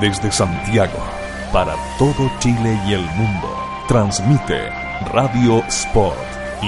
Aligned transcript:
Desde 0.00 0.30
Santiago, 0.30 1.00
para 1.52 1.74
todo 1.98 2.30
Chile 2.38 2.78
y 2.86 2.92
el 2.92 3.02
mundo, 3.16 3.48
transmite 3.88 4.68
Radio 5.12 5.58
Sport, 5.66 6.16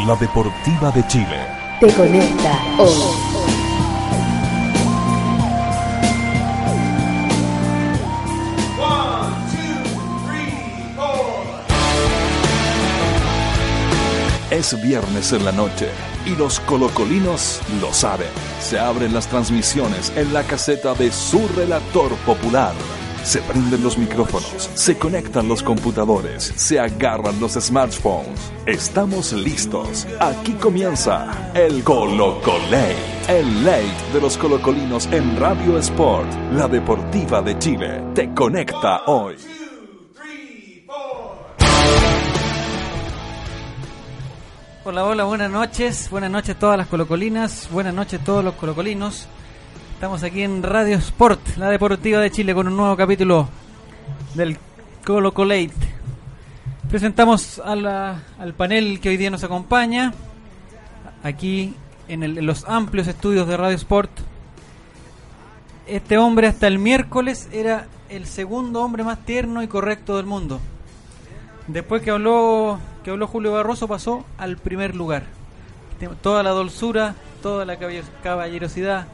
la 0.04 0.16
deportiva 0.16 0.90
de 0.90 1.06
Chile. 1.06 1.46
Te 1.78 1.92
conecta 1.92 2.60
hoy. 2.76 2.90
Es 14.50 14.82
viernes 14.82 15.32
en 15.32 15.44
la 15.44 15.52
noche 15.52 15.88
y 16.26 16.30
los 16.30 16.58
colocolinos 16.58 17.60
lo 17.80 17.94
saben. 17.94 18.26
Se 18.60 18.80
abren 18.80 19.14
las 19.14 19.28
transmisiones 19.28 20.12
en 20.16 20.34
la 20.34 20.42
caseta 20.42 20.94
de 20.94 21.12
su 21.12 21.46
relator 21.54 22.12
popular. 22.26 22.74
Se 23.22 23.40
prenden 23.42 23.82
los 23.82 23.98
micrófonos, 23.98 24.70
se 24.74 24.96
conectan 24.98 25.46
los 25.46 25.62
computadores, 25.62 26.52
se 26.56 26.80
agarran 26.80 27.38
los 27.38 27.52
smartphones. 27.52 28.50
Estamos 28.66 29.32
listos. 29.32 30.06
Aquí 30.18 30.54
comienza 30.54 31.52
el 31.54 31.84
Colocolate, 31.84 32.96
el 33.28 33.64
late 33.64 34.12
de 34.14 34.20
los 34.20 34.38
colocolinos 34.38 35.06
en 35.12 35.38
Radio 35.38 35.78
Sport, 35.78 36.32
la 36.52 36.66
deportiva 36.66 37.42
de 37.42 37.58
Chile. 37.58 38.02
Te 38.14 38.32
conecta 38.34 39.02
hoy. 39.06 39.36
Hola, 44.82 45.04
hola, 45.04 45.24
buenas 45.24 45.50
noches. 45.50 46.08
Buenas 46.10 46.30
noches 46.30 46.56
a 46.56 46.58
todas 46.58 46.78
las 46.78 46.86
colocolinas. 46.86 47.68
Buenas 47.70 47.92
noches 47.92 48.20
a 48.20 48.24
todos 48.24 48.42
los 48.42 48.54
colocolinos. 48.54 49.28
Estamos 50.00 50.22
aquí 50.22 50.42
en 50.42 50.62
Radio 50.62 50.96
Sport, 50.96 51.56
la 51.58 51.68
deportiva 51.68 52.20
de 52.20 52.30
Chile, 52.30 52.54
con 52.54 52.66
un 52.66 52.74
nuevo 52.76 52.96
capítulo 52.96 53.48
del 54.34 54.56
Colocolate. 55.04 55.72
Presentamos 56.88 57.58
a 57.62 57.76
la- 57.76 58.22
al 58.38 58.54
panel 58.54 58.98
que 59.00 59.10
hoy 59.10 59.18
día 59.18 59.28
nos 59.30 59.44
acompaña, 59.44 60.14
aquí 61.22 61.74
en, 62.08 62.22
el- 62.22 62.38
en 62.38 62.46
los 62.46 62.64
amplios 62.66 63.08
estudios 63.08 63.46
de 63.46 63.56
Radio 63.58 63.76
Sport. 63.76 64.10
Este 65.86 66.16
hombre 66.16 66.46
hasta 66.46 66.66
el 66.66 66.78
miércoles 66.78 67.48
era 67.52 67.86
el 68.08 68.24
segundo 68.24 68.82
hombre 68.82 69.04
más 69.04 69.18
tierno 69.26 69.62
y 69.62 69.68
correcto 69.68 70.16
del 70.16 70.24
mundo. 70.24 70.60
Después 71.66 72.00
que 72.00 72.10
habló, 72.10 72.78
que 73.04 73.10
habló 73.10 73.26
Julio 73.26 73.52
Barroso 73.52 73.86
pasó 73.86 74.24
al 74.38 74.56
primer 74.56 74.96
lugar. 74.96 75.24
Toda 76.22 76.42
la 76.42 76.50
dulzura, 76.50 77.14
toda 77.42 77.66
la 77.66 77.76
caballerosidad 78.22 79.06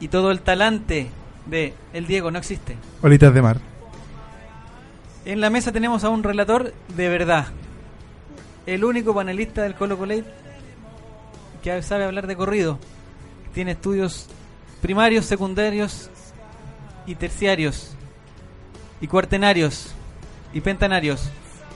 y 0.00 0.08
todo 0.08 0.30
el 0.30 0.40
talante 0.40 1.10
de 1.46 1.74
El 1.92 2.06
Diego 2.06 2.30
no 2.30 2.38
existe. 2.38 2.76
Olitas 3.02 3.32
de 3.32 3.42
mar. 3.42 3.58
En 5.24 5.40
la 5.40 5.50
mesa 5.50 5.70
tenemos 5.70 6.02
a 6.02 6.08
un 6.08 6.22
relator 6.22 6.72
de 6.96 7.08
verdad. 7.08 7.46
El 8.66 8.84
único 8.84 9.14
panelista 9.14 9.62
del 9.62 9.74
Colo 9.74 9.98
Colate 9.98 10.24
que 11.62 11.82
sabe 11.82 12.04
hablar 12.04 12.26
de 12.26 12.36
corrido. 12.36 12.78
Tiene 13.52 13.72
estudios 13.72 14.28
primarios, 14.80 15.26
secundarios 15.26 16.10
y 17.06 17.14
terciarios. 17.14 17.94
Y 19.00 19.06
cuartenarios. 19.06 19.94
Y 20.52 20.60
pentanarios. 20.60 21.30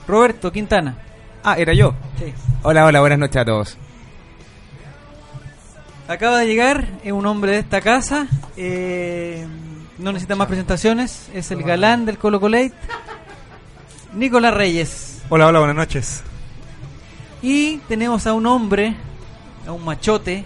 Roberto 0.07 0.51
Quintana. 0.51 0.97
Ah, 1.43 1.55
era 1.57 1.73
yo. 1.73 1.93
Sí. 2.17 2.33
Hola, 2.63 2.85
hola, 2.85 2.99
buenas 2.99 3.19
noches 3.19 3.37
a 3.37 3.45
todos. 3.45 3.77
Acaba 6.07 6.39
de 6.39 6.45
llegar, 6.45 6.87
es 7.03 7.11
un 7.11 7.25
hombre 7.25 7.53
de 7.53 7.59
esta 7.59 7.81
casa. 7.81 8.27
eh, 8.57 9.45
no 9.97 10.11
necesita 10.11 10.35
más 10.35 10.47
presentaciones. 10.47 11.29
Es 11.33 11.51
el 11.51 11.63
galán 11.63 12.05
del 12.05 12.17
Colo 12.17 12.39
Colate. 12.39 12.73
Nicolás 14.13 14.53
Reyes. 14.53 15.21
Hola, 15.29 15.47
hola, 15.47 15.59
buenas 15.59 15.75
noches. 15.77 16.21
Y 17.41 17.77
tenemos 17.87 18.27
a 18.27 18.33
un 18.33 18.45
hombre, 18.45 18.95
a 19.65 19.71
un 19.71 19.83
machote, 19.85 20.45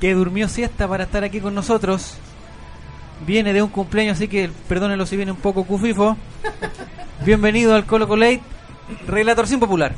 que 0.00 0.14
durmió 0.14 0.48
siesta 0.48 0.88
para 0.88 1.04
estar 1.04 1.22
aquí 1.24 1.40
con 1.40 1.54
nosotros. 1.54 2.16
Viene 3.26 3.52
de 3.52 3.62
un 3.62 3.68
cumpleaños, 3.68 4.16
así 4.16 4.28
que 4.28 4.50
perdónenlo 4.68 5.04
si 5.06 5.16
viene 5.16 5.30
un 5.32 5.38
poco 5.38 5.64
cufifo. 5.64 6.16
Bienvenido 7.24 7.74
al 7.74 7.84
Colo 7.86 8.08
Colate, 8.08 8.40
relator 9.06 9.46
sin 9.46 9.60
popular. 9.60 9.94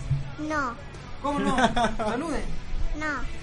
No, 0.46 0.74
¿Cómo 1.22 1.38
no? 1.38 1.56
Salude. 1.96 2.42
no. 2.98 3.33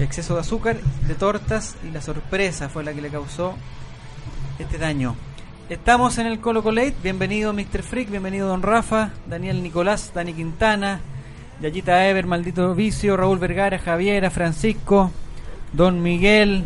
Exceso 0.00 0.34
de 0.34 0.40
azúcar, 0.40 0.76
de 1.06 1.14
tortas 1.14 1.76
y 1.86 1.92
la 1.92 2.02
sorpresa 2.02 2.68
fue 2.68 2.82
la 2.82 2.92
que 2.92 3.00
le 3.00 3.10
causó 3.10 3.54
este 4.58 4.76
daño. 4.76 5.14
Estamos 5.68 6.18
en 6.18 6.26
el 6.26 6.40
Colo 6.40 6.64
Colate. 6.64 6.96
Bienvenido 7.00 7.52
Mr. 7.52 7.82
Freak, 7.82 8.10
bienvenido 8.10 8.48
Don 8.48 8.62
Rafa, 8.62 9.10
Daniel 9.28 9.62
Nicolás, 9.62 10.10
Dani 10.12 10.34
Quintana, 10.34 11.00
Yayita 11.60 12.08
Ever, 12.08 12.26
Maldito 12.26 12.74
Vicio, 12.74 13.16
Raúl 13.16 13.38
Vergara, 13.38 13.78
Javiera, 13.78 14.30
Francisco, 14.30 15.12
Don 15.72 16.02
Miguel, 16.02 16.64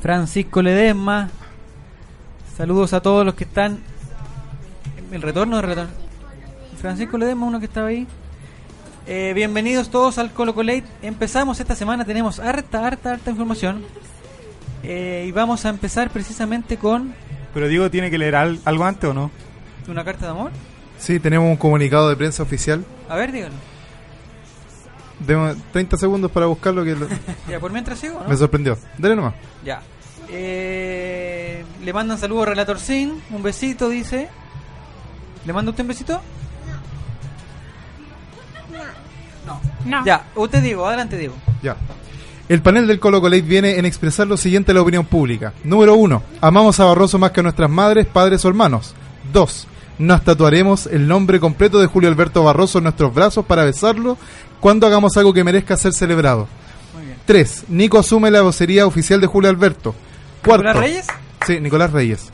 Francisco 0.00 0.62
Ledesma. 0.62 1.28
Saludos 2.56 2.94
a 2.94 3.02
todos 3.02 3.24
los 3.24 3.34
que 3.34 3.44
están. 3.44 3.80
El 5.12 5.20
retorno 5.20 5.56
de 5.56 5.62
retorno. 5.62 5.92
Francisco 6.80 7.18
Ledesma, 7.18 7.46
uno 7.46 7.60
que 7.60 7.66
estaba 7.66 7.88
ahí. 7.88 8.06
Eh, 9.10 9.32
bienvenidos 9.34 9.88
todos 9.90 10.18
al 10.18 10.32
Colo 10.32 10.54
Colate. 10.54 10.84
Empezamos 11.02 11.58
esta 11.60 11.74
semana, 11.74 12.04
tenemos 12.04 12.38
harta, 12.40 12.86
harta, 12.86 13.12
harta 13.12 13.30
información. 13.30 13.82
Eh, 14.82 15.24
y 15.26 15.32
vamos 15.32 15.64
a 15.64 15.70
empezar 15.70 16.10
precisamente 16.10 16.76
con 16.76 17.14
Pero 17.54 17.68
Diego 17.68 17.90
tiene 17.90 18.10
que 18.10 18.18
leer 18.18 18.36
al- 18.36 18.60
algo 18.64 18.84
antes 18.84 19.10
o 19.10 19.14
no? 19.14 19.30
una 19.88 20.04
carta 20.04 20.26
de 20.26 20.32
amor. 20.32 20.50
Sí, 20.98 21.18
tenemos 21.18 21.48
un 21.48 21.56
comunicado 21.56 22.10
de 22.10 22.16
prensa 22.16 22.42
oficial. 22.42 22.84
A 23.08 23.16
ver, 23.16 23.32
díganlo. 23.32 23.56
Demos 25.26 25.56
30 25.72 25.96
segundos 25.96 26.30
para 26.30 26.44
buscarlo 26.44 26.84
que 26.84 26.94
lo- 26.94 27.08
Ya, 27.48 27.58
por 27.58 27.72
mientras 27.72 27.98
sigo, 27.98 28.20
¿no? 28.22 28.28
me 28.28 28.36
sorprendió. 28.36 28.76
Dale 28.98 29.16
nomás. 29.16 29.32
Ya. 29.64 29.80
Eh, 30.28 31.64
le 31.82 31.92
mandan 31.94 32.18
saludos 32.18 32.42
a 32.42 32.50
Relator 32.50 32.78
Sin, 32.78 33.22
un 33.30 33.42
besito, 33.42 33.88
dice. 33.88 34.28
¿Le 35.46 35.52
manda 35.54 35.70
usted 35.70 35.84
un 35.84 35.88
besito? 35.88 36.20
No. 39.84 40.04
Ya, 40.04 40.26
usted 40.34 40.62
digo, 40.62 40.86
adelante 40.86 41.16
digo. 41.16 41.34
Ya. 41.62 41.76
El 42.48 42.62
panel 42.62 42.86
del 42.86 42.98
Colo 42.98 43.20
Colate 43.20 43.42
viene 43.42 43.78
en 43.78 43.84
expresar 43.84 44.26
lo 44.26 44.36
siguiente 44.36 44.72
a 44.72 44.74
la 44.74 44.80
opinión 44.80 45.04
pública. 45.04 45.52
Número 45.64 45.94
uno, 45.94 46.22
amamos 46.40 46.80
a 46.80 46.84
Barroso 46.84 47.18
más 47.18 47.30
que 47.30 47.40
a 47.40 47.42
nuestras 47.42 47.68
madres, 47.68 48.06
padres 48.06 48.44
o 48.44 48.48
hermanos. 48.48 48.94
Dos, 49.32 49.66
nos 49.98 50.24
tatuaremos 50.24 50.86
el 50.86 51.06
nombre 51.06 51.40
completo 51.40 51.78
de 51.78 51.86
Julio 51.86 52.08
Alberto 52.08 52.42
Barroso 52.42 52.78
en 52.78 52.84
nuestros 52.84 53.12
brazos 53.12 53.44
para 53.44 53.64
besarlo 53.64 54.16
cuando 54.60 54.86
hagamos 54.86 55.16
algo 55.16 55.34
que 55.34 55.44
merezca 55.44 55.76
ser 55.76 55.92
celebrado. 55.92 56.48
Muy 56.94 57.04
bien. 57.04 57.18
Tres, 57.26 57.64
Nico 57.68 57.98
asume 57.98 58.30
la 58.30 58.40
vocería 58.40 58.86
oficial 58.86 59.20
de 59.20 59.26
Julio 59.26 59.50
Alberto. 59.50 59.94
Cuarto, 60.42 60.64
¿Nicolás 60.64 60.76
Reyes? 60.82 61.06
Sí, 61.46 61.60
Nicolás 61.60 61.92
Reyes. 61.92 62.30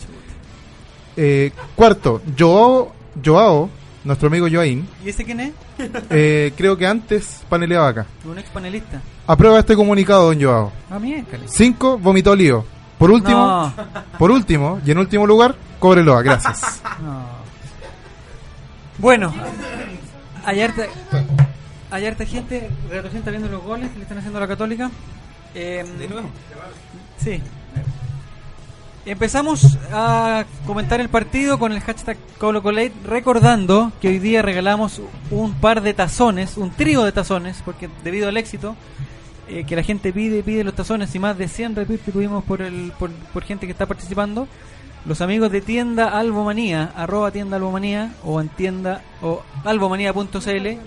Eh, 1.16 1.52
cuarto, 1.74 2.22
Joao, 2.38 2.92
Joao, 3.24 3.68
nuestro 4.04 4.28
amigo 4.28 4.46
Joaín, 4.50 4.86
¿Y 5.04 5.08
ese 5.08 5.24
quién 5.24 5.40
es? 5.40 5.52
eh, 6.10 6.52
creo 6.56 6.76
que 6.76 6.86
antes 6.86 7.42
paneleaba 7.48 7.88
acá. 7.88 8.06
Un 8.24 8.38
ex 8.38 8.48
panelista. 8.50 9.00
Aprueba 9.26 9.58
este 9.58 9.74
comunicado, 9.74 10.26
don 10.26 10.40
Joao. 10.42 10.72
Ah, 10.90 10.98
miércoles. 10.98 11.50
5. 11.54 11.98
Vomitó 11.98 12.34
lío. 12.36 12.64
Por 12.98 13.10
último, 13.10 13.36
No. 13.38 13.72
por 14.18 14.30
último, 14.30 14.80
y 14.84 14.90
en 14.90 14.98
último 14.98 15.26
lugar, 15.26 15.54
cóbrelo. 15.78 16.16
Gracias. 16.18 16.80
No. 17.02 17.44
Bueno, 18.98 19.34
hay 20.44 20.60
harta, 20.60 20.84
hay 21.90 22.06
harta 22.06 22.24
gente, 22.24 22.70
recién 22.88 23.16
está 23.18 23.30
viendo 23.32 23.48
los 23.48 23.62
goles 23.62 23.90
que 23.90 23.96
le 23.96 24.02
están 24.02 24.18
haciendo 24.18 24.38
a 24.38 24.42
la 24.42 24.46
Católica. 24.48 24.88
Eh, 25.54 25.84
De 25.98 26.08
nuevo. 26.08 26.28
Sí. 27.18 27.40
Empezamos 29.06 29.76
a 29.92 30.46
comentar 30.66 30.98
el 30.98 31.10
partido 31.10 31.58
con 31.58 31.72
el 31.72 31.80
hashtag 31.80 32.16
ColoColate, 32.38 32.92
recordando 33.04 33.92
que 34.00 34.08
hoy 34.08 34.18
día 34.18 34.40
regalamos 34.40 35.02
un 35.30 35.52
par 35.52 35.82
de 35.82 35.92
tazones, 35.92 36.56
un 36.56 36.70
trío 36.70 37.04
de 37.04 37.12
tazones, 37.12 37.60
porque 37.66 37.90
debido 38.02 38.28
al 38.28 38.38
éxito 38.38 38.76
eh, 39.46 39.64
que 39.64 39.76
la 39.76 39.82
gente 39.82 40.10
pide, 40.10 40.42
pide 40.42 40.64
los 40.64 40.74
tazones 40.74 41.14
y 41.14 41.18
más 41.18 41.36
de 41.36 41.48
100 41.48 41.76
repeats 41.76 42.02
que 42.02 42.12
tuvimos 42.12 42.44
por, 42.44 42.62
el, 42.62 42.92
por, 42.98 43.10
por 43.10 43.42
gente 43.42 43.66
que 43.66 43.72
está 43.72 43.84
participando, 43.84 44.48
los 45.04 45.20
amigos 45.20 45.52
de 45.52 45.60
tienda 45.60 46.08
Albomanía, 46.08 46.90
arroba 46.96 47.30
tienda 47.30 47.58
Albomanía 47.58 48.14
o 48.24 48.40
en 48.40 48.48
tienda 48.48 49.02
o 49.20 49.42
albomanía.cl 49.64 50.78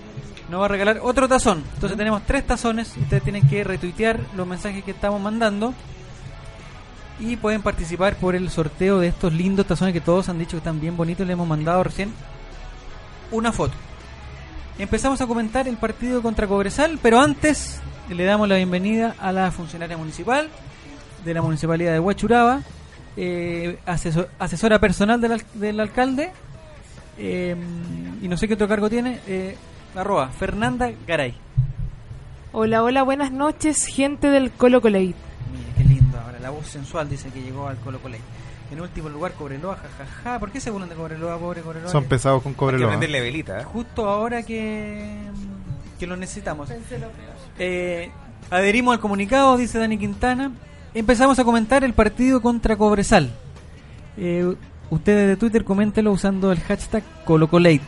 nos 0.50 0.60
va 0.60 0.64
a 0.64 0.68
regalar 0.68 0.98
otro 1.02 1.28
tazón. 1.28 1.62
Entonces 1.74 1.96
tenemos 1.96 2.22
tres 2.26 2.44
tazones, 2.44 2.96
ustedes 2.96 3.22
tienen 3.22 3.46
que 3.48 3.62
retuitear 3.62 4.18
los 4.34 4.44
mensajes 4.44 4.82
que 4.82 4.90
estamos 4.90 5.20
mandando 5.20 5.72
y 7.20 7.36
pueden 7.36 7.62
participar 7.62 8.16
por 8.16 8.34
el 8.36 8.48
sorteo 8.50 8.98
de 9.00 9.08
estos 9.08 9.32
lindos 9.32 9.66
tazones 9.66 9.92
que 9.92 10.00
todos 10.00 10.28
han 10.28 10.38
dicho 10.38 10.52
que 10.52 10.58
están 10.58 10.80
bien 10.80 10.96
bonitos. 10.96 11.26
Le 11.26 11.32
hemos 11.32 11.48
mandado 11.48 11.82
recién 11.82 12.12
una 13.30 13.52
foto. 13.52 13.74
Empezamos 14.78 15.20
a 15.20 15.26
comentar 15.26 15.66
el 15.66 15.76
partido 15.76 16.22
contra 16.22 16.46
Cobresal, 16.46 16.98
pero 17.02 17.20
antes 17.20 17.80
le 18.08 18.24
damos 18.24 18.48
la 18.48 18.56
bienvenida 18.56 19.14
a 19.20 19.32
la 19.32 19.50
funcionaria 19.50 19.96
municipal 19.96 20.48
de 21.24 21.34
la 21.34 21.42
municipalidad 21.42 21.92
de 21.92 21.98
Huachuraba, 22.00 22.60
eh, 23.16 23.78
asesor- 23.86 24.28
asesora 24.38 24.78
personal 24.78 25.20
del, 25.20 25.32
al- 25.32 25.44
del 25.54 25.80
alcalde, 25.80 26.30
eh, 27.18 27.56
y 28.22 28.28
no 28.28 28.36
sé 28.36 28.46
qué 28.46 28.54
otro 28.54 28.68
cargo 28.68 28.88
tiene, 28.88 29.18
eh, 29.26 29.56
arroba 29.96 30.28
Fernanda 30.28 30.90
Garay. 31.06 31.34
Hola, 32.52 32.84
hola, 32.84 33.02
buenas 33.02 33.32
noches, 33.32 33.86
gente 33.86 34.30
del 34.30 34.52
Colo 34.52 34.80
Coleit. 34.80 35.16
La 36.40 36.50
voz 36.50 36.66
sensual 36.66 37.08
dice 37.08 37.30
que 37.30 37.42
llegó 37.42 37.66
al 37.68 37.76
Colo 37.78 37.98
Colo. 38.00 38.16
En 38.70 38.80
último 38.80 39.08
lugar, 39.08 39.32
Cobreloa, 39.32 39.76
jajaja. 39.76 40.38
¿Por 40.38 40.50
qué 40.50 40.60
se 40.60 40.70
burlan 40.70 40.88
de 40.90 40.94
Cobreloa, 40.94 41.38
pobre 41.38 41.62
Cobreloa? 41.62 41.90
Son 41.90 42.04
pesados 42.04 42.42
con 42.42 42.50
Hay 42.50 42.54
que 42.54 42.58
Cobreloa. 42.58 42.88
prenderle 42.90 43.20
velita, 43.22 43.60
¿eh? 43.60 43.64
Justo 43.64 44.06
ahora 44.08 44.42
que, 44.42 45.16
que 45.98 46.06
lo 46.06 46.16
necesitamos. 46.16 46.68
Eh, 47.58 48.10
adherimos 48.50 48.92
al 48.94 49.00
comunicado, 49.00 49.56
dice 49.56 49.78
Dani 49.78 49.96
Quintana. 49.98 50.52
Empezamos 50.94 51.38
a 51.38 51.44
comentar 51.44 51.82
el 51.82 51.94
partido 51.94 52.40
contra 52.42 52.76
Cobresal. 52.76 53.30
Eh, 54.18 54.54
ustedes 54.90 55.28
de 55.28 55.36
Twitter 55.36 55.64
coméntenlo 55.64 56.12
usando 56.12 56.52
el 56.52 56.60
hashtag 56.60 57.02
ColoColate. 57.24 57.80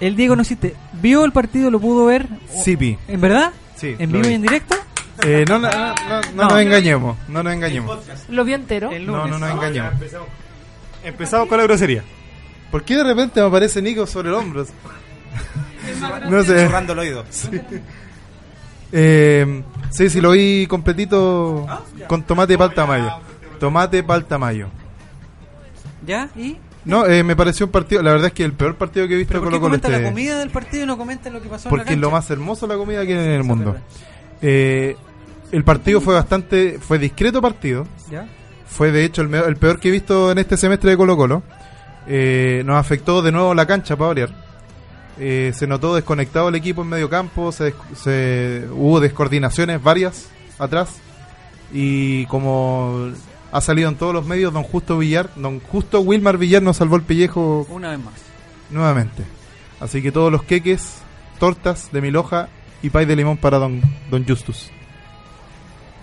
El 0.00 0.16
Diego 0.16 0.34
no 0.34 0.42
existe. 0.42 0.74
¿Vio 1.00 1.24
el 1.24 1.32
partido? 1.32 1.70
¿Lo 1.70 1.78
pudo 1.78 2.06
ver? 2.06 2.26
Sí. 2.64 2.98
¿En 3.06 3.20
verdad? 3.20 3.52
Sí, 3.76 3.94
¿En 3.98 4.10
vivo 4.10 4.24
vi. 4.24 4.30
y 4.30 4.34
en 4.34 4.42
directo? 4.42 4.74
Eh, 5.22 5.44
no, 5.48 5.58
no, 5.58 5.70
no, 5.70 5.78
no, 5.78 6.20
no 6.20 6.32
No. 6.34 6.48
nos 6.48 6.60
engañemos, 6.60 7.16
no 7.28 7.42
nos 7.42 7.52
engañemos. 7.52 7.98
Lo 8.28 8.44
vi 8.44 8.54
entero. 8.54 8.90
El 8.90 9.06
No, 9.06 9.18
lunes. 9.18 9.30
no 9.32 9.38
nos 9.38 9.50
engañemos. 9.50 9.92
Empezamos 11.04 11.48
con 11.48 11.58
la 11.58 11.64
grosería. 11.64 12.02
¿Por 12.70 12.84
qué 12.84 12.96
de 12.96 13.04
repente 13.04 13.40
me 13.40 13.46
aparece 13.46 13.82
Nico 13.82 14.06
sobre 14.06 14.28
el 14.28 14.34
hombro? 14.34 14.64
no 16.28 16.42
sé. 16.44 16.66
Zurrando 16.66 16.92
el 16.92 16.98
oído. 17.00 17.24
Eh, 18.92 19.62
sí, 19.90 20.10
sí, 20.10 20.20
lo 20.20 20.32
vi 20.32 20.66
completito 20.66 21.66
con 22.08 22.22
tomate 22.24 22.56
palta 22.58 22.86
mayo. 22.86 23.10
Tomate 23.58 24.02
palta 24.02 24.38
mayo. 24.38 24.68
¿Ya? 26.06 26.28
¿Y? 26.36 26.56
No, 26.84 27.04
eh, 27.06 27.22
me 27.22 27.36
pareció 27.36 27.66
un 27.66 27.72
partido, 27.72 28.02
la 28.02 28.12
verdad 28.12 28.28
es 28.28 28.32
que 28.32 28.42
el 28.42 28.54
peor 28.54 28.74
partido 28.76 29.06
que 29.06 29.12
he 29.14 29.16
visto 29.18 29.32
¿Pero 29.32 29.42
por 29.42 29.50
Colo 29.50 29.60
comenta 29.60 29.88
la 29.90 29.98
este. 29.98 30.08
comida 30.08 30.38
del 30.38 30.48
partido 30.48 30.84
y 30.84 30.86
no 30.86 30.96
comenta 30.96 31.28
lo 31.28 31.42
que 31.42 31.48
pasó 31.50 31.68
en 31.68 31.74
la 31.74 31.78
Porque 31.78 31.92
es 31.92 31.98
lo 31.98 32.10
más 32.10 32.30
hermoso 32.30 32.66
la 32.66 32.76
comida 32.76 33.04
que 33.04 33.12
hay 33.18 33.24
en 33.26 33.32
el 33.32 33.44
mundo. 33.44 33.76
Eh, 34.40 34.96
el 35.52 35.64
partido 35.64 36.00
fue 36.00 36.14
bastante, 36.14 36.78
fue 36.80 36.98
discreto 36.98 37.40
partido. 37.42 37.86
¿Ya? 38.10 38.26
Fue 38.66 38.92
de 38.92 39.04
hecho 39.04 39.22
el, 39.22 39.28
me- 39.28 39.38
el 39.38 39.56
peor 39.56 39.80
que 39.80 39.88
he 39.88 39.92
visto 39.92 40.30
en 40.30 40.38
este 40.38 40.56
semestre 40.56 40.90
de 40.90 40.96
Colo 40.96 41.16
Colo. 41.16 41.42
Eh, 42.06 42.62
nos 42.64 42.76
afectó 42.76 43.20
de 43.22 43.32
nuevo 43.32 43.54
la 43.54 43.66
cancha 43.66 43.96
para 43.96 44.08
variar. 44.08 44.30
Eh, 45.18 45.52
se 45.54 45.66
notó 45.66 45.94
desconectado 45.94 46.48
el 46.48 46.54
equipo 46.54 46.82
en 46.82 46.88
medio 46.88 47.10
campo, 47.10 47.52
se, 47.52 47.74
se- 47.94 48.66
hubo 48.72 49.00
descoordinaciones 49.00 49.82
varias 49.82 50.28
atrás. 50.58 50.96
Y 51.72 52.26
como 52.26 53.10
ha 53.52 53.60
salido 53.60 53.88
en 53.88 53.96
todos 53.96 54.14
los 54.14 54.24
medios, 54.26 54.52
don 54.52 54.62
Justo 54.62 54.98
Villar, 54.98 55.30
don 55.36 55.60
Justo 55.60 56.00
Wilmar 56.00 56.38
Villar 56.38 56.62
nos 56.62 56.76
salvó 56.78 56.96
el 56.96 57.02
pellejo 57.02 57.66
Una 57.70 57.90
vez 57.90 57.98
más. 57.98 58.14
nuevamente. 58.70 59.24
Así 59.80 60.00
que 60.02 60.12
todos 60.12 60.30
los 60.32 60.42
queques, 60.42 60.98
tortas 61.38 61.90
de 61.92 62.00
mil 62.00 62.16
hoja 62.16 62.48
y 62.82 62.90
pay 62.90 63.04
de 63.06 63.16
limón 63.16 63.36
para 63.36 63.58
don, 63.58 63.80
don 64.10 64.26
Justus. 64.26 64.70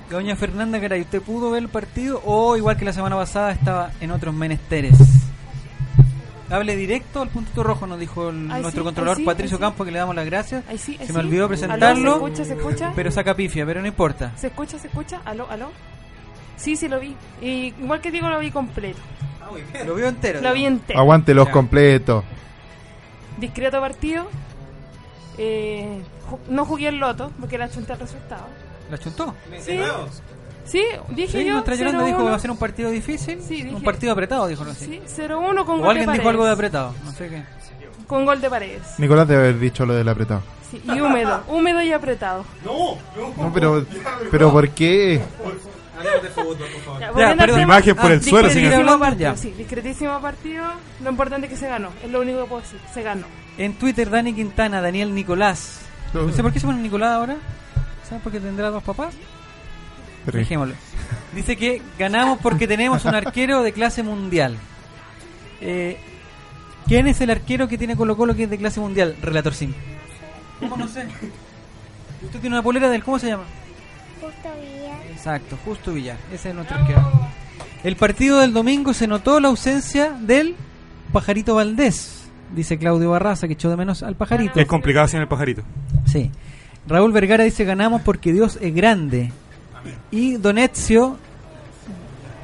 Doña 0.10 0.36
Fernanda 0.38 0.80
Garay, 0.80 1.02
¿usted 1.02 1.22
pudo 1.22 1.52
ver 1.52 1.64
el 1.64 1.70
partido 1.70 2.22
o 2.26 2.56
igual 2.56 2.78
que 2.78 2.86
la 2.86 2.94
semana 2.94 3.16
pasada 3.18 3.52
estaba 3.52 3.92
en 4.00 4.12
otros 4.12 4.34
menesteres? 4.34 4.98
Hable 6.50 6.78
directo 6.78 7.22
al 7.22 7.28
puntito 7.28 7.62
rojo, 7.62 7.86
nos 7.88 8.00
dijo 8.00 8.30
el- 8.30 8.50
Ay, 8.50 8.62
nuestro 8.62 8.84
sí, 8.84 8.86
controlador 8.86 9.18
ay, 9.18 9.24
sí, 9.24 9.26
Patricio 9.26 9.56
ay, 9.58 9.60
sí. 9.60 9.62
Campos, 9.66 9.86
que 9.86 9.92
le 9.92 10.00
damos 10.00 10.16
las 10.16 10.26
gracias. 10.26 10.64
Sí, 10.78 10.94
Se 10.94 11.12
me 11.12 11.20
sí. 11.20 11.28
olvidó 11.28 11.44
Aló, 11.44 11.48
presentarlo. 11.50 12.12
¿Se 12.12 12.16
escucha, 12.26 12.46
se 12.46 12.54
escucha? 12.54 12.94
Pero 12.96 13.12
saca 13.12 13.34
pifia, 13.36 13.66
pero 13.66 13.82
no 13.82 13.88
importa. 13.88 14.32
¿Se 14.38 14.48
escucha, 14.48 14.80
se 14.80 14.88
escucha? 14.88 15.20
¿Aló, 15.26 15.46
aló? 15.50 15.72
Sí, 16.56 16.78
sí 16.78 16.88
lo 16.88 17.02
vi. 17.02 17.14
Y 17.42 17.74
igual 17.78 18.00
que 18.00 18.12
digo, 18.12 18.30
lo 18.30 18.40
vi 18.40 18.50
completo. 18.50 19.00
Lo 19.86 19.94
vio 19.96 20.08
entero. 20.08 20.40
Lo 20.42 20.54
vi 20.54 20.66
entero. 20.66 21.00
Aguante 21.00 21.34
los 21.34 21.50
completos. 21.50 22.24
Discreto 23.40 23.82
partido. 23.82 24.26
Eh, 25.38 26.02
no 26.50 26.66
jugué 26.66 26.88
el 26.88 26.98
loto 26.98 27.32
porque 27.42 27.58
la 27.58 27.70
chunté 27.70 27.92
el 27.94 28.00
resultado. 28.00 28.46
¿La 28.90 28.98
chuntó? 28.98 29.36
Sí, 29.60 29.80
sí 30.66 30.84
dije 31.10 31.40
Sí, 31.40 31.46
yo. 31.46 31.54
nuestra 31.54 31.76
Yolanda 31.76 32.04
dijo 32.06 32.18
que 32.18 32.24
0-1. 32.24 32.30
va 32.32 32.36
a 32.36 32.40
ser 32.40 32.52
un 32.52 32.58
partido 32.58 32.90
difícil. 32.90 33.42
Sí, 33.42 33.62
un 33.64 33.70
dije- 33.76 33.86
partido 33.86 34.14
apretado, 34.14 34.48
dijo. 34.48 34.64
No 34.66 34.74
sé. 34.74 34.86
Sí, 34.86 35.02
0-1 35.08 35.66
con 35.66 35.76
O 35.80 35.82
gol 35.84 35.90
alguien 35.92 36.08
de 36.08 36.14
dijo 36.18 36.30
algo 36.30 36.46
de 36.46 36.56
paredes. 36.56 36.70
apretado, 36.76 36.94
no 37.06 37.12
sé 37.12 37.30
qué. 37.30 37.44
Con 38.08 38.26
gol 38.26 38.40
de 38.42 38.50
paredes. 38.50 38.82
Nicolás 39.00 39.28
debe 39.28 39.42
haber 39.44 39.60
dicho 39.60 39.86
lo 39.86 39.94
del 39.94 40.08
apretado. 40.08 40.42
Sí, 40.72 40.82
y 40.86 41.00
húmedo, 41.02 41.44
húmedo 41.48 41.82
y 41.82 41.92
apretado. 41.94 42.44
No, 42.66 43.52
pero, 43.54 43.86
pero 44.32 44.52
¿por 44.52 44.70
qué? 44.70 45.22
Ya, 46.04 46.12
Ya, 47.00 47.12
volviendo 47.12 47.32
al 47.32 47.38
perdón. 47.38 47.60
tema, 47.60 47.74
Imagen 47.76 47.96
por 47.96 48.12
el 48.12 48.24
suelo, 48.24 49.00
partido, 49.00 49.18
ya. 49.32 49.36
sí, 49.38 49.52
discretísimo 49.58 50.20
partido. 50.22 50.64
Lo 51.04 51.10
importante 51.10 51.48
es 51.48 51.54
que 51.54 51.58
se 51.60 51.68
ganó, 51.68 51.90
es 52.04 52.12
lo 52.12 52.22
único 52.22 52.42
que 52.44 52.50
puedo 52.50 52.62
decir, 52.62 52.80
se 52.94 53.02
ganó. 53.02 53.26
En 53.58 53.74
Twitter, 53.74 54.10
Dani 54.10 54.34
Quintana, 54.34 54.82
Daniel 54.82 55.14
Nicolás. 55.16 55.80
No 56.14 56.32
sé 56.32 56.44
por 56.44 56.52
qué 56.54 56.60
se 56.60 56.68
pone 56.68 56.82
Nicolás 56.82 57.12
ahora. 57.14 57.38
¿Sabes 58.08 58.24
por 58.24 58.32
qué 58.32 58.40
tendrá 58.40 58.70
dos 58.70 58.84
papás? 58.84 59.14
Dejémoslo. 60.26 60.76
Dice 61.34 61.56
que 61.56 61.82
ganamos 61.98 62.40
porque 62.42 62.68
tenemos 62.68 63.04
un 63.06 63.16
arquero 63.16 63.64
de 63.64 63.72
clase 63.72 64.04
mundial. 64.04 64.58
Eh, 65.62 65.98
¿Quién 66.86 67.08
es 67.08 67.20
el 67.22 67.30
arquero 67.30 67.68
que 67.68 67.78
tiene 67.78 67.96
Colo 67.96 68.16
Colo 68.16 68.36
que 68.36 68.44
es 68.44 68.50
de 68.50 68.58
clase 68.58 68.80
mundial? 68.80 69.16
Relator 69.22 69.54
Sim. 69.54 69.74
¿Cómo 70.60 70.78
no 70.78 70.88
sé? 70.88 71.06
Usted 72.24 72.40
tiene 72.40 72.56
una 72.56 72.64
polera 72.64 72.90
del... 72.90 73.04
¿Cómo 73.04 73.20
se 73.20 73.28
llama? 73.28 73.44
Justo 74.22 74.50
Villar. 74.62 75.00
Exacto, 75.12 75.58
Justo 75.66 75.94
Villar. 75.94 76.18
Ese 76.32 76.50
es 76.50 76.56
nuestro 76.56 76.78
arquero. 76.78 77.12
El 77.84 77.96
partido 77.96 78.40
del 78.40 78.54
domingo 78.54 78.94
se 78.94 79.08
notó 79.08 79.40
la 79.40 79.50
ausencia 79.50 80.12
del 80.12 80.56
Pajarito 81.12 81.56
Valdés. 81.56 82.24
Dice 82.56 82.78
Claudio 82.78 83.12
Barraza 83.12 83.48
que 83.48 83.54
echó 83.54 83.70
de 83.70 83.78
menos 83.78 84.04
al 84.04 84.16
Pajarito. 84.16 84.60
Es 84.60 84.68
complicado 84.68 85.08
sin 85.08 85.20
el 85.20 85.28
pajarito. 85.28 85.64
Sí. 86.06 86.32
Raúl 86.88 87.12
Vergara 87.12 87.44
dice 87.44 87.66
ganamos 87.66 88.02
porque 88.02 88.32
Dios 88.32 88.58
es 88.62 88.74
grande. 88.74 89.32
Y 90.10 90.38
Don 90.38 90.58
Ezio 90.58 91.18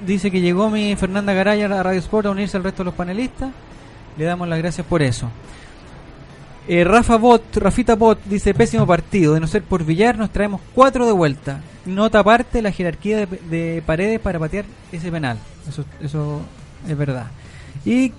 dice 0.06 0.31
que 0.31 0.42
llegó 0.42 0.69
mi 0.69 0.95
Fernanda 0.95 1.34
Garay 1.34 1.62
a 1.62 1.84
Radio 1.84 2.00
Sport 2.00 2.28
a 2.28 2.31
unirse 2.31 2.57
al 2.57 2.63
resto 2.63 2.84
de 2.84 2.86
los 2.86 2.94
panelistas. 2.94 3.51
Le 4.18 4.25
damos 4.25 4.48
las 4.48 4.60
gracias 4.60 4.86
por 4.86 5.01
eso. 5.01 5.30
Eh, 6.68 6.84
Rafa 6.84 7.18
Bot, 7.18 7.57
Rafita 7.57 7.95
Bot 7.95 8.19
dice 8.25 8.54
pésimo 8.54 8.86
partido. 8.86 9.34
De 9.34 9.40
no 9.40 9.48
ser 9.48 9.63
por 9.63 9.86
Villar 9.86 10.18
nos 10.18 10.30
traemos 10.30 10.62
cuatro 10.74 11.06
de 11.06 11.13
vuelta. 11.13 11.62
Nota 11.86 12.19
aparte 12.19 12.62
la 12.62 12.72
jerarquía 12.72 13.26
de, 13.26 13.26
de 13.26 13.83
paredes 13.85 14.19
para 14.19 14.40
patear 14.40 14.66
ese 14.92 15.12
penal. 15.12 15.38
Eso, 15.68 15.85
eso 16.02 16.42
es 16.88 16.97
verdad. 16.97 17.28
Y 17.85 18.12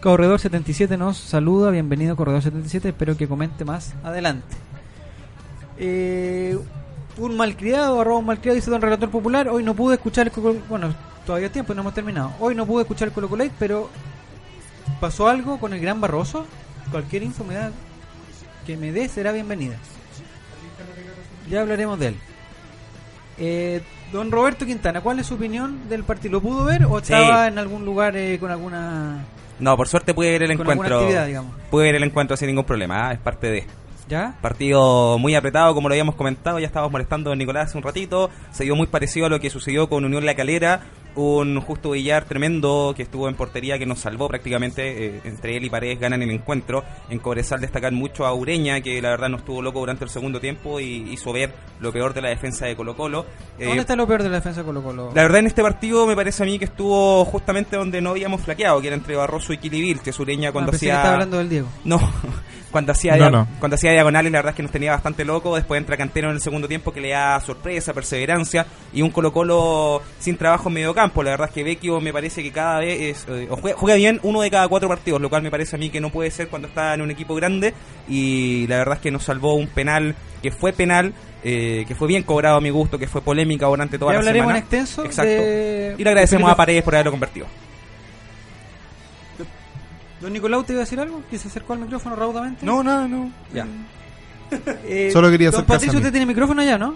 Corredor 0.00 0.40
77 0.40 0.96
nos 0.96 1.18
saluda. 1.18 1.70
Bienvenido 1.70 2.16
Corredor 2.16 2.42
77. 2.42 2.88
Espero 2.88 3.16
que 3.16 3.28
comente 3.28 3.64
más 3.64 3.94
adelante. 4.02 4.56
Eh, 5.78 6.58
un 7.18 7.36
malcriado, 7.36 8.00
arroba 8.00 8.18
un 8.18 8.26
malcriado, 8.26 8.56
dice 8.56 8.70
Don 8.70 8.80
Relator 8.80 9.10
Popular. 9.10 9.48
Hoy 9.48 9.62
no 9.62 9.74
pude 9.74 9.94
escuchar 9.96 10.26
el 10.26 10.32
Colo 10.32 10.56
Bueno, 10.68 10.94
todavía 11.26 11.48
hay 11.48 11.52
tiempo 11.52 11.74
no 11.74 11.82
hemos 11.82 11.94
terminado. 11.94 12.32
Hoy 12.40 12.54
no 12.54 12.66
pude 12.66 12.82
escuchar 12.82 13.08
el 13.08 13.14
Colo 13.14 13.28
Colate, 13.28 13.52
pero 13.58 13.90
pasó 15.00 15.28
algo 15.28 15.58
con 15.58 15.72
el 15.72 15.80
gran 15.80 16.00
Barroso. 16.00 16.46
Cualquier 16.90 17.22
info 17.22 17.44
me 17.44 17.54
da, 17.54 17.70
que 18.66 18.76
me 18.76 18.92
dé 18.92 19.08
será 19.08 19.32
bienvenida. 19.32 19.76
Ya 21.50 21.60
hablaremos 21.60 21.98
de 21.98 22.08
él. 22.08 22.16
Eh, 23.38 23.82
don 24.12 24.30
Roberto 24.30 24.64
Quintana, 24.66 25.00
¿cuál 25.00 25.18
es 25.18 25.26
su 25.26 25.34
opinión 25.34 25.88
del 25.88 26.04
partido? 26.04 26.32
¿Lo 26.32 26.40
pudo 26.40 26.64
ver 26.64 26.84
o 26.84 26.98
Sí. 27.00 27.12
estaba 27.12 27.48
en 27.48 27.58
algún 27.58 27.84
lugar 27.84 28.16
eh, 28.16 28.38
con 28.38 28.50
alguna 28.50 29.24
No, 29.58 29.76
por 29.76 29.88
suerte 29.88 30.14
pude 30.14 30.30
ver 30.30 30.42
el 30.44 30.50
encuentro. 30.52 31.00
Pude 31.70 31.84
ver 31.84 31.94
el 31.96 32.02
encuentro 32.04 32.36
sin 32.36 32.48
ningún 32.48 32.64
problema, 32.64 33.08
ah, 33.08 33.12
es 33.12 33.18
parte 33.18 33.48
de. 33.48 33.66
¿Ya? 34.12 34.34
Partido 34.42 35.16
muy 35.16 35.34
apretado, 35.34 35.72
como 35.72 35.88
lo 35.88 35.94
habíamos 35.94 36.16
comentado, 36.16 36.58
ya 36.58 36.66
estábamos 36.66 36.92
molestando 36.92 37.32
a 37.32 37.34
Nicolás 37.34 37.68
hace 37.68 37.78
un 37.78 37.82
ratito. 37.82 38.28
Se 38.50 38.64
dio 38.64 38.76
muy 38.76 38.86
parecido 38.86 39.24
a 39.24 39.30
lo 39.30 39.40
que 39.40 39.48
sucedió 39.48 39.88
con 39.88 40.04
Unión 40.04 40.26
La 40.26 40.34
Calera. 40.34 40.82
Un 41.14 41.60
justo 41.60 41.90
Villar 41.90 42.24
tremendo 42.24 42.94
que 42.96 43.02
estuvo 43.02 43.28
en 43.28 43.34
portería, 43.34 43.78
que 43.78 43.84
nos 43.86 43.98
salvó 43.98 44.28
prácticamente. 44.28 45.06
eh, 45.06 45.20
entre 45.24 45.56
él 45.56 45.64
y 45.64 45.70
Paredes 45.70 46.00
ganan 46.00 46.22
el 46.22 46.30
encuentro. 46.30 46.82
En 47.10 47.18
Cobresal 47.18 47.60
destacar 47.60 47.92
mucho 47.92 48.24
a 48.24 48.32
Ureña, 48.34 48.80
que 48.80 49.00
la 49.02 49.10
verdad 49.10 49.28
no 49.28 49.36
estuvo 49.36 49.60
loco 49.60 49.80
durante 49.80 50.04
el 50.04 50.10
segundo 50.10 50.40
tiempo 50.40 50.80
y 50.80 51.10
hizo 51.12 51.32
ver 51.32 51.52
lo 51.80 51.92
peor 51.92 52.14
de 52.14 52.22
la 52.22 52.28
defensa 52.30 52.66
de 52.66 52.74
Colo 52.76 52.96
Colo. 52.96 53.26
Eh, 53.58 53.66
¿Dónde 53.66 53.80
está 53.82 53.96
lo 53.96 54.06
peor 54.06 54.22
de 54.22 54.28
la 54.30 54.36
defensa 54.36 54.60
de 54.60 54.66
Colo 54.66 54.82
Colo? 54.82 55.10
la 55.14 55.22
verdad 55.22 55.40
en 55.40 55.46
este 55.48 55.62
partido 55.62 56.06
me 56.06 56.16
parece 56.16 56.42
a 56.42 56.46
mí 56.46 56.58
que 56.58 56.64
estuvo 56.66 57.24
justamente 57.26 57.76
donde 57.76 58.00
no 58.00 58.10
habíamos 58.10 58.40
flaqueado, 58.40 58.80
que 58.80 58.86
era 58.86 58.96
entre 58.96 59.14
Barroso 59.16 59.52
y 59.52 59.58
Kili 59.58 59.80
Vilches, 59.82 60.18
Ureña 60.18 60.48
Ah, 60.48 60.52
cuando 60.52 60.70
que 60.70 60.76
hacía... 60.76 60.94
estaba 60.96 61.14
hablando 61.14 61.38
del 61.38 61.48
Diego. 61.48 61.68
No, 61.84 61.98
cuando 62.70 62.92
hacía, 62.92 63.16
No, 63.16 63.30
no. 63.30 63.48
cuando 63.58 63.74
hacía 63.74 63.92
diagonales 63.92 64.32
la 64.32 64.38
verdad 64.38 64.50
es 64.52 64.56
que 64.56 64.62
nos 64.62 64.72
tenía 64.72 64.92
bastante 64.92 65.24
loco, 65.24 65.56
después 65.56 65.78
entra 65.78 65.96
Cantero 65.96 66.28
en 66.30 66.36
el 66.36 66.40
segundo 66.40 66.68
tiempo 66.68 66.90
que 66.92 67.00
le 67.02 67.10
da 67.10 67.38
sorpresa, 67.40 67.92
perseverancia 67.92 68.66
y 68.94 69.02
un 69.02 69.10
Colo 69.10 69.32
Colo 69.32 70.00
sin 70.18 70.36
trabajo 70.36 70.68
en 70.68 70.74
medio 70.74 70.94
campo, 70.94 71.01
la 71.24 71.30
verdad 71.30 71.48
es 71.48 71.54
que 71.54 71.62
Vecchio 71.64 72.00
me 72.00 72.12
parece 72.12 72.42
que 72.42 72.50
cada 72.52 72.80
vez 72.80 73.00
es, 73.00 73.26
eh, 73.28 73.48
juega, 73.50 73.76
juega 73.76 73.96
bien 73.96 74.20
uno 74.22 74.40
de 74.40 74.50
cada 74.50 74.68
cuatro 74.68 74.88
partidos, 74.88 75.20
lo 75.20 75.28
cual 75.28 75.42
me 75.42 75.50
parece 75.50 75.76
a 75.76 75.78
mí 75.78 75.90
que 75.90 76.00
no 76.00 76.10
puede 76.10 76.30
ser 76.30 76.48
cuando 76.48 76.68
está 76.68 76.94
en 76.94 77.02
un 77.02 77.10
equipo 77.10 77.34
grande 77.34 77.74
y 78.08 78.66
la 78.68 78.78
verdad 78.78 78.94
es 78.96 79.00
que 79.00 79.10
nos 79.10 79.22
salvó 79.24 79.54
un 79.54 79.66
penal 79.68 80.14
que 80.42 80.50
fue 80.50 80.72
penal, 80.72 81.12
eh, 81.44 81.84
que 81.86 81.94
fue 81.94 82.08
bien 82.08 82.22
cobrado 82.22 82.56
a 82.56 82.60
mi 82.60 82.70
gusto, 82.70 82.98
que 82.98 83.06
fue 83.06 83.20
polémica 83.22 83.66
durante 83.66 83.98
toda 83.98 84.12
Ya 84.12 84.14
la 84.14 84.18
hablaremos 84.20 84.44
semana. 84.46 84.58
en 84.58 84.62
extenso 84.62 85.04
Exacto. 85.04 85.30
de- 85.30 85.94
Y 85.98 86.02
le 86.04 86.10
agradecemos 86.10 86.46
de- 86.48 86.52
a 86.52 86.56
Paredes 86.56 86.82
por 86.82 86.94
haberlo 86.94 87.10
convertido. 87.12 87.46
Don 90.20 90.32
Nicolau, 90.32 90.62
¿te 90.62 90.72
iba 90.72 90.82
a 90.82 90.84
decir 90.84 91.00
algo? 91.00 91.22
¿Que 91.30 91.38
se 91.38 91.48
acercó 91.48 91.72
al 91.72 91.80
micrófono 91.80 92.14
raudamente? 92.14 92.64
No, 92.64 92.82
nada, 92.82 93.08
no. 93.08 93.30
Ya. 93.52 93.66
Eh, 94.84 95.08
Solo 95.10 95.30
quería 95.30 95.50
Don 95.50 95.64
Patricio, 95.64 95.96
usted 95.98 96.10
tiene 96.10 96.26
micrófono 96.26 96.60
allá, 96.60 96.76
¿no? 96.76 96.94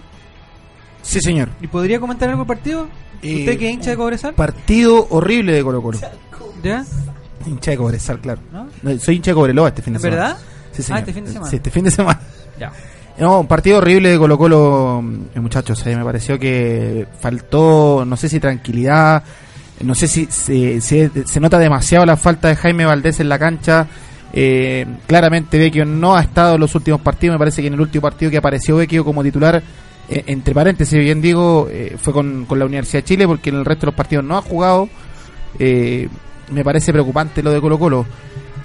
Sí, 1.07 1.21
señor. 1.21 1.49
¿Y 1.61 1.67
podría 1.67 1.99
comentar 1.99 2.27
algo 2.29 2.41
del 2.41 2.47
partido? 2.47 2.87
Eh, 3.21 3.39
¿Usted 3.39 3.57
que 3.57 3.69
hincha 3.69 3.91
de 3.91 3.97
Cobresal? 3.97 4.33
Partido 4.33 5.07
horrible 5.09 5.53
de 5.53 5.63
Colo 5.63 5.81
Colo. 5.81 5.99
¿Ya? 6.63 6.83
Hincha 7.45 7.71
de 7.71 7.77
Cobresal, 7.77 8.19
claro. 8.19 8.41
¿No? 8.51 8.67
No, 8.83 8.99
Soy 8.99 9.15
hincha 9.15 9.31
de 9.31 9.35
Cobreloa 9.35 9.69
este 9.69 9.81
fin 9.81 9.93
de 9.93 9.97
¿Es 9.97 10.01
semana. 10.03 10.21
verdad? 10.23 10.37
Sí, 10.73 10.83
Ah, 10.91 10.99
este 10.99 11.13
fin 11.13 11.25
de 11.25 11.31
semana. 11.31 11.49
Sí, 11.49 11.55
este 11.55 11.71
fin 11.71 11.83
de 11.85 11.91
semana. 11.91 12.19
Ya. 12.59 12.71
No, 13.19 13.39
un 13.39 13.47
partido 13.47 13.77
horrible 13.79 14.09
de 14.09 14.17
Colo 14.17 14.37
Colo, 14.37 15.01
mm, 15.01 15.39
muchachos. 15.41 15.85
eh, 15.87 15.95
me 15.95 16.03
pareció 16.03 16.37
que 16.37 17.07
faltó, 17.19 18.03
no 18.05 18.15
sé 18.17 18.29
si 18.29 18.39
tranquilidad, 18.39 19.23
no 19.81 19.95
sé 19.95 20.07
si 20.07 20.25
se, 20.29 20.81
se- 20.81 21.09
se 21.25 21.39
nota 21.39 21.57
demasiado 21.57 22.05
la 22.05 22.17
falta 22.17 22.49
de 22.49 22.55
Jaime 22.57 22.85
Valdés 22.85 23.19
en 23.19 23.29
la 23.29 23.39
cancha. 23.39 23.87
Eh, 24.33 24.85
claramente 25.07 25.57
Vecchio 25.57 25.85
no 25.85 26.15
ha 26.15 26.21
estado 26.21 26.55
en 26.55 26.61
los 26.61 26.75
últimos 26.75 27.01
partidos. 27.01 27.35
Me 27.35 27.39
parece 27.39 27.61
que 27.61 27.67
en 27.69 27.73
el 27.75 27.81
último 27.81 28.01
partido 28.03 28.29
que 28.29 28.37
apareció 28.37 28.75
Vecchio 28.75 29.03
como 29.05 29.23
titular, 29.23 29.63
eh, 30.09 30.23
entre 30.27 30.53
paréntesis, 30.53 30.97
bien 30.99 31.21
digo, 31.21 31.67
eh, 31.71 31.95
fue 31.99 32.13
con, 32.13 32.45
con 32.45 32.59
la 32.59 32.65
Universidad 32.65 32.99
de 33.03 33.07
Chile 33.07 33.27
porque 33.27 33.49
en 33.49 33.57
el 33.57 33.65
resto 33.65 33.81
de 33.81 33.85
los 33.87 33.95
partidos 33.95 34.23
no 34.25 34.37
ha 34.37 34.41
jugado. 34.41 34.89
Eh, 35.59 36.07
me 36.51 36.63
parece 36.63 36.91
preocupante 36.93 37.43
lo 37.43 37.51
de 37.51 37.59
Colo 37.61 37.77
Colo. 37.79 38.05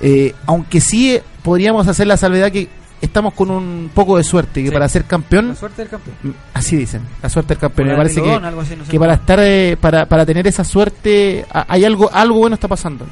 Eh, 0.01 0.35
aunque 0.47 0.81
sí 0.81 1.19
podríamos 1.43 1.87
hacer 1.89 2.07
la 2.07 2.17
salvedad 2.17 2.51
que 2.53 2.69
estamos 3.01 3.35
con 3.35 3.51
un 3.51 3.91
poco 3.93 4.17
de 4.17 4.23
suerte, 4.25 4.63
que 4.63 4.69
Sí. 4.69 4.73
para 4.73 4.89
ser 4.89 5.05
campeón, 5.05 5.49
La 5.49 5.55
suerte 5.57 5.83
del 5.83 5.89
campeón. 5.91 6.17
mm, 6.23 6.31
así 6.55 6.77
dicen, 6.77 7.03
la 7.21 7.29
suerte 7.29 7.55
del 7.55 7.59
campeón. 7.61 7.89
Por 7.89 7.97
Me 7.97 8.03
parece 8.03 8.15
que, 8.17 8.21
algodón, 8.21 8.45
algo 8.45 8.61
así, 8.61 8.77
no 8.77 8.85
sé 8.85 8.91
que 8.93 8.99
para 9.01 9.15
estar, 9.15 9.39
eh, 9.43 9.77
para, 9.81 10.07
para 10.07 10.25
tener 10.27 10.47
esa 10.47 10.63
suerte, 10.65 11.45
hay 11.51 11.85
algo, 11.85 12.09
algo 12.13 12.39
bueno 12.39 12.55
está 12.55 12.69
pasando. 12.69 13.07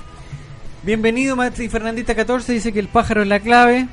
Bienvenido, 0.85 1.35
Matri 1.37 1.69
Fernandita 1.69 2.15
14. 2.15 2.53
Dice 2.53 2.73
que 2.73 2.79
el 2.81 2.89
pájaro 2.89 3.23
es 3.23 3.29
la 3.29 3.41
clave. 3.41 3.89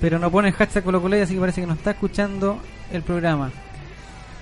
Pero 0.00 0.18
no 0.18 0.30
pone 0.30 0.48
el 0.48 0.54
hashtag 0.54 0.84
Colo 0.84 1.00
Colo, 1.00 1.22
así 1.22 1.34
que 1.34 1.40
parece 1.40 1.60
que 1.60 1.66
no 1.66 1.74
está 1.74 1.92
escuchando 1.92 2.60
el 2.92 3.02
programa. 3.02 3.50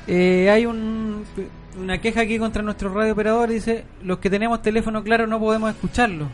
Eh, 0.07 0.51
hay 0.51 0.67
un, 0.67 1.25
una 1.79 1.99
queja 1.99 2.23
aquí 2.23 2.39
contra 2.39 2.63
nuestro 2.63 2.93
radio 2.93 3.13
operador. 3.13 3.49
Dice: 3.49 3.85
Los 4.03 4.19
que 4.19 4.31
tenemos 4.31 4.63
teléfono 4.63 5.03
claro 5.03 5.27
no 5.27 5.39
podemos 5.39 5.71
escucharlo. 5.71 6.29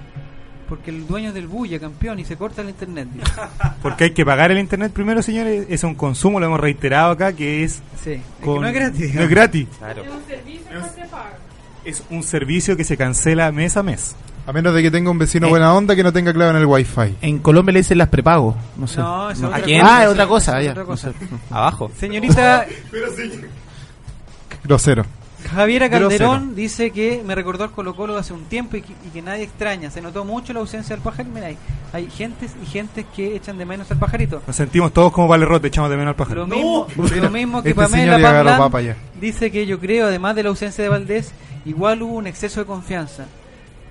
Porque 0.69 0.91
el 0.91 1.07
dueño 1.07 1.29
es 1.29 1.35
del 1.35 1.47
bulla, 1.47 1.81
campeón, 1.81 2.19
y 2.19 2.27
se 2.27 2.37
corta 2.37 2.61
el 2.61 2.69
internet. 2.69 3.09
dice. 3.13 3.33
Porque 3.83 4.05
hay 4.05 4.11
que 4.11 4.25
pagar 4.25 4.51
el 4.51 4.59
internet 4.59 4.93
primero, 4.93 5.23
señores. 5.23 5.67
Es 5.71 5.83
un 5.83 5.95
consumo, 5.95 6.41
lo 6.41 6.47
hemos 6.47 6.61
reiterado 6.61 7.13
acá, 7.13 7.33
que 7.33 7.65
es. 7.65 7.83
Sí, 8.03 8.13
es 8.13 8.21
que 8.43 8.47
no 8.47 8.67
es 8.67 8.75
gratis. 8.75 9.15
No 9.15 9.23
es 9.23 9.31
gratis. 9.31 9.69
Claro. 9.79 10.03
Es 10.03 10.11
un 10.11 10.27
servicio 10.27 10.69
que 10.71 11.01
se 11.01 11.09
paga. 11.09 11.39
Es 11.85 12.03
un 12.11 12.23
servicio 12.23 12.77
que 12.77 12.85
se 12.85 12.97
cancela 12.99 13.51
mes 13.51 13.77
a 13.79 13.83
mes. 13.83 14.15
A 14.49 14.53
menos 14.53 14.73
de 14.75 14.81
que 14.83 14.91
tenga 14.91 15.11
un 15.11 15.19
vecino 15.19 15.47
Eh. 15.47 15.51
buena 15.51 15.75
onda 15.75 15.95
que 15.95 16.03
no 16.03 16.11
tenga 16.11 16.33
clave 16.33 16.53
en 16.53 16.57
el 16.57 16.65
wifi. 16.67 17.17
En 17.21 17.39
Colombia 17.41 17.71
le 17.75 17.81
dicen 17.81 17.99
las 17.99 18.09
prepago, 18.09 18.57
no 18.79 18.87
sé. 18.87 18.99
No, 18.99 19.31
eso 19.31 19.41
es 19.41 19.45
¿A 19.45 19.49
otra 19.49 19.61
quién? 19.63 19.83
Ah, 19.85 20.05
es 20.05 20.09
otra 20.09 20.27
cosa, 20.27 20.61
es 20.63 20.75
no 20.75 20.97
sé. 20.97 21.13
Abajo. 21.51 21.91
Señorita 21.99 22.67
Grosero. 24.65 25.05
Javiera 25.51 25.89
Grosero. 25.89 26.31
Calderón 26.31 26.55
dice 26.57 26.91
que 26.91 27.23
me 27.25 27.35
recordó 27.35 27.65
al 27.65 27.71
Colo 27.71 27.95
Colo 27.95 28.17
hace 28.17 28.33
un 28.33 28.45
tiempo 28.47 28.77
y 28.79 28.83
que, 28.83 28.93
y 29.07 29.11
que 29.13 29.23
nadie 29.23 29.45
extraña. 29.45 29.91
Se 29.91 30.01
notó 30.01 30.25
mucho 30.25 30.53
la 30.55 30.61
ausencia 30.61 30.97
del 30.97 31.03
pajarito. 31.03 31.33
Mira, 31.35 31.47
hay, 31.49 31.59
hay 31.93 32.11
gentes 32.11 32.53
y 32.63 32.67
gentes 32.67 33.05
que 33.15 33.37
echan 33.37 33.57
de 33.59 33.65
menos 33.67 33.91
al 33.91 33.99
pajarito. 33.99 34.43
Nos 34.47 34.57
sentimos 34.57 34.93
todos 34.93 35.13
como 35.13 35.29
Valerrote, 35.29 35.69
echamos 35.69 35.91
de 35.91 35.97
menos 35.97 36.13
al 36.13 36.17
pájaro. 36.17 36.47
Lo 36.47 36.47
mismo, 36.49 36.87
lo 36.97 37.31
mismo 37.31 37.63
que 37.63 37.69
Este 37.71 37.81
Pamela 37.83 38.19
Pamplán 38.19 38.59
papa 38.59 38.81
dice 39.21 39.51
que 39.53 39.67
yo 39.67 39.79
creo, 39.79 40.07
además 40.07 40.35
de 40.35 40.43
la 40.43 40.49
ausencia 40.49 40.83
de 40.83 40.89
Valdés, 40.91 41.33
igual 41.67 42.03
hubo 42.03 42.15
un 42.15 42.27
exceso 42.27 42.61
de 42.61 42.67
confianza. 42.67 43.27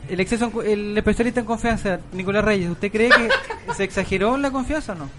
El 0.10 0.20
exceso, 0.20 0.52
el 0.64 0.98
especialista 0.98 1.40
en 1.42 1.46
confianza, 1.46 2.00
Nicolás 2.14 2.44
Reyes, 2.46 2.70
¿usted 2.70 2.92
cree 2.92 3.10
que 3.10 3.30
se 3.76 3.84
exageró 3.84 4.36
en 4.36 4.42
la 4.42 4.52
confianza 4.52 4.94
o 4.94 4.96
no? 4.96 5.10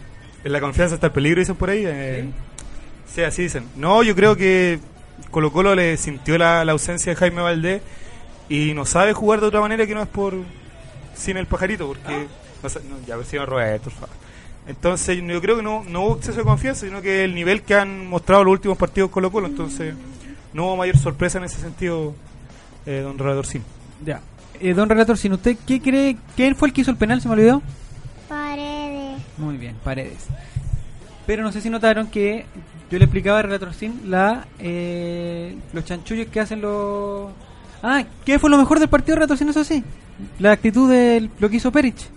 En 0.44 0.52
la 0.52 0.60
confianza 0.60 0.94
está 0.94 1.08
el 1.08 1.12
peligro, 1.12 1.40
dicen 1.40 1.56
por 1.56 1.68
ahí. 1.70 1.82
eh, 1.86 2.28
sí, 3.12 3.22
así 3.22 3.42
dicen. 3.42 3.64
No, 3.76 4.02
yo 4.02 4.14
creo 4.14 4.36
que 4.36 4.78
Colo 5.30 5.52
Colo 5.52 5.74
le 5.74 5.96
sintió 5.96 6.38
la, 6.38 6.64
la 6.64 6.72
ausencia 6.72 7.12
de 7.12 7.16
Jaime 7.16 7.42
Valdés 7.42 7.82
y 8.48 8.72
no 8.74 8.86
sabe 8.86 9.12
jugar 9.12 9.40
de 9.40 9.46
otra 9.48 9.60
manera 9.60 9.86
que 9.86 9.94
no 9.94 10.02
es 10.02 10.08
por 10.08 10.34
sin 11.14 11.36
el 11.36 11.46
pajarito, 11.46 11.86
porque... 11.88 12.26
no 12.62 12.68
sa- 12.68 12.80
no, 12.88 12.96
ya, 13.06 13.16
pero 13.16 13.24
señor 13.24 13.48
Roberto, 13.48 13.84
por 13.90 13.92
favor. 13.94 14.16
Entonces 14.68 15.20
yo 15.22 15.40
creo 15.40 15.56
que 15.56 15.62
no, 15.62 15.82
no 15.84 16.04
hubo 16.04 16.16
exceso 16.16 16.38
de 16.38 16.44
confianza, 16.44 16.86
sino 16.86 17.02
que 17.02 17.24
el 17.24 17.34
nivel 17.34 17.62
que 17.62 17.74
han 17.74 18.06
mostrado 18.06 18.44
los 18.44 18.52
últimos 18.52 18.78
partidos 18.78 19.10
Colo 19.10 19.30
Colo, 19.30 19.48
entonces 19.48 19.94
no 20.52 20.66
hubo 20.66 20.76
mayor 20.76 20.96
sorpresa 20.96 21.38
en 21.38 21.44
ese 21.44 21.60
sentido, 21.60 22.14
eh, 22.86 23.00
don 23.02 23.18
Redor 23.18 23.44
Sim. 23.46 23.62
Ya. 24.04 24.20
Eh, 24.60 24.74
don 24.74 24.88
Relator, 24.88 25.16
sin 25.16 25.32
usted, 25.32 25.56
¿qué 25.66 25.80
cree? 25.80 26.16
¿Quién 26.34 26.56
fue 26.56 26.68
el 26.68 26.74
que 26.74 26.80
hizo 26.80 26.90
el 26.90 26.96
penal? 26.96 27.20
¿Se 27.20 27.28
me 27.28 27.34
olvidó? 27.34 27.62
Paredes. 28.28 29.20
Muy 29.36 29.56
bien, 29.56 29.76
Paredes. 29.84 30.26
Pero 31.26 31.42
no 31.42 31.52
sé 31.52 31.60
si 31.60 31.70
notaron 31.70 32.08
que 32.08 32.46
yo 32.90 32.98
le 32.98 33.04
explicaba 33.04 33.38
a 33.38 33.42
Relator 33.42 33.74
Sin 33.74 34.10
la, 34.10 34.46
eh, 34.58 35.56
los 35.72 35.84
chanchullos 35.84 36.28
que 36.28 36.40
hacen 36.40 36.60
los... 36.60 37.30
Ah, 37.82 38.04
¿qué 38.24 38.38
fue 38.38 38.50
lo 38.50 38.58
mejor 38.58 38.80
del 38.80 38.88
partido 38.88 39.16
Relator 39.16 39.38
Sin? 39.38 39.48
Eso 39.48 39.62
sí. 39.62 39.84
La 40.38 40.52
actitud 40.52 40.90
de 40.90 41.28
lo 41.38 41.48
que 41.48 41.56
hizo 41.56 41.70
Perich. 41.70 42.08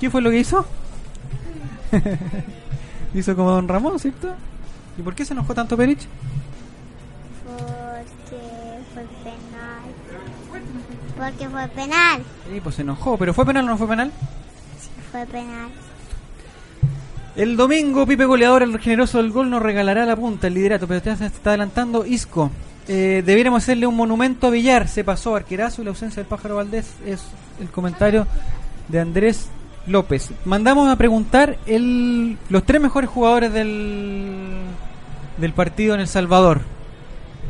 ¿Qué 0.00 0.10
fue 0.10 0.20
lo 0.20 0.30
que 0.30 0.40
hizo? 0.40 0.66
hizo 3.14 3.34
como 3.34 3.52
Don 3.52 3.68
Ramón, 3.68 3.98
¿cierto? 3.98 4.34
¿Y 4.98 5.02
por 5.02 5.14
qué 5.14 5.24
se 5.24 5.32
enojó 5.32 5.54
tanto 5.54 5.76
Perich? 5.76 6.06
Porque 11.16 11.48
fue 11.48 11.68
penal. 11.68 12.22
Sí, 12.50 12.60
pues 12.62 12.74
se 12.74 12.82
enojó. 12.82 13.16
¿Pero 13.16 13.32
fue 13.32 13.46
penal 13.46 13.64
o 13.64 13.68
no 13.68 13.78
fue 13.78 13.88
penal? 13.88 14.12
Fue 15.10 15.24
penal. 15.26 15.70
El 17.36 17.56
domingo, 17.56 18.06
Pipe 18.06 18.24
Goleador, 18.24 18.62
el 18.62 18.78
generoso 18.78 19.18
del 19.18 19.30
gol, 19.30 19.50
nos 19.50 19.62
regalará 19.62 20.06
la 20.06 20.16
punta, 20.16 20.46
el 20.46 20.54
liderato, 20.54 20.86
pero 20.86 20.98
usted 20.98 21.16
se 21.16 21.26
está 21.26 21.50
adelantando. 21.50 22.06
Isco, 22.06 22.50
eh, 22.88 23.22
debiéramos 23.26 23.62
hacerle 23.62 23.86
un 23.86 23.94
monumento 23.94 24.46
a 24.46 24.50
Villar, 24.50 24.88
se 24.88 25.04
pasó 25.04 25.36
arquerazo 25.36 25.82
y 25.82 25.84
la 25.84 25.90
ausencia 25.90 26.22
del 26.22 26.28
pájaro 26.28 26.56
Valdés 26.56 26.94
es 27.04 27.22
el 27.60 27.68
comentario 27.68 28.26
de 28.88 29.00
Andrés 29.00 29.48
López. 29.86 30.30
Mandamos 30.46 30.88
a 30.88 30.96
preguntar 30.96 31.58
el, 31.66 32.38
los 32.48 32.64
tres 32.64 32.80
mejores 32.80 33.10
jugadores 33.10 33.52
del, 33.52 34.60
del 35.36 35.52
partido 35.52 35.94
en 35.94 36.00
El 36.00 36.08
Salvador. 36.08 36.62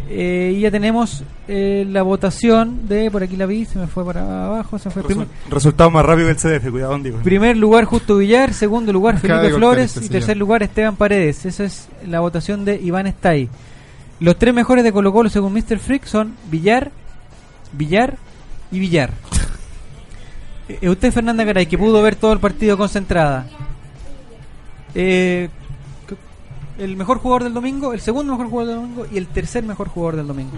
Eh, 0.08 0.54
y 0.56 0.60
ya 0.60 0.70
tenemos 0.70 1.25
eh, 1.48 1.84
la 1.88 2.02
votación 2.02 2.86
de, 2.86 3.10
por 3.10 3.25
aquí 3.25 3.36
la 3.36 3.46
vi, 3.46 3.64
se 3.64 3.78
me 3.78 3.88
fue 3.88 4.04
para 4.04 4.46
abajo, 4.46 4.78
se 4.78 4.88
fue 4.88 5.02
primer, 5.02 5.26
Resultado 5.50 5.90
más 5.90 6.06
rápido 6.06 6.28
que 6.28 6.32
el 6.32 6.60
CDF, 6.60 6.70
cuidado, 6.70 6.96
Diego. 6.98 7.18
Primer 7.25 7.56
lugar 7.56 7.86
Justo 7.86 8.16
Villar, 8.18 8.54
segundo 8.54 8.92
lugar 8.92 9.18
Felipe 9.18 9.52
Flores 9.54 9.96
y 9.96 10.00
señor. 10.00 10.12
tercer 10.12 10.36
lugar 10.36 10.62
Esteban 10.62 10.94
Paredes. 10.94 11.44
Esa 11.44 11.64
es 11.64 11.88
la 12.06 12.20
votación 12.20 12.64
de 12.64 12.76
Iván 12.80 13.08
Stay. 13.08 13.48
Los 14.20 14.38
tres 14.38 14.54
mejores 14.54 14.84
de 14.84 14.92
Colo 14.92 15.12
Colo 15.12 15.28
según 15.28 15.52
Mr. 15.52 15.78
Freak 15.78 16.04
son 16.04 16.34
Villar, 16.50 16.92
Villar 17.72 18.16
y 18.70 18.78
Villar. 18.78 19.10
Eh, 20.68 20.88
usted 20.88 21.12
Fernanda 21.12 21.44
Garay 21.44 21.66
que 21.66 21.78
pudo 21.78 22.00
ver 22.02 22.14
todo 22.14 22.32
el 22.32 22.38
partido 22.38 22.78
concentrada. 22.78 23.46
Eh, 24.94 25.48
el 26.78 26.97
mejor 26.97 27.18
jugador 27.18 27.45
del 27.45 27.54
domingo, 27.54 27.92
el 27.92 28.00
segundo 28.00 28.33
mejor 28.33 28.50
jugador 28.50 28.75
del 28.75 28.83
domingo 28.83 29.06
y 29.11 29.18
el 29.18 29.26
tercer 29.28 29.64
mejor 29.64 29.88
jugador 29.88 30.16
del 30.16 30.26
domingo. 30.26 30.56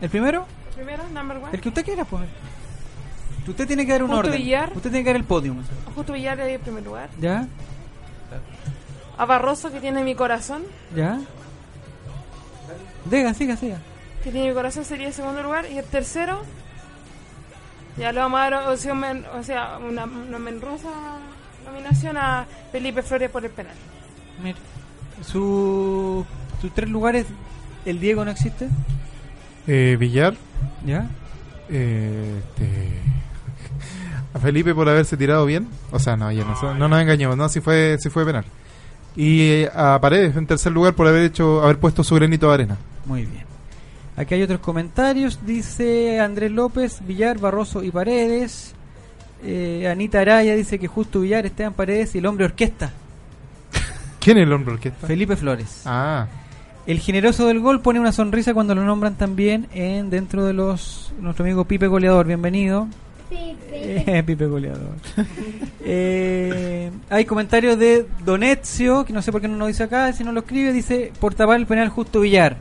¿El 0.00 0.10
primero? 0.10 0.46
Primero, 0.74 1.04
number 1.12 1.38
one. 1.38 1.48
El 1.52 1.60
que 1.60 1.68
usted 1.68 1.84
quiera, 1.84 2.04
pues. 2.04 2.28
Usted 3.46 3.66
tiene 3.66 3.86
que 3.86 3.92
dar 3.92 4.02
un 4.02 4.10
Justo 4.10 4.28
orden. 4.28 4.42
Villar. 4.42 4.72
Usted 4.74 4.90
tiene 4.90 5.04
que 5.04 5.10
dar 5.10 5.16
el 5.16 5.24
podium. 5.24 5.62
Justo 5.94 6.12
Villar 6.12 6.38
en 6.40 6.60
primer 6.60 6.84
lugar. 6.84 7.10
¿Ya? 7.20 7.46
A 9.16 9.24
Barroso, 9.24 9.70
que 9.70 9.80
tiene 9.80 10.02
mi 10.02 10.14
corazón. 10.14 10.64
¿Ya? 10.94 11.20
Diga, 13.08 13.32
siga, 13.34 13.56
siga. 13.56 13.78
Que 14.22 14.30
tiene 14.30 14.48
mi 14.48 14.54
corazón 14.54 14.84
sería 14.84 15.06
el 15.06 15.14
segundo 15.14 15.42
lugar. 15.42 15.70
Y 15.70 15.78
el 15.78 15.84
tercero. 15.84 16.42
Ya 17.96 18.12
lo 18.12 18.20
vamos 18.20 18.40
a 18.40 18.50
dar 18.50 18.68
o 18.68 18.76
sea, 18.76 19.78
una, 19.78 20.04
una 20.04 20.38
menrosa 20.38 20.90
nominación 21.66 22.16
a 22.16 22.46
Felipe 22.72 23.02
Flores 23.02 23.30
por 23.30 23.44
el 23.44 23.50
penal. 23.50 23.74
Mira. 24.42 24.58
Su, 25.22 26.24
sus 26.60 26.72
tres 26.74 26.88
lugares, 26.90 27.26
el 27.84 28.00
Diego 28.00 28.24
no 28.24 28.30
existe. 28.30 28.68
Eh, 29.66 29.96
Villar. 29.98 30.34
¿Ya? 30.84 31.08
eh, 31.68 32.40
este, 32.40 33.00
A 34.34 34.38
Felipe 34.38 34.74
por 34.74 34.88
haberse 34.88 35.16
tirado 35.16 35.46
bien. 35.46 35.68
O 35.90 35.98
sea, 35.98 36.16
no, 36.16 36.30
ya 36.30 36.44
no, 36.44 36.74
no 36.74 36.88
nos 36.88 37.00
engañemos, 37.00 37.36
no, 37.36 37.48
si 37.48 37.60
fue, 37.60 37.96
si 37.98 38.10
fue 38.10 38.24
penal. 38.24 38.44
Y 39.16 39.40
eh, 39.40 39.70
a 39.74 39.98
Paredes 40.00 40.36
en 40.36 40.46
tercer 40.46 40.72
lugar 40.72 40.94
por 40.94 41.06
haber 41.06 41.22
hecho, 41.22 41.62
haber 41.62 41.78
puesto 41.78 42.04
su 42.04 42.14
granito 42.14 42.48
de 42.48 42.54
arena. 42.54 42.76
Muy 43.06 43.24
bien. 43.24 43.44
Aquí 44.16 44.34
hay 44.34 44.42
otros 44.42 44.60
comentarios. 44.60 45.40
Dice 45.46 46.20
Andrés 46.20 46.50
López, 46.50 47.00
Villar, 47.06 47.38
Barroso 47.38 47.82
y 47.82 47.90
Paredes. 47.90 48.74
Eh, 49.44 49.88
Anita 49.90 50.20
Araya 50.20 50.54
dice 50.56 50.78
que 50.78 50.88
justo 50.88 51.20
Villar, 51.20 51.46
Esteban 51.46 51.72
Paredes 51.74 52.14
y 52.14 52.18
el 52.18 52.26
hombre 52.26 52.44
orquesta. 52.46 52.90
¿Quién 54.20 54.38
es 54.38 54.44
el 54.44 54.52
hombre 54.52 54.74
orquesta? 54.74 55.06
Felipe 55.06 55.36
Flores. 55.36 55.82
Ah, 55.84 56.26
El 56.86 56.98
generoso 56.98 57.46
del 57.46 57.60
gol 57.60 57.80
pone 57.80 58.00
una 58.00 58.12
sonrisa 58.12 58.54
cuando 58.54 58.74
lo 58.74 58.82
nombran 58.84 59.14
también 59.16 59.68
en 59.72 60.10
dentro 60.10 60.44
de 60.44 60.52
los 60.52 61.12
nuestro 61.20 61.44
amigo 61.44 61.64
Pipe 61.64 61.86
Goleador. 61.86 62.26
Bienvenido. 62.26 62.88
Eh, 63.78 64.22
Pipe 64.26 64.46
Goleador. 64.46 64.94
Eh, 65.88 66.90
hay 67.10 67.24
comentarios 67.26 67.78
de 67.78 68.06
Donezio, 68.24 69.04
que 69.04 69.12
no 69.12 69.22
sé 69.22 69.30
por 69.30 69.40
qué 69.40 69.46
no 69.46 69.56
nos 69.56 69.68
dice 69.68 69.84
acá, 69.84 70.12
si 70.12 70.24
no 70.24 70.32
lo 70.32 70.40
escribe, 70.40 70.72
dice 70.72 71.12
por 71.20 71.34
tapar 71.34 71.60
el 71.60 71.66
penal 71.66 71.90
justo 71.90 72.20
Villar. 72.20 72.56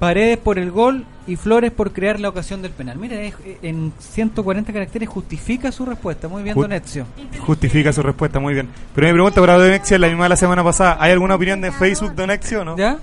Paredes 0.00 0.38
por 0.38 0.58
el 0.58 0.70
gol 0.72 1.04
y 1.28 1.36
Flores 1.36 1.70
por 1.70 1.92
crear 1.92 2.18
la 2.18 2.28
ocasión 2.30 2.62
del 2.62 2.72
penal. 2.72 2.96
Mira, 2.98 3.20
es- 3.20 3.34
en 3.62 3.92
140 4.00 4.72
caracteres 4.72 5.08
justifica 5.08 5.70
su 5.70 5.84
respuesta. 5.86 6.26
Muy 6.26 6.42
bien, 6.42 6.56
Ju- 6.56 6.62
Donezio. 6.62 7.06
Justifica 7.40 7.92
su 7.92 8.02
respuesta 8.02 8.40
muy 8.40 8.54
bien. 8.54 8.68
Pero 8.94 9.06
mi 9.08 9.12
pregunta 9.12 9.40
para 9.40 9.58
Donexio 9.58 9.94
es 9.96 10.00
la 10.00 10.08
misma 10.08 10.24
de 10.24 10.28
la 10.30 10.36
semana 10.36 10.64
pasada. 10.64 10.96
¿Hay 10.98 11.12
alguna 11.12 11.34
opinión 11.36 11.60
de 11.60 11.70
Facebook 11.70 12.14
Donexio 12.16 12.62
o 12.62 12.64
no? 12.64 12.76
¿Ya? 12.76 12.96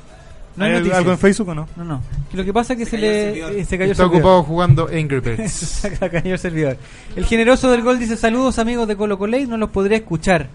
No 0.56 0.66
hay 0.66 0.72
¿Hay 0.72 0.78
noticias. 0.80 0.98
algo 0.98 1.12
en 1.12 1.18
Facebook 1.20 1.50
o 1.50 1.54
no? 1.56 1.68
No, 1.76 1.84
no. 1.86 2.02
Lo 2.34 2.44
que 2.44 2.52
pasa 2.52 2.74
es 2.74 2.80
que 2.80 2.86
se, 2.88 2.98
le 2.98 3.60
eh, 3.60 3.64
se 3.66 3.78
cayó 3.78 3.92
está 3.92 4.04
el 4.04 4.10
servidor. 4.10 4.16
ocupado 4.16 4.44
jugando 4.44 4.88
Angry 4.92 5.20
Birds. 5.38 5.52
Se 5.54 5.92
cayó 6.10 6.34
el 6.34 6.40
servidor. 6.40 6.78
El 7.16 7.26
generoso 7.26 7.70
del 7.70 7.84
gol 7.84 8.00
dice 8.00 8.18
saludos 8.18 8.58
amigos 8.58 8.88
de 8.88 8.96
Colo 8.98 9.20
Coley, 9.20 9.46
no 9.46 9.56
los 9.58 9.70
podría 9.70 9.98
escuchar, 9.98 10.48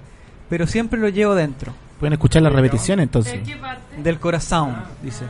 pero 0.50 0.66
siempre 0.66 0.98
lo 0.98 1.08
llevo 1.08 1.36
dentro. 1.36 1.72
Pueden 2.00 2.14
escuchar 2.14 2.42
la 2.42 2.50
repetición 2.50 2.98
entonces. 2.98 3.34
¿De 3.34 3.42
qué 3.44 3.56
parte? 3.56 4.02
Del 4.02 4.18
corazón, 4.18 4.74
dice. 5.04 5.24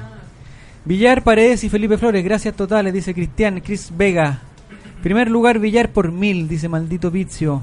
Villar, 0.84 1.22
Paredes 1.22 1.62
y 1.64 1.68
Felipe 1.68 1.96
Flores, 1.98 2.24
gracias 2.24 2.54
totales, 2.54 2.92
dice 2.92 3.14
Cristian, 3.14 3.60
Chris 3.60 3.90
Vega. 3.96 4.40
Primer 5.02 5.30
lugar, 5.30 5.58
Villar 5.58 5.90
por 5.90 6.10
mil, 6.12 6.48
dice 6.48 6.68
maldito 6.68 7.10
Vizio. 7.10 7.62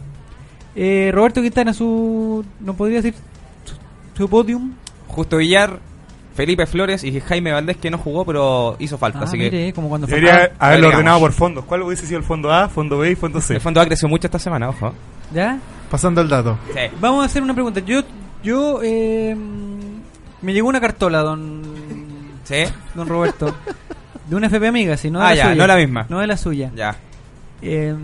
Eh, 0.76 1.12
Roberto 1.14 1.42
Quintana, 1.42 1.74
su. 1.74 2.46
¿No 2.60 2.74
podría 2.76 3.02
decir 3.02 3.16
su, 3.66 3.76
su 4.18 4.30
podium? 4.30 4.74
Justo 5.08 5.38
Villar, 5.38 5.80
Felipe 6.36 6.66
Flores 6.66 7.04
y 7.04 7.20
Jaime 7.20 7.52
Valdés 7.52 7.78
que 7.78 7.90
no 7.90 7.98
jugó 7.98 8.26
pero 8.26 8.76
hizo 8.80 8.98
falta. 8.98 9.20
Ah, 9.20 9.24
así 9.24 9.38
que 9.38 9.74
como 9.74 9.90
cuando 9.90 10.08
Debería 10.08 10.34
faltaba- 10.50 10.66
haberlo 10.68 10.88
ordenado 10.90 11.20
por 11.20 11.32
fondos. 11.34 11.66
¿Cuál 11.66 11.82
hubiese 11.84 12.06
sido 12.06 12.20
el 12.20 12.24
fondo 12.26 12.52
A, 12.54 12.70
fondo 12.70 12.98
B 13.00 13.12
y 13.12 13.16
fondo 13.16 13.42
C? 13.42 13.56
el 13.56 13.62
fondo 13.62 13.82
ha 13.82 13.86
crecido 13.86 14.08
mucho 14.10 14.28
esta 14.28 14.40
semana, 14.40 14.70
ojo. 14.70 14.94
¿Ya? 15.34 15.60
Pasando 15.92 16.22
el 16.22 16.30
dato. 16.30 16.58
Sí. 16.74 16.80
Vamos 17.02 17.24
a 17.24 17.26
hacer 17.26 17.42
una 17.44 17.54
pregunta. 17.54 17.80
Yo. 17.82 18.02
yo 18.44 18.80
eh, 18.84 19.36
me 20.42 20.54
llegó 20.54 20.70
una 20.70 20.80
cartola, 20.80 21.20
don. 21.20 21.79
¿Sí? 22.50 22.72
don 22.96 23.08
Roberto. 23.08 23.56
De 24.28 24.36
una 24.36 24.48
FP 24.48 24.68
amiga, 24.68 24.98
si 24.98 25.10
no 25.10 25.20
de 25.20 25.26
Ah, 25.26 25.30
la 25.30 25.36
ya, 25.36 25.44
suya. 25.46 25.56
no 25.56 25.68
la 25.68 25.76
misma. 25.78 26.06
No 26.10 26.20
de 26.20 26.28
la 26.28 26.38
suya. 26.38 26.72
Ya. 26.76 26.96
Eh, 27.62 27.96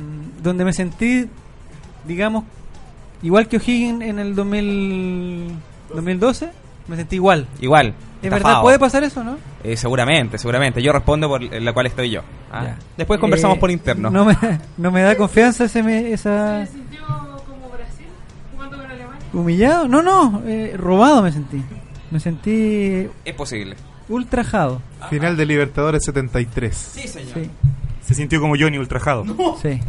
donde 0.42 0.66
me 0.66 0.74
sentí, 0.74 1.28
digamos, 2.06 2.44
igual 3.22 3.48
que 3.48 3.58
O'Higgins 3.58 4.02
en 4.04 4.20
el 4.20 4.36
2000, 4.36 5.52
2012, 5.94 6.50
me 6.88 6.96
sentí 6.96 7.16
igual. 7.16 7.48
Igual. 7.60 7.94
¿Es 8.22 8.32
verdad? 8.32 8.62
¿Puede 8.62 8.80
pasar 8.80 9.04
eso, 9.04 9.24
no? 9.24 9.38
Eh, 9.64 9.78
seguramente, 9.78 10.38
seguramente. 10.40 10.82
Yo 10.82 10.92
respondo 10.92 11.28
por 11.28 11.42
la 11.44 11.74
cual 11.74 11.86
estoy 11.86 12.10
yo. 12.10 12.22
Ah. 12.52 12.74
Después 12.98 13.20
conversamos 13.20 13.58
Eh, 13.58 13.60
por 13.60 13.70
interno. 13.72 14.10
No 14.10 14.26
me, 14.26 14.36
no 14.78 14.90
me 14.92 15.02
da 15.04 15.16
confianza 15.16 15.66
ese 15.66 15.84
me- 15.84 16.12
esa... 16.12 16.66
¿Se 16.66 16.72
sintió 16.74 17.02
como 17.06 17.70
Brasil 17.70 18.08
jugando 18.54 18.78
con 18.78 18.86
Alemania? 18.88 19.26
¿Humillado? 19.34 19.88
No, 19.88 20.02
no, 20.02 20.42
eh, 20.48 20.74
robado 20.76 21.22
me 21.22 21.32
sentí. 21.32 21.62
Me 22.10 22.20
sentí 22.20 23.08
Es 23.26 23.36
posible. 23.36 23.76
Ultrajado. 24.10 24.82
Final 25.10 25.36
de 25.38 25.46
Libertadores 25.46 26.04
73. 26.06 26.76
Sí, 26.76 27.08
señor. 27.08 27.34
Sí, 27.34 27.50
Se 28.06 28.14
sintió 28.14 28.40
como 28.42 28.56
Johnny 28.58 28.78
ultrajado. 28.78 29.26
sí. 29.62 29.80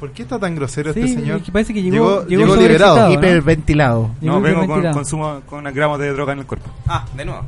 ¿Por 0.00 0.10
qué 0.10 0.22
está 0.22 0.36
tan 0.40 0.56
grosero 0.56 0.92
Sí, 0.92 0.98
este 1.00 1.14
señor? 1.20 1.36
es 1.36 1.42
que 1.44 1.52
parece 1.52 1.72
que 1.72 1.80
llegó, 1.80 2.26
llegó, 2.26 2.42
llegó 2.44 2.56
liberado. 2.56 3.06
¿no? 3.08 3.12
Hiperventilado. 3.14 4.10
Llegó 4.20 4.34
No, 4.34 4.40
vengo 4.40 4.66
con 4.66 4.92
consumo 4.92 5.40
con 5.46 5.62
gramos 5.72 6.00
de 6.00 6.12
droga 6.12 6.32
en 6.32 6.40
el 6.40 6.46
cuerpo. 6.46 6.68
Ah, 6.88 7.04
de 7.16 7.24
nuevo. 7.24 7.42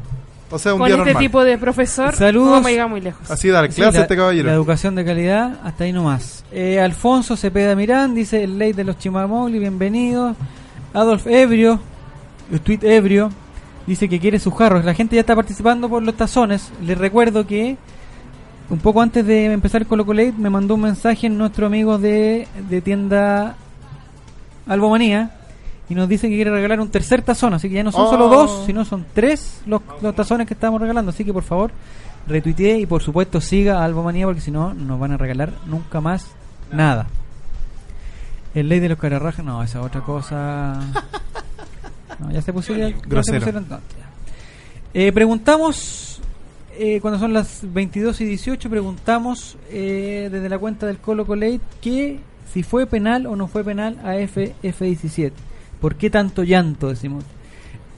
O 0.53 0.59
sea, 0.61 0.73
un 0.75 0.79
Con 0.79 0.87
día 0.87 0.95
este 0.99 1.07
normal. 1.11 1.23
tipo 1.25 1.43
de 1.43 1.59
profesor 1.59 2.15
Saludos. 2.15 2.47
no 2.47 2.53
vamos 2.53 2.67
a 2.69 2.71
llegar 2.71 2.89
muy 2.89 3.01
lejos. 3.01 3.29
Así 3.29 3.49
da 3.49 3.67
Sí, 3.67 3.75
clase 3.75 3.97
la, 3.99 4.03
este 4.05 4.15
caballero. 4.17 4.47
la 4.47 4.53
educación 4.55 4.95
de 4.95 5.05
calidad, 5.05 5.59
hasta 5.65 5.83
ahí 5.83 5.93
nomás. 5.93 6.45
Eh, 6.53 6.79
Alfonso 6.79 7.37
Cepeda 7.37 7.75
Mirán 7.75 8.15
dice 8.15 8.45
el 8.45 8.57
ley 8.57 8.73
de 8.73 8.85
los 8.85 8.99
Chimamogli, 8.99 9.59
bienvenidos. 9.59 10.37
Adolf 10.93 11.27
Ebrio, 11.27 11.81
el 12.53 12.61
tweet 12.61 12.79
Ebrio, 12.83 13.31
dice 13.87 14.09
que 14.09 14.19
quiere 14.21 14.39
sus 14.39 14.55
jarros. 14.55 14.85
La 14.85 14.95
gente 14.95 15.17
ya 15.17 15.21
está 15.21 15.35
participando 15.37 15.89
por 15.89 16.03
los 16.03 16.15
tazones. 16.17 16.73
Les 16.83 16.97
recuerdo 16.97 17.47
que 17.47 17.77
un 18.71 18.79
poco 18.79 19.03
antes 19.03 19.27
de 19.27 19.53
empezar 19.53 19.85
con 19.87 20.03
Colate 20.05 20.33
me 20.39 20.51
mandó 20.51 20.75
un 20.75 20.81
mensaje 20.83 21.29
nuestro 21.29 21.67
amigo 21.67 21.99
de, 21.99 22.49
de 22.69 22.81
tienda 22.81 23.57
Albomanía 24.67 25.31
y 25.89 25.95
nos 25.95 26.09
dice 26.09 26.29
que 26.29 26.35
quiere 26.35 26.51
regalar 26.51 26.81
un 26.81 26.89
tercer 26.89 27.21
tazón, 27.21 27.53
así 27.53 27.69
que 27.69 27.75
ya 27.75 27.83
no 27.85 27.93
son 27.93 28.07
Oh. 28.07 28.11
solo 28.11 28.29
dos, 28.29 28.63
sino 28.65 28.87
son 28.87 29.05
tres 29.13 29.61
los, 29.67 29.83
los 30.01 30.15
tazones 30.15 30.47
que 30.47 30.55
estamos 30.55 30.81
regalando, 30.81 31.11
así 31.11 31.25
que 31.27 31.33
por 31.35 31.43
favor 31.43 31.71
retuitee 32.27 32.79
y 32.79 32.87
por 32.87 33.03
supuesto 33.03 33.39
siga 33.43 33.81
a 33.81 33.85
Albomanía 33.85 34.25
porque 34.25 34.41
si 34.41 34.51
no 34.51 34.73
nos 34.73 34.99
van 34.99 35.13
a 35.13 35.19
regalar 35.19 35.51
nunca 35.67 36.01
más 36.01 36.27
nada. 36.73 37.07
El 38.55 38.69
ley 38.71 38.81
de 38.81 38.89
los 38.89 38.99
cararrajas, 38.99 39.45
no, 39.45 39.63
esa 39.63 39.83
otra 39.83 40.01
cosa. 40.01 40.81
No, 42.19 42.31
ya 42.31 42.43
se 42.43 42.53
pusieron. 42.53 42.93
ya 42.93 42.97
se 42.99 43.09
Grosero. 43.09 43.39
pusieron 43.39 43.69
ya. 43.69 43.81
Eh, 44.95 45.13
preguntamos, 45.13 46.21
eh, 46.79 47.01
cuando 47.01 47.19
son 47.19 47.33
las 47.33 47.61
22 47.63 48.21
y 48.21 48.25
18, 48.27 48.71
preguntamos 48.71 49.57
eh, 49.71 50.29
desde 50.31 50.49
la 50.49 50.59
cuenta 50.59 50.87
del 50.87 50.99
Colo 50.99 51.27
Colate 51.27 51.61
que 51.81 52.21
si 52.53 52.63
fue 52.63 52.87
penal 52.87 53.27
o 53.27 53.35
no 53.35 53.49
fue 53.49 53.65
penal 53.65 53.99
a 54.05 54.17
F, 54.19 54.55
F17. 54.63 55.33
¿Por 55.81 55.97
qué 55.97 56.11
tanto 56.11 56.45
llanto? 56.45 56.89
Decimos. 56.89 57.25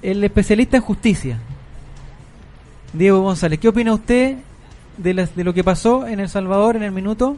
El 0.03 0.25
especialista 0.25 0.79
en 0.79 0.83
justicia, 0.83 1.39
Diego 2.93 3.21
González, 3.21 3.59
¿qué 3.59 3.69
opina 3.69 3.93
usted 3.93 4.37
de, 4.97 5.15
las, 5.15 5.37
de 5.37 5.45
lo 5.45 5.53
que 5.53 5.63
pasó 5.65 6.07
en 6.07 6.21
El 6.21 6.29
Salvador 6.29 6.77
en 6.77 6.83
el 6.83 6.93
minuto 6.93 7.37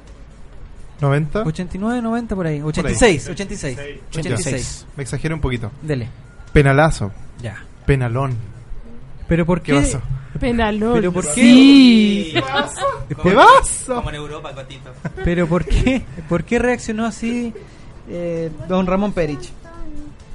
90. 1.01 1.43
89, 1.43 2.03
90 2.03 2.35
por 2.35 2.47
ahí? 2.47 2.61
86, 2.61 3.29
86. 3.31 3.79
86. 4.11 4.87
Me 4.97 5.03
exageré 5.03 5.35
un 5.35 5.41
poquito. 5.41 5.71
Dele. 5.83 6.09
Penalazo. 6.53 7.13
Ya. 7.41 7.57
Penalón. 7.87 8.37
¿Pero 9.29 9.45
por 9.47 9.61
¿Qué 9.63 9.73
qué? 9.73 9.81
pasó? 9.81 10.01
Penalón. 10.41 10.95
¿Pero 10.95 11.13
por 11.13 11.25
qué? 11.25 11.33
Sí. 11.33 12.33
¿Qué 12.35 12.43
pasó? 13.33 13.95
Como 13.97 14.11
en 14.11 14.17
Europa, 14.17 14.53
Cotito. 14.55 14.91
¿Pero 15.25 15.47
por 15.47 15.65
qué? 15.65 16.05
¿Por 16.29 16.45
qué 16.45 16.59
reaccionó 16.59 17.07
así 17.07 17.53
eh, 18.09 18.51
don 18.69 18.87
Ramón 18.87 19.13
Perich? 19.13 19.51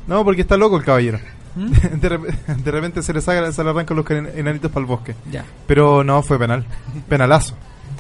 No, 0.08 0.24
porque 0.24 0.42
está 0.42 0.58
loco 0.58 0.78
el 0.78 0.84
caballero. 0.84 1.20
¿Mm? 1.56 1.72
De, 2.00 2.20
de 2.64 2.72
repente 2.72 3.02
se 3.04 3.14
le, 3.14 3.22
saca, 3.22 3.52
se 3.52 3.64
le 3.64 3.70
arrancan 3.70 3.96
los 3.98 4.10
enanitos 4.10 4.72
para 4.72 4.82
el 4.82 4.88
bosque. 4.88 5.16
Ya. 5.32 5.46
Pero 5.68 6.04
no, 6.04 6.22
fue 6.24 6.38
penal. 6.40 6.66
Penalazo. 7.08 7.56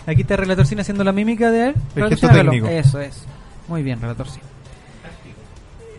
Aquí 0.05 0.21
está 0.21 0.35
Relator 0.35 0.65
Cine 0.65 0.81
haciendo 0.81 1.03
la 1.03 1.11
mímica 1.11 1.49
de 1.51 1.69
él. 1.69 1.75
El 1.95 2.09
gesto 2.09 2.27
técnico. 2.29 2.67
Eso 2.67 2.99
es. 2.99 3.23
Muy 3.67 3.83
bien, 3.83 4.01
Relator 4.01 4.27
Cine. 4.27 4.43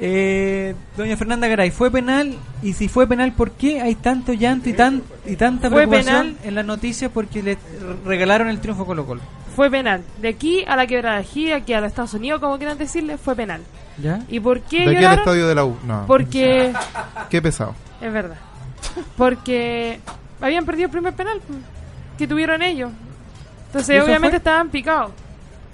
Eh, 0.01 0.75
doña 0.97 1.17
Fernanda 1.17 1.47
Garay, 1.47 1.71
¿fue 1.71 1.91
penal? 1.91 2.35
Y 2.63 2.73
si 2.73 2.89
fue 2.89 3.07
penal, 3.07 3.33
¿por 3.33 3.53
qué 3.53 3.81
hay 3.81 3.95
tanto 3.95 4.33
llanto 4.33 4.69
y, 4.69 4.73
tan, 4.73 5.03
y 5.25 5.37
tanta 5.37 5.69
Fue 5.71 5.87
preocupación 5.87 6.35
penal. 6.35 6.37
en 6.45 6.55
las 6.57 6.65
noticias 6.65 7.11
porque 7.15 7.43
le 7.43 7.59
regalaron 8.05 8.49
el 8.49 8.61
triunfo 8.61 8.83
a 8.83 8.87
Colo 8.87 9.07
Colo? 9.07 9.21
Fue 9.55 9.71
penal. 9.71 10.03
De 10.21 10.29
aquí 10.29 10.65
a 10.67 10.75
la 10.75 10.87
quebrada 10.87 11.23
de 11.23 11.55
aquí 11.55 11.73
a 11.73 11.81
los 11.81 11.89
Estados 11.89 12.15
Unidos, 12.15 12.41
como 12.41 12.59
quieran 12.59 12.77
decirle, 12.77 13.19
fue 13.19 13.37
penal. 13.37 13.63
¿Ya? 13.99 14.21
¿Y 14.29 14.41
por 14.41 14.61
qué 14.63 14.89
De 14.89 14.97
aquí 14.97 15.05
al 15.05 15.19
estadio 15.19 15.47
de 15.47 15.55
la 15.55 15.65
U. 15.65 15.77
No. 15.87 16.05
Porque, 16.09 16.73
Qué 17.31 17.41
pesado. 17.41 17.75
es 18.01 18.13
verdad, 18.13 18.37
porque 19.17 20.01
habían 20.41 20.65
perdido 20.67 20.87
el 20.87 20.91
primer 20.91 21.15
penal 21.15 21.41
pues, 21.47 21.61
que 22.19 22.27
tuvieron 22.27 22.63
ellos. 22.63 22.91
Entonces, 23.67 23.97
¿Eso 23.97 24.05
obviamente 24.05 24.31
fue? 24.31 24.39
estaban 24.39 24.71
picados. 24.71 25.13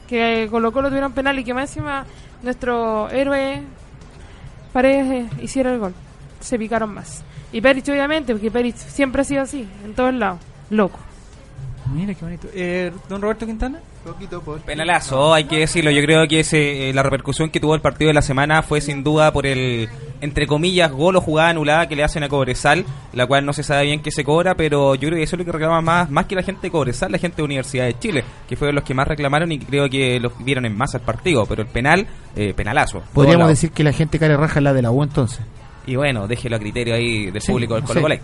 Que 0.07 0.49
Colo 0.51 0.73
Colo 0.73 0.89
tuvieron 0.89 1.13
penal 1.13 1.39
y 1.39 1.45
que 1.45 1.55
más 1.55 1.71
encima 1.71 2.05
nuestro 2.43 3.09
héroe 3.11 3.63
Paredes 4.73 5.11
eh, 5.11 5.43
hiciera 5.43 5.73
el 5.73 5.79
gol. 5.79 5.95
Se 6.41 6.59
picaron 6.59 6.95
más. 6.95 7.23
Y 7.53 7.61
Perich, 7.61 7.89
obviamente, 7.89 8.33
porque 8.33 8.51
Perich 8.51 8.77
siempre 8.77 9.23
ha 9.23 9.25
sido 9.25 9.43
así, 9.43 9.69
en 9.85 9.95
todos 9.95 10.15
lados. 10.15 10.41
Loco. 10.71 10.99
Mira 11.93 12.15
qué 12.15 12.25
bonito. 12.25 12.49
Eh, 12.55 12.93
Don 13.09 13.21
Roberto 13.21 13.47
Quintana. 13.47 13.81
Penalazo, 14.65 15.35
hay 15.35 15.45
que 15.45 15.59
decirlo. 15.59 15.91
Yo 15.91 16.01
creo 16.03 16.27
que 16.29 16.41
ese, 16.41 16.89
eh, 16.89 16.93
la 16.95 17.03
repercusión 17.03 17.51
que 17.51 17.61
tuvo 17.61 17.75
el 17.75 17.81
partido 17.81 18.09
de 18.09 18.15
la 18.15 18.23
semana 18.23 18.63
fue 18.63 18.81
sin 18.81 19.03
duda 19.03 19.33
por 19.33 19.47
el, 19.47 19.89
entre 20.21 20.47
comillas, 20.47 20.91
gol 20.93 21.17
o 21.17 21.21
jugada 21.21 21.51
anulada 21.51 21.89
que 21.89 21.97
le 21.97 22.05
hacen 22.05 22.23
a 22.23 22.29
Cobresal, 22.29 22.85
la 23.13 23.27
cual 23.27 23.45
no 23.47 23.53
se 23.53 23.63
sabe 23.63 23.85
bien 23.85 24.01
qué 24.03 24.11
se 24.11 24.25
cobra, 24.25 24.55
pero 24.55 24.95
yo 24.95 25.09
creo 25.09 25.17
que 25.19 25.23
eso 25.23 25.37
es 25.37 25.39
lo 25.41 25.45
que 25.45 25.53
reclama 25.53 25.81
más, 25.81 26.11
más 26.11 26.27
que 26.27 26.35
la 26.35 26.43
gente 26.43 26.63
de 26.63 26.71
Cobresal, 26.71 27.13
la 27.13 27.19
gente 27.19 27.39
de 27.39 27.43
Universidad 27.43 27.85
de 27.87 27.99
Chile, 27.99 28.25
que 28.49 28.57
fueron 28.57 28.75
los 28.75 28.85
que 28.85 28.95
más 28.95 29.07
reclamaron 29.09 29.51
y 29.53 29.59
creo 29.59 29.89
que 29.89 30.21
los 30.21 30.33
vieron 30.45 30.65
en 30.67 30.77
masa 30.77 30.99
el 30.99 31.05
partido, 31.05 31.47
pero 31.47 31.63
el 31.63 31.69
penal, 31.69 32.07
eh, 32.37 32.53
penalazo. 32.55 33.03
Podríamos 33.13 33.49
decir 33.49 33.71
que 33.73 33.83
la 33.85 33.93
gente 33.93 34.19
care 34.19 34.37
raja 34.37 34.61
es 34.61 34.65
la 34.65 34.73
de 34.73 34.83
la 34.83 34.91
U 34.91 35.03
entonces. 35.03 35.41
Y 35.87 35.97
bueno, 35.97 36.29
déjelo 36.29 36.57
a 36.57 36.59
criterio 36.59 36.95
ahí 36.95 37.31
del 37.31 37.41
Sí, 37.43 37.51
público 37.53 37.75
del 37.75 37.83
sí. 37.85 37.89
Colo 37.89 38.03
Colo. 38.03 38.15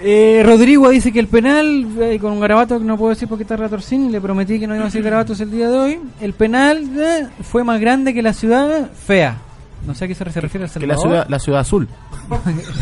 Eh, 0.00 0.42
Rodrigo 0.44 0.90
dice 0.90 1.10
que 1.10 1.18
el 1.18 1.26
penal, 1.26 1.86
eh, 2.00 2.18
con 2.20 2.32
un 2.32 2.40
garabato 2.40 2.78
que 2.78 2.84
no 2.84 2.96
puedo 2.96 3.10
decir 3.10 3.26
porque 3.28 3.42
está 3.42 3.56
retorcín, 3.56 4.12
le 4.12 4.20
prometí 4.20 4.60
que 4.60 4.66
no 4.66 4.74
iba 4.74 4.84
a 4.84 4.86
decir 4.86 5.02
garabatos 5.02 5.40
el 5.40 5.50
día 5.50 5.68
de 5.68 5.76
hoy. 5.78 5.98
El 6.20 6.34
penal 6.34 6.88
eh, 6.96 7.26
fue 7.42 7.64
más 7.64 7.80
grande 7.80 8.14
que 8.14 8.22
la 8.22 8.32
ciudad 8.32 8.90
fea. 8.92 9.38
No 9.86 9.94
sé 9.94 10.04
a 10.04 10.08
qué 10.08 10.14
se 10.14 10.24
refiere 10.24 10.44
el 10.44 10.52
Que 10.52 10.86
la 10.86 10.94
Salvador. 10.94 11.00
ciudad, 11.02 11.26
la 11.28 11.38
ciudad 11.38 11.60
azul. 11.60 11.88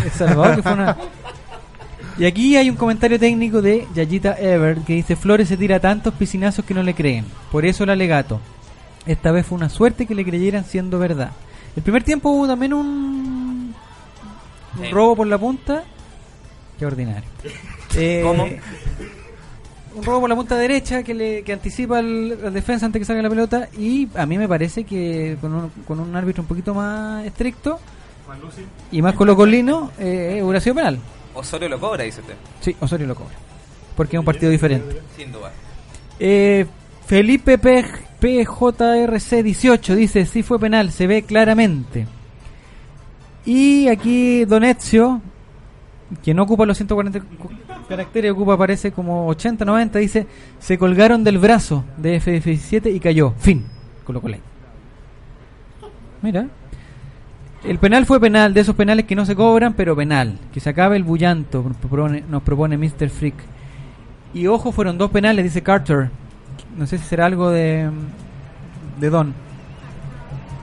El 0.04 0.10
Salvador, 0.12 0.56
que 0.56 0.62
fue 0.62 0.72
una- 0.72 0.96
Y 2.18 2.24
aquí 2.24 2.56
hay 2.56 2.68
un 2.70 2.76
comentario 2.76 3.18
técnico 3.18 3.60
de 3.62 3.86
Yayita 3.94 4.36
Ever 4.38 4.78
que 4.78 4.94
dice: 4.94 5.14
Flores 5.16 5.48
se 5.48 5.56
tira 5.56 5.78
tantos 5.80 6.14
piscinazos 6.14 6.64
que 6.64 6.74
no 6.74 6.82
le 6.82 6.94
creen. 6.94 7.24
Por 7.52 7.64
eso 7.66 7.84
el 7.84 7.90
alegato. 7.90 8.40
Esta 9.06 9.30
vez 9.30 9.46
fue 9.46 9.56
una 9.56 9.68
suerte 9.68 10.06
que 10.06 10.14
le 10.14 10.24
creyeran 10.24 10.64
siendo 10.64 10.98
verdad. 10.98 11.30
El 11.76 11.82
primer 11.82 12.02
tiempo 12.02 12.30
hubo 12.30 12.46
también 12.48 12.72
un, 12.72 13.74
un 14.78 14.90
robo 14.90 15.14
por 15.16 15.26
la 15.26 15.38
punta. 15.38 15.84
Qué 16.78 16.86
ordinario. 16.86 17.28
Eh, 17.94 18.22
¿Cómo? 18.24 18.46
Un 19.96 20.02
robo 20.04 20.20
por 20.20 20.28
la 20.28 20.36
punta 20.36 20.56
derecha 20.56 21.02
que 21.02 21.14
le 21.14 21.42
que 21.42 21.52
anticipa 21.54 21.98
al, 21.98 22.38
al 22.44 22.52
defensa 22.52 22.84
antes 22.86 23.00
que 23.00 23.06
salga 23.06 23.22
la 23.22 23.30
pelota. 23.30 23.68
Y 23.78 24.08
a 24.14 24.26
mí 24.26 24.36
me 24.38 24.46
parece 24.46 24.84
que 24.84 25.36
con 25.40 25.54
un, 25.54 25.70
con 25.86 25.98
un 26.00 26.14
árbitro 26.14 26.42
un 26.42 26.48
poquito 26.48 26.74
más 26.74 27.24
estricto 27.24 27.80
y 28.92 29.00
más 29.02 29.14
colocolino, 29.14 29.90
eh, 29.98 30.40
hubiera 30.42 30.60
sido 30.60 30.74
penal. 30.76 30.98
Osorio 31.34 31.68
lo 31.68 31.80
cobra, 31.80 32.04
dice 32.04 32.20
usted. 32.20 32.34
Sí, 32.60 32.76
Osorio 32.80 33.06
lo 33.06 33.14
cobra. 33.14 33.34
Porque 33.96 34.16
es 34.16 34.18
un 34.18 34.24
partido 34.26 34.50
diferente. 34.50 35.00
Sin 35.16 35.32
duda. 35.32 35.50
Eh, 36.20 36.66
Felipe 37.06 37.56
P- 37.56 37.84
PJRC 38.20 39.42
18 39.42 39.94
dice, 39.94 40.26
sí 40.26 40.42
fue 40.42 40.58
penal, 40.58 40.90
se 40.92 41.06
ve 41.06 41.22
claramente. 41.22 42.06
Y 43.44 43.88
aquí 43.88 44.44
Don 44.44 44.64
Ezio, 44.64 45.20
que 46.22 46.34
no 46.34 46.42
ocupa 46.42 46.66
los 46.66 46.76
140 46.76 47.20
cu- 47.20 47.50
caracteres, 47.86 48.32
ocupa 48.32 48.56
parece 48.56 48.92
como 48.92 49.26
80, 49.28 49.64
90, 49.64 49.98
dice, 49.98 50.26
se 50.58 50.78
colgaron 50.78 51.24
del 51.24 51.38
brazo 51.38 51.84
de 51.96 52.20
F17 52.20 52.94
y 52.94 53.00
cayó. 53.00 53.32
Fin. 53.38 53.64
Colo 54.04 54.20
Colo. 54.20 54.36
Mira. 56.22 56.46
El 57.64 57.78
penal 57.78 58.06
fue 58.06 58.20
penal, 58.20 58.54
de 58.54 58.60
esos 58.60 58.76
penales 58.76 59.06
que 59.06 59.16
no 59.16 59.26
se 59.26 59.34
cobran, 59.34 59.74
pero 59.74 59.96
penal. 59.96 60.38
Que 60.52 60.60
se 60.60 60.70
acabe 60.70 60.96
el 60.96 61.02
bullanto, 61.02 61.62
nos 61.62 61.76
propone, 61.76 62.22
nos 62.28 62.42
propone 62.42 62.76
Mr. 62.76 63.10
Freak. 63.10 63.34
Y 64.32 64.46
ojo, 64.46 64.70
fueron 64.70 64.98
dos 64.98 65.10
penales, 65.10 65.44
dice 65.44 65.62
Carter. 65.62 66.10
No 66.76 66.86
sé 66.86 66.98
si 66.98 67.04
será 67.04 67.26
algo 67.26 67.50
de, 67.50 67.90
de 69.00 69.10
Don. 69.10 69.34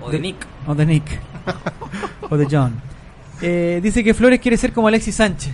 O 0.02 0.10
de 0.10 0.20
Nick. 0.20 0.38
O 0.68 0.76
de 0.76 0.86
Nick. 0.86 1.20
o 2.30 2.38
de 2.38 2.48
John. 2.50 2.74
Eh, 3.42 3.80
dice 3.84 4.04
que 4.04 4.14
Flores 4.14 4.40
quiere 4.40 4.56
ser 4.58 4.72
como 4.72 4.88
Alexis 4.88 5.16
Sánchez. 5.16 5.54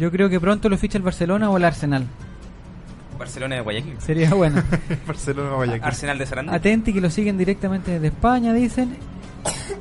Yo 0.00 0.10
creo 0.10 0.30
que 0.30 0.40
pronto 0.40 0.70
lo 0.70 0.78
ficha 0.78 0.96
el 0.96 1.04
Barcelona 1.04 1.50
o 1.50 1.58
el 1.58 1.64
Arsenal. 1.64 2.06
Barcelona 3.18 3.56
de 3.56 3.60
Guayaquil. 3.60 4.00
Sería 4.00 4.30
bueno. 4.32 4.62
Barcelona, 5.06 5.54
Guayaquil. 5.56 5.84
Arsenal 5.84 6.16
de 6.16 6.24
Sarandí. 6.24 6.54
Atenti 6.54 6.94
que 6.94 7.02
lo 7.02 7.10
siguen 7.10 7.36
directamente 7.36 7.90
desde 7.90 8.06
España, 8.06 8.54
dicen. 8.54 8.96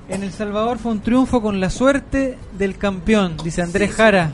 En 0.09 0.23
El 0.23 0.33
Salvador 0.33 0.77
fue 0.77 0.91
un 0.91 0.99
triunfo 0.99 1.41
con 1.41 1.61
la 1.61 1.69
suerte 1.69 2.37
del 2.57 2.77
campeón, 2.77 3.37
dice 3.41 3.61
Andrés 3.61 3.93
Jara. 3.93 4.31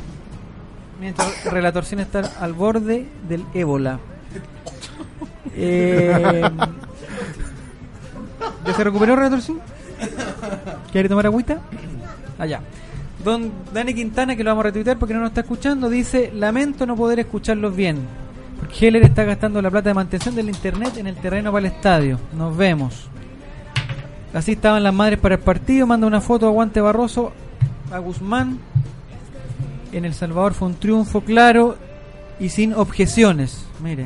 Mientras 0.99 1.45
Relatorcín 1.45 1.99
está 1.99 2.31
al 2.39 2.53
borde 2.53 3.05
del 3.29 3.45
ébola. 3.53 3.99
Eh, 5.55 6.41
¿Ya 8.65 8.73
se 8.73 8.83
recuperó 8.83 9.15
Relatorcín? 9.15 9.59
¿Quiere 10.91 11.09
tomar 11.09 11.27
agüita? 11.27 11.59
Allá. 12.39 12.61
Don 13.25 13.51
Dani 13.73 13.95
Quintana, 13.95 14.35
que 14.35 14.43
lo 14.43 14.51
vamos 14.51 14.63
a 14.63 14.67
retuitear 14.67 14.99
porque 14.99 15.15
no 15.15 15.21
nos 15.21 15.29
está 15.29 15.41
escuchando, 15.41 15.89
dice: 15.89 16.31
Lamento 16.31 16.85
no 16.85 16.95
poder 16.95 17.19
escucharlos 17.19 17.75
bien. 17.75 17.97
Porque 18.59 18.87
Heller 18.87 19.03
está 19.03 19.23
gastando 19.23 19.59
la 19.63 19.71
plata 19.71 19.89
de 19.89 19.95
mantención 19.95 20.35
del 20.35 20.47
internet 20.47 20.95
en 20.97 21.07
el 21.07 21.15
terreno 21.15 21.51
para 21.51 21.67
el 21.67 21.73
estadio. 21.73 22.19
Nos 22.37 22.55
vemos. 22.55 23.09
Así 24.31 24.51
estaban 24.51 24.83
las 24.83 24.93
madres 24.93 25.17
para 25.17 25.35
el 25.35 25.41
partido. 25.41 25.87
Manda 25.87 26.05
una 26.05 26.21
foto 26.21 26.47
a 26.47 26.51
Guante 26.51 26.79
Barroso 26.79 27.33
a 27.91 27.97
Guzmán. 27.97 28.59
En 29.91 30.05
El 30.05 30.13
Salvador 30.13 30.53
fue 30.53 30.67
un 30.67 30.75
triunfo 30.75 31.21
claro 31.21 31.77
y 32.39 32.49
sin 32.49 32.73
objeciones. 32.73 33.65
Mire, 33.81 34.05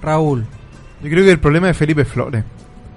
Raúl. 0.00 0.46
Yo 1.02 1.10
creo 1.10 1.24
que 1.24 1.32
el 1.32 1.40
problema 1.40 1.70
es 1.70 1.76
Felipe 1.76 2.04
Flores. 2.04 2.44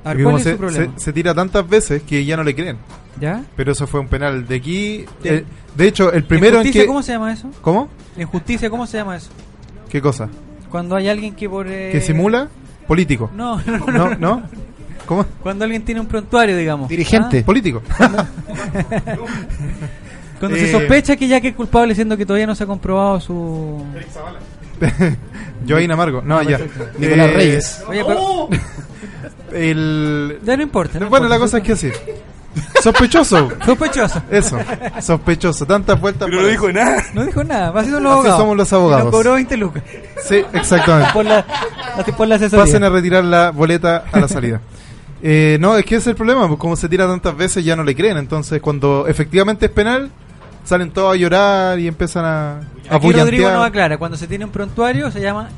A 0.04 0.14
ver, 0.14 0.18
Porque 0.18 0.24
¿cuál 0.24 0.24
como 0.24 0.38
es 0.38 0.44
se, 0.44 0.52
su 0.52 0.58
problema? 0.58 0.94
se- 0.98 1.04
se 1.06 1.14
tira 1.14 1.34
tantas 1.34 1.68
veces 1.70 2.02
que 2.04 2.26
ya 2.26 2.36
no 2.38 2.44
le 2.44 2.56
creen. 2.56 2.78
¿Ya? 3.20 3.44
Pero 3.56 3.72
eso 3.74 3.86
fue 3.88 4.00
un 4.00 4.08
penal 4.08 4.48
de 4.48 4.56
aquí. 4.56 5.06
De- 5.22 5.36
eh, 5.38 5.46
de 5.76 5.88
hecho, 5.88 6.12
el 6.12 6.24
primero 6.24 6.56
¿En 6.56 6.62
en 6.62 6.64
justicia 6.64 6.82
que. 6.82 6.88
cómo 6.88 7.04
se 7.04 7.12
llama 7.12 7.34
eso? 7.34 7.50
¿Cómo? 7.62 7.90
En 8.18 8.28
justicia, 8.28 8.70
¿cómo 8.70 8.88
se 8.88 8.98
llama 8.98 9.16
eso? 9.18 9.30
¿Qué 9.90 10.02
cosa? 10.02 10.30
Cuando 10.70 10.96
hay 10.96 11.10
alguien 11.10 11.36
que 11.36 11.48
por... 11.50 11.68
eh, 11.68 11.90
¿Que 11.92 12.02
simula? 12.02 12.48
Político. 12.88 13.30
No, 13.36 13.62
no, 13.66 13.78
no. 13.78 13.92
¿No? 14.10 14.16
¿No? 14.18 14.44
¿Cómo? 15.06 15.26
Cuando 15.44 15.66
alguien 15.66 15.84
tiene 15.84 16.00
un 16.02 16.08
prontuario, 16.08 16.56
digamos. 16.58 16.88
Dirigente. 16.90 17.44
Político. 17.44 17.82
¿Ah? 18.00 18.26
Cuando 20.40 20.58
se 20.58 20.70
Eh, 20.70 20.72
sospecha 20.72 21.16
que 21.16 21.28
ya 21.28 21.40
que 21.42 21.50
es 21.50 21.56
culpable, 21.56 21.94
siendo 21.94 22.18
que 22.18 22.26
todavía 22.26 22.48
no 22.48 22.56
se 22.56 22.64
ha 22.64 22.68
comprobado 22.68 23.20
su... 23.20 23.84
Joaquín 25.68 25.92
Amargo. 25.92 26.22
No, 26.24 26.40
Ah, 26.40 26.44
ya. 26.44 26.60
Nicolás 26.98 27.30
Eh, 27.30 27.34
Reyes. 27.34 27.84
Oye, 27.88 28.04
pero... 28.06 28.50
El... 29.54 30.40
Ya 30.44 30.58
no 30.58 30.64
importa. 30.64 31.00
no 31.00 31.10
Bueno, 31.10 31.28
la 31.28 31.40
cosa 31.40 31.58
es 31.60 31.64
que 31.64 31.72
así. 31.74 31.90
Sospechoso. 32.82 33.50
Sospechoso. 33.66 34.22
Eso. 34.30 34.58
Sospechoso. 35.02 35.66
Tantas 35.66 36.00
vueltas. 36.00 36.28
Pero 36.30 36.42
no 36.42 36.48
dijo 36.48 36.72
nada. 36.72 37.04
No 37.14 37.26
dijo 37.26 37.44
nada, 37.44 37.72
ha 37.80 37.84
sido 37.84 38.00
los 38.00 38.12
abogados. 38.12 38.40
somos 38.40 38.58
los 38.58 38.72
Y 38.72 38.76
abogados. 38.76 39.04
nos 39.06 39.14
cobró 39.14 39.34
20 39.34 39.58
lucas. 39.58 39.84
Sí, 40.24 40.44
exactamente. 40.54 41.14
Por 41.14 41.26
la, 41.26 41.46
por 42.18 42.28
la 42.28 42.36
asesoría. 42.36 42.66
Pasen 42.66 42.84
a 42.84 42.90
retirar 42.90 43.24
la 43.24 43.52
boleta 43.52 44.06
a 44.12 44.20
la 44.20 44.28
salida. 44.28 44.62
Eh, 45.24 45.58
no, 45.60 45.78
es 45.78 45.86
que 45.86 45.94
ese 45.98 46.02
es 46.02 46.08
el 46.08 46.16
problema, 46.16 46.48
pues 46.48 46.60
como 46.60 46.76
se 46.76 46.90
tira 46.90 47.06
tantas 47.06 47.38
veces 47.38 47.64
ya 47.64 47.76
no 47.76 47.84
le 47.84 47.96
creen, 47.96 48.18
entonces 48.18 48.60
cuando 48.60 49.06
efectivamente 49.08 49.68
es 49.68 49.72
penal, 49.72 50.10
salen 50.64 50.90
todos 50.90 51.14
a 51.14 51.16
llorar 51.16 51.78
y 51.78 51.88
empiezan 51.88 52.26
a, 52.26 52.52
a 52.90 52.96
Aquí 52.96 53.12
Rodrigo 53.12 53.52
nos 53.52 53.64
aclara, 53.64 54.00
cuando 54.00 54.18
se 54.18 54.26
tiene 54.26 54.46
un 54.46 54.52
prontuario 54.52 55.12
se 55.12 55.22
llama 55.22 55.50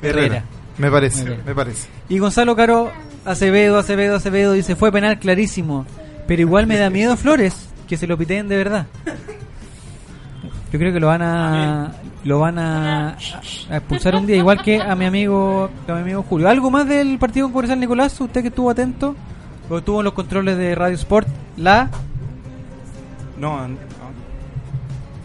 Herrera. 0.00 0.44
Me 0.78 0.90
parece, 0.90 1.24
bien. 1.24 1.42
me 1.44 1.54
parece. 1.54 1.88
Y 2.08 2.18
Gonzalo 2.18 2.56
Caro 2.56 2.90
Acevedo, 3.26 3.78
Acevedo, 3.78 4.16
Acevedo 4.16 4.52
dice, 4.52 4.76
fue 4.76 4.90
penal 4.92 5.18
clarísimo, 5.18 5.84
pero 6.26 6.40
igual 6.42 6.66
me 6.66 6.76
da 6.78 6.90
miedo 6.90 7.16
Flores, 7.16 7.68
que 7.88 7.96
se 7.96 8.06
lo 8.06 8.16
piteen 8.16 8.48
de 8.48 8.56
verdad. 8.56 8.86
Yo 10.72 10.78
creo 10.78 10.92
que 10.92 11.00
lo 11.00 11.06
van 11.08 11.22
a 11.22 11.92
lo 12.24 12.40
van 12.40 12.58
a, 12.58 13.10
a 13.10 13.76
expulsar 13.76 14.16
un 14.16 14.26
día, 14.26 14.36
igual 14.36 14.60
que 14.62 14.80
a 14.80 14.94
mi 14.96 15.04
amigo 15.04 15.70
a 15.88 15.92
mi 15.92 16.00
amigo 16.00 16.24
Julio. 16.28 16.48
¿Algo 16.48 16.70
más 16.70 16.88
del 16.88 17.18
partido 17.18 17.46
con 17.46 17.52
Cobresal 17.52 17.78
Nicolás? 17.78 18.20
¿Usted 18.20 18.42
que 18.42 18.48
estuvo 18.48 18.68
atento? 18.70 19.14
¿O 19.70 19.78
estuvo 19.78 20.00
en 20.00 20.04
los 20.04 20.12
controles 20.12 20.56
de 20.58 20.74
Radio 20.74 20.94
Sport? 20.96 21.28
La 21.56 21.88
No, 23.38 23.68
no. 23.68 23.76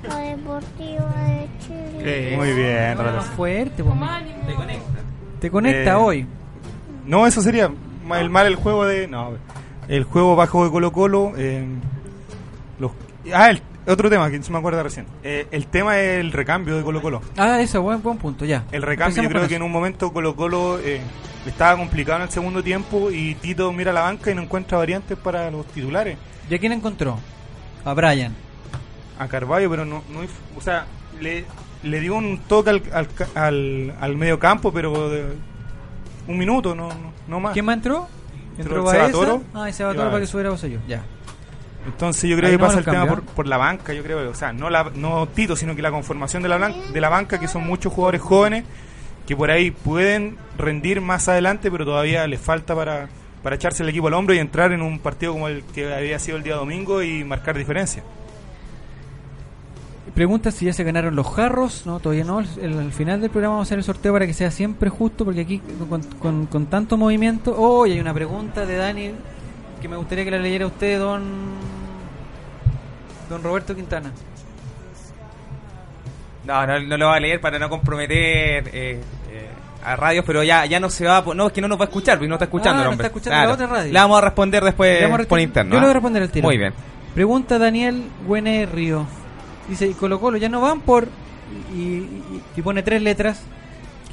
La 0.08 0.18
Deportiva 0.18 1.16
de 1.28 1.48
Chile. 1.60 2.32
Eh, 2.34 2.36
muy 2.38 2.54
bien, 2.54 2.98
más 2.98 3.26
fuerte, 3.28 3.84
po, 3.84 3.96
Te 4.48 4.54
conecta. 4.54 5.00
Te 5.40 5.52
conecta 5.52 5.92
Eh, 5.92 5.96
hoy. 5.96 6.28
No, 7.06 7.26
eso 7.28 7.42
sería 7.42 7.70
el 8.16 8.30
mal 8.30 8.48
el 8.48 8.56
juego 8.56 8.86
de. 8.86 9.08
No, 9.08 9.34
el 9.88 10.04
juego 10.04 10.36
bajo 10.36 10.64
de 10.66 10.72
Colo 10.72 10.92
Colo. 10.92 11.34
eh, 11.38 11.66
los, 12.80 12.92
ah, 13.34 13.50
el, 13.50 13.62
otro 13.88 14.10
tema 14.10 14.30
que 14.30 14.42
se 14.42 14.52
me 14.52 14.58
acuerda 14.60 14.84
recién. 14.84 15.06
Eh, 15.24 15.48
el 15.52 15.68
tema 15.68 16.00
es 16.00 16.20
el 16.20 16.32
recambio 16.32 16.78
de 16.78 16.84
Colo 16.84 17.02
Colo. 17.02 17.22
Ah, 17.38 17.60
eso, 17.62 17.82
buen, 17.82 18.02
buen 18.02 18.18
punto, 18.18 18.46
ya. 18.46 18.64
El 18.72 18.82
recambio, 18.84 19.24
yo 19.24 19.30
creo 19.30 19.48
que 19.48 19.56
en 19.56 19.64
un 19.64 19.72
momento 19.72 20.14
Colo 20.14 20.36
Colo 20.36 20.80
eh, 20.80 21.02
estaba 21.46 21.78
complicado 21.78 22.18
en 22.18 22.24
el 22.24 22.30
segundo 22.30 22.64
tiempo 22.64 23.10
y 23.12 23.36
Tito 23.36 23.72
mira 23.72 23.92
la 23.92 24.02
banca 24.02 24.32
y 24.32 24.36
no 24.36 24.44
encuentra 24.44 24.78
variantes 24.78 25.18
para 25.18 25.50
los 25.52 25.66
titulares. 25.68 26.18
¿Y 26.50 26.56
a 26.56 26.60
quién 26.60 26.72
encontró? 26.74 27.18
A 27.84 27.94
Brian. 27.94 28.36
A 29.18 29.28
Carballo, 29.28 29.70
pero 29.70 29.86
no, 29.86 30.04
no 30.12 30.20
o 30.58 30.62
sea, 30.62 30.86
le, 31.20 31.46
le 31.84 32.00
dio 32.00 32.16
un 32.16 32.40
toque 32.48 32.70
al, 32.72 32.84
al, 32.94 33.08
al, 33.36 33.96
al 34.00 34.16
medio 34.16 34.40
campo, 34.40 34.72
pero 34.72 35.10
de 35.10 35.26
un 36.28 36.38
minuto, 36.38 36.76
no, 36.76 36.90
no, 36.90 37.14
no 37.28 37.40
más. 37.40 37.54
¿Quién 37.54 37.66
más 37.66 37.78
entró? 37.78 38.08
Entró 38.58 38.84
Baeza. 38.84 39.12
Toro. 39.12 39.42
Ah, 39.54 39.70
y 39.70 39.74
Seba 39.74 39.94
Y 39.94 39.96
Toro 39.96 40.10
para 40.10 40.20
que 40.22 40.28
subiera 40.28 40.50
vos 40.50 40.62
yo. 40.62 40.80
Ya. 40.88 41.02
Entonces 41.86 42.30
yo 42.30 42.36
creo 42.38 42.48
Ahí 42.50 42.56
que 42.58 42.62
no 42.62 42.68
pasa 42.68 42.80
el 42.80 42.86
tema 42.86 43.08
por, 43.08 43.24
por 43.24 43.48
la 43.48 43.58
banca, 43.58 43.92
yo 43.94 44.04
creo, 44.04 44.30
o 44.30 44.36
sea, 44.36 44.54
no 44.54 44.70
la, 44.70 44.92
no 44.94 45.28
Tito, 45.28 45.56
sino 45.56 45.76
que 45.76 45.82
la 45.82 45.90
conformación 45.90 46.44
de 46.44 46.50
la, 46.50 46.60
blan- 46.60 46.92
de 46.92 47.02
la 47.02 47.10
banca, 47.10 47.40
que 47.40 47.48
son 47.48 47.66
muchos 47.66 47.92
jugadores 47.92 48.22
jóvenes 48.22 48.66
que 49.26 49.36
por 49.36 49.50
ahí 49.50 49.72
pueden 49.72 50.38
rendir 50.58 51.02
más 51.02 51.28
adelante, 51.28 51.72
pero 51.72 51.84
todavía 51.86 52.28
les 52.28 52.40
falta 52.40 52.76
para, 52.76 53.08
para 53.42 53.56
echarse 53.56 53.82
el 53.82 53.90
equipo 53.90 54.08
al 54.10 54.14
hombro 54.14 54.36
y 54.36 54.38
entrar 54.40 54.72
en 54.74 54.82
un 54.84 55.00
partido 55.00 55.34
como 55.34 55.48
el 55.48 55.64
que 55.64 55.92
había 55.92 56.20
sido 56.20 56.38
el 56.38 56.44
día 56.44 56.56
domingo 56.56 57.02
y 57.02 57.24
marcar 57.24 57.58
diferencia. 57.58 58.04
Pregunta 60.16 60.52
si 60.52 60.66
ya 60.66 60.74
se 60.74 60.84
ganaron 60.84 61.16
los 61.16 61.28
jarros. 61.28 61.86
No, 61.86 62.00
todavía 62.00 62.26
no. 62.26 62.40
Al 62.40 62.92
final 62.92 63.22
del 63.22 63.30
programa 63.30 63.56
vamos 63.56 63.66
a 63.66 63.70
hacer 63.70 63.78
el 63.78 63.84
sorteo 63.84 64.12
para 64.14 64.28
que 64.28 64.34
sea 64.34 64.52
siempre 64.52 64.90
justo, 64.90 65.24
porque 65.24 65.42
aquí 65.42 65.62
con, 65.90 66.02
con- 66.20 66.46
con 66.48 66.66
tanto 66.66 66.98
movimiento. 66.98 67.56
Oh, 67.58 67.86
y 67.88 67.94
hay 67.94 68.00
una 68.00 68.14
pregunta 68.14 68.66
de 68.66 68.76
Dani 68.76 69.12
que 69.82 69.88
me 69.88 69.96
gustaría 69.96 70.26
que 70.26 70.32
la 70.32 70.40
leyera 70.40 70.68
usted, 70.68 71.00
don. 71.00 71.24
Don 73.30 73.42
Roberto 73.42 73.74
Quintana. 73.74 74.12
No, 76.46 76.66
no, 76.68 76.80
no 76.80 76.98
lo 76.98 77.08
va 77.08 77.16
a 77.16 77.20
leer 77.20 77.40
para 77.40 77.58
no 77.60 77.70
comprometer 77.70 78.68
eh, 78.74 79.00
eh, 79.30 79.50
a 79.86 79.96
radios, 79.96 80.26
pero 80.26 80.44
ya, 80.44 80.66
ya 80.66 80.80
no 80.80 80.90
se 80.90 81.06
va 81.06 81.20
a... 81.20 81.34
No, 81.34 81.48
es 81.48 81.54
que 81.54 81.62
no 81.62 81.68
nos 81.68 81.80
va 81.80 81.84
a 81.86 81.88
escuchar, 81.88 82.18
porque 82.18 82.28
no 82.28 82.36
está 82.36 82.46
escuchando 82.46 82.80
Ah, 82.80 82.84
el 82.84 82.88
no 82.90 82.94
está 82.94 83.08
escuchando 83.08 83.48
la 83.48 83.54
otra 83.54 83.68
radio. 83.68 83.94
Le 83.94 84.00
vamos 84.00 84.18
a 84.18 84.22
responder 84.22 84.64
después 84.64 85.26
por 85.28 85.40
interno. 85.40 85.72
Yo 85.76 85.80
le 85.80 85.86
¿ah? 85.86 85.86
voy 85.86 85.90
a 85.92 85.94
responder 85.94 86.24
al 86.24 86.32
tiro. 86.32 86.48
Muy 86.48 86.58
bien. 86.58 86.74
Pregunta 87.14 87.58
Daniel 87.60 88.04
Buenerrio. 88.28 89.06
Dice, 89.70 89.88
y 89.88 89.94
Colo 89.94 90.20
Colo 90.20 90.38
ya 90.38 90.50
no 90.50 90.62
van 90.62 90.82
por... 90.82 91.08
Y, 91.74 91.78
y- 91.80 92.42
y 92.58 92.62
pone 92.62 92.82
tres 92.84 93.02
letras 93.02 93.42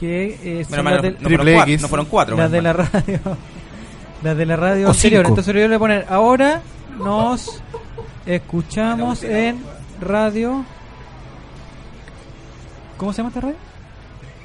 que 0.01 0.61
eh, 0.61 0.65
son 0.65 0.85
las 0.85 0.95
no, 0.97 1.03
del- 1.03 1.17
no 1.21 1.29
fueron 1.29 1.47
cuatro, 1.47 1.63
X. 1.73 1.83
no 1.83 1.89
fueron 1.89 2.07
cuatro. 2.07 2.37
las 2.37 2.51
de 2.51 2.63
la 2.63 2.73
radio 2.73 3.21
las 4.23 4.37
de 4.37 4.47
la 4.47 4.57
radio 4.57 4.87
O 4.89 4.91
anterior 4.91 5.23
cinco. 5.25 5.29
entonces 5.29 5.55
yo 5.55 5.61
le 5.61 5.67
voy 5.69 5.75
a 5.77 5.79
poner 5.79 6.07
ahora 6.09 6.63
nos 6.99 7.63
escuchamos 8.27 9.23
en 9.25 9.61
radio 10.01 10.65
¿cómo 12.97 13.13
se 13.13 13.19
llama 13.19 13.29
esta 13.29 13.41
radio? 13.41 13.57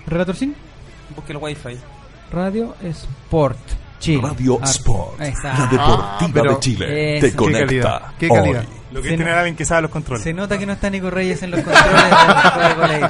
¿Relator 0.08 0.36
Sin? 0.36 0.56
Busque 1.16 1.32
el 1.34 1.38
wifi. 1.40 1.78
Radio 2.32 2.76
Sport 2.84 3.58
Chile 4.04 4.22
Radio 4.22 4.60
Ah, 4.62 4.66
Sport, 4.66 5.20
la 5.20 5.26
deportiva 5.26 5.88
Ah, 6.20 6.30
pero- 6.34 6.54
de 6.54 6.60
Chile, 6.60 7.18
Eso. 7.18 7.26
te 7.26 7.32
Qué 7.32 7.38
conecta. 7.38 7.66
calidad, 7.66 8.02
qué 8.20 8.28
hoy. 8.30 8.38
calidad. 8.40 8.64
Lo 8.92 9.02
que 9.02 9.08
Sí, 9.08 9.14
es 9.16 9.18
tener 9.20 9.34
no. 9.34 9.38
a 9.38 9.40
alguien 9.40 9.56
que 9.56 9.66
sabe 9.66 9.82
los 9.84 9.92
controles. 9.92 10.24
Se 10.24 10.34
nota 10.34 10.58
que 10.60 10.66
no 10.68 10.74
está 10.74 10.90
Nico 10.90 11.10
Reyes 11.10 11.42
en 11.44 11.52
los 11.52 11.62
controles 11.62 13.00
de. 13.02 13.10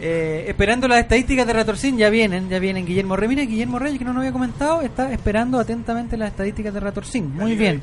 Eh, 0.00 0.44
esperando 0.46 0.86
las 0.86 1.00
estadísticas 1.00 1.44
de 1.44 1.52
Ratorcín, 1.52 1.98
ya 1.98 2.08
vienen, 2.08 2.48
ya 2.48 2.60
vienen 2.60 2.86
Guillermo 2.86 3.16
Reyes. 3.16 3.36
Mira, 3.36 3.50
Guillermo 3.50 3.80
Reyes, 3.80 3.98
que 3.98 4.04
no 4.04 4.12
nos 4.12 4.20
había 4.20 4.30
comentado, 4.32 4.80
está 4.82 5.12
esperando 5.12 5.58
atentamente 5.58 6.16
las 6.16 6.28
estadísticas 6.30 6.72
de 6.72 6.78
Ratorcín. 6.78 7.34
Muy 7.34 7.56
bien. 7.56 7.80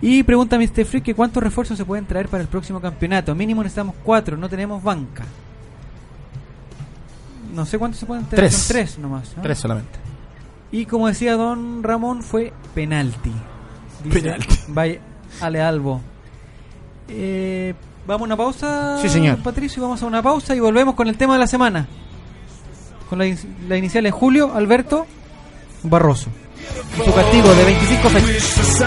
Y 0.00 0.24
pregunta 0.24 0.58
Mr. 0.58 0.84
Freak 0.84 1.04
que 1.04 1.14
cuántos 1.14 1.40
refuerzos 1.40 1.78
se 1.78 1.84
pueden 1.84 2.04
traer 2.06 2.26
para 2.28 2.42
el 2.42 2.48
próximo 2.48 2.80
campeonato. 2.80 3.32
Mínimo 3.36 3.62
necesitamos 3.62 3.94
cuatro, 4.02 4.36
no 4.36 4.48
tenemos 4.48 4.82
banca. 4.82 5.22
No 7.54 7.64
sé 7.64 7.78
cuántos 7.78 8.00
se 8.00 8.06
pueden 8.06 8.24
traer. 8.24 8.48
Tres. 8.50 8.54
Son 8.56 8.74
tres 8.74 8.98
nomás. 8.98 9.32
¿no? 9.36 9.42
Tres 9.44 9.58
solamente. 9.58 9.98
Y 10.74 10.86
como 10.86 11.06
decía 11.06 11.34
don 11.36 11.82
Ramón, 11.84 12.22
fue 12.22 12.52
penalti. 12.74 13.30
Dice, 14.02 14.20
Penalti. 14.20 14.58
Vaya, 14.68 14.98
Ale 15.40 15.60
Albo. 15.62 16.00
Eh, 17.08 17.74
vamos 18.06 18.22
a 18.22 18.24
una 18.24 18.36
pausa, 18.36 18.98
Sí, 19.00 19.08
señor. 19.08 19.38
Patricio, 19.42 19.80
vamos 19.82 20.02
a 20.02 20.06
una 20.06 20.20
pausa 20.22 20.54
y 20.54 20.60
volvemos 20.60 20.94
con 20.94 21.06
el 21.06 21.16
tema 21.16 21.34
de 21.34 21.38
la 21.40 21.46
semana. 21.46 21.86
Con 23.08 23.18
la, 23.20 23.26
in- 23.26 23.38
la 23.68 23.76
inicial 23.76 24.02
de 24.04 24.10
Julio 24.10 24.52
Alberto 24.54 25.06
Barroso. 25.84 26.30
Su 27.04 27.14
castigo 27.14 27.54
de 27.54 27.64
25 27.64 28.08
fechas. 28.08 28.80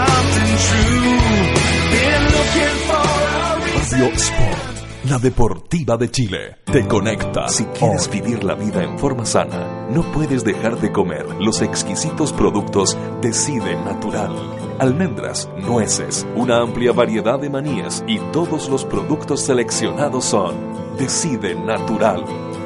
Radio 3.90 4.08
Sport, 4.14 4.77
la 5.04 5.18
deportiva 5.18 5.96
de 5.96 6.10
Chile, 6.10 6.56
te 6.64 6.86
conecta. 6.86 7.48
Si 7.48 7.64
quieres 7.66 8.10
vivir 8.10 8.42
la 8.42 8.54
vida 8.54 8.82
en 8.82 8.98
forma 8.98 9.24
sana, 9.24 9.86
no 9.90 10.02
puedes 10.12 10.44
dejar 10.44 10.80
de 10.80 10.90
comer 10.90 11.26
los 11.40 11.62
exquisitos 11.62 12.32
productos 12.32 12.96
Decide 13.22 13.76
Natural. 13.84 14.34
Almendras, 14.78 15.48
nueces, 15.56 16.26
una 16.34 16.60
amplia 16.60 16.92
variedad 16.92 17.38
de 17.38 17.48
manías 17.48 18.04
y 18.06 18.18
todos 18.32 18.68
los 18.68 18.84
productos 18.84 19.42
seleccionados 19.42 20.24
son 20.24 20.56
Decide 20.98 21.54
Natural. 21.54 22.24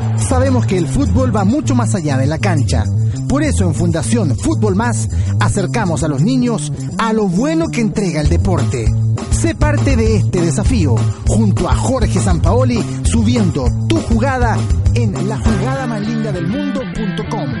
Sabemos 0.31 0.65
que 0.65 0.77
el 0.77 0.87
fútbol 0.87 1.35
va 1.35 1.43
mucho 1.43 1.75
más 1.75 1.93
allá 1.93 2.15
de 2.15 2.25
la 2.25 2.37
cancha. 2.37 2.85
Por 3.27 3.43
eso 3.43 3.65
en 3.65 3.75
Fundación 3.75 4.33
Fútbol 4.37 4.77
Más 4.77 5.09
acercamos 5.41 6.03
a 6.03 6.07
los 6.07 6.21
niños 6.21 6.71
a 6.97 7.11
lo 7.11 7.27
bueno 7.27 7.67
que 7.67 7.81
entrega 7.81 8.21
el 8.21 8.29
deporte. 8.29 8.85
Sé 9.31 9.55
parte 9.55 9.97
de 9.97 10.15
este 10.15 10.39
desafío 10.39 10.95
junto 11.27 11.67
a 11.67 11.75
Jorge 11.75 12.21
Sampaoli 12.21 12.81
subiendo 13.03 13.65
tu 13.89 13.97
jugada 13.97 14.57
en 14.93 15.27
la 15.27 15.37
jugada 15.37 15.85
más 15.85 15.99
linda 15.99 16.31
del 16.31 16.47
mundo.com. 16.47 17.60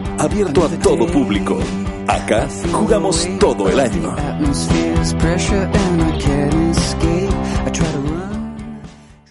abierto 0.21 0.63
a 0.63 0.69
todo 0.79 1.05
público. 1.07 1.59
Acá 2.07 2.47
jugamos 2.71 3.27
todo 3.39 3.67
el 3.69 3.79
año. 3.79 4.15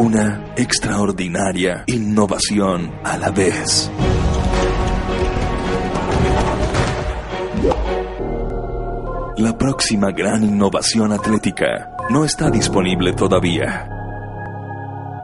Una 0.00 0.54
extraordinaria 0.56 1.82
innovación 1.88 2.94
a 3.02 3.18
la 3.18 3.32
vez. 3.32 3.90
La 9.38 9.58
próxima 9.58 10.12
gran 10.12 10.44
innovación 10.44 11.12
atlética 11.12 11.96
no 12.10 12.24
está 12.24 12.48
disponible 12.48 13.12
todavía, 13.12 13.90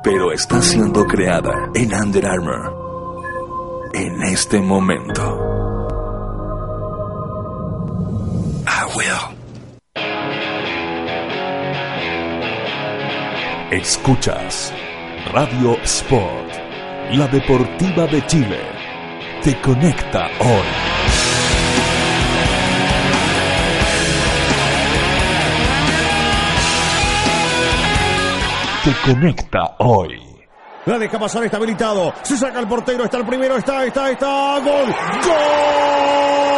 pero 0.02 0.32
está 0.32 0.60
siendo 0.60 1.06
creada 1.06 1.70
en 1.76 1.94
Under 1.94 2.26
Armour 2.26 3.92
en 3.94 4.22
este 4.24 4.60
momento. 4.60 5.22
I 8.66 8.96
will. 8.96 9.33
Escuchas 13.74 14.72
Radio 15.32 15.76
Sport, 15.82 16.52
la 17.10 17.26
deportiva 17.26 18.06
de 18.06 18.24
Chile. 18.28 18.60
Te 19.42 19.60
conecta 19.60 20.28
hoy. 20.38 20.68
Te 28.84 29.10
conecta 29.10 29.74
hoy. 29.78 30.22
La 30.86 30.96
deja 30.96 31.18
pasar, 31.18 31.42
está 31.42 31.56
habilitado. 31.56 32.14
Se 32.22 32.36
saca 32.36 32.60
el 32.60 32.68
portero, 32.68 33.02
está 33.02 33.16
el 33.16 33.26
primero, 33.26 33.56
está, 33.56 33.84
está, 33.84 34.08
está. 34.08 34.60
Gol. 34.60 34.86
Gol. 34.86 36.53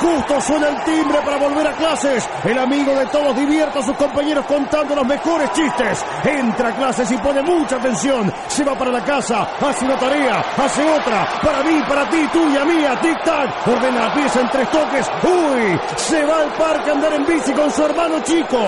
Justo 0.00 0.40
suena 0.40 0.68
el 0.68 0.84
timbre 0.84 1.18
para 1.22 1.36
volver 1.38 1.66
a 1.66 1.72
clases. 1.72 2.28
El 2.44 2.58
amigo 2.58 2.94
de 2.94 3.06
todos 3.06 3.36
divierte 3.36 3.78
a 3.78 3.82
sus 3.82 3.96
compañeros 3.96 4.44
contando 4.46 4.94
los 4.94 5.06
mejores 5.06 5.50
chistes. 5.52 6.04
Entra 6.24 6.68
a 6.68 6.76
clases 6.76 7.10
y 7.10 7.16
pone 7.18 7.42
mucha 7.42 7.76
atención. 7.76 8.32
Se 8.48 8.64
va 8.64 8.76
para 8.76 8.90
la 8.90 9.02
casa, 9.04 9.48
hace 9.60 9.84
una 9.84 9.98
tarea, 9.98 10.44
hace 10.56 10.82
otra. 10.84 11.28
Para 11.42 11.62
mí, 11.62 11.80
para 11.88 12.08
ti, 12.08 12.26
tuya, 12.32 12.64
mía, 12.64 13.00
tic-tac. 13.00 13.66
Ordena 13.66 14.08
la 14.08 14.14
pieza 14.14 14.40
en 14.40 14.50
tres 14.50 14.70
toques. 14.70 15.10
Uy, 15.24 15.80
se 15.96 16.24
va 16.24 16.42
al 16.42 16.52
parque 16.52 16.90
a 16.90 16.92
andar 16.92 17.12
en 17.14 17.26
bici 17.26 17.52
con 17.52 17.70
su 17.70 17.84
hermano 17.84 18.20
chico. 18.22 18.58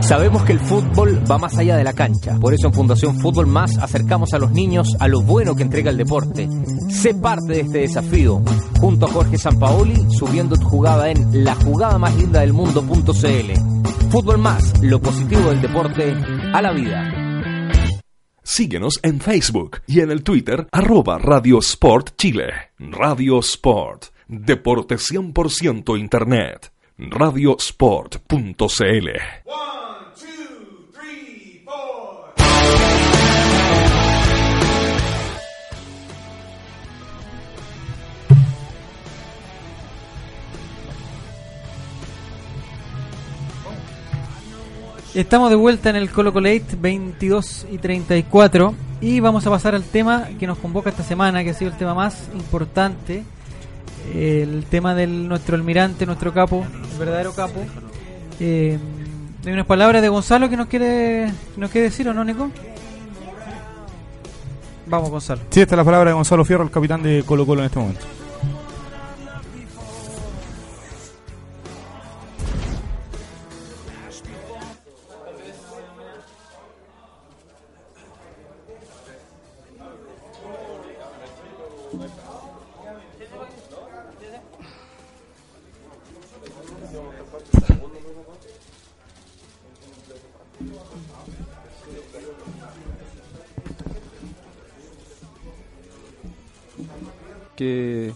Sabemos 0.00 0.42
que 0.44 0.52
el 0.52 0.60
fútbol 0.60 1.22
va 1.30 1.38
más 1.38 1.58
allá 1.58 1.76
de 1.76 1.84
la 1.84 1.92
cancha. 1.92 2.38
Por 2.40 2.54
eso 2.54 2.68
en 2.68 2.72
Fundación 2.72 3.18
Fútbol 3.20 3.46
Más 3.46 3.76
acercamos 3.78 4.32
a 4.32 4.38
los 4.38 4.52
niños 4.52 4.96
a 5.00 5.08
lo 5.08 5.20
bueno 5.20 5.54
que 5.54 5.62
entrega 5.62 5.90
el 5.90 5.96
deporte. 5.96 6.48
Sé 6.88 7.14
parte 7.14 7.52
de 7.52 7.60
este 7.60 7.78
desafío. 7.80 8.42
Junto 8.80 9.06
a 9.06 9.10
Jorge 9.10 9.36
Sampaoli, 9.36 10.06
subiendo 10.10 10.56
tu 10.56 10.66
jugada 10.66 11.10
en 11.10 11.44
la 11.44 11.54
jugada 11.54 11.98
más 11.98 12.14
linda 12.16 12.40
del 12.40 12.52
mundo.cl. 12.52 14.10
Fútbol 14.10 14.38
Más, 14.38 14.80
lo 14.82 15.00
positivo 15.00 15.50
del 15.50 15.60
deporte 15.60 16.14
a 16.52 16.62
la 16.62 16.72
vida. 16.72 17.12
Síguenos 18.42 18.98
en 19.02 19.20
Facebook 19.20 19.82
y 19.86 20.00
en 20.00 20.10
el 20.10 20.22
Twitter 20.22 20.66
arroba 20.72 21.18
Radio 21.18 21.58
Sport 21.58 22.16
Chile. 22.16 22.46
Radio 22.78 23.40
Sport, 23.40 24.06
deporte 24.26 24.96
100% 24.96 25.98
Internet. 25.98 26.72
Radiosport.cl 26.96 29.67
Estamos 45.18 45.50
de 45.50 45.56
vuelta 45.56 45.90
en 45.90 45.96
el 45.96 46.10
Colo 46.10 46.32
Colate 46.32 46.76
22 46.80 47.66
y 47.72 47.78
34 47.78 48.72
y 49.00 49.18
vamos 49.18 49.44
a 49.48 49.50
pasar 49.50 49.74
al 49.74 49.82
tema 49.82 50.28
que 50.38 50.46
nos 50.46 50.58
convoca 50.58 50.90
esta 50.90 51.02
semana, 51.02 51.42
que 51.42 51.50
ha 51.50 51.54
sido 51.54 51.72
el 51.72 51.76
tema 51.76 51.92
más 51.92 52.28
importante, 52.34 53.24
el 54.14 54.64
tema 54.70 54.94
de 54.94 55.08
nuestro 55.08 55.56
almirante, 55.56 56.06
nuestro 56.06 56.32
capo, 56.32 56.64
el 56.92 56.98
verdadero 57.00 57.32
capo. 57.32 57.58
Eh, 58.38 58.78
hay 59.44 59.52
unas 59.52 59.66
palabras 59.66 60.02
de 60.02 60.08
Gonzalo 60.08 60.48
que 60.48 60.56
nos 60.56 60.68
quiere, 60.68 61.32
nos 61.56 61.72
quiere 61.72 61.88
decir, 61.88 62.08
¿o 62.08 62.14
no, 62.14 62.24
Nico? 62.24 62.52
Vamos, 64.86 65.10
Gonzalo. 65.10 65.40
Sí, 65.50 65.62
esta 65.62 65.74
es 65.74 65.78
la 65.78 65.84
palabra 65.84 66.10
de 66.10 66.14
Gonzalo 66.14 66.44
Fierro, 66.44 66.62
el 66.62 66.70
capitán 66.70 67.02
de 67.02 67.24
Colo 67.26 67.44
Colo 67.44 67.62
en 67.62 67.66
este 67.66 67.80
momento. 67.80 68.06
Que 97.58 98.12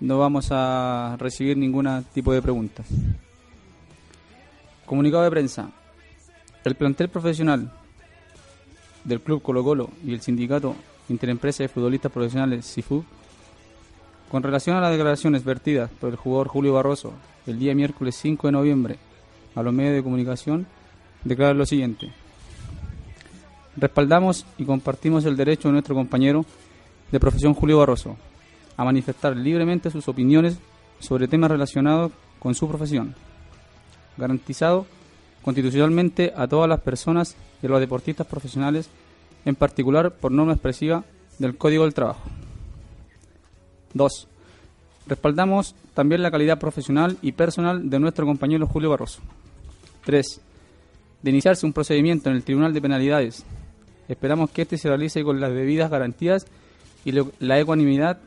no 0.00 0.18
vamos 0.18 0.48
a 0.50 1.16
recibir 1.18 1.58
ningún 1.58 1.86
tipo 2.14 2.32
de 2.32 2.40
preguntas. 2.40 2.86
Comunicado 4.86 5.24
de 5.24 5.30
prensa. 5.30 5.70
El 6.64 6.74
plantel 6.74 7.10
profesional 7.10 7.70
del 9.04 9.20
Club 9.20 9.42
Colo 9.42 9.62
Colo 9.62 9.90
y 10.06 10.14
el 10.14 10.22
sindicato 10.22 10.74
Interempresa 11.10 11.62
de 11.62 11.68
Futbolistas 11.68 12.10
Profesionales 12.10 12.64
SIFU, 12.64 13.04
con 14.30 14.42
relación 14.42 14.76
a 14.76 14.80
las 14.80 14.92
declaraciones 14.92 15.44
vertidas 15.44 15.90
por 15.90 16.08
el 16.08 16.16
jugador 16.16 16.48
Julio 16.48 16.72
Barroso 16.72 17.12
el 17.46 17.58
día 17.58 17.74
miércoles 17.74 18.16
5 18.16 18.46
de 18.46 18.52
noviembre 18.52 18.96
a 19.54 19.62
los 19.62 19.74
medios 19.74 19.96
de 19.96 20.02
comunicación, 20.02 20.66
declara 21.24 21.52
lo 21.52 21.66
siguiente. 21.66 22.10
Respaldamos 23.76 24.46
y 24.56 24.64
compartimos 24.64 25.26
el 25.26 25.36
derecho 25.36 25.68
de 25.68 25.72
nuestro 25.72 25.94
compañero 25.94 26.46
de 27.10 27.20
profesión 27.20 27.52
Julio 27.52 27.78
Barroso 27.78 28.16
a 28.76 28.84
manifestar 28.84 29.36
libremente 29.36 29.90
sus 29.90 30.08
opiniones 30.08 30.58
sobre 30.98 31.28
temas 31.28 31.50
relacionados 31.50 32.12
con 32.38 32.54
su 32.54 32.68
profesión, 32.68 33.14
garantizado 34.16 34.86
constitucionalmente 35.42 36.32
a 36.36 36.46
todas 36.46 36.68
las 36.68 36.80
personas 36.80 37.36
y 37.62 37.66
a 37.66 37.68
los 37.70 37.80
deportistas 37.80 38.26
profesionales, 38.26 38.88
en 39.44 39.56
particular 39.56 40.12
por 40.12 40.32
norma 40.32 40.52
expresiva 40.52 41.04
del 41.38 41.56
Código 41.56 41.84
del 41.84 41.94
Trabajo. 41.94 42.22
2. 43.94 44.28
Respaldamos 45.06 45.74
también 45.94 46.22
la 46.22 46.30
calidad 46.30 46.58
profesional 46.58 47.18
y 47.22 47.32
personal 47.32 47.90
de 47.90 47.98
nuestro 47.98 48.24
compañero 48.24 48.66
Julio 48.66 48.90
Barroso. 48.90 49.20
3. 50.04 50.40
De 51.22 51.30
iniciarse 51.30 51.66
un 51.66 51.72
procedimiento 51.72 52.30
en 52.30 52.36
el 52.36 52.44
Tribunal 52.44 52.72
de 52.72 52.80
Penalidades, 52.80 53.44
esperamos 54.08 54.50
que 54.50 54.62
este 54.62 54.78
se 54.78 54.88
realice 54.88 55.22
con 55.22 55.40
las 55.40 55.52
debidas 55.52 55.90
garantías 55.90 56.46
y 57.04 57.12
la 57.12 57.58
ecuanimidad 57.58 58.18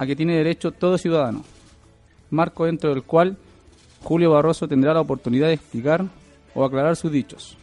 a 0.00 0.06
que 0.06 0.16
tiene 0.16 0.34
derecho 0.34 0.72
todo 0.72 0.96
ciudadano, 0.96 1.44
marco 2.30 2.64
dentro 2.64 2.88
del 2.88 3.02
cual 3.02 3.36
Julio 4.02 4.30
Barroso 4.30 4.66
tendrá 4.66 4.94
la 4.94 5.02
oportunidad 5.02 5.48
de 5.48 5.52
explicar 5.52 6.06
o 6.54 6.64
aclarar 6.64 6.96
sus 6.96 7.12
dichos. 7.12 7.58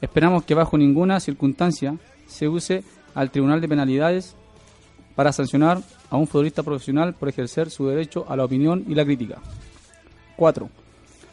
Esperamos 0.00 0.44
que 0.44 0.54
bajo 0.54 0.78
ninguna 0.78 1.18
circunstancia 1.18 1.96
se 2.28 2.46
use 2.46 2.84
al 3.12 3.32
Tribunal 3.32 3.60
de 3.60 3.68
Penalidades 3.68 4.36
para 5.16 5.32
sancionar 5.32 5.80
a 6.10 6.16
un 6.16 6.28
futbolista 6.28 6.62
profesional 6.62 7.14
por 7.14 7.28
ejercer 7.28 7.70
su 7.70 7.88
derecho 7.88 8.24
a 8.28 8.36
la 8.36 8.44
opinión 8.44 8.84
y 8.86 8.94
la 8.94 9.04
crítica. 9.04 9.38
4. 10.36 10.68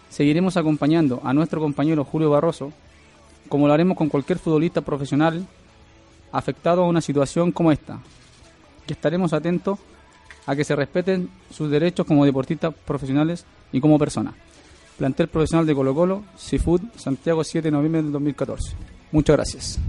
Seguiremos 0.09 0.57
acompañando 0.57 1.21
a 1.23 1.35
nuestro 1.35 1.61
compañero 1.61 2.03
Julio 2.03 2.31
Barroso, 2.31 2.73
como 3.47 3.67
lo 3.67 3.73
haremos 3.73 3.95
con 3.95 4.09
cualquier 4.09 4.39
futbolista 4.39 4.81
profesional 4.81 5.45
afectado 6.31 6.83
a 6.83 6.87
una 6.87 7.01
situación 7.01 7.51
como 7.51 7.71
esta, 7.71 7.99
que 8.85 8.93
estaremos 8.93 9.33
atentos 9.33 9.79
a 10.45 10.55
que 10.55 10.63
se 10.63 10.75
respeten 10.75 11.29
sus 11.49 11.69
derechos 11.69 12.05
como 12.05 12.25
deportistas 12.25 12.73
profesionales 12.85 13.45
y 13.71 13.79
como 13.79 13.97
personas. 13.97 14.33
Plantel 14.97 15.27
profesional 15.27 15.65
de 15.65 15.73
Colo 15.73 15.95
Colo, 15.95 16.23
Seafood, 16.37 16.81
Santiago 16.95 17.43
7 17.43 17.67
de 17.67 17.71
noviembre 17.71 18.03
del 18.03 18.11
2014. 18.11 18.75
Muchas 19.11 19.35
gracias. 19.35 19.79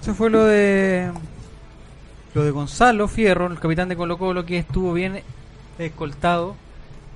Eso 0.00 0.14
fue 0.14 0.30
lo 0.30 0.44
de 0.44 1.10
lo 2.34 2.44
de 2.44 2.50
Gonzalo 2.50 3.08
Fierro, 3.08 3.46
el 3.46 3.58
capitán 3.58 3.88
de 3.88 3.96
Colo 3.96 4.18
Colo, 4.18 4.44
que 4.44 4.58
estuvo 4.58 4.92
bien 4.92 5.22
escoltado. 5.78 6.54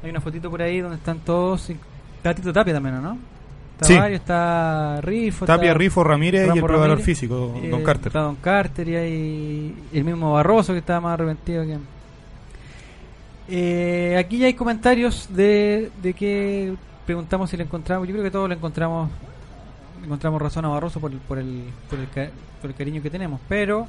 Hay 0.02 0.10
una 0.10 0.20
fotito 0.20 0.50
por 0.50 0.62
ahí 0.62 0.80
donde 0.80 0.96
están 0.96 1.18
todos. 1.20 1.70
Está 2.16 2.34
Tito 2.34 2.52
Tapia 2.52 2.72
también, 2.72 3.02
¿no? 3.02 3.18
Está 3.80 3.86
Sí. 3.86 3.98
Mario, 3.98 4.16
está 4.16 5.00
Rifo. 5.00 5.46
Tapia, 5.46 5.68
está 5.70 5.78
Rifo, 5.78 6.04
Ramírez 6.04 6.42
y 6.42 6.44
el 6.48 6.52
preparador 6.52 6.88
Ramírez, 6.88 7.04
físico, 7.06 7.36
Don 7.70 7.80
eh, 7.80 7.82
Carter. 7.82 8.06
Está 8.08 8.20
Don 8.20 8.36
Carter 8.36 8.88
y 8.88 8.94
hay 8.96 9.74
el 9.94 10.04
mismo 10.04 10.32
Barroso 10.34 10.72
que 10.74 10.80
estaba 10.80 11.00
más 11.00 11.14
arrepentido 11.14 11.64
que... 11.64 11.78
Eh, 13.48 14.16
aquí 14.18 14.38
ya 14.38 14.46
hay 14.46 14.54
comentarios 14.54 15.28
de, 15.30 15.90
de 16.02 16.12
que 16.14 16.74
preguntamos 17.06 17.50
si 17.50 17.56
le 17.56 17.64
encontramos. 17.64 18.06
Yo 18.06 18.12
creo 18.14 18.24
que 18.24 18.30
todos 18.30 18.48
le 18.48 18.54
encontramos 18.54 19.10
encontramos 20.04 20.40
razón 20.40 20.64
a 20.64 20.68
Barroso 20.68 20.98
por 21.00 21.10
el, 21.12 21.18
por 21.18 21.38
el, 21.38 21.64
por 21.88 21.98
el, 21.98 22.08
ca- 22.08 22.30
por 22.60 22.70
el 22.70 22.76
cariño 22.76 23.02
que 23.02 23.10
tenemos. 23.10 23.40
Pero 23.48 23.86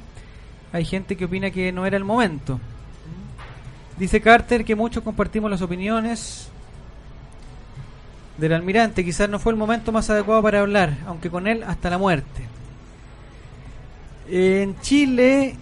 hay 0.72 0.84
gente 0.84 1.16
que 1.16 1.26
opina 1.26 1.50
que 1.50 1.70
no 1.70 1.86
era 1.86 1.96
el 1.96 2.04
momento. 2.04 2.58
Dice 3.98 4.20
Carter 4.20 4.64
que 4.64 4.74
muchos 4.74 5.02
compartimos 5.04 5.50
las 5.50 5.62
opiniones 5.62 6.48
del 8.42 8.52
almirante. 8.52 9.04
Quizás 9.04 9.30
no 9.30 9.38
fue 9.38 9.52
el 9.52 9.58
momento 9.58 9.92
más 9.92 10.10
adecuado 10.10 10.42
para 10.42 10.60
hablar, 10.60 10.98
aunque 11.06 11.30
con 11.30 11.46
él 11.46 11.62
hasta 11.62 11.88
la 11.88 11.96
muerte. 11.96 12.42
En 14.28 14.78
Chile 14.80 15.54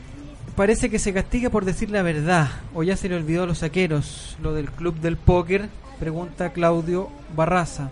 parece 0.57 0.89
que 0.89 0.99
se 0.99 1.13
castiga 1.13 1.51
por 1.51 1.67
decir 1.67 1.91
la 1.91 2.03
verdad, 2.03 2.49
o 2.75 2.83
ya 2.83 2.97
se 2.97 3.09
le 3.09 3.17
olvidó 3.17 3.43
a 3.43 3.47
los 3.47 3.59
saqueros 3.59 4.37
lo 4.43 4.55
del 4.55 4.71
club 4.71 4.99
del 4.99 5.19
póker, 5.19 5.69
pregunta 5.99 6.53
Claudio 6.53 7.11
Barraza. 7.37 7.91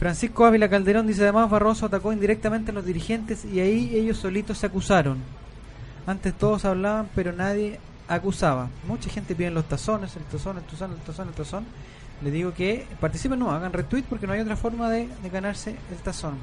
Francisco 0.00 0.44
Ávila 0.44 0.68
Calderón 0.68 1.06
dice 1.06 1.22
además 1.22 1.48
Barroso 1.48 1.86
atacó 1.86 2.12
indirectamente 2.12 2.72
a 2.72 2.74
los 2.74 2.84
dirigentes 2.84 3.44
y 3.44 3.60
ahí 3.60 3.92
ellos 3.94 4.18
solitos 4.18 4.58
se 4.58 4.66
acusaron. 4.66 5.18
Antes 6.06 6.34
todos 6.34 6.64
hablaban 6.64 7.08
pero 7.14 7.32
nadie 7.32 7.78
acusaba. 8.08 8.68
Mucha 8.86 9.10
gente 9.10 9.34
pide 9.36 9.50
los 9.50 9.64
tazones, 9.66 10.16
el 10.16 10.24
tazón, 10.24 10.58
el 10.58 10.64
tazón, 10.64 10.92
el 10.92 10.98
tazón, 10.98 11.28
el 11.28 11.34
tazón. 11.34 11.64
Le 12.22 12.30
digo 12.30 12.54
que 12.54 12.86
participen, 13.00 13.38
no, 13.38 13.50
hagan 13.50 13.72
retweet 13.72 14.04
porque 14.04 14.26
no 14.26 14.32
hay 14.32 14.40
otra 14.40 14.56
forma 14.56 14.88
de, 14.90 15.08
de 15.22 15.30
ganarse 15.30 15.76
el 15.90 15.98
tazón. 15.98 16.38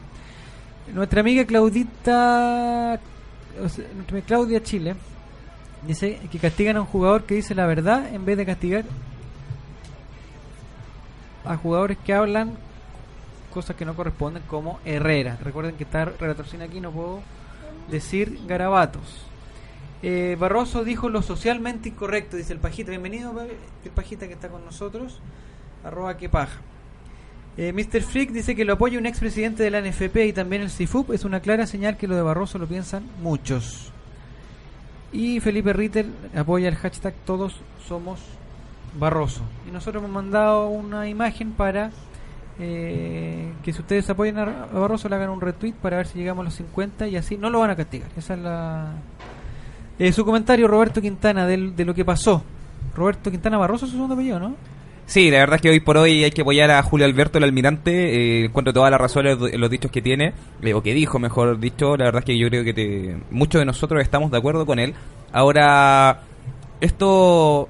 Nuestra 0.94 1.22
amiga 1.22 1.46
Claudita, 1.46 3.00
nuestra 3.96 4.22
Claudia 4.22 4.62
Chile, 4.62 4.96
dice 5.88 6.20
que 6.32 6.40
castigan 6.40 6.78
a 6.78 6.82
un 6.82 6.88
jugador 6.88 7.24
que 7.24 7.36
dice 7.36 7.56
la 7.56 7.66
verdad 7.66 8.14
en 8.14 8.26
vez 8.26 8.38
de 8.38 8.46
castigar 8.46 8.84
a 11.46 11.58
jugadores 11.58 11.98
que 11.98 12.14
hablan 12.14 12.54
cosas 13.54 13.76
que 13.76 13.86
no 13.86 13.96
corresponden 13.96 14.44
como 14.48 14.80
Herrera. 14.86 15.38
Recuerden 15.42 15.76
que 15.76 15.84
está 15.84 16.06
relatorcina 16.06 16.66
aquí, 16.66 16.80
no 16.80 16.92
puedo 16.92 17.22
decir 17.90 18.40
garabatos. 18.48 19.26
Eh, 20.02 20.36
Barroso 20.40 20.84
dijo 20.84 21.08
lo 21.10 21.22
socialmente 21.22 21.90
incorrecto, 21.90 22.36
dice 22.36 22.54
el 22.54 22.60
Pajita. 22.60 22.90
Bienvenido, 22.90 23.34
el 23.42 23.92
Pajita 23.92 24.28
que 24.28 24.34
está 24.34 24.50
con 24.50 24.66
nosotros. 24.66 25.22
Arroba 25.84 26.18
que 26.18 26.30
paja. 26.30 26.60
Eh, 27.56 27.72
Mr. 27.72 28.02
Freak 28.02 28.32
dice 28.32 28.56
que 28.56 28.66
lo 28.66 28.74
apoya 28.74 28.98
un 28.98 29.06
expresidente 29.06 29.62
de 29.62 29.70
la 29.70 29.82
NFP 29.82 30.28
y 30.28 30.34
también 30.34 30.64
el 30.64 30.72
CIFUP. 30.72 31.12
Es 31.12 31.24
una 31.24 31.40
clara 31.40 31.68
señal 31.68 31.98
que 31.98 32.08
lo 32.08 32.16
de 32.16 32.22
Barroso 32.22 32.58
lo 32.58 32.68
piensan 32.68 33.04
muchos. 33.22 33.92
Y 35.12 35.40
Felipe 35.40 35.74
Ritter 35.74 36.08
apoya 36.36 36.68
el 36.68 36.76
hashtag 36.76 37.14
Todos 37.26 37.62
Somos 37.88 38.20
Barroso. 39.00 39.42
Y 39.68 39.72
nosotros 39.72 40.04
hemos 40.04 40.14
mandado 40.14 40.68
una 40.68 41.08
imagen 41.08 41.52
para 41.52 41.92
eh, 42.60 43.52
que 43.64 43.74
si 43.74 43.82
ustedes 43.82 44.10
apoyan 44.10 44.40
a 44.40 44.66
Barroso 44.74 45.10
le 45.10 45.16
hagan 45.16 45.30
un 45.30 45.42
retweet 45.42 45.74
para 45.74 45.98
ver 45.98 46.08
si 46.08 46.18
llegamos 46.18 46.42
a 46.42 46.46
los 46.46 46.56
50 46.56 47.08
y 47.08 47.18
así 47.18 47.38
no 47.38 47.52
lo 47.52 47.60
van 47.60 47.70
a 47.70 47.76
castigar. 47.76 48.10
Esa 48.18 48.34
es 48.34 48.40
la... 48.40 48.94
Eh, 50.00 50.12
su 50.12 50.26
comentario, 50.26 50.68
Roberto 50.68 51.02
Quintana, 51.02 51.46
de 51.46 51.86
lo 51.86 51.94
que 51.94 52.04
pasó. 52.04 52.44
Roberto 52.96 53.30
Quintana 53.30 53.60
Barroso 53.60 53.86
es 53.86 53.92
su 53.92 53.98
segundo 53.98 54.16
apellido, 54.16 54.40
¿no? 54.40 54.56
Sí, 55.06 55.30
la 55.30 55.40
verdad 55.40 55.56
es 55.58 55.62
que 55.62 55.70
hoy 55.70 55.80
por 55.82 55.98
hoy 55.98 56.24
hay 56.24 56.32
que 56.32 56.42
apoyar 56.42 56.72
a 56.72 56.82
Julio 56.82 57.06
Alberto, 57.06 57.38
el 57.38 57.44
almirante. 57.44 57.92
Eh, 58.42 58.46
encuentro 58.46 58.74
toda 58.74 58.90
la 58.90 58.98
razón 58.98 59.28
en 59.28 59.60
los- 59.62 59.70
dichos 59.70 59.92
que 59.92 60.02
tiene, 60.02 60.34
eh, 60.62 60.74
o 60.74 60.82
que 60.82 60.94
dijo, 60.94 61.20
mejor 61.20 61.60
dicho. 61.60 61.98
La 61.98 62.06
verdad 62.06 62.20
es 62.20 62.26
que 62.26 62.38
yo 62.38 62.48
creo 62.50 62.64
que 62.64 62.74
te- 62.74 63.18
muchos 63.30 63.60
de 63.60 63.66
nosotros 63.66 64.02
estamos 64.02 64.32
de 64.32 64.38
acuerdo 64.38 64.66
con 64.66 64.80
él. 64.80 64.94
Ahora, 65.34 66.22
esto 66.80 67.68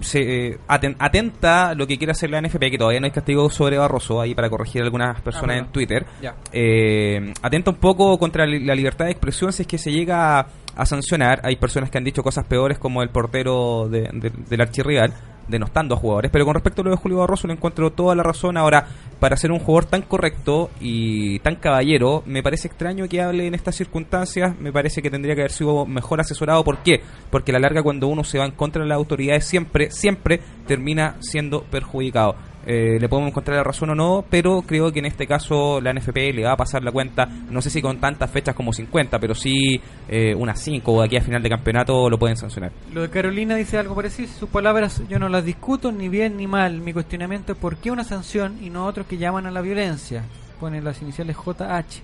se 0.00 0.48
eh, 0.48 0.58
aten- 0.68 0.96
atenta 0.98 1.74
lo 1.74 1.86
que 1.86 1.96
quiere 1.96 2.10
hacer 2.12 2.28
la 2.30 2.38
NFP, 2.40 2.70
que 2.70 2.78
todavía 2.78 3.00
no 3.00 3.06
hay 3.06 3.10
castigo 3.12 3.48
sobre 3.50 3.78
Barroso, 3.78 4.20
ahí 4.20 4.34
para 4.34 4.50
corregir 4.50 4.82
a 4.82 4.84
algunas 4.84 5.20
personas 5.22 5.56
Ah, 5.56 5.58
en. 5.60 5.66
Twitter. 5.72 6.04
Eh, 6.52 7.32
atenta 7.42 7.70
un 7.70 7.76
poco 7.78 8.18
contra 8.18 8.46
la 8.46 8.74
libertad 8.74 9.06
de 9.06 9.12
expresión 9.12 9.52
si 9.52 9.62
es 9.62 9.66
que 9.68 9.78
se 9.78 9.90
llega 9.90 10.38
a, 10.40 10.46
a 10.76 10.86
sancionar. 10.86 11.40
Hay 11.42 11.56
personas 11.56 11.90
que 11.90 11.98
han 11.98 12.04
dicho 12.04 12.22
cosas 12.22 12.44
peores 12.44 12.78
como 12.78 13.02
el 13.02 13.08
portero 13.08 13.88
de- 13.88 14.08
de- 14.12 14.30
del 14.48 14.60
archirrival, 14.60 15.12
denostando 15.48 15.94
a 15.94 15.98
jugadores. 15.98 16.30
Pero 16.30 16.44
con 16.44 16.54
respecto 16.54 16.82
a 16.82 16.84
lo 16.84 16.90
de 16.90 16.96
Julio 16.96 17.18
Barroso, 17.18 17.46
le 17.46 17.54
encuentro 17.54 17.92
toda 17.92 18.14
la 18.14 18.22
razón. 18.22 18.56
Ahora, 18.56 18.86
para 19.18 19.36
ser 19.36 19.50
un 19.50 19.58
jugador 19.58 19.86
tan 19.86 20.02
correcto 20.02 20.70
y 20.80 21.38
tan 21.40 21.56
caballero, 21.56 22.22
me 22.26 22.42
parece 22.42 22.68
extraño 22.68 23.08
que 23.08 23.20
hable 23.20 23.46
en 23.46 23.54
estas 23.54 23.76
circunstancias. 23.76 24.58
Me 24.58 24.72
parece 24.72 25.02
que 25.02 25.10
tendría 25.10 25.34
que 25.34 25.42
haber 25.42 25.52
sido 25.52 25.86
mejor 25.86 26.20
asesorado. 26.20 26.64
¿Por 26.64 26.78
qué? 26.78 27.02
Porque 27.30 27.52
a 27.52 27.54
la 27.54 27.60
larga, 27.60 27.82
cuando 27.82 28.08
uno 28.08 28.24
se 28.24 28.38
va 28.38 28.44
en 28.44 28.52
contra 28.52 28.82
de 28.82 28.88
las 28.88 28.96
autoridades, 28.96 29.44
siempre, 29.44 29.90
siempre 29.90 30.40
termina 30.66 31.16
siendo 31.20 31.62
perjudicado. 31.62 32.36
Eh, 32.70 32.98
le 33.00 33.08
podemos 33.08 33.30
encontrar 33.30 33.56
la 33.56 33.64
razón 33.64 33.88
o 33.88 33.94
no, 33.94 34.22
pero 34.28 34.60
creo 34.60 34.92
que 34.92 34.98
en 34.98 35.06
este 35.06 35.26
caso 35.26 35.80
la 35.80 35.90
NFP 35.90 36.34
le 36.34 36.44
va 36.44 36.52
a 36.52 36.56
pasar 36.58 36.84
la 36.84 36.92
cuenta, 36.92 37.24
no 37.24 37.62
sé 37.62 37.70
si 37.70 37.80
con 37.80 37.98
tantas 37.98 38.30
fechas 38.30 38.54
como 38.54 38.74
50, 38.74 39.18
pero 39.18 39.34
sí 39.34 39.80
eh, 40.06 40.34
unas 40.34 40.60
5 40.60 40.92
o 40.92 41.00
aquí 41.00 41.16
a 41.16 41.22
final 41.22 41.42
de 41.42 41.48
campeonato 41.48 42.10
lo 42.10 42.18
pueden 42.18 42.36
sancionar. 42.36 42.70
Lo 42.92 43.00
de 43.00 43.08
Carolina 43.08 43.56
dice 43.56 43.78
algo 43.78 43.94
parecido. 43.94 44.28
Sus 44.28 44.50
palabras 44.50 45.00
yo 45.08 45.18
no 45.18 45.30
las 45.30 45.46
discuto 45.46 45.92
ni 45.92 46.10
bien 46.10 46.36
ni 46.36 46.46
mal. 46.46 46.82
Mi 46.82 46.92
cuestionamiento 46.92 47.52
es 47.52 47.58
por 47.58 47.78
qué 47.78 47.90
una 47.90 48.04
sanción 48.04 48.58
y 48.62 48.68
no 48.68 48.84
otros 48.84 49.06
que 49.06 49.16
llaman 49.16 49.46
a 49.46 49.50
la 49.50 49.62
violencia. 49.62 50.24
Ponen 50.60 50.84
las 50.84 51.00
iniciales 51.00 51.38
JH. 51.38 52.02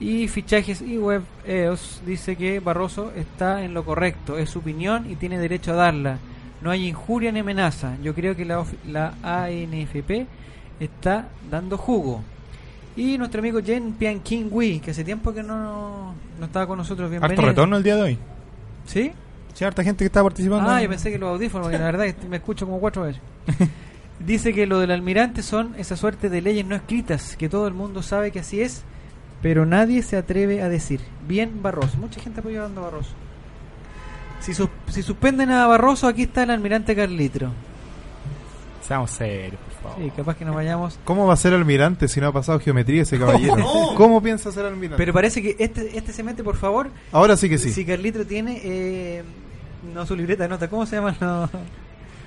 Y 0.00 0.28
fichajes 0.28 0.82
y 0.82 0.98
web 0.98 1.22
EOS 1.46 2.02
dice 2.04 2.36
que 2.36 2.60
Barroso 2.60 3.10
está 3.16 3.64
en 3.64 3.72
lo 3.72 3.86
correcto. 3.86 4.36
Es 4.36 4.50
su 4.50 4.58
opinión 4.58 5.10
y 5.10 5.16
tiene 5.16 5.38
derecho 5.38 5.72
a 5.72 5.76
darla. 5.76 6.18
No 6.62 6.70
hay 6.70 6.88
injuria 6.88 7.32
ni 7.32 7.40
amenaza. 7.40 7.96
Yo 8.02 8.14
creo 8.14 8.36
que 8.36 8.44
la, 8.44 9.14
ANFP 9.22 10.26
está 10.78 11.28
dando 11.50 11.76
jugo. 11.76 12.22
Y 12.94 13.18
nuestro 13.18 13.40
amigo 13.40 13.60
Jen 13.62 13.92
Pian 13.94 14.20
King 14.20 14.46
Wee, 14.50 14.78
que 14.78 14.92
hace 14.92 15.02
tiempo 15.02 15.32
que 15.32 15.42
no, 15.42 16.14
no 16.38 16.46
estaba 16.46 16.66
con 16.66 16.78
nosotros. 16.78 17.10
Bienvenido. 17.10 17.40
Harto 17.40 17.48
retorno 17.48 17.76
el 17.76 17.82
día 17.82 17.96
de 17.96 18.02
hoy. 18.02 18.18
¿Sí? 18.86 19.12
Sí, 19.54 19.64
harta 19.64 19.82
gente 19.82 20.04
que 20.04 20.06
está 20.06 20.22
participando. 20.22 20.70
Ah, 20.70 20.80
yo 20.80 20.88
pensé 20.88 21.10
que 21.10 21.18
los 21.18 21.30
audífonos, 21.30 21.66
porque 21.66 21.78
la 21.78 21.84
verdad 21.84 22.06
es 22.06 22.14
que 22.14 22.28
me 22.28 22.36
escucho 22.36 22.66
como 22.66 22.78
cuatro 22.78 23.02
veces. 23.02 23.20
Dice 24.18 24.54
que 24.54 24.66
lo 24.66 24.78
del 24.78 24.92
almirante 24.92 25.42
son 25.42 25.74
esa 25.78 25.96
suerte 25.96 26.30
de 26.30 26.42
leyes 26.42 26.64
no 26.64 26.76
escritas, 26.76 27.36
que 27.36 27.48
todo 27.48 27.66
el 27.66 27.74
mundo 27.74 28.02
sabe 28.02 28.30
que 28.30 28.38
así 28.38 28.60
es, 28.60 28.82
pero 29.42 29.66
nadie 29.66 30.02
se 30.02 30.16
atreve 30.16 30.62
a 30.62 30.68
decir. 30.68 31.00
Bien 31.26 31.60
Barroso. 31.60 31.98
Mucha 31.98 32.20
gente 32.20 32.40
apoyando 32.40 32.82
a 32.82 32.84
Barroso. 32.84 33.14
Si, 34.42 34.54
sus- 34.54 34.68
si 34.88 35.02
suspenden 35.02 35.50
a 35.50 35.66
Barroso, 35.66 36.06
aquí 36.08 36.22
está 36.22 36.42
el 36.42 36.50
almirante 36.50 36.94
Carlitro. 36.96 37.50
Seamos 38.86 39.12
serios, 39.12 39.60
por 39.80 39.90
favor. 39.92 40.04
Sí, 40.04 40.10
capaz 40.16 40.36
que 40.36 40.44
nos 40.44 40.54
vayamos. 40.54 40.98
¿Cómo 41.04 41.26
va 41.26 41.34
a 41.34 41.36
ser 41.36 41.54
almirante 41.54 42.08
si 42.08 42.20
no 42.20 42.26
ha 42.28 42.32
pasado 42.32 42.58
geometría 42.58 43.02
ese 43.02 43.18
caballero? 43.18 43.56
No. 43.58 43.94
¿Cómo 43.94 44.20
piensa 44.20 44.50
ser 44.50 44.66
almirante? 44.66 44.96
Pero 44.96 45.12
parece 45.12 45.40
que 45.40 45.56
este, 45.58 45.96
este 45.96 46.12
se 46.12 46.22
mete, 46.24 46.42
por 46.42 46.56
favor. 46.56 46.90
Ahora 47.12 47.36
sí 47.36 47.48
que 47.48 47.58
sí. 47.58 47.70
Si 47.72 47.84
Carlitro 47.84 48.26
tiene, 48.26 48.60
eh, 48.64 49.22
no 49.94 50.04
su 50.04 50.16
libreta 50.16 50.42
de 50.44 50.48
nota, 50.48 50.68
¿cómo 50.68 50.84
se 50.86 50.96
llama? 50.96 51.14
No. 51.20 51.48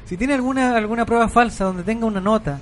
Si 0.06 0.16
tiene 0.18 0.36
alguna 0.36 0.78
alguna 0.78 1.04
prueba 1.06 1.28
falsa 1.28 1.66
donde 1.66 1.82
tenga 1.84 2.06
una 2.06 2.22
nota 2.22 2.60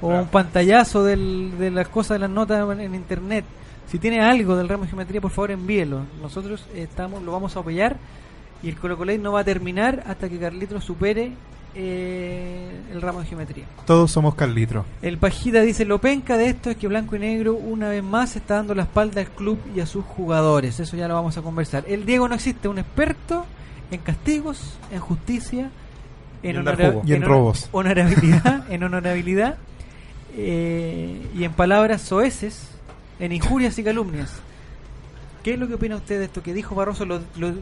o 0.00 0.08
un 0.08 0.26
pantallazo 0.28 1.02
del- 1.04 1.58
de 1.58 1.70
las 1.72 1.88
cosas 1.88 2.14
de 2.14 2.18
las 2.20 2.30
notas 2.30 2.62
en, 2.70 2.80
en 2.80 2.94
internet, 2.94 3.44
si 3.90 3.98
tiene 3.98 4.20
algo 4.22 4.56
del 4.56 4.68
ramo 4.68 4.84
de 4.84 4.90
geometría, 4.90 5.20
por 5.20 5.32
favor 5.32 5.50
envíelo. 5.50 6.00
Nosotros 6.22 6.64
estamos 6.74 7.22
lo 7.22 7.32
vamos 7.32 7.56
a 7.56 7.60
apoyar 7.60 7.96
y 8.64 8.68
el 8.70 8.76
Colo 8.76 8.96
Colate 8.96 9.18
no 9.18 9.32
va 9.32 9.40
a 9.40 9.44
terminar 9.44 10.02
hasta 10.06 10.28
que 10.28 10.38
Carlitro 10.38 10.80
supere 10.80 11.32
eh, 11.74 12.70
el 12.92 13.02
ramo 13.02 13.20
de 13.20 13.26
geometría. 13.26 13.64
Todos 13.86 14.10
somos 14.10 14.34
Carlitro. 14.34 14.84
El 15.02 15.18
Pajita 15.18 15.60
dice, 15.60 15.84
lo 15.84 15.98
penca 16.00 16.36
de 16.36 16.46
esto 16.48 16.70
es 16.70 16.76
que 16.76 16.88
Blanco 16.88 17.16
y 17.16 17.18
Negro 17.18 17.54
una 17.54 17.88
vez 17.88 18.02
más 18.02 18.36
está 18.36 18.54
dando 18.54 18.74
la 18.74 18.82
espalda 18.84 19.20
al 19.20 19.28
club 19.28 19.58
y 19.74 19.80
a 19.80 19.86
sus 19.86 20.04
jugadores. 20.04 20.80
Eso 20.80 20.96
ya 20.96 21.08
lo 21.08 21.14
vamos 21.14 21.36
a 21.36 21.42
conversar. 21.42 21.84
El 21.88 22.06
Diego 22.06 22.28
no 22.28 22.34
existe, 22.36 22.68
un 22.68 22.78
experto 22.78 23.44
en 23.90 24.00
castigos, 24.00 24.78
en 24.92 25.00
justicia, 25.00 25.70
en, 26.42 26.56
Y 26.56 26.58
en. 26.58 27.00
Y 27.06 27.12
en 27.12 27.22
robos. 27.22 27.68
honorabilidad, 27.72 28.64
en 28.72 28.82
honorabilidad 28.82 29.56
eh, 30.36 31.26
y 31.34 31.44
en 31.44 31.52
palabras 31.52 32.02
soeces, 32.02 32.68
en 33.18 33.32
injurias 33.32 33.78
y 33.78 33.84
calumnias. 33.84 34.32
¿Qué 35.42 35.54
es 35.54 35.58
lo 35.58 35.68
que 35.68 35.74
opina 35.74 35.96
usted 35.96 36.18
de 36.18 36.24
esto 36.26 36.42
que 36.42 36.54
dijo 36.54 36.74
Barroso? 36.74 37.04
¿Lo, 37.04 37.20
lo- 37.36 37.54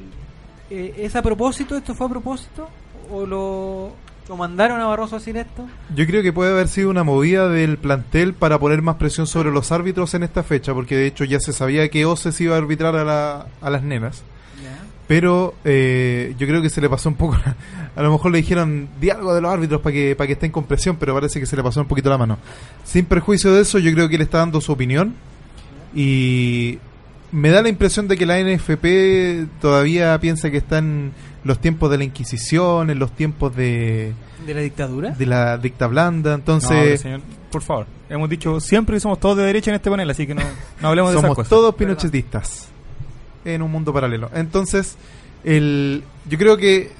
eh, 0.73 0.95
¿Es 0.99 1.15
a 1.17 1.23
propósito? 1.23 1.77
¿Esto 1.77 1.95
fue 1.95 2.07
a 2.07 2.11
propósito? 2.11 2.69
¿O 3.11 3.27
lo, 3.27 3.93
lo 4.29 4.37
mandaron 4.37 4.81
a 4.81 4.87
Barroso 4.87 5.17
a 5.17 5.19
decir 5.19 5.37
esto? 5.37 5.67
Yo 5.95 6.07
creo 6.07 6.23
que 6.23 6.33
puede 6.33 6.53
haber 6.53 6.69
sido 6.69 6.89
una 6.91 7.05
movida 7.05 7.49
del 7.49 7.77
plantel 7.79 8.33
para 8.35 8.59
poner 8.59 8.81
más 8.83 8.97
presión 8.97 9.27
sobre 9.27 9.51
los 9.51 9.71
árbitros 9.73 10.15
en 10.15 10.23
esta 10.23 10.43
fecha, 10.43 10.73
porque 10.75 10.97
de 10.97 11.07
hecho 11.07 11.25
ya 11.25 11.39
se 11.41 11.53
sabía 11.53 11.89
que 11.89 12.07
Oces 12.07 12.41
iba 12.41 12.55
a 12.55 12.59
arbitrar 12.59 12.97
a, 12.97 13.05
la- 13.05 13.47
a 13.61 13.71
las 13.71 13.83
nenas. 13.83 14.23
Pero 15.09 15.55
eh, 15.65 16.35
yo 16.39 16.47
creo 16.47 16.63
que 16.63 16.71
se 16.71 16.81
le 16.81 16.89
pasó 16.89 17.09
un 17.11 17.17
poco. 17.17 17.37
A 17.97 18.01
lo 18.03 18.11
mejor 18.13 18.31
le 18.33 18.39
dijeron, 18.39 18.89
di 18.99 19.11
algo 19.11 19.35
de 19.35 19.43
los 19.43 19.53
árbitros 19.53 19.83
para 19.83 19.93
que, 19.93 20.17
para 20.17 20.27
que 20.27 20.33
estén 20.35 20.51
con 20.51 20.65
presión, 20.65 20.97
pero 20.97 21.13
parece 21.13 21.39
que 21.39 21.45
se 21.45 21.55
le 21.57 21.63
pasó 21.63 21.81
un 21.83 21.87
poquito 21.89 22.09
la 22.09 22.17
mano. 22.17 22.39
Sin 22.85 23.05
perjuicio 23.05 23.53
de 23.53 23.61
eso, 23.63 23.79
yo 23.79 23.93
creo 23.93 24.09
que 24.09 24.15
él 24.15 24.23
está 24.23 24.39
dando 24.39 24.63
su 24.63 24.73
opinión. 24.73 25.15
Y 25.95 26.79
me 27.33 27.51
da 27.51 27.63
la 27.63 27.69
impresión 27.69 28.09
de 28.09 28.17
que 28.17 28.27
la 28.27 28.39
NFP 28.41 29.61
todavía 29.61 30.19
piensa 30.21 30.51
que 30.51 30.59
está 30.59 30.79
en 30.79 31.13
los 31.45 31.59
tiempos 31.59 31.91
de 31.91 31.99
la 31.99 32.05
Inquisición, 32.05 32.91
en 32.91 32.99
los 32.99 33.11
tiempos 33.13 33.57
de, 33.57 34.13
¿De 34.47 34.55
la 34.55 34.61
dictadura? 34.61 35.11
de 35.11 35.27
la 35.27 35.59
dicta 35.59 35.87
blanda. 35.87 36.31
No, 36.31 36.37
Entonces, 36.37 37.01
señor, 37.01 37.21
por 37.51 37.63
favor. 37.63 37.87
Hemos 38.09 38.29
dicho 38.29 38.61
siempre 38.61 38.97
que 38.97 39.01
somos 39.01 39.19
todos 39.19 39.39
de 39.39 39.45
derecha 39.45 39.71
en 39.71 39.77
este 39.77 39.91
panel, 39.91 40.09
así 40.11 40.27
que 40.27 40.35
no, 40.35 40.43
no 40.81 40.89
hablemos 40.89 41.11
de 41.11 41.15
esas 41.17 41.23
somos 41.23 41.37
cosas. 41.37 41.51
todos 41.51 41.75
pinochetistas 41.75 42.69
en 43.45 43.63
un 43.63 43.71
mundo 43.73 43.93
paralelo. 43.93 44.31
Entonces, 44.35 44.97
el, 45.43 46.05
yo 46.29 46.39
creo 46.39 46.57
que 46.57 46.93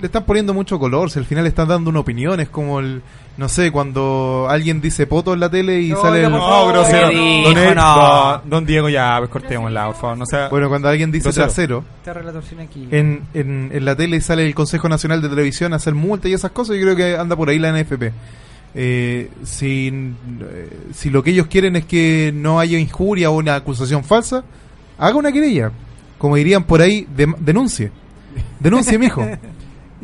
le 0.00 0.06
están 0.06 0.24
poniendo 0.24 0.52
mucho 0.54 0.78
color. 0.78 1.10
Si 1.10 1.18
al 1.18 1.24
final 1.24 1.44
le 1.44 1.48
están 1.48 1.68
dando 1.68 1.90
una 1.90 2.00
opinión, 2.00 2.40
es 2.40 2.48
como 2.48 2.80
el. 2.80 3.02
No 3.36 3.48
sé, 3.48 3.72
cuando 3.72 4.46
alguien 4.48 4.80
dice 4.80 5.06
poto 5.08 5.34
en 5.34 5.40
la 5.40 5.50
tele 5.50 5.80
y 5.80 5.88
No, 5.90 6.00
sale 6.00 6.18
oiga, 6.24 6.28
el. 6.28 6.34
favor, 6.34 6.72
grosero. 6.72 7.08
dijo, 7.08 7.50
Don, 7.52 7.74
no. 7.74 7.96
don- 7.96 8.50
don 8.50 8.66
Diego, 8.66 8.88
ya, 8.88 9.16
pues 9.18 9.30
cortémosla, 9.30 9.86
por 9.86 9.96
favor. 9.96 10.18
No 10.18 10.26
sea 10.26 10.48
Bueno, 10.48 10.68
cuando 10.68 10.88
alguien 10.88 11.10
dice 11.10 11.30
grosero. 11.32 11.84
trasero. 12.04 12.60
Aquí. 12.62 12.86
En, 12.90 13.22
en, 13.34 13.70
en 13.72 13.84
la 13.84 13.96
tele 13.96 14.20
sale 14.20 14.46
el 14.46 14.54
Consejo 14.54 14.88
Nacional 14.88 15.20
de 15.20 15.28
Televisión 15.28 15.72
a 15.72 15.76
hacer 15.76 15.94
multa 15.94 16.28
y 16.28 16.32
esas 16.32 16.52
cosas. 16.52 16.76
Yo 16.76 16.82
creo 16.82 16.96
que 16.96 17.16
anda 17.16 17.34
por 17.34 17.48
ahí 17.48 17.58
la 17.58 17.72
NFP. 17.72 18.12
Eh, 18.76 19.30
si, 19.44 19.88
eh, 19.88 20.68
si 20.92 21.10
lo 21.10 21.22
que 21.22 21.30
ellos 21.30 21.46
quieren 21.48 21.76
es 21.76 21.84
que 21.86 22.32
no 22.34 22.58
haya 22.60 22.78
injuria 22.78 23.30
o 23.30 23.36
una 23.36 23.54
acusación 23.56 24.04
falsa, 24.04 24.44
haga 24.98 25.16
una 25.16 25.32
querella. 25.32 25.70
Como 26.18 26.36
dirían 26.36 26.64
por 26.64 26.80
ahí, 26.80 27.06
denuncie. 27.40 27.90
Denuncie, 28.60 28.96
mijo. 28.98 29.26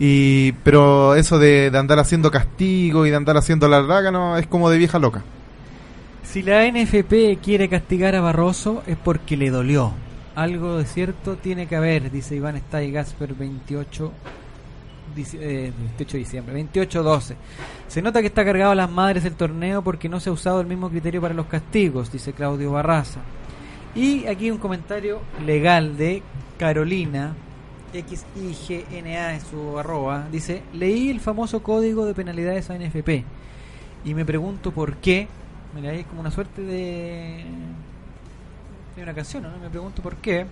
Y, 0.03 0.53
pero 0.65 1.15
eso 1.15 1.39
de, 1.39 1.71
de 1.71 1.79
andar 1.79 1.99
haciendo 1.99 2.31
castigo 2.31 3.05
y 3.07 3.11
de 3.11 3.17
andar 3.17 3.37
haciendo 3.37 3.69
la 3.69 3.83
raga, 3.83 4.11
no, 4.11 4.39
es 4.39 4.47
como 4.47 4.71
de 4.71 4.79
vieja 4.79 4.99
loca. 4.99 5.23
Si 6.23 6.43
la 6.43 6.67
NFP 6.67 7.39
quiere 7.43 7.69
castigar 7.69 8.15
a 8.17 8.21
Barroso 8.23 8.83
es 8.87 8.97
porque 8.97 9.37
le 9.37 9.51
dolió. 9.51 9.93
Algo 10.35 10.79
de 10.79 10.87
cierto 10.87 11.37
tiene 11.37 11.67
que 11.67 11.77
haber, 11.77 12.11
dice 12.11 12.35
Iván 12.37 12.57
Stay 12.57 12.91
Gasper 12.91 13.35
28, 13.35 14.13
dici- 15.15 15.39
eh, 15.39 15.71
28 15.77 16.13
de 16.13 16.19
diciembre, 16.19 16.55
28-12. 16.55 17.35
Se 17.89 18.01
nota 18.01 18.21
que 18.23 18.29
está 18.29 18.43
cargado 18.45 18.71
a 18.71 18.77
las 18.77 18.91
madres 18.91 19.25
el 19.27 19.35
torneo 19.35 19.83
porque 19.83 20.09
no 20.09 20.19
se 20.19 20.31
ha 20.31 20.33
usado 20.33 20.63
el 20.63 20.67
mismo 20.67 20.89
criterio 20.89 21.21
para 21.21 21.35
los 21.35 21.47
castigos, 21.47 22.11
dice 22.11 22.33
Claudio 22.33 22.71
Barraza. 22.73 23.21
Y 23.95 24.27
aquí 24.29 24.51
un 24.51 24.59
comentario 24.59 25.21
legal 25.45 25.99
de 25.99 26.23
Carolina, 26.59 27.35
XIGNA 27.93 29.35
es 29.35 29.45
su 29.45 29.79
arroba, 29.79 30.27
dice, 30.31 30.63
leí 30.73 31.11
el 31.11 31.21
famoso 31.21 31.63
código 31.63 32.05
de 32.07 32.15
penalidades 32.15 32.71
a 32.71 32.77
NFP 32.79 33.25
y 34.05 34.15
me 34.15 34.25
pregunto 34.25 34.71
por 34.73 34.97
qué, 34.97 35.29
mira, 35.75 35.91
ahí 35.91 36.01
es 36.01 36.07
como 36.07 36.21
una 36.21 36.31
suerte 36.31 36.63
de, 36.63 37.45
de 38.97 39.03
una 39.03 39.15
canción, 39.15 39.43
¿no? 39.43 39.51
Me 39.63 39.69
pregunto 39.71 40.03
por 40.03 40.17
qué. 40.17 40.47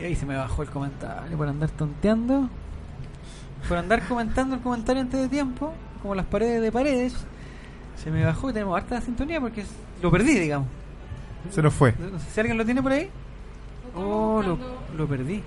Y 0.00 0.04
ahí 0.04 0.16
se 0.16 0.24
me 0.26 0.34
bajó 0.36 0.62
el 0.62 0.70
comentario 0.70 1.36
por 1.36 1.46
andar 1.48 1.68
tonteando, 1.70 2.48
por 3.68 3.76
andar 3.76 4.02
comentando 4.08 4.56
el 4.56 4.62
comentario 4.62 5.02
antes 5.02 5.20
de 5.20 5.28
tiempo, 5.28 5.72
como 6.00 6.14
las 6.14 6.24
paredes 6.26 6.62
de 6.62 6.72
paredes. 6.72 7.14
Se 8.02 8.10
me 8.10 8.24
bajó 8.24 8.48
y 8.48 8.54
tenemos 8.54 8.76
harta 8.76 9.00
sintonía 9.02 9.40
porque 9.40 9.60
es- 9.60 9.68
lo 10.02 10.10
perdí, 10.10 10.38
digamos. 10.38 10.68
Se 11.50 11.60
nos 11.62 11.74
fue. 11.74 11.94
No 11.98 12.18
sé 12.18 12.30
si 12.30 12.40
alguien 12.40 12.56
lo 12.56 12.64
tiene 12.64 12.82
por 12.82 12.92
ahí. 12.92 13.10
Oh, 13.94 14.42
lo, 14.42 14.58
lo 14.96 15.06
perdí. 15.06 15.42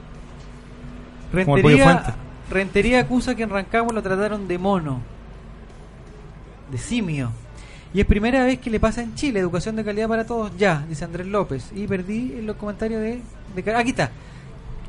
Rentería. 1.33 2.15
Rentería 2.49 2.99
acusa 2.99 3.35
que 3.35 3.43
en 3.43 3.49
Rancagua 3.49 3.93
lo 3.93 4.01
trataron 4.03 4.47
de 4.47 4.57
mono, 4.57 5.01
de 6.71 6.77
simio. 6.77 7.31
Y 7.93 7.99
es 7.99 8.05
primera 8.05 8.43
vez 8.43 8.59
que 8.59 8.69
le 8.69 8.79
pasa 8.79 9.01
en 9.01 9.15
Chile, 9.15 9.39
educación 9.39 9.75
de 9.75 9.83
calidad 9.83 10.07
para 10.07 10.25
todos, 10.25 10.55
ya, 10.57 10.85
dice 10.87 11.05
Andrés 11.05 11.27
López. 11.27 11.71
Y 11.75 11.87
perdí 11.87 12.33
en 12.37 12.45
los 12.45 12.55
comentarios 12.55 13.01
de, 13.01 13.21
Aquí 13.75 13.91
está. 13.91 14.11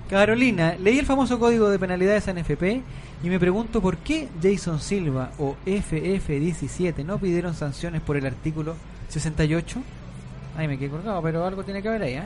Carolina, 0.08 0.76
leí 0.78 0.98
el 0.98 1.06
famoso 1.06 1.38
código 1.38 1.70
de 1.70 1.78
penalidades 1.78 2.26
NFP 2.26 2.82
y 3.22 3.28
me 3.28 3.40
pregunto 3.40 3.80
por 3.80 3.96
qué 3.98 4.28
Jason 4.42 4.80
Silva 4.80 5.30
o 5.38 5.56
FF17 5.66 7.04
no 7.04 7.18
pidieron 7.18 7.54
sanciones 7.54 8.02
por 8.02 8.16
el 8.16 8.26
artículo 8.26 8.74
68. 9.08 9.82
Ay, 10.56 10.68
me 10.68 10.78
quedé 10.78 10.90
colgado, 10.90 11.22
pero 11.22 11.46
algo 11.46 11.64
tiene 11.64 11.80
que 11.80 11.88
haber 11.88 12.02
ahí, 12.02 12.14
¿eh? 12.14 12.22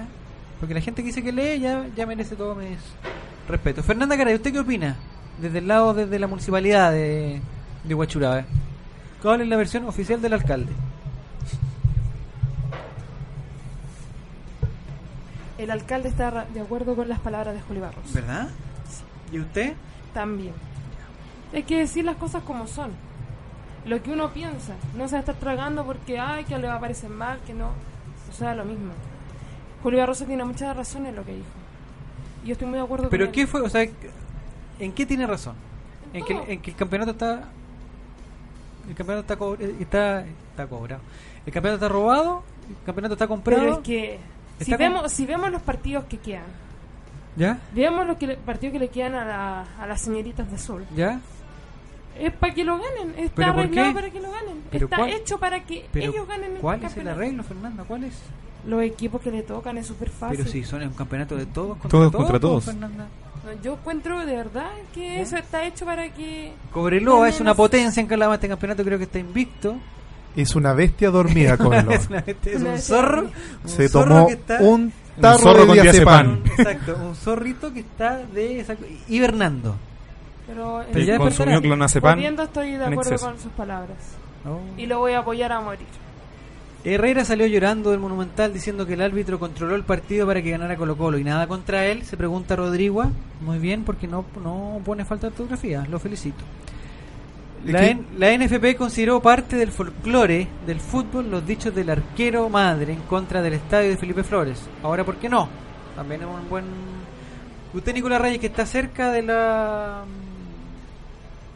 Porque 0.61 0.75
la 0.75 0.81
gente 0.81 1.03
que 1.03 1.07
dice 1.09 1.23
que 1.23 1.33
lee 1.33 1.61
ya, 1.61 1.87
ya 1.97 2.07
merece 2.07 2.35
todo 2.37 2.55
mis 2.55 2.79
respetos. 3.49 3.85
Fernanda 3.85 4.17
Caray, 4.17 4.35
¿usted 4.35 4.53
qué 4.53 4.59
opina? 4.59 4.97
Desde 5.41 5.59
el 5.59 5.69
lado 5.69 5.95
desde 5.95 6.19
la 6.19 6.27
municipalidad 6.27 6.91
de, 6.93 7.41
de 7.85 7.95
Huachuraba. 7.95 8.45
¿Cuál 9.23 9.41
es 9.43 9.49
la 9.49 9.57
versión 9.57 9.85
oficial 9.87 10.21
del 10.21 10.33
alcalde? 10.33 10.73
El 15.59 15.71
alcalde 15.71 16.09
está 16.09 16.47
de 16.53 16.61
acuerdo 16.61 16.95
con 16.95 17.09
las 17.09 17.19
palabras 17.19 17.55
de 17.55 17.61
Juli 17.63 17.81
Barros. 17.81 18.13
¿Verdad? 18.13 18.49
¿Y 19.33 19.41
usted? 19.41 19.75
También. 20.15 20.55
Hay 21.53 21.65
que 21.65 21.79
decir 21.79 22.05
las 22.05 22.17
cosas 22.17 22.43
como 22.45 22.67
son. 22.67 22.93
lo 23.85 24.03
que 24.03 24.11
uno 24.13 24.31
piensa. 24.33 24.75
No 24.97 25.09
se 25.09 25.13
va 25.13 25.19
a 25.19 25.21
estar 25.21 25.35
tragando 25.37 25.85
porque, 25.85 26.19
ay, 26.19 26.45
que 26.45 26.59
le 26.59 26.69
va 26.69 26.75
a 26.75 26.81
parecer 26.81 27.11
mal, 27.11 27.39
que 27.47 27.55
no. 27.55 27.69
O 28.31 28.33
sea, 28.37 28.55
lo 28.55 28.65
mismo. 28.65 28.93
Julio 29.83 29.99
Barroso 30.01 30.25
tiene 30.25 30.45
muchas 30.45 30.77
razones 30.77 31.11
en 31.11 31.17
lo 31.17 31.25
que 31.25 31.33
dijo. 31.35 31.47
Yo 32.45 32.53
estoy 32.53 32.69
muy 32.69 32.79
de 32.79 32.85
acuerdo 32.85 33.09
¿Pero 33.11 33.27
con 33.27 33.33
qué 33.33 33.43
él. 33.43 33.47
fue? 33.47 33.61
O 33.61 33.69
sea, 33.69 33.83
¿en 34.79 34.93
qué 34.93 35.07
tiene 35.07 35.27
razón? 35.27 35.55
En 36.13 36.25
que, 36.25 36.33
en 36.49 36.61
que 36.63 36.71
el 36.71 36.77
campeonato 36.77 37.11
está. 37.13 37.45
El 38.89 38.95
campeonato 38.95 39.21
está, 39.21 39.37
co- 39.37 39.57
está, 39.81 40.25
está 40.25 40.67
cobrado. 40.67 41.03
El 41.45 41.53
campeonato 41.53 41.85
está 41.85 41.93
robado, 41.93 42.43
el 42.69 42.87
campeonato 42.87 43.15
está 43.15 43.27
comprado. 43.29 43.61
Pero 43.63 43.73
es 43.75 43.79
que 43.81 44.19
si 44.61 44.75
vemos, 44.77 45.13
si 45.13 45.27
vemos 45.27 45.51
los 45.51 45.61
partidos 45.63 46.05
que 46.05 46.19
quedan, 46.19 46.45
¿Ya? 47.37 47.59
veamos 47.75 48.07
los 48.07 48.17
que 48.17 48.27
le- 48.29 48.37
partidos 48.37 48.73
que 48.73 48.79
le 48.79 48.89
quedan 48.89 49.15
a, 49.15 49.25
la- 49.25 49.67
a 49.81 49.87
las 49.87 50.01
señoritas 50.01 50.49
de 50.49 50.57
azul. 50.57 50.85
¿Ya? 50.97 51.21
Es 52.19 52.33
para 52.33 52.53
que 52.55 52.65
lo 52.65 52.79
ganen, 52.79 53.11
está 53.19 53.35
¿Pero 53.37 53.53
por 53.53 53.61
arreglado 53.65 53.95
para 53.95 54.11
que 54.11 54.21
lo 54.21 54.31
ganen. 54.31 54.63
¿Pero 54.71 54.87
está 54.87 54.97
cuál? 54.97 55.11
hecho 55.11 55.39
para 55.39 55.63
que 55.65 55.87
ellos 55.95 56.27
ganen 56.27 56.53
el 56.57 56.59
¿Cuál 56.61 56.77
es 56.79 56.83
el 56.85 56.89
campeonato. 56.89 57.17
arreglo, 57.21 57.43
Fernanda? 57.45 57.85
¿Cuál 57.87 58.05
es? 58.05 58.19
Los 58.69 58.83
equipos 58.83 59.21
que 59.23 59.31
le 59.31 59.43
tocan 59.43 59.79
es 59.79 59.87
súper 59.87 60.11
fácil. 60.11 60.37
Pero 60.39 60.51
si 60.51 60.63
son 60.63 60.83
un 60.83 60.91
campeonato 60.93 61.37
de 61.37 61.47
todos 61.47 61.79
contra 61.79 61.89
Todos 61.91 62.13
todos, 62.13 62.25
contra 62.25 62.41
todos. 62.41 62.65
Fernanda. 62.67 63.07
No, 63.45 63.63
Yo 63.63 63.73
encuentro 63.75 64.25
de 64.27 64.37
verdad 64.37 64.71
que 64.95 65.21
eso 65.23 65.37
está 65.37 65.65
hecho 65.65 65.85
para 65.87 66.13
que... 66.13 66.53
Cobreloa 66.73 67.29
es 67.29 67.41
una 67.41 67.55
potencia 67.55 68.01
en 68.01 68.07
Calama, 68.07 68.35
este 68.35 68.49
campeonato 68.49 68.85
creo 68.85 68.99
que 68.99 69.05
está 69.05 69.19
invicto. 69.19 69.77
Es 70.37 70.55
una 70.55 70.73
bestia 70.75 71.11
dormida, 71.11 71.57
Cobreloa. 71.59 71.95
es, 71.95 72.09
una 72.11 72.21
bestia, 72.21 72.53
es 72.53 72.61
Una 72.61 72.71
un 72.73 72.79
zorro. 72.79 73.23
un 73.23 73.69
Se 73.69 73.89
zorro 73.89 74.15
tomó 74.15 74.27
que 74.27 74.33
está- 74.35 74.59
un 74.61 74.93
tarro 75.21 75.39
zorro 75.39 75.61
de 75.63 75.67
con 75.67 75.81
diazepam. 75.83 76.43
Exacto, 76.45 76.97
un 77.09 77.15
zorrito 77.17 77.73
que 77.73 77.81
está 77.81 78.19
de 78.19 78.61
exacto, 78.61 78.85
hibernando. 79.09 79.77
Pero 80.47 80.83
Pero 80.93 81.05
ya 81.05 81.19
consumió 81.19 81.61
clonazepam 81.61 82.19
estoy 82.21 82.73
de 82.73 82.85
acuerdo 82.85 83.19
con 83.19 83.39
sus 83.39 83.53
palabras. 83.53 83.97
Oh. 84.47 84.61
Y 84.79 84.87
lo 84.87 84.99
voy 84.99 85.13
a 85.13 85.19
apoyar 85.21 85.53
a 85.53 85.61
morir. 85.61 85.87
Herrera 86.85 87.25
salió 87.25 87.47
llorando 87.47 87.91
del 87.91 87.99
Monumental 88.01 88.53
diciendo 88.53 88.87
que 88.87 88.95
el 88.95 89.03
árbitro 89.03 89.39
controló 89.39 89.75
el 89.75 89.83
partido 89.83 90.27
para 90.27 90.41
que 90.43 90.51
ganara 90.51 90.77
Colo 90.77 90.97
Colo 90.97 91.19
y 91.19 91.25
nada 91.25 91.47
contra 91.47 91.85
él, 91.87 92.05
se 92.05 92.17
pregunta 92.17 92.57
Rodrigo. 92.57 93.05
Muy 93.41 93.59
bien, 93.59 93.85
porque 93.85 94.07
no, 94.07 94.25
no 94.43 94.81
pone 94.85 95.05
falta 95.05 95.27
de 95.27 95.33
ortografía, 95.33 95.85
lo 95.91 95.99
felicito. 95.99 96.45
La, 97.67 97.81
¿Qué? 97.81 97.91
N- 97.91 98.03
la 98.17 98.33
NFP 98.37 98.77
consideró 98.77 99.21
parte 99.21 99.57
del 99.57 99.73
folclore 99.73 100.47
del 100.67 100.79
fútbol 100.79 101.29
los 101.31 101.45
dichos 101.45 101.75
del 101.75 101.91
arquero 101.91 102.49
madre 102.49 102.93
en 102.93 103.01
contra 103.01 103.43
del 103.43 103.55
estadio 103.55 103.91
de 103.91 103.97
Felipe 103.97 104.23
Flores. 104.23 104.63
Ahora, 104.83 105.05
¿por 105.05 105.17
qué 105.17 105.29
no? 105.29 105.49
También 105.97 106.21
es 106.23 106.27
un 106.29 106.49
buen... 106.49 106.65
Usted, 107.75 107.93
Nicolás 107.93 108.21
Reyes, 108.23 108.39
que 108.39 108.47
está 108.47 108.65
cerca 108.65 109.11
de 109.11 109.23
la 109.23 110.05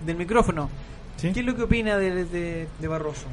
del 0.05 0.16
micrófono, 0.16 0.68
¿Sí? 1.16 1.33
¿qué 1.33 1.41
es 1.41 1.47
lo 1.47 1.55
que 1.55 1.62
opina 1.62 1.97
de, 1.97 2.25
de- 2.25 2.68
de 2.81 2.89
Barroso? 2.89 3.27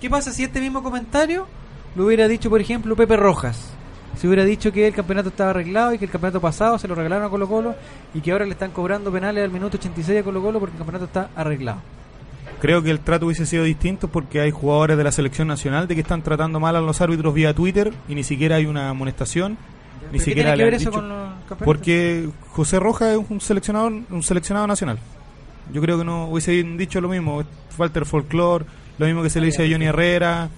¿Qué 0.00 0.08
pasa 0.08 0.32
si 0.32 0.44
este 0.44 0.60
mismo 0.60 0.82
comentario 0.82 1.46
lo 1.96 2.06
hubiera 2.06 2.28
dicho, 2.28 2.48
por 2.50 2.60
ejemplo, 2.60 2.94
Pepe 2.96 3.16
Rojas? 3.16 3.72
Si 4.16 4.26
hubiera 4.26 4.44
dicho 4.44 4.72
que 4.72 4.86
el 4.88 4.94
campeonato 4.94 5.28
estaba 5.28 5.50
arreglado 5.50 5.92
y 5.94 5.98
que 5.98 6.04
el 6.04 6.10
campeonato 6.10 6.40
pasado 6.40 6.78
se 6.78 6.88
lo 6.88 6.94
regalaron 6.94 7.26
a 7.26 7.30
Colo 7.30 7.48
Colo 7.48 7.74
y 8.14 8.20
que 8.20 8.32
ahora 8.32 8.44
le 8.44 8.52
están 8.52 8.70
cobrando 8.72 9.12
penales 9.12 9.44
al 9.44 9.50
minuto 9.50 9.76
86 9.76 10.20
a 10.20 10.22
Colo 10.24 10.42
Colo 10.42 10.58
porque 10.60 10.74
el 10.74 10.78
campeonato 10.78 11.04
está 11.04 11.30
arreglado. 11.36 11.80
Creo 12.60 12.82
que 12.82 12.90
el 12.90 12.98
trato 13.00 13.26
hubiese 13.26 13.46
sido 13.46 13.62
distinto 13.62 14.08
porque 14.08 14.40
hay 14.40 14.50
jugadores 14.50 14.96
de 14.96 15.04
la 15.04 15.12
selección 15.12 15.46
nacional 15.46 15.86
de 15.86 15.94
que 15.94 16.00
están 16.00 16.22
tratando 16.22 16.58
mal 16.58 16.74
a 16.74 16.80
los 16.80 17.00
árbitros 17.00 17.32
vía 17.34 17.54
Twitter 17.54 17.92
y 18.08 18.14
ni 18.16 18.24
siquiera 18.24 18.56
hay 18.56 18.66
una 18.66 18.88
amonestación. 18.88 19.52
Ni 19.52 19.58
¿Pero 19.58 20.12
qué 20.12 20.18
siquiera 20.20 20.56
le 20.56 20.64
ver 20.64 20.74
han 20.74 20.80
eso 20.80 20.90
dicho- 20.90 21.00
con 21.00 21.08
los 21.08 21.18
campeonatos? 21.48 21.64
Porque 21.64 22.28
José 22.50 22.80
Rojas 22.80 23.10
es 23.16 23.20
un 23.30 23.40
seleccionador, 23.40 23.92
un 24.10 24.22
seleccionado 24.24 24.66
nacional. 24.66 24.98
Yo 25.72 25.80
creo 25.80 25.98
que 25.98 26.04
no 26.04 26.26
hubiese 26.26 26.50
dicho 26.62 27.00
lo 27.00 27.08
mismo. 27.08 27.44
Falta 27.76 28.00
el 28.00 28.06
folclore, 28.06 28.64
lo 28.98 29.06
mismo 29.06 29.22
que 29.22 29.30
se 29.30 29.40
le 29.40 29.46
dice 29.46 29.64
a 29.64 29.70
Johnny 29.70 29.86
Herrera, 29.86 30.50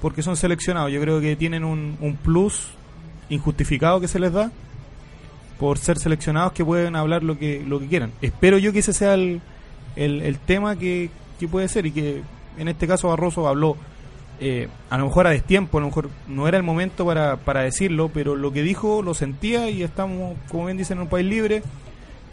porque 0.00 0.22
son 0.22 0.36
seleccionados. 0.36 0.92
Yo 0.92 1.00
creo 1.00 1.20
que 1.20 1.36
tienen 1.36 1.64
un, 1.64 1.96
un 2.00 2.16
plus 2.16 2.68
injustificado 3.28 4.00
que 4.00 4.08
se 4.08 4.18
les 4.18 4.32
da 4.32 4.50
por 5.58 5.78
ser 5.78 5.98
seleccionados 5.98 6.52
que 6.52 6.64
pueden 6.64 6.96
hablar 6.96 7.22
lo 7.22 7.38
que 7.38 7.64
lo 7.66 7.80
que 7.80 7.86
quieran. 7.86 8.12
Espero 8.20 8.58
yo 8.58 8.72
que 8.72 8.80
ese 8.80 8.92
sea 8.92 9.14
el, 9.14 9.40
el, 9.96 10.22
el 10.22 10.38
tema 10.38 10.76
que, 10.76 11.10
que 11.40 11.48
puede 11.48 11.68
ser 11.68 11.86
y 11.86 11.92
que 11.92 12.22
en 12.58 12.68
este 12.68 12.86
caso 12.86 13.08
Barroso 13.08 13.48
habló 13.48 13.76
eh, 14.38 14.68
a 14.90 14.98
lo 14.98 15.06
mejor 15.06 15.26
a 15.26 15.30
destiempo, 15.30 15.78
a 15.78 15.80
lo 15.80 15.86
mejor 15.86 16.10
no 16.28 16.46
era 16.46 16.58
el 16.58 16.62
momento 16.62 17.06
para, 17.06 17.38
para 17.38 17.62
decirlo, 17.62 18.10
pero 18.12 18.36
lo 18.36 18.52
que 18.52 18.62
dijo 18.62 19.02
lo 19.02 19.14
sentía 19.14 19.70
y 19.70 19.82
estamos, 19.82 20.36
como 20.50 20.66
bien 20.66 20.76
dicen, 20.76 20.98
en 20.98 21.04
un 21.04 21.08
país 21.08 21.26
libre 21.26 21.62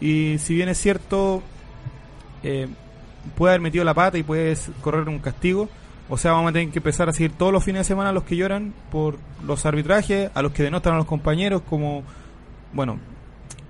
y 0.00 0.36
si 0.38 0.54
bien 0.54 0.68
es 0.68 0.78
cierto, 0.78 1.42
eh, 2.42 2.68
puede 3.36 3.52
haber 3.52 3.60
metido 3.60 3.84
la 3.84 3.94
pata 3.94 4.18
y 4.18 4.22
puede 4.22 4.56
correr 4.80 5.08
un 5.08 5.18
castigo, 5.18 5.68
o 6.08 6.18
sea, 6.18 6.32
vamos 6.32 6.50
a 6.50 6.52
tener 6.52 6.70
que 6.70 6.78
empezar 6.78 7.08
a 7.08 7.12
seguir 7.12 7.32
todos 7.32 7.52
los 7.52 7.64
fines 7.64 7.80
de 7.80 7.84
semana 7.84 8.10
a 8.10 8.12
los 8.12 8.24
que 8.24 8.36
lloran 8.36 8.74
por 8.90 9.16
los 9.46 9.64
arbitrajes, 9.64 10.30
a 10.34 10.42
los 10.42 10.52
que 10.52 10.62
denotan 10.62 10.94
a 10.94 10.96
los 10.98 11.06
compañeros, 11.06 11.62
como, 11.68 12.02
bueno, 12.72 12.98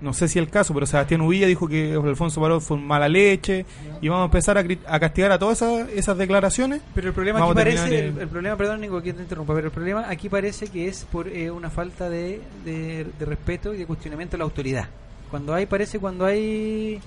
no 0.01 0.13
sé 0.13 0.29
si 0.29 0.39
el 0.39 0.51
caso, 0.51 0.75
pero 0.75 0.85
Sebastián 0.85 1.23
Uvilla 1.23 1.47
dijo 1.47 1.69
que 1.69 1.95
Alfonso 1.95 2.41
Baró 2.41 2.61
fue 2.61 2.77
un 2.77 2.87
mala 2.87 3.09
leche 3.09 3.65
y 4.03 4.09
vamos 4.09 4.23
a 4.23 4.27
empezar 4.27 4.59
a, 4.59 4.99
castigar 5.01 5.33
a 5.33 5.39
todas 5.39 5.63
esas, 5.63 5.89
esas 5.91 6.19
declaraciones. 6.19 6.83
Pero 6.95 7.09
el 7.09 7.15
problema 7.15 7.39
Vamos 7.39 7.57
aquí 7.57 7.65
parece, 7.65 8.09
el, 8.09 8.19
el 8.19 8.29
problema, 8.29 8.57
perdón 8.57 8.81
Nico, 8.81 9.01
que 9.01 9.15
te 9.15 9.23
interrumpa, 9.23 9.55
pero 9.55 9.69
el 9.69 9.73
problema 9.73 10.05
aquí 10.09 10.29
parece 10.29 10.67
que 10.67 10.89
es 10.89 11.07
por 11.11 11.29
eh, 11.29 11.51
una 11.51 11.71
falta 11.71 12.11
de, 12.11 12.41
de, 12.65 13.07
de 13.19 13.25
respeto 13.25 13.73
y 13.73 13.79
de 13.79 13.87
cuestionamiento 13.87 14.37
a 14.37 14.39
la 14.39 14.45
autoridad. 14.45 14.89
Cuando 15.31 15.55
hay, 15.55 15.67
parece 15.67 15.99
cuando 15.99 16.27
hay 16.27 17.01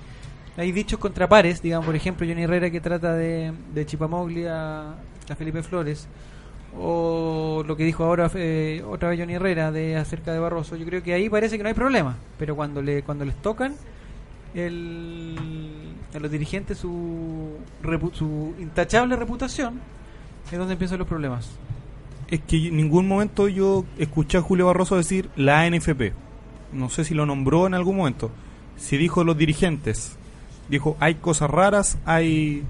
hay 0.57 0.71
dichos 0.71 0.99
contrapares, 0.99 1.61
digamos, 1.61 1.85
por 1.85 1.95
ejemplo, 1.95 2.25
Johnny 2.27 2.43
Herrera 2.43 2.69
que 2.69 2.81
trata 2.81 3.13
de, 3.13 3.53
de 3.73 3.85
Chipamogli 3.85 4.45
a, 4.47 4.91
a 5.29 5.35
Felipe 5.37 5.61
Flores, 5.63 6.07
o 6.79 7.63
lo 7.65 7.77
que 7.77 7.83
dijo 7.85 8.03
ahora 8.03 8.29
eh, 8.35 8.83
otra 8.89 9.09
vez 9.09 9.19
Johnny 9.19 9.35
Herrera 9.35 9.71
de 9.71 9.95
acerca 9.95 10.33
de 10.33 10.39
Barroso, 10.39 10.75
yo 10.75 10.85
creo 10.85 11.01
que 11.03 11.13
ahí 11.13 11.29
parece 11.29 11.57
que 11.57 11.63
no 11.63 11.69
hay 11.69 11.75
problema, 11.75 12.17
pero 12.37 12.55
cuando 12.55 12.81
le 12.81 13.03
cuando 13.03 13.23
les 13.25 13.35
tocan 13.41 13.75
el, 14.55 15.35
a 16.13 16.19
los 16.19 16.31
dirigentes 16.31 16.77
su, 16.79 17.57
repu- 17.83 18.13
su 18.13 18.53
intachable 18.59 19.15
reputación, 19.15 19.79
es 20.51 20.57
donde 20.57 20.73
empiezan 20.73 20.99
los 20.99 21.07
problemas. 21.07 21.49
Es 22.29 22.41
que 22.41 22.67
en 22.67 22.77
ningún 22.77 23.07
momento 23.07 23.47
yo 23.47 23.85
escuché 23.97 24.37
a 24.37 24.41
Julio 24.41 24.65
Barroso 24.67 24.97
decir 24.97 25.29
la 25.35 25.61
ANFP. 25.61 26.11
No 26.73 26.89
sé 26.89 27.05
si 27.05 27.13
lo 27.13 27.25
nombró 27.25 27.67
en 27.67 27.73
algún 27.73 27.95
momento. 27.97 28.31
Si 28.75 28.97
dijo 28.97 29.23
los 29.23 29.37
dirigentes. 29.37 30.16
Dijo, 30.69 30.97
hay 30.99 31.15
cosas 31.15 31.49
raras, 31.49 31.97
hay 32.05 32.63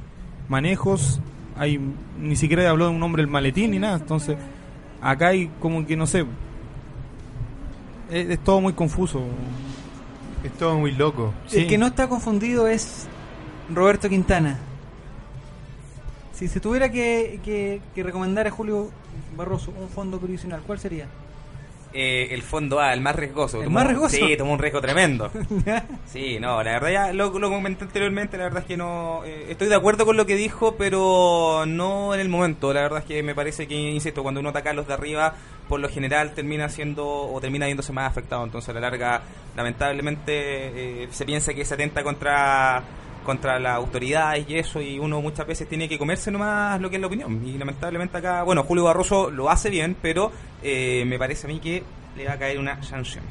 manejos, 0.49 1.19
hay 1.57 1.79
ni 2.19 2.35
siquiera 2.35 2.69
habló 2.69 2.85
de 2.85 2.91
un 2.91 2.99
nombre 2.99 3.21
el 3.21 3.27
maletín 3.27 3.71
ni 3.71 3.79
nada. 3.79 3.97
Entonces, 3.97 4.37
acá 5.01 5.29
hay 5.29 5.49
como 5.59 5.85
que 5.85 5.95
no 5.95 6.05
sé. 6.05 6.25
Es, 8.09 8.29
es 8.29 8.39
todo 8.43 8.61
muy 8.61 8.73
confuso. 8.73 9.23
Es 10.43 10.51
todo 10.53 10.77
muy 10.77 10.91
loco. 10.91 11.33
El 11.51 11.67
que 11.67 11.77
no 11.77 11.87
está 11.87 12.07
confundido 12.07 12.67
es 12.67 13.07
Roberto 13.73 14.07
Quintana. 14.07 14.59
Si 16.33 16.47
se 16.47 16.59
tuviera 16.59 16.91
que, 16.91 17.39
que, 17.43 17.81
que 17.95 18.03
recomendar 18.03 18.45
a 18.45 18.51
Julio 18.51 18.91
Barroso 19.35 19.73
un 19.79 19.89
fondo 19.89 20.19
provisional, 20.19 20.61
¿cuál 20.65 20.79
sería? 20.79 21.07
Eh, 21.93 22.27
el 22.31 22.41
fondo 22.43 22.79
A, 22.79 22.93
el 22.93 23.01
más 23.01 23.15
riesgoso. 23.15 23.57
¿El 23.59 23.65
Tomó- 23.65 23.75
más 23.79 23.87
riesgoso? 23.87 24.15
Sí, 24.15 24.35
tomó 24.37 24.53
un 24.53 24.59
riesgo 24.59 24.81
tremendo. 24.81 25.31
sí, 26.05 26.37
no, 26.39 26.61
la 26.61 26.73
verdad 26.73 26.89
ya 26.91 27.13
lo, 27.13 27.39
lo 27.39 27.49
comenté 27.49 27.85
anteriormente, 27.85 28.37
la 28.37 28.43
verdad 28.43 28.61
es 28.61 28.67
que 28.67 28.77
no... 28.77 29.21
eh, 29.25 29.47
estoy 29.49 29.67
de 29.67 29.75
acuerdo 29.75 30.05
con 30.05 30.17
lo 30.17 30.25
que 30.25 30.35
dijo, 30.35 30.75
pero 30.75 31.63
no 31.65 32.13
en 32.13 32.19
el 32.19 32.29
momento. 32.29 32.73
La 32.73 32.81
verdad 32.81 32.99
es 32.99 33.05
que 33.05 33.23
me 33.23 33.33
parece 33.33 33.67
que, 33.67 33.75
insisto, 33.75 34.21
cuando 34.21 34.41
uno 34.41 34.49
ataca 34.49 34.71
a 34.71 34.73
los 34.73 34.85
de 34.87 34.93
arriba, 34.93 35.33
por 35.69 35.79
lo 35.79 35.89
general 35.89 36.33
termina 36.33 36.69
siendo 36.69 37.07
o 37.07 37.39
termina 37.41 37.65
viéndose 37.65 37.93
más 37.93 38.09
afectado. 38.11 38.43
Entonces 38.43 38.69
a 38.69 38.73
la 38.73 38.81
larga, 38.81 39.21
lamentablemente, 39.55 41.03
eh, 41.03 41.07
se 41.11 41.25
piensa 41.25 41.53
que 41.53 41.65
se 41.65 41.73
atenta 41.73 42.03
contra 42.03 42.83
contra 43.27 43.59
las 43.59 43.75
autoridades 43.75 44.43
y 44.49 44.55
eso 44.55 44.81
y 44.81 44.97
uno 44.97 45.21
muchas 45.21 45.45
veces 45.45 45.69
tiene 45.69 45.87
que 45.87 45.99
comerse 45.99 46.31
nomás 46.31 46.81
lo 46.81 46.89
que 46.89 46.95
es 46.95 47.01
la 47.01 47.05
opinión 47.07 47.39
y 47.45 47.55
lamentablemente 47.59 48.17
acá 48.17 48.41
bueno 48.41 48.63
Julio 48.63 48.85
Barroso 48.85 49.29
lo 49.29 49.51
hace 49.51 49.69
bien 49.69 49.95
pero 50.01 50.31
eh, 50.63 51.03
me 51.05 51.19
parece 51.19 51.45
a 51.45 51.49
mí 51.49 51.59
que 51.59 51.83
le 52.17 52.25
va 52.25 52.33
a 52.33 52.37
caer 52.39 52.57
una 52.57 52.81
sanción 52.81 53.23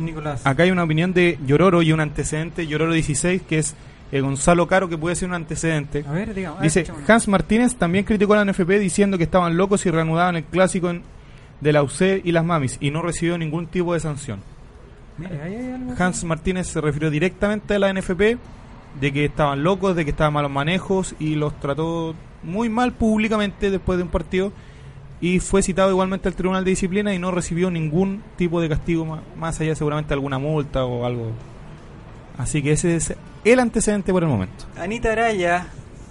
Nicolás 0.00 0.46
Acá 0.46 0.62
hay 0.62 0.70
una 0.70 0.84
opinión 0.84 1.12
de 1.12 1.38
Llororo 1.46 1.82
y 1.82 1.92
un 1.92 2.00
antecedente, 2.00 2.66
Llororo 2.66 2.94
16, 2.94 3.42
que 3.42 3.58
es 3.58 3.74
eh, 4.12 4.20
Gonzalo 4.22 4.66
Caro, 4.66 4.88
que 4.88 4.96
puede 4.96 5.14
ser 5.14 5.28
un 5.28 5.34
antecedente. 5.34 6.04
A 6.08 6.12
ver, 6.12 6.32
digamos. 6.32 6.58
a 6.58 6.62
ver, 6.62 6.72
Dice. 6.72 6.86
Hans 7.06 7.28
Martínez 7.28 7.74
también 7.74 8.06
criticó 8.06 8.32
a 8.32 8.42
la 8.42 8.50
NFP 8.50 8.78
diciendo 8.78 9.18
que 9.18 9.24
estaban 9.24 9.58
locos 9.58 9.84
y 9.84 9.90
reanudaban 9.90 10.36
el 10.36 10.44
clásico 10.44 10.88
en- 10.88 11.02
de 11.60 11.72
la 11.72 11.82
UC 11.82 12.22
y 12.24 12.32
las 12.32 12.44
mamis 12.46 12.78
y 12.80 12.90
no 12.90 13.02
recibió 13.02 13.36
ningún 13.36 13.66
tipo 13.66 13.92
de 13.92 14.00
sanción. 14.00 14.40
Mire, 15.18 15.42
ahí 15.42 15.54
hay 15.54 15.72
algo. 15.72 15.94
Hans 15.98 16.24
Martínez 16.24 16.66
se 16.68 16.80
refirió 16.80 17.10
directamente 17.10 17.74
a 17.74 17.78
la 17.78 17.90
NFP 17.92 18.38
de 19.00 19.12
que 19.12 19.24
estaban 19.24 19.62
locos, 19.64 19.96
de 19.96 20.04
que 20.04 20.10
estaban 20.12 20.32
malos 20.32 20.50
manejos 20.50 21.14
y 21.18 21.34
los 21.34 21.58
trató 21.60 22.14
muy 22.42 22.68
mal 22.68 22.92
públicamente 22.92 23.70
después 23.70 23.96
de 23.98 24.04
un 24.04 24.10
partido 24.10 24.52
y 25.20 25.40
fue 25.40 25.62
citado 25.62 25.90
igualmente 25.90 26.28
al 26.28 26.34
Tribunal 26.34 26.64
de 26.64 26.70
Disciplina 26.70 27.14
y 27.14 27.18
no 27.18 27.30
recibió 27.30 27.70
ningún 27.70 28.22
tipo 28.36 28.60
de 28.60 28.68
castigo 28.68 29.18
más 29.38 29.60
allá 29.60 29.74
seguramente 29.74 30.12
alguna 30.14 30.38
multa 30.38 30.84
o 30.84 31.06
algo. 31.06 31.30
Así 32.38 32.62
que 32.62 32.72
ese 32.72 32.96
es 32.96 33.14
el 33.44 33.60
antecedente 33.60 34.12
por 34.12 34.22
el 34.22 34.28
momento. 34.28 34.64
Anita 34.76 35.12
Araya 35.12 35.66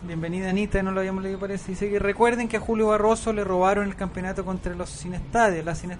Bienvenida 0.05 0.49
Anita, 0.49 0.83
no 0.83 0.91
lo 0.91 0.99
habíamos 0.99 1.23
leído 1.23 1.39
parece. 1.39 1.71
Dice 1.71 1.89
que 1.89 1.97
recuerden 1.99 2.49
que 2.49 2.57
a 2.57 2.59
Julio 2.59 2.87
Barroso 2.87 3.31
le 3.31 3.43
robaron 3.45 3.87
el 3.87 3.95
campeonato 3.95 4.43
contra 4.43 4.73
los 4.75 4.89
sin 4.89 5.13
estadio, 5.13 5.63
la 5.63 5.75
sin 5.75 5.91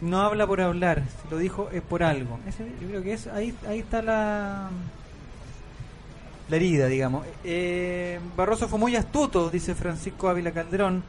No 0.00 0.20
habla 0.22 0.46
por 0.46 0.60
hablar, 0.60 1.02
si 1.22 1.28
lo 1.30 1.36
dijo 1.38 1.68
es 1.72 1.82
por 1.82 2.02
algo. 2.02 2.38
Ese- 2.46 2.64
yo 2.80 2.88
creo 2.88 3.02
que 3.02 3.12
es, 3.14 3.26
ahí, 3.26 3.52
ahí 3.68 3.80
está 3.80 4.00
la, 4.00 4.70
la 6.48 6.56
herida, 6.56 6.86
digamos. 6.86 7.26
Eh, 7.44 8.18
Barroso 8.36 8.68
fue 8.68 8.78
muy 8.78 8.96
astuto, 8.96 9.50
dice 9.50 9.74
Francisco 9.74 10.28
Ávila 10.28 10.52
Calderón, 10.52 11.02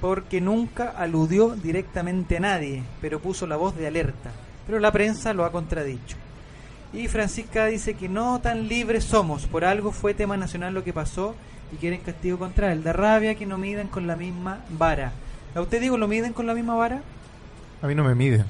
porque 0.00 0.40
nunca 0.40 0.90
aludió 0.90 1.50
directamente 1.50 2.36
a 2.36 2.40
nadie, 2.40 2.82
pero 3.00 3.20
puso 3.20 3.46
la 3.46 3.56
voz 3.56 3.76
de 3.76 3.86
alerta. 3.86 4.30
Pero 4.66 4.78
la 4.78 4.92
prensa 4.92 5.34
lo 5.34 5.44
ha 5.44 5.52
contradicho. 5.52 6.16
Y 6.92 7.08
Francisca 7.08 7.66
dice 7.66 7.94
que 7.94 8.08
no 8.08 8.40
tan 8.40 8.68
libres 8.68 9.04
somos, 9.04 9.46
por 9.46 9.64
algo 9.64 9.92
fue 9.92 10.14
tema 10.14 10.36
nacional 10.36 10.74
lo 10.74 10.84
que 10.84 10.92
pasó 10.92 11.34
y 11.72 11.76
quieren 11.76 12.00
castigo 12.00 12.38
contra 12.38 12.72
él. 12.72 12.82
Da 12.82 12.92
rabia 12.92 13.36
que 13.36 13.46
no 13.46 13.58
midan 13.58 13.88
con 13.88 14.06
la 14.06 14.16
misma 14.16 14.64
vara. 14.70 15.12
¿A 15.54 15.60
usted 15.60 15.80
digo 15.80 15.96
lo 15.96 16.08
miden 16.08 16.32
con 16.32 16.46
la 16.46 16.54
misma 16.54 16.74
vara? 16.74 17.02
A 17.82 17.86
mí 17.86 17.94
no 17.94 18.04
me 18.04 18.14
mide. 18.14 18.44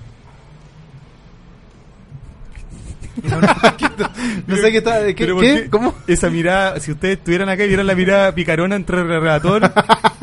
no 4.46 4.56
sé 4.56 4.70
qué 4.72 4.78
está. 4.78 5.06
¿Qué? 5.06 5.14
Pero 5.16 5.34
¿por 5.34 5.44
qué? 5.44 5.62
qué? 5.62 5.70
¿Cómo? 5.70 5.94
Esa 6.06 6.30
mirada, 6.30 6.80
si 6.80 6.92
ustedes 6.92 7.18
estuvieran 7.18 7.48
acá 7.48 7.64
y 7.64 7.68
vieran 7.68 7.86
la 7.86 7.94
mirada 7.94 8.34
picarona 8.34 8.76
entre 8.76 8.98
el 8.98 9.08
relator 9.08 9.70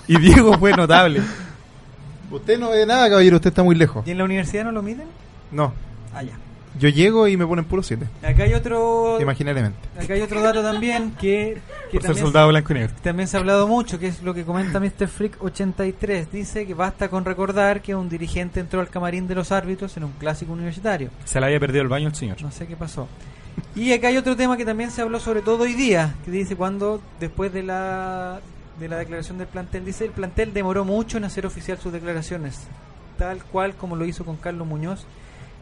y 0.07 0.17
Diego 0.19 0.57
fue 0.57 0.73
notable. 0.73 1.21
Usted 2.31 2.59
no 2.59 2.71
ve 2.71 2.85
nada, 2.85 3.09
caballero. 3.09 3.37
Usted 3.37 3.49
está 3.49 3.63
muy 3.63 3.75
lejos. 3.75 4.05
¿Y 4.05 4.11
en 4.11 4.17
la 4.17 4.25
universidad 4.25 4.65
no 4.65 4.71
lo 4.71 4.81
miden? 4.81 5.07
No. 5.51 5.73
Ah, 6.13 6.23
ya. 6.23 6.33
Yo 6.79 6.89
llego 6.89 7.27
y 7.27 7.37
me 7.37 7.45
ponen 7.45 7.65
puro 7.65 7.81
7. 7.83 8.05
Acá 8.23 8.43
hay 8.43 8.53
otro. 8.53 9.19
Imaginariamente. 9.19 9.77
Acá 9.99 10.13
hay 10.13 10.21
otro 10.21 10.41
dato 10.41 10.61
también 10.61 11.11
que, 11.19 11.57
que 11.91 11.99
Por 11.99 12.07
ser 12.07 12.17
soldado 12.17 12.49
blanco 12.49 12.73
y 12.73 12.75
negro. 12.79 12.95
también 13.01 13.27
se 13.27 13.37
ha 13.37 13.39
hablado 13.39 13.67
mucho, 13.67 13.99
que 13.99 14.07
es 14.07 14.21
lo 14.21 14.33
que 14.33 14.43
comenta 14.43 14.79
Mr. 14.79 15.07
Freak 15.07 15.41
83. 15.43 16.31
Dice 16.31 16.65
que 16.67 16.73
basta 16.73 17.09
con 17.09 17.25
recordar 17.25 17.81
que 17.81 17.95
un 17.95 18.09
dirigente 18.09 18.59
entró 18.59 18.79
al 18.79 18.89
camarín 18.89 19.27
de 19.27 19.35
los 19.35 19.51
árbitros 19.51 19.97
en 19.97 20.03
un 20.03 20.11
clásico 20.13 20.53
universitario. 20.53 21.09
Se 21.25 21.39
le 21.39 21.47
había 21.47 21.59
perdido 21.59 21.81
el 21.81 21.87
baño 21.89 22.07
el 22.07 22.15
señor. 22.15 22.41
No 22.41 22.51
sé 22.51 22.67
qué 22.67 22.75
pasó. 22.75 23.07
Y 23.75 23.91
acá 23.93 24.09
hay 24.09 24.17
otro 24.17 24.35
tema 24.35 24.57
que 24.57 24.65
también 24.65 24.91
se 24.91 25.01
habló 25.01 25.19
sobre 25.19 25.41
todo 25.41 25.63
hoy 25.63 25.73
día, 25.73 26.15
que 26.25 26.31
dice 26.31 26.55
cuando 26.55 27.01
después 27.19 27.51
de 27.53 27.63
la 27.63 28.39
de 28.79 28.87
la 28.87 28.97
declaración 28.97 29.39
del 29.39 29.47
plantel, 29.47 29.85
dice 29.85 30.05
el 30.05 30.11
plantel 30.11 30.53
demoró 30.53 30.85
mucho 30.85 31.17
en 31.17 31.23
hacer 31.23 31.47
oficial 31.47 31.79
sus 31.79 31.91
declaraciones, 31.91 32.59
tal 33.17 33.43
cual 33.43 33.73
como 33.73 33.95
lo 33.95 34.05
hizo 34.05 34.23
con 34.23 34.35
Carlos 34.37 34.67
Muñoz 34.67 35.07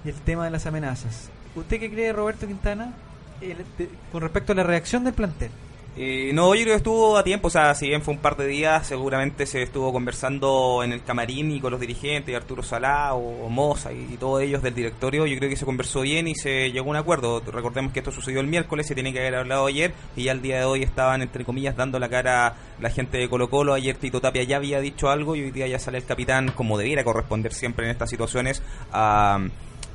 y 0.06 0.10
el 0.10 0.16
tema 0.16 0.46
de 0.46 0.52
las 0.52 0.66
amenazas. 0.66 1.30
¿Usted 1.56 1.80
qué 1.80 1.90
cree, 1.90 2.14
Roberto 2.14 2.48
Quintana, 2.48 2.94
el- 3.42 3.58
de- 3.78 3.90
con 4.12 4.22
respecto 4.22 4.52
a 4.52 4.56
la 4.56 4.64
reacción 4.64 5.04
del 5.04 5.14
plantel? 5.14 5.50
Eh, 5.98 6.32
no, 6.34 6.54
yo 6.56 6.64
creo 6.64 6.74
que 6.74 6.78
estuvo 6.80 7.16
a 7.18 7.24
tiempo, 7.24 7.48
o 7.48 7.50
sea, 7.50 7.74
si 7.74 7.88
bien 7.88 8.02
fue 8.02 8.14
un 8.16 8.20
par 8.20 8.36
de 8.36 8.46
días, 8.48 8.86
seguramente 8.86 9.46
se 9.46 9.62
estuvo 9.64 9.94
conversando 9.94 10.82
en 10.84 10.92
el 10.92 11.02
camarín 11.02 11.52
y 11.52 11.62
con 11.62 11.72
los 11.72 11.80
dirigentes, 11.80 12.36
Arturo 12.36 12.62
Salá 12.64 13.14
o, 13.14 13.46
o 13.46 13.50
Moza 13.50 13.94
y, 13.94 14.06
y 14.14 14.18
todos 14.18 14.42
ellos 14.42 14.62
del 14.62 14.76
directorio, 14.76 15.26
yo 15.26 15.38
creo 15.38 15.50
que 15.50 15.56
se 15.56 15.64
conversó 15.64 16.02
bien 16.02 16.28
y 16.28 16.36
se 16.36 16.70
llegó 16.74 16.88
a 16.88 16.90
un 16.90 16.96
acuerdo. 16.98 17.40
Recordemos 17.40 17.94
que 17.94 18.00
esto 18.00 18.12
sucedió 18.12 18.42
el 18.42 18.48
miércoles, 18.48 18.88
se 18.88 18.94
tiene 18.94 19.14
que 19.14 19.20
haber 19.20 19.36
hablado 19.36 19.68
ayer 19.68 19.94
y 20.18 20.24
ya 20.26 20.34
el 20.34 20.42
día 20.42 20.58
de 20.60 20.66
hoy 20.66 20.84
estaban, 20.84 21.22
entre 21.22 21.46
comillas, 21.46 21.78
dando 21.78 21.98
la 21.98 22.10
cara 22.10 22.56
la 22.82 22.90
gente 22.90 23.18
de 23.18 23.30
Colo 23.30 23.50
Colo. 23.50 23.74
Ayer 23.74 23.96
Tito 23.96 24.20
Tapia 24.20 24.44
ya 24.44 24.58
había 24.58 24.82
dicho 24.82 25.10
algo 25.10 25.38
y 25.38 25.44
hoy 25.44 25.52
día 25.52 25.68
ya 25.68 25.80
sale 25.80 26.00
el 26.00 26.04
capitán, 26.06 26.52
como 26.52 26.78
debiera 26.78 27.06
corresponder 27.06 27.54
siempre 27.54 27.86
en 27.86 27.92
estas 27.92 28.10
situaciones, 28.10 28.62
a 28.92 29.40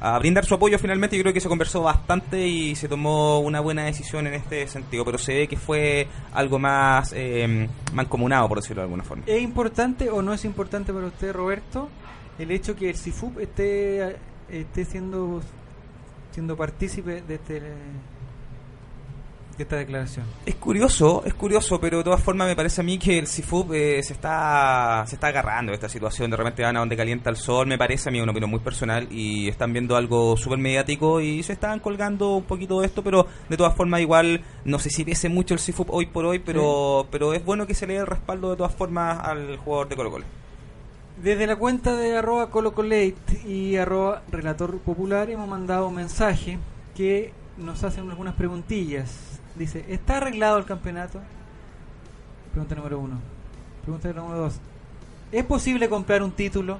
a 0.00 0.18
brindar 0.18 0.44
su 0.46 0.54
apoyo 0.54 0.78
finalmente 0.78 1.16
yo 1.16 1.22
creo 1.22 1.34
que 1.34 1.40
se 1.40 1.48
conversó 1.48 1.82
bastante 1.82 2.46
y 2.46 2.74
se 2.74 2.88
tomó 2.88 3.40
una 3.40 3.60
buena 3.60 3.84
decisión 3.84 4.26
en 4.26 4.34
este 4.34 4.66
sentido 4.66 5.04
pero 5.04 5.18
se 5.18 5.34
ve 5.34 5.48
que 5.48 5.56
fue 5.56 6.08
algo 6.32 6.58
más 6.58 7.12
eh, 7.14 7.68
mancomunado 7.92 8.48
por 8.48 8.58
decirlo 8.58 8.80
de 8.80 8.84
alguna 8.84 9.04
forma. 9.04 9.24
¿Es 9.26 9.42
importante 9.42 10.08
o 10.10 10.22
no 10.22 10.32
es 10.32 10.44
importante 10.44 10.92
para 10.92 11.06
usted, 11.06 11.32
Roberto, 11.32 11.88
el 12.38 12.50
hecho 12.50 12.74
que 12.74 12.88
el 12.88 12.96
CIFUP 12.96 13.38
esté, 13.40 14.16
esté 14.48 14.84
siendo, 14.84 15.42
siendo 16.32 16.56
partícipe 16.56 17.22
de, 17.22 17.34
este, 17.34 17.62
esta 19.62 19.76
declaración? 19.76 20.26
es 20.46 20.54
curioso 20.56 21.22
es 21.24 21.34
curioso 21.34 21.80
pero 21.80 21.98
de 21.98 22.04
todas 22.04 22.22
formas 22.22 22.48
me 22.48 22.56
parece 22.56 22.80
a 22.80 22.84
mí 22.84 22.98
que 22.98 23.18
el 23.18 23.26
CIFUP 23.26 23.72
eh, 23.72 24.02
se 24.02 24.12
está 24.12 25.04
se 25.06 25.16
está 25.16 25.28
agarrando 25.28 25.70
de 25.70 25.74
esta 25.74 25.88
situación 25.88 26.30
de 26.30 26.36
repente 26.36 26.62
van 26.62 26.76
a 26.76 26.80
donde 26.80 26.96
calienta 26.96 27.30
el 27.30 27.36
sol 27.36 27.66
me 27.66 27.78
parece 27.78 28.08
a 28.08 28.12
mí 28.12 28.20
una 28.20 28.32
opinión 28.32 28.50
muy 28.50 28.60
personal 28.60 29.06
y 29.10 29.48
están 29.48 29.72
viendo 29.72 29.96
algo 29.96 30.36
súper 30.36 30.58
mediático 30.58 31.20
y 31.20 31.42
se 31.42 31.52
están 31.52 31.80
colgando 31.80 32.36
un 32.36 32.44
poquito 32.44 32.80
de 32.80 32.86
esto 32.86 33.02
pero 33.02 33.26
de 33.48 33.56
todas 33.56 33.74
formas 33.74 34.00
igual 34.00 34.42
no 34.64 34.78
sé 34.78 34.90
si 34.90 35.04
pese 35.04 35.28
mucho 35.28 35.54
el 35.54 35.60
CIFUP 35.60 35.90
hoy 35.90 36.06
por 36.06 36.24
hoy 36.24 36.38
pero 36.38 37.06
pero 37.10 37.32
es 37.32 37.44
bueno 37.44 37.66
que 37.66 37.74
se 37.74 37.86
le 37.86 37.94
dé 37.94 38.00
el 38.00 38.06
respaldo 38.06 38.50
de 38.50 38.56
todas 38.56 38.74
formas 38.74 39.18
al 39.22 39.56
jugador 39.56 39.88
de 39.88 39.96
Colo 39.96 40.10
Colo 40.10 40.24
Desde 41.22 41.46
la 41.46 41.56
cuenta 41.56 41.94
de 41.96 42.16
arroba 42.16 42.50
colocolate 42.50 43.14
y 43.46 43.76
arroba 43.76 44.22
relator 44.30 44.78
popular 44.78 45.30
hemos 45.30 45.48
mandado 45.48 45.88
un 45.88 45.94
mensaje 45.94 46.58
que 46.94 47.32
nos 47.56 47.84
hacen 47.84 48.08
algunas 48.10 48.34
preguntillas. 48.34 49.29
Dice, 49.60 49.84
¿está 49.90 50.16
arreglado 50.16 50.56
el 50.56 50.64
campeonato? 50.64 51.20
Pregunta 52.50 52.74
número 52.74 52.98
uno. 52.98 53.20
Pregunta 53.82 54.10
número 54.10 54.38
dos. 54.38 54.54
¿Es 55.30 55.44
posible 55.44 55.86
comprar 55.86 56.22
un 56.22 56.32
título? 56.32 56.78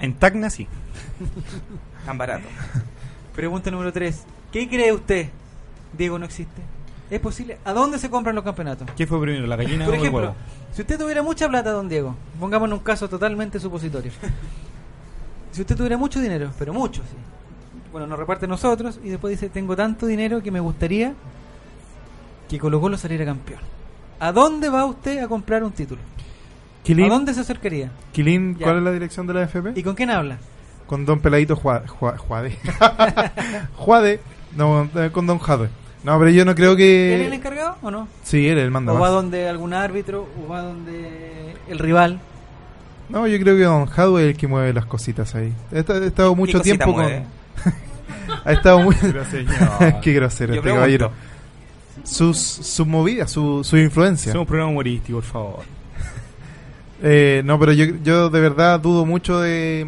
En 0.00 0.14
Tacna 0.14 0.50
sí. 0.50 0.66
tan 2.04 2.18
barato 2.18 2.48
Pregunta 3.32 3.70
número 3.70 3.92
tres. 3.92 4.24
¿Qué 4.50 4.68
cree 4.68 4.92
usted? 4.92 5.28
Diego 5.96 6.18
no 6.18 6.24
existe. 6.24 6.60
¿Es 7.10 7.20
posible? 7.20 7.58
¿A 7.64 7.72
dónde 7.72 8.00
se 8.00 8.10
compran 8.10 8.34
los 8.34 8.42
campeonatos? 8.42 8.90
¿Qué 8.96 9.06
fue 9.06 9.20
primero, 9.20 9.46
la 9.46 9.54
gallina 9.54 9.84
Por 9.84 9.94
o 9.94 9.96
el 9.98 10.00
ejemplo, 10.00 10.22
huevo? 10.22 10.36
si 10.72 10.82
usted 10.82 10.98
tuviera 10.98 11.22
mucha 11.22 11.48
plata, 11.48 11.70
don 11.70 11.88
Diego, 11.88 12.16
pongamos 12.40 12.66
en 12.66 12.72
un 12.72 12.80
caso 12.80 13.08
totalmente 13.08 13.60
supositorio. 13.60 14.10
si 15.52 15.60
usted 15.60 15.76
tuviera 15.76 15.96
mucho 15.96 16.20
dinero, 16.20 16.50
pero 16.58 16.74
mucho, 16.74 17.02
sí. 17.02 17.16
Bueno, 17.92 18.08
nos 18.08 18.18
reparte 18.18 18.48
nosotros 18.48 18.98
y 19.04 19.10
después 19.10 19.30
dice, 19.30 19.48
tengo 19.48 19.76
tanto 19.76 20.06
dinero 20.06 20.42
que 20.42 20.50
me 20.50 20.58
gustaría 20.58 21.14
que 22.48 22.58
Colo 22.58 22.80
Colo 22.80 22.96
saliera 22.96 23.24
campeón. 23.24 23.60
¿A 24.20 24.32
dónde 24.32 24.68
va 24.68 24.84
usted 24.86 25.18
a 25.22 25.28
comprar 25.28 25.62
un 25.64 25.72
título? 25.72 26.00
Quilín, 26.82 27.06
¿A 27.06 27.14
dónde 27.14 27.34
se 27.34 27.40
acercaría? 27.40 27.90
Quilín, 28.12 28.56
Ya. 28.58 28.64
¿cuál 28.64 28.78
es 28.78 28.82
la 28.84 28.92
dirección 28.92 29.26
de 29.26 29.34
la 29.34 29.42
FP? 29.42 29.72
¿Y 29.78 29.82
con 29.82 29.94
quién 29.94 30.10
habla? 30.10 30.38
Con 30.86 31.04
Don 31.04 31.18
Peladito 31.20 31.56
Jua- 31.56 31.84
Jua- 31.86 32.16
Juade. 32.16 32.56
Juade. 33.76 34.20
No, 34.56 34.88
eh, 34.94 35.10
con 35.12 35.26
Don 35.26 35.38
Jade. 35.38 35.68
No, 36.04 36.16
pero 36.18 36.30
yo 36.30 36.44
no 36.44 36.54
creo 36.54 36.72
¿Él 36.74 36.80
es 36.80 37.20
el 37.24 37.28
que... 37.30 37.34
encargado 37.34 37.76
o 37.82 37.90
no? 37.90 38.06
Sí, 38.22 38.46
él, 38.48 38.58
él 38.58 38.70
manda 38.70 38.92
¿O 38.92 38.98
va 39.00 39.08
donde 39.08 39.48
algún 39.48 39.74
árbitro? 39.74 40.28
¿O 40.44 40.48
va 40.48 40.62
donde 40.62 41.56
el 41.68 41.78
rival? 41.80 42.20
No, 43.08 43.26
yo 43.26 43.38
creo 43.40 43.56
que 43.56 43.62
Don 43.64 43.86
Jadwe 43.86 44.22
es 44.22 44.28
el 44.30 44.36
que 44.36 44.46
mueve 44.46 44.72
las 44.72 44.86
cositas 44.86 45.34
ahí. 45.34 45.52
He 45.72 45.80
esta- 45.80 45.96
he 45.98 46.06
estado 46.06 46.34
mucho 46.36 46.60
tiempo 46.60 46.92
mueve? 46.92 47.24
con... 47.64 47.72
ha 48.44 48.52
estado 48.52 48.78
muy... 48.80 48.94
Pero 49.00 49.24
señor. 49.30 50.00
Qué 50.00 50.12
grosero 50.12 50.52
este 50.54 50.62
pregunto. 50.62 50.74
caballero. 50.80 51.10
Sus, 52.04 52.36
sus 52.38 52.86
movidas, 52.86 53.30
su, 53.30 53.62
su 53.64 53.76
influencia. 53.76 54.32
Somos 54.32 54.44
un 54.44 54.48
programa 54.48 54.70
humorístico, 54.70 55.18
por 55.18 55.24
favor. 55.24 55.58
Eh, 57.02 57.42
no, 57.44 57.58
pero 57.58 57.72
yo, 57.72 57.84
yo 58.02 58.30
de 58.30 58.40
verdad 58.40 58.80
dudo 58.80 59.04
mucho 59.04 59.38
de 59.40 59.86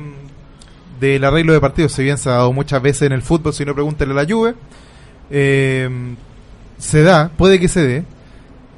del 1.01 1.25
arreglo 1.25 1.55
de 1.55 1.61
partidos. 1.61 1.93
Si 1.93 2.03
bien 2.03 2.19
se 2.19 2.29
ha 2.29 2.33
dado 2.33 2.53
muchas 2.53 2.83
veces 2.83 3.03
en 3.03 3.13
el 3.13 3.23
fútbol, 3.23 3.55
si 3.55 3.65
no 3.65 3.73
pregúntale 3.75 4.13
a 4.13 4.15
la 4.15 4.27
Juve. 4.27 4.55
Eh, 5.31 5.89
se 6.77 7.03
da, 7.03 7.31
puede 7.31 7.59
que 7.59 7.67
se 7.69 7.81
dé, 7.87 8.05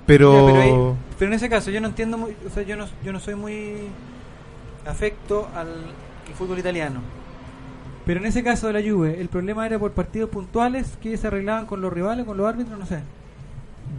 pero... 0.06 0.32
Ya, 0.32 0.52
pero, 0.52 0.60
ahí- 0.62 0.96
pero 1.18 1.30
en 1.32 1.34
ese 1.36 1.48
caso 1.48 1.70
yo 1.72 1.80
no 1.80 1.88
entiendo 1.88 2.16
muy, 2.18 2.36
o 2.46 2.50
sea, 2.54 2.62
yo 2.62 2.76
no, 2.76 2.86
yo 3.04 3.12
no 3.12 3.18
soy 3.20 3.34
muy 3.34 3.74
afecto 4.86 5.48
al, 5.54 5.66
al 5.68 6.34
fútbol 6.38 6.58
italiano. 6.60 7.00
Pero 8.06 8.20
en 8.20 8.26
ese 8.26 8.42
caso 8.44 8.68
de 8.68 8.72
la 8.80 8.90
Juve, 8.90 9.20
el 9.20 9.28
problema 9.28 9.66
era 9.66 9.78
por 9.78 9.90
partidos 9.92 10.30
puntuales 10.30 10.96
que 11.02 11.16
se 11.16 11.26
arreglaban 11.26 11.66
con 11.66 11.80
los 11.80 11.92
rivales, 11.92 12.24
con 12.26 12.36
los 12.36 12.46
árbitros, 12.48 12.78
no 12.78 12.86
sé. 12.86 13.00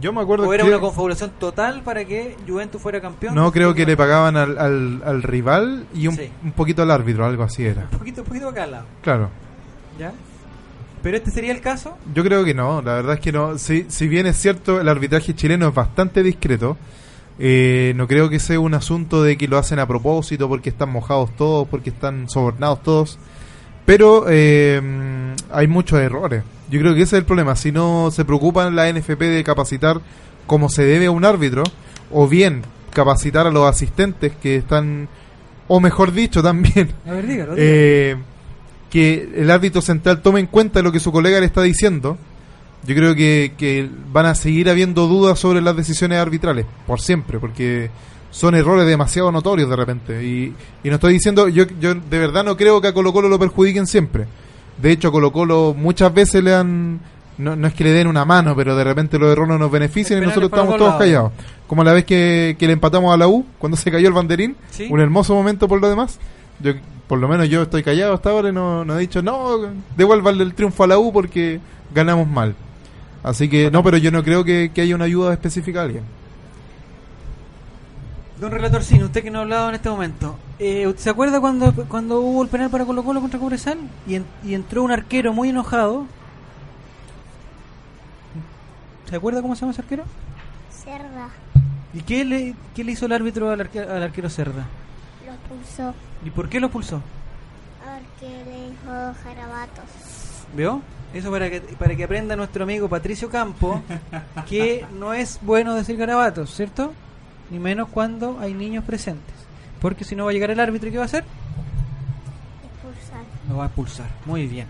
Yo 0.00 0.12
me 0.12 0.20
acuerdo 0.20 0.48
O 0.48 0.52
era 0.54 0.64
que... 0.64 0.68
una 0.70 0.80
confabulación 0.80 1.32
total 1.38 1.82
para 1.82 2.04
que 2.04 2.36
Juventus 2.46 2.80
fuera 2.80 3.00
campeón. 3.00 3.34
No, 3.34 3.52
creo 3.52 3.74
que 3.74 3.84
le 3.86 3.96
pagaban 3.96 4.36
al, 4.36 4.58
al, 4.58 5.02
al 5.04 5.22
rival 5.22 5.86
y 5.94 6.06
un, 6.08 6.16
Sí. 6.16 6.30
un 6.44 6.52
poquito 6.52 6.82
al 6.82 6.90
árbitro, 6.90 7.24
algo 7.26 7.42
así 7.42 7.64
era. 7.64 7.88
Un 7.92 7.98
poquito, 7.98 8.22
un 8.22 8.26
poquito 8.28 8.48
acá 8.48 8.64
al 8.64 8.70
lado. 8.72 8.84
Claro. 9.02 9.30
¿Ya? 9.98 10.12
Pero 11.02 11.16
este 11.16 11.30
sería 11.32 11.52
el 11.52 11.60
caso. 11.60 11.96
Yo 12.14 12.22
creo 12.24 12.44
que 12.44 12.54
no, 12.54 12.80
la 12.80 12.94
verdad 12.94 13.14
es 13.14 13.20
que 13.20 13.32
no. 13.32 13.58
Si, 13.58 13.86
si 13.88 14.06
bien 14.08 14.26
es 14.26 14.36
cierto, 14.36 14.80
el 14.80 14.88
arbitraje 14.88 15.34
chileno 15.34 15.68
es 15.68 15.74
bastante 15.74 16.22
discreto, 16.22 16.76
eh, 17.38 17.92
no 17.96 18.06
creo 18.06 18.28
que 18.28 18.38
sea 18.38 18.60
un 18.60 18.74
asunto 18.74 19.22
de 19.22 19.36
que 19.36 19.48
lo 19.48 19.58
hacen 19.58 19.78
a 19.80 19.86
propósito 19.86 20.48
porque 20.48 20.70
están 20.70 20.90
mojados 20.90 21.34
todos, 21.36 21.66
porque 21.68 21.90
están 21.90 22.28
sobornados 22.28 22.82
todos. 22.84 23.18
Pero 23.84 24.26
eh, 24.28 24.80
hay 25.50 25.66
muchos 25.66 25.98
errores. 25.98 26.44
Yo 26.72 26.80
creo 26.80 26.94
que 26.94 27.02
ese 27.02 27.16
es 27.16 27.20
el 27.20 27.24
problema. 27.24 27.54
Si 27.54 27.70
no 27.70 28.10
se 28.10 28.24
preocupan 28.24 28.74
la 28.74 28.90
NFP 28.92 29.20
de 29.20 29.44
capacitar 29.44 30.00
como 30.46 30.68
se 30.68 30.84
debe 30.84 31.06
a 31.06 31.10
un 31.12 31.24
árbitro, 31.24 31.62
o 32.10 32.26
bien 32.26 32.62
capacitar 32.92 33.46
a 33.46 33.50
los 33.50 33.68
asistentes 33.68 34.32
que 34.42 34.56
están, 34.56 35.08
o 35.68 35.78
mejor 35.80 36.12
dicho 36.12 36.42
también, 36.42 36.90
A 37.08 37.12
ver, 37.12 37.26
dígalo. 37.26 37.54
dígalo. 37.54 37.54
eh, 37.56 38.16
que 38.90 39.30
el 39.36 39.50
árbitro 39.50 39.80
central 39.80 40.20
tome 40.20 40.40
en 40.40 40.46
cuenta 40.46 40.82
lo 40.82 40.90
que 40.92 40.98
su 41.00 41.12
colega 41.12 41.38
le 41.40 41.46
está 41.46 41.62
diciendo 41.62 42.18
yo 42.84 42.94
creo 42.96 43.14
que, 43.14 43.52
que 43.56 43.88
van 44.12 44.26
a 44.26 44.34
seguir 44.34 44.68
habiendo 44.68 45.06
dudas 45.06 45.38
sobre 45.38 45.60
las 45.60 45.76
decisiones 45.76 46.18
arbitrales, 46.18 46.66
por 46.86 47.00
siempre, 47.00 47.38
porque 47.38 47.90
son 48.32 48.56
errores 48.56 48.86
demasiado 48.88 49.30
notorios 49.30 49.70
de 49.70 49.76
repente. 49.76 50.24
Y, 50.24 50.52
y 50.82 50.88
no 50.88 50.96
estoy 50.96 51.12
diciendo, 51.12 51.48
yo, 51.48 51.64
yo 51.80 51.94
de 51.94 52.18
verdad 52.18 52.44
no 52.44 52.56
creo 52.56 52.80
que 52.80 52.88
a 52.88 52.92
Colo 52.92 53.12
Colo 53.12 53.28
lo 53.28 53.38
perjudiquen 53.38 53.86
siempre. 53.86 54.26
De 54.80 54.90
hecho, 54.90 55.08
a 55.08 55.12
Colo 55.12 55.32
Colo 55.32 55.74
muchas 55.76 56.12
veces 56.12 56.42
le 56.42 56.54
han... 56.54 57.00
No, 57.38 57.56
no 57.56 57.66
es 57.66 57.74
que 57.74 57.82
le 57.82 57.90
den 57.90 58.06
una 58.06 58.24
mano, 58.24 58.54
pero 58.54 58.76
de 58.76 58.84
repente 58.84 59.18
los 59.18 59.30
errores 59.32 59.58
nos 59.58 59.70
benefician 59.70 60.22
y 60.22 60.26
nosotros 60.26 60.50
estamos 60.50 60.68
dos 60.68 60.78
todos 60.78 60.90
lados. 60.90 61.02
callados. 61.02 61.32
Como 61.66 61.82
la 61.82 61.92
vez 61.92 62.04
que, 62.04 62.56
que 62.58 62.66
le 62.66 62.74
empatamos 62.74 63.12
a 63.12 63.16
la 63.16 63.26
U, 63.26 63.44
cuando 63.58 63.76
se 63.76 63.90
cayó 63.90 64.06
el 64.06 64.14
banderín. 64.14 64.54
Sí. 64.70 64.86
Un 64.90 65.00
hermoso 65.00 65.34
momento 65.34 65.66
por 65.66 65.80
lo 65.80 65.88
demás. 65.88 66.18
Yo, 66.60 66.72
por 67.08 67.18
lo 67.18 67.28
menos 67.28 67.48
yo 67.48 67.62
estoy 67.62 67.82
callado 67.82 68.14
hasta 68.14 68.30
ahora 68.30 68.50
y 68.50 68.52
no, 68.52 68.84
no 68.84 68.96
he 68.96 69.00
dicho, 69.00 69.22
no, 69.22 69.58
devuélvanle 69.96 70.44
el 70.44 70.54
triunfo 70.54 70.84
a 70.84 70.86
la 70.86 70.98
U 70.98 71.12
porque 71.12 71.60
ganamos 71.94 72.28
mal. 72.28 72.54
Así 73.22 73.48
que, 73.48 73.70
no, 73.70 73.82
pero 73.82 73.96
yo 73.96 74.10
no 74.10 74.22
creo 74.22 74.44
que, 74.44 74.70
que 74.74 74.82
haya 74.82 74.94
una 74.94 75.04
ayuda 75.04 75.32
específica 75.32 75.80
a 75.80 75.84
alguien. 75.84 76.04
Don 78.42 78.50
Relator 78.50 78.82
Sin, 78.82 79.04
usted 79.04 79.22
que 79.22 79.30
no 79.30 79.38
ha 79.38 79.42
hablado 79.42 79.68
en 79.68 79.76
este 79.76 79.88
momento, 79.88 80.36
eh, 80.58 80.84
¿usted 80.88 81.00
¿se 81.00 81.10
acuerda 81.10 81.40
cuando, 81.40 81.72
cuando 81.86 82.18
hubo 82.22 82.42
el 82.42 82.48
penal 82.48 82.70
para 82.70 82.84
Colo 82.84 83.04
Colo 83.04 83.20
contra 83.20 83.38
Cobresal? 83.38 83.78
Y, 84.04 84.16
en- 84.16 84.26
y 84.42 84.54
entró 84.54 84.82
un 84.82 84.90
arquero 84.90 85.32
muy 85.32 85.50
enojado. 85.50 86.06
¿Se 89.08 89.14
acuerda 89.14 89.42
cómo 89.42 89.54
se 89.54 89.60
llama 89.60 89.70
ese 89.70 89.82
arquero? 89.82 90.02
Cerda. 90.72 91.28
¿Y 91.94 92.00
qué 92.02 92.24
le, 92.24 92.56
qué 92.74 92.82
le 92.82 92.90
hizo 92.90 93.06
el 93.06 93.12
árbitro 93.12 93.48
al, 93.48 93.60
arque- 93.60 93.78
al 93.88 94.02
arquero 94.02 94.28
Cerda? 94.28 94.66
Lo 95.24 95.32
pulsó. 95.48 95.94
¿Y 96.24 96.30
por 96.30 96.48
qué 96.48 96.58
lo 96.58 96.68
pulsó? 96.68 97.00
Porque 97.78 98.26
le 98.44 98.70
dijo 98.70 99.14
jarabatos. 99.22 99.84
¿Veo? 100.56 100.82
Eso 101.14 101.30
para 101.30 101.48
que, 101.48 101.60
para 101.60 101.94
que 101.94 102.02
aprenda 102.02 102.34
nuestro 102.34 102.64
amigo 102.64 102.88
Patricio 102.88 103.30
Campo 103.30 103.82
que 104.48 104.84
no 104.98 105.14
es 105.14 105.38
bueno 105.42 105.74
decir 105.76 105.96
garabatos, 105.96 106.52
¿cierto? 106.52 106.92
Ni 107.52 107.58
menos 107.58 107.88
cuando 107.88 108.38
hay 108.40 108.54
niños 108.54 108.82
presentes. 108.84 109.34
Porque 109.80 110.04
si 110.04 110.16
no 110.16 110.24
va 110.24 110.30
a 110.30 110.32
llegar 110.32 110.50
el 110.50 110.58
árbitro, 110.58 110.88
¿y 110.88 110.92
¿qué 110.92 110.96
va 110.98 111.04
a 111.04 111.06
hacer? 111.06 111.22
Expulsar. 112.64 113.20
Lo 113.48 113.56
va 113.58 113.64
a 113.64 113.66
expulsar. 113.66 114.06
Muy 114.26 114.46
bien. 114.46 114.66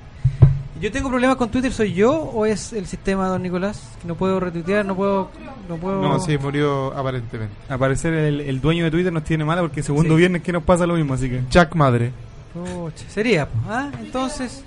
¿Yo 0.80 0.90
tengo 0.90 1.08
problemas 1.08 1.36
con 1.36 1.48
Twitter? 1.48 1.72
¿Soy 1.72 1.92
yo 1.94 2.12
o 2.12 2.44
es 2.44 2.72
el 2.72 2.86
sistema, 2.86 3.28
don 3.28 3.40
Nicolás? 3.40 3.80
Que 4.02 4.08
no 4.08 4.16
puedo 4.16 4.40
retuitear, 4.40 4.84
no 4.84 4.96
puedo... 4.96 5.30
No 5.68 5.76
puedo... 5.76 6.02
No, 6.02 6.18
sí, 6.18 6.36
murió 6.38 6.92
aparentemente. 6.96 7.54
Al 7.68 7.78
parecer 7.78 8.12
el, 8.14 8.40
el 8.40 8.60
dueño 8.60 8.82
de 8.84 8.90
Twitter 8.90 9.12
nos 9.12 9.22
tiene 9.22 9.44
mala 9.44 9.60
porque 9.60 9.80
segundo 9.84 10.14
Sí. 10.14 10.18
viernes 10.18 10.42
que 10.42 10.50
nos 10.52 10.64
pasa 10.64 10.84
lo 10.84 10.94
mismo, 10.94 11.14
así 11.14 11.30
que... 11.30 11.42
Jack 11.48 11.76
Madre. 11.76 12.10
Pucha, 12.52 13.08
sería, 13.08 13.48
¿ah? 13.68 13.90
Entonces... 14.00 14.64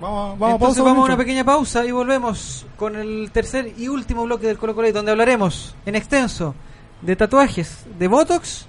Vamos, 0.00 0.32
Entonces 0.34 0.58
pausa, 0.58 0.82
vamos 0.82 1.02
a 1.02 1.06
una 1.12 1.16
pequeña 1.18 1.44
pausa 1.44 1.84
y 1.84 1.90
volvemos 1.90 2.64
con 2.78 2.96
el 2.96 3.30
tercer 3.30 3.74
y 3.76 3.88
último 3.88 4.24
bloque 4.24 4.46
del 4.46 4.56
Colo 4.56 4.74
Colo 4.74 4.90
donde 4.90 5.10
hablaremos 5.10 5.74
en 5.84 5.96
extenso 5.96 6.54
de 7.02 7.16
tatuajes, 7.16 7.84
de 7.98 8.08
Botox 8.08 8.66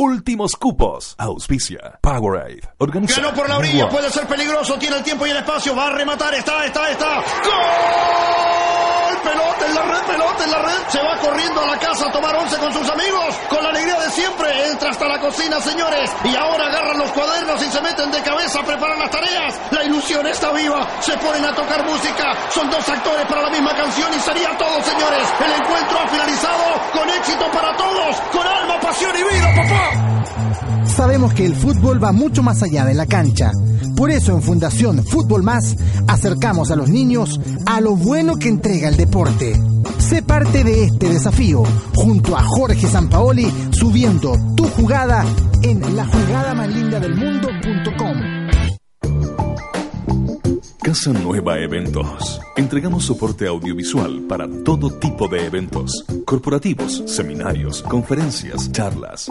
Últimos 0.00 0.54
cupos. 0.54 1.16
Auspicia. 1.18 1.98
Powerade. 2.00 2.60
Organiza. 2.78 3.20
Ganó 3.20 3.34
por 3.34 3.48
la 3.48 3.58
orilla, 3.58 3.88
puede 3.88 4.08
ser 4.10 4.28
peligroso, 4.28 4.78
tiene 4.78 4.98
el 4.98 5.02
tiempo 5.02 5.26
y 5.26 5.30
el 5.30 5.38
espacio, 5.38 5.74
va 5.74 5.88
a 5.88 5.90
rematar, 5.90 6.32
está, 6.34 6.64
está, 6.66 6.88
está. 6.88 7.16
¡Gol! 7.16 7.24
Pelota 9.24 9.66
en 9.66 9.74
la 9.74 9.82
red, 9.82 10.02
pelota 10.06 10.44
en 10.44 10.50
la 10.52 10.58
red. 10.62 10.78
Se 10.88 11.02
va 11.02 11.16
corriendo 11.18 11.60
a 11.60 11.66
la 11.66 11.78
casa 11.80 12.06
a 12.06 12.12
tomar 12.12 12.36
once 12.36 12.56
con 12.58 12.72
sus 12.72 12.88
amigos. 12.88 13.34
Con 13.50 13.60
la 13.60 13.70
alegría 13.70 13.98
de 13.98 14.10
siempre, 14.10 14.68
entra 14.70 14.90
hasta 14.90 15.08
la 15.08 15.18
cocina, 15.18 15.60
señores. 15.60 16.12
Y 16.22 16.36
ahora 16.36 16.66
agarran 16.68 16.98
los 16.98 17.10
cuadernos 17.10 17.60
y 17.60 17.68
se 17.68 17.80
meten 17.82 18.12
de 18.12 18.22
cabeza 18.22 18.60
a 18.60 18.64
preparar 18.64 18.98
las 18.98 19.10
tareas. 19.10 19.60
La 19.72 19.82
ilusión 19.82 20.24
está 20.28 20.52
viva. 20.52 20.86
Se 21.00 21.16
ponen 21.18 21.44
a 21.44 21.52
tocar 21.56 21.84
música. 21.84 22.36
Son 22.54 22.70
dos 22.70 22.88
actores 22.88 23.26
para 23.26 23.42
la 23.42 23.50
misma 23.50 23.74
canción 23.74 24.14
y 24.14 24.20
sería 24.20 24.56
todo, 24.56 24.80
señores. 24.84 25.24
El 25.44 25.52
encuentro 25.60 25.98
ha 25.98 26.06
finalizado 26.08 26.64
con 26.92 27.10
éxito 27.10 27.50
para 27.50 27.76
todos. 27.76 28.16
Con 28.30 28.46
alma, 28.46 28.78
pasión 28.80 29.10
y 29.16 29.24
vida, 29.34 29.48
papá. 29.56 29.87
Sabemos 30.84 31.32
que 31.34 31.46
el 31.46 31.54
fútbol 31.54 32.02
va 32.02 32.12
mucho 32.12 32.42
más 32.42 32.62
allá 32.62 32.84
de 32.84 32.94
la 32.94 33.06
cancha. 33.06 33.52
Por 33.96 34.10
eso 34.10 34.32
en 34.32 34.42
Fundación 34.42 35.04
Fútbol 35.04 35.42
Más 35.42 35.76
acercamos 36.06 36.70
a 36.70 36.76
los 36.76 36.88
niños 36.88 37.40
a 37.66 37.80
lo 37.80 37.96
bueno 37.96 38.36
que 38.36 38.48
entrega 38.48 38.88
el 38.88 38.96
deporte. 38.96 39.60
Sé 39.98 40.22
parte 40.22 40.64
de 40.64 40.84
este 40.84 41.08
desafío 41.08 41.62
junto 41.94 42.36
a 42.36 42.42
Jorge 42.42 42.88
Sampaoli 42.88 43.52
subiendo 43.72 44.34
tu 44.56 44.64
jugada 44.68 45.24
en 45.62 45.96
la 45.96 46.06
jugada 46.06 46.54
más 46.54 46.68
linda. 46.68 46.88
Casa 50.88 51.12
Nueva 51.12 51.58
Eventos. 51.58 52.40
Entregamos 52.56 53.04
soporte 53.04 53.46
audiovisual 53.46 54.22
para 54.22 54.48
todo 54.64 54.90
tipo 54.90 55.28
de 55.28 55.44
eventos, 55.44 56.04
corporativos, 56.24 57.02
seminarios, 57.04 57.82
conferencias, 57.82 58.72
charlas, 58.72 59.30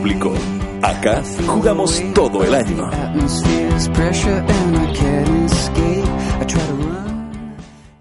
Acá 0.81 1.21
jugamos 1.45 2.01
todo 2.15 2.43
el 2.43 2.55
año. 2.55 2.89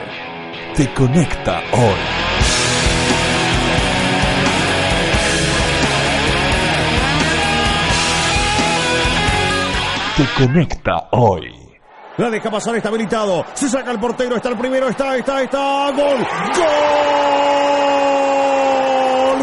Te 0.77 0.95
conecta 0.95 1.61
hoy. 1.73 1.99
Te 10.17 10.45
conecta 10.45 11.09
hoy. 11.11 11.53
La 12.19 12.31
deja 12.31 12.49
pasar, 12.49 12.77
está 12.77 12.89
habilitado. 12.89 13.45
Se 13.55 13.69
saca 13.69 13.91
el 13.91 13.99
portero, 13.99 14.37
está 14.37 14.51
el 14.51 14.57
primero, 14.57 14.89
está, 14.89 15.17
está, 15.17 15.43
está. 15.43 15.91
¡Gol! 15.91 16.19
¡Gol! 16.55 17.62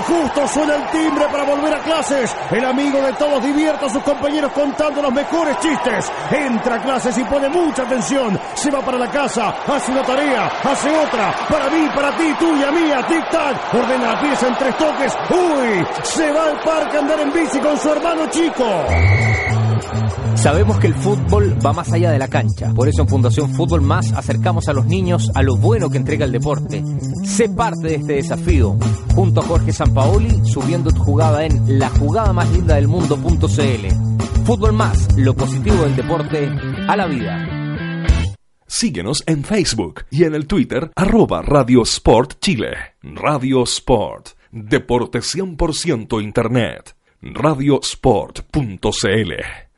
Justo 0.09 0.47
suena 0.47 0.75
el 0.75 0.85
timbre 0.89 1.25
para 1.31 1.43
volver 1.43 1.73
a 1.73 1.79
clases. 1.83 2.35
El 2.49 2.65
amigo 2.65 2.99
de 2.99 3.13
todos 3.13 3.43
divierte 3.43 3.85
a 3.85 3.89
sus 3.89 4.01
compañeros 4.01 4.51
contando 4.53 5.03
los 5.03 5.13
mejores 5.13 5.57
chistes. 5.59 6.11
Entra 6.31 6.75
a 6.75 6.81
clases 6.81 7.15
y 7.17 7.23
pone 7.25 7.47
mucha 7.49 7.83
atención. 7.83 8.39
Se 8.55 8.71
va 8.71 8.81
para 8.81 8.97
la 8.97 9.11
casa, 9.11 9.53
hace 9.67 9.91
una 9.91 10.01
tarea, 10.01 10.47
hace 10.63 10.89
otra. 10.97 11.35
Para 11.47 11.69
mí, 11.69 11.87
para 11.93 12.15
ti, 12.17 12.33
tuya, 12.39 12.71
mía, 12.71 13.05
tic-tac. 13.07 13.73
Ordena 13.73 14.13
la 14.13 14.19
pieza 14.19 14.47
en 14.47 14.57
tres 14.57 14.77
toques. 14.77 15.17
¡Uy! 15.29 15.87
Se 16.03 16.31
va 16.31 16.45
al 16.45 16.59
parque 16.61 16.97
a 16.97 16.99
andar 17.01 17.19
en 17.19 17.31
bici 17.31 17.59
con 17.59 17.77
su 17.77 17.89
hermano 17.89 18.27
chico. 18.29 18.65
Sabemos 20.41 20.79
que 20.79 20.87
el 20.87 20.93
fútbol 20.93 21.57
va 21.65 21.73
más 21.73 21.91
allá 21.91 22.11
de 22.11 22.17
la 22.17 22.29
cancha. 22.29 22.73
Por 22.73 22.87
eso 22.87 23.01
en 23.01 23.09
Fundación 23.09 23.53
Fútbol 23.53 23.81
Más 23.81 24.13
acercamos 24.13 24.69
a 24.69 24.73
los 24.73 24.85
niños 24.85 25.29
a 25.35 25.43
lo 25.43 25.57
bueno 25.57 25.89
que 25.89 25.97
entrega 25.97 26.23
el 26.23 26.31
deporte. 26.31 26.81
Sé 27.25 27.49
parte 27.49 27.89
de 27.89 27.95
este 27.95 28.13
desafío. 28.13 28.77
Junto 29.13 29.41
a 29.41 29.43
Jorge 29.43 29.73
Sampaoli, 29.73 30.45
subiendo 30.45 30.91
tu 30.91 31.03
jugada 31.03 31.43
en 31.43 31.77
la 31.77 31.89
jugada 31.89 32.31
más 32.31 32.49
linda 32.51 32.75
del 32.75 32.87
mundo.cl. 32.87 34.45
Fútbol 34.45 34.71
Más, 34.71 35.09
lo 35.17 35.35
positivo 35.35 35.83
del 35.83 35.97
deporte 35.97 36.49
a 36.87 36.95
la 36.95 37.05
vida. 37.07 37.45
Síguenos 38.65 39.23
en 39.25 39.43
Facebook 39.43 40.05
y 40.09 40.23
en 40.23 40.35
el 40.35 40.47
Twitter 40.47 40.89
arroba 40.95 41.41
Radio 41.41 41.83
Sport 41.83 42.39
Chile. 42.39 42.95
Radio 43.03 43.63
Sport. 43.63 44.29
Deporte 44.51 45.19
100% 45.19 46.23
Internet. 46.23 46.95
Radiosport.cl 47.21 49.68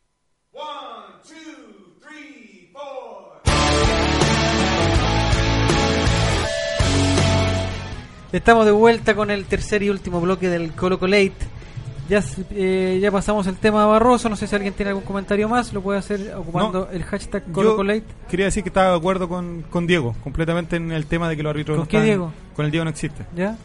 Estamos 8.32 8.66
de 8.66 8.72
vuelta 8.72 9.14
con 9.16 9.30
el 9.30 9.46
tercer 9.46 9.84
y 9.84 9.90
último 9.90 10.22
bloque 10.22 10.48
del 10.50 10.72
Colo 10.74 11.00
Colate. 11.00 11.34
Ya, 12.10 12.22
eh, 12.52 13.00
ya 13.02 13.12
pasamos 13.12 13.46
el 13.48 13.56
tema 13.56 13.82
de 13.82 13.88
Barroso. 13.88 14.30
No 14.30 14.36
sé 14.36 14.48
si 14.48 14.56
alguien 14.56 14.74
tiene 14.74 14.90
algún 14.90 15.04
comentario 15.04 15.48
más. 15.50 15.74
Lo 15.74 15.82
puede 15.82 16.00
hacer 16.00 16.34
ocupando 16.38 16.90
el 16.92 17.04
hashtag 17.04 17.44
Colo 17.52 17.76
Colate. 17.76 18.04
quería 18.30 18.46
decir 18.46 18.64
que 18.64 18.70
estaba 18.70 18.92
de 18.92 18.98
acuerdo 18.98 19.28
con, 19.30 19.64
con 19.70 19.86
Diego, 19.88 20.16
completamente 20.24 20.78
en 20.78 20.92
el 20.92 21.06
tema 21.06 21.30
de 21.30 21.38
que 21.38 21.44
los 21.44 21.50
árbitros 21.52 21.76
¿Con 21.78 21.84
no 21.86 21.90
qué 21.90 21.98
están- 21.98 22.06
Diego? 22.06 22.32
Con 22.56 22.66
el 22.66 22.72
Diego 22.72 22.84
no 22.86 22.90
existe. 22.90 23.26
¿Ya? 23.36 23.56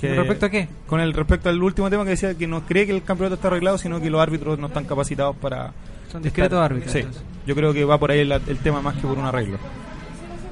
Que- 0.00 0.08
¿Con 0.08 0.16
respecto 0.18 0.46
a 0.46 0.50
qué? 0.50 0.68
Con 0.86 1.00
el 1.00 1.12
respecto 1.12 1.48
al 1.48 1.62
último 1.62 1.88
tema 1.90 2.04
que 2.04 2.10
decía 2.10 2.34
que 2.34 2.46
no 2.46 2.62
cree 2.66 2.86
que 2.86 2.92
el 2.94 3.02
campeonato 3.02 3.34
está 3.36 3.48
arreglado, 3.48 3.78
sino 3.78 4.00
que 4.00 4.10
los 4.10 4.20
árbitros 4.20 4.58
no 4.58 4.66
están 4.68 4.84
capacitados 4.84 5.36
para... 5.36 5.72
Son 6.12 6.22
discretos 6.22 6.56
estar- 6.56 6.64
árbitros, 6.64 6.92
Sí, 6.92 6.98
entonces. 6.98 7.22
yo 7.46 7.54
creo 7.54 7.72
que 7.72 7.84
va 7.84 7.98
por 7.98 8.10
ahí 8.10 8.20
el, 8.20 8.30
el 8.32 8.58
tema 8.58 8.80
más 8.80 8.94
que 8.96 9.02
por 9.02 9.18
un 9.18 9.24
arreglo. 9.24 9.58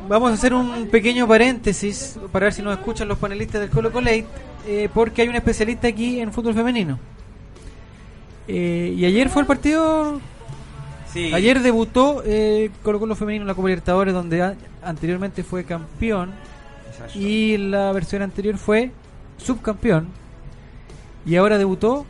Vamos 0.08 0.30
a 0.30 0.34
hacer 0.34 0.52
un 0.52 0.88
pequeño 0.88 1.26
paréntesis 1.26 2.18
para 2.30 2.44
ver 2.46 2.52
si 2.52 2.62
nos 2.62 2.76
escuchan 2.76 3.08
los 3.08 3.18
panelistas 3.18 3.60
del 3.60 3.70
Colo 3.70 3.90
Colate, 3.90 4.26
eh, 4.66 4.88
porque 4.92 5.22
hay 5.22 5.28
un 5.28 5.34
especialista 5.36 5.88
aquí 5.88 6.20
en 6.20 6.32
fútbol 6.32 6.54
femenino. 6.54 6.98
Eh, 8.46 8.94
y 8.96 9.04
ayer 9.06 9.28
fue 9.30 9.42
el 9.42 9.46
partido. 9.48 10.20
Sí. 11.12 11.32
Ayer 11.32 11.60
debutó 11.60 12.22
eh, 12.26 12.70
Colo 12.82 12.98
Colo 13.00 13.16
femenino 13.16 13.42
en 13.44 13.48
la 13.48 13.54
Copa 13.54 13.68
Libertadores, 13.68 14.12
donde 14.12 14.42
a- 14.42 14.56
anteriormente 14.82 15.42
fue 15.42 15.64
campeón 15.64 16.32
y 17.14 17.56
la 17.56 17.90
versión 17.92 18.22
anterior 18.22 18.58
fue 18.58 18.90
subcampeón. 19.38 20.08
Y 21.24 21.36
ahora 21.36 21.56
debutó 21.56 22.04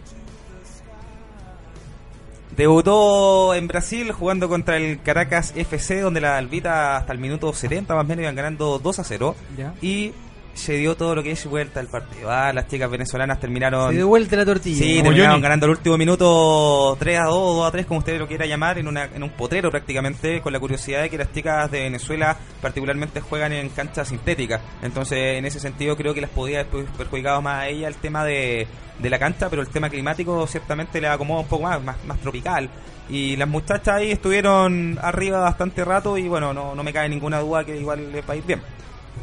Debutó 2.57 3.55
en 3.55 3.67
Brasil 3.67 4.13
jugando 4.13 4.49
contra 4.49 4.77
el 4.77 5.01
Caracas 5.03 5.53
FC, 5.57 6.01
donde 6.01 6.21
la 6.21 6.39
Albita 6.39 6.97
hasta 6.97 7.13
el 7.13 7.19
minuto 7.19 7.53
70 7.53 7.95
más 7.95 8.05
o 8.05 8.07
menos 8.07 8.23
iban 8.23 8.37
ganando 8.37 8.79
2 8.79 8.99
a 8.99 9.05
0. 9.05 9.37
Ya. 9.57 9.75
Y 9.83 10.13
se 10.55 10.75
dio 10.75 10.97
todo 10.97 11.15
lo 11.17 11.23
que 11.23 11.33
es 11.33 11.45
vuelta 11.47 11.81
al 11.81 11.89
partido. 11.89 12.31
Ah, 12.31 12.53
las 12.53 12.67
chicas 12.69 12.89
venezolanas 12.91 13.39
terminaron. 13.41 13.91
Se 13.91 13.97
dio 13.97 14.09
vuelta 14.09 14.37
la 14.37 14.45
tortilla. 14.45 14.79
Sí, 14.79 14.93
Como 14.99 15.11
terminaron 15.11 15.33
Johnny. 15.33 15.43
ganando 15.43 15.67
el 15.67 15.71
último 15.73 15.99
minuto 15.99 16.97
3 16.99 17.19
a 17.19 17.25
2, 17.25 17.57
2 17.57 17.69
a 17.69 17.71
3, 17.73 17.87
como 17.87 17.99
usted 17.99 18.19
lo 18.19 18.27
quiera 18.29 18.47
llamar, 18.47 18.79
en, 18.79 18.89
una, 18.89 19.05
en 19.05 19.23
un 19.23 19.31
potrero 19.31 19.71
prácticamente, 19.71 20.41
con 20.41 20.53
la 20.53 20.61
curiosidad 20.61 21.03
de 21.03 21.11
que 21.11 21.19
las 21.19 21.33
chicas 21.33 21.71
de 21.71 21.81
Venezuela 21.81 22.37
particularmente 22.63 23.21
juegan 23.21 23.53
en 23.53 23.69
canchas 23.71 24.09
sintéticas. 24.09 24.61
Entonces, 24.83 25.39
en 25.39 25.45
ese 25.45 25.61
sentido, 25.61 25.97
creo 25.97 26.15
que 26.15 26.21
las 26.21 26.31
podía 26.31 26.61
haber 26.61 26.85
perjudicado 26.97 27.43
más 27.43 27.63
a 27.63 27.69
ella 27.69 27.89
el 27.89 27.97
tema 27.97 28.25
de, 28.25 28.67
de 28.99 29.11
la 29.11 29.19
cancha, 29.19 29.51
pero 29.51 29.61
el 29.63 29.69
tema 29.69 29.91
climático 29.91 30.47
ciertamente 30.47 31.01
le 31.01 31.09
acomoda 31.09 31.41
un 31.41 31.49
poco 31.49 31.65
más, 31.65 31.83
más, 31.83 31.97
más 32.07 32.19
tropical. 32.21 32.71
Y 33.11 33.37
las 33.37 33.49
muchachas 33.49 33.97
ahí 33.97 34.13
estuvieron 34.13 34.99
arriba 35.03 35.41
bastante 35.41 35.85
rato 35.85 36.17
y 36.17 36.27
bueno, 36.27 36.55
no, 36.55 36.75
no 36.75 36.83
me 36.83 36.93
cae 36.93 37.09
ninguna 37.09 37.41
duda 37.41 37.63
que 37.65 37.77
igual 37.77 38.11
les 38.13 38.27
va 38.27 38.33
a 38.33 38.37
ir 38.37 38.45
bien. 38.45 38.63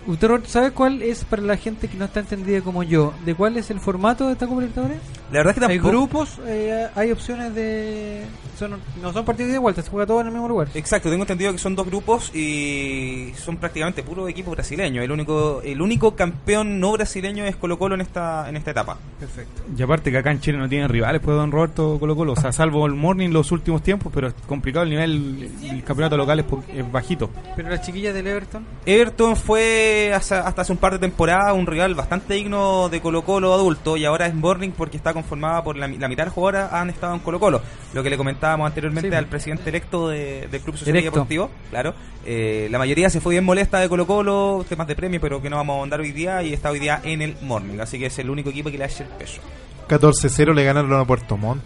¿Usted 0.08 0.28
Roberto, 0.28 0.50
sabe 0.50 0.72
cuál 0.72 1.02
es 1.04 1.24
para 1.26 1.42
la 1.44 1.58
gente 1.58 1.88
que 1.88 1.96
no 1.98 2.06
está 2.06 2.22
entendida 2.22 2.62
como 2.62 2.82
yo? 2.84 3.14
¿De 3.24 3.36
cuál 3.36 3.58
es 3.58 3.70
el 3.70 3.80
formato 3.80 4.26
de 4.28 4.34
esta 4.34 4.48
Copa 4.48 4.62
Libertadores? 4.62 4.98
La 5.32 5.40
verdad 5.40 5.54
es 5.54 5.60
que 5.60 5.66
Hay 5.72 5.78
tampoco- 5.78 5.90
grupos, 5.98 6.40
eh, 6.48 6.88
hay 6.96 7.12
opciones 7.12 7.54
de... 7.54 8.24
son- 8.58 8.80
no 9.02 9.14
son 9.14 9.24
partidos 9.26 9.52
de 9.52 9.58
vuelta, 9.60 9.82
se 9.84 9.90
juega 9.92 10.06
todo 10.08 10.22
en 10.22 10.28
el 10.28 10.34
mismo 10.34 10.48
lugar. 10.50 10.70
Exacto, 10.74 11.10
tengo 11.10 11.24
entendido 11.24 11.52
que 11.52 11.60
son 11.60 11.76
dos 11.76 11.86
grupos 11.86 12.36
y 12.36 13.32
son 13.38 13.58
prácticamente 13.58 14.02
puro 14.04 14.28
equipo 14.28 14.52
brasileño. 14.52 15.02
El 15.04 15.12
único 15.12 15.62
el 15.64 15.82
único 15.82 16.16
campeón 16.16 16.80
no 16.80 16.92
brasileño 16.94 17.46
es 17.46 17.56
Colo 17.56 17.78
Colo 17.78 17.96
en 17.96 18.02
esta 18.02 18.50
en 18.50 18.58
esta 18.58 18.72
etapa. 18.72 18.98
Perfecto. 19.20 19.62
Y 19.78 19.82
aparte 19.84 20.12
que 20.12 20.18
acá 20.18 20.32
en 20.32 20.42
Chile 20.42 20.58
no 20.58 20.68
tienen 20.68 20.90
rivales, 20.90 21.22
pues 21.24 21.38
Don 21.38 21.52
Roberto 21.52 21.98
Colo 22.00 22.16
Colo. 22.16 22.34
O 22.34 22.36
sea, 22.36 22.52
salvo 22.52 22.86
el 22.88 22.94
Morning 22.94 23.30
los 23.30 23.52
últimos 23.52 23.84
tiempos, 23.84 24.12
pero 24.14 24.28
es 24.30 24.34
complicado 24.48 24.84
el 24.84 24.90
nivel, 24.90 25.50
el 25.64 25.84
campeonato 25.84 26.18
local 26.18 26.40
es, 26.40 26.46
es 26.76 26.92
bajito. 26.92 27.30
Pero 27.56 27.70
las 27.70 27.82
chiquillas 27.86 28.14
del 28.14 28.28
Everton... 28.28 28.66
Everton 28.86 29.36
fue 29.36 29.81
hasta, 30.14 30.42
hasta 30.48 30.62
hace 30.62 30.72
un 30.72 30.78
par 30.78 30.94
de 30.94 31.00
temporadas 31.00 31.54
un 31.54 31.66
rival 31.68 31.96
bastante 31.96 32.34
digno 32.36 32.90
de 32.90 33.02
Colo 33.02 33.24
Colo 33.24 33.54
adulto 33.54 33.98
y 33.98 34.06
ahora 34.06 34.26
es 34.28 34.34
Morning 34.34 34.72
porque 34.72 34.98
está 34.98 35.14
conformada 35.14 35.64
por 35.64 35.76
la, 35.78 35.88
mi- 35.88 35.98
la 35.98 36.08
mitad 36.08 36.24
de 36.24 36.28
las 36.28 36.34
jugadoras 36.34 36.74
han 36.74 36.90
estado 36.90 37.14
en 37.14 37.20
Colo 37.20 37.40
Colo. 37.40 37.62
Lo 37.94 38.04
que 38.04 38.10
le 38.10 38.18
comentábamos 38.18 38.68
anteriormente 38.68 39.10
Sí. 39.10 39.16
al 39.16 39.26
presidente 39.28 39.70
electo 39.70 40.10
de- 40.10 40.48
del 40.52 40.62
Club 40.62 40.78
Social 40.78 40.98
y. 40.98 41.02
Deportivo. 41.04 41.50
Claro, 41.70 41.94
Eh, 42.24 42.68
la 42.70 42.78
mayoría 42.78 43.10
se 43.10 43.20
fue 43.20 43.34
bien 43.34 43.44
molesta 43.44 43.80
de 43.80 43.90
Colo 43.90 44.06
Colo, 44.06 44.64
temas 44.70 44.88
de 44.88 44.96
premio, 44.96 45.20
pero 45.20 45.42
que 45.42 45.50
no 45.50 45.56
vamos 45.56 45.74
a 45.76 45.80
ahondar 45.80 46.00
hoy 46.02 46.12
día 46.12 46.44
y 46.44 46.54
está 46.54 46.70
hoy 46.70 46.78
día 46.80 47.00
en 47.04 47.24
el 47.24 47.36
Morning. 47.42 47.80
Así 47.80 47.98
que 47.98 48.06
es 48.06 48.20
el 48.20 48.30
único 48.30 48.52
equipo 48.52 48.70
que 48.70 48.78
le 48.78 48.84
hace 48.86 49.02
el 49.04 49.10
peso. 49.10 49.42
14-0 49.90 50.54
le 50.54 50.64
ganaron 50.64 50.94
a 51.00 51.04
Puerto 51.06 51.36
Montt. 51.36 51.64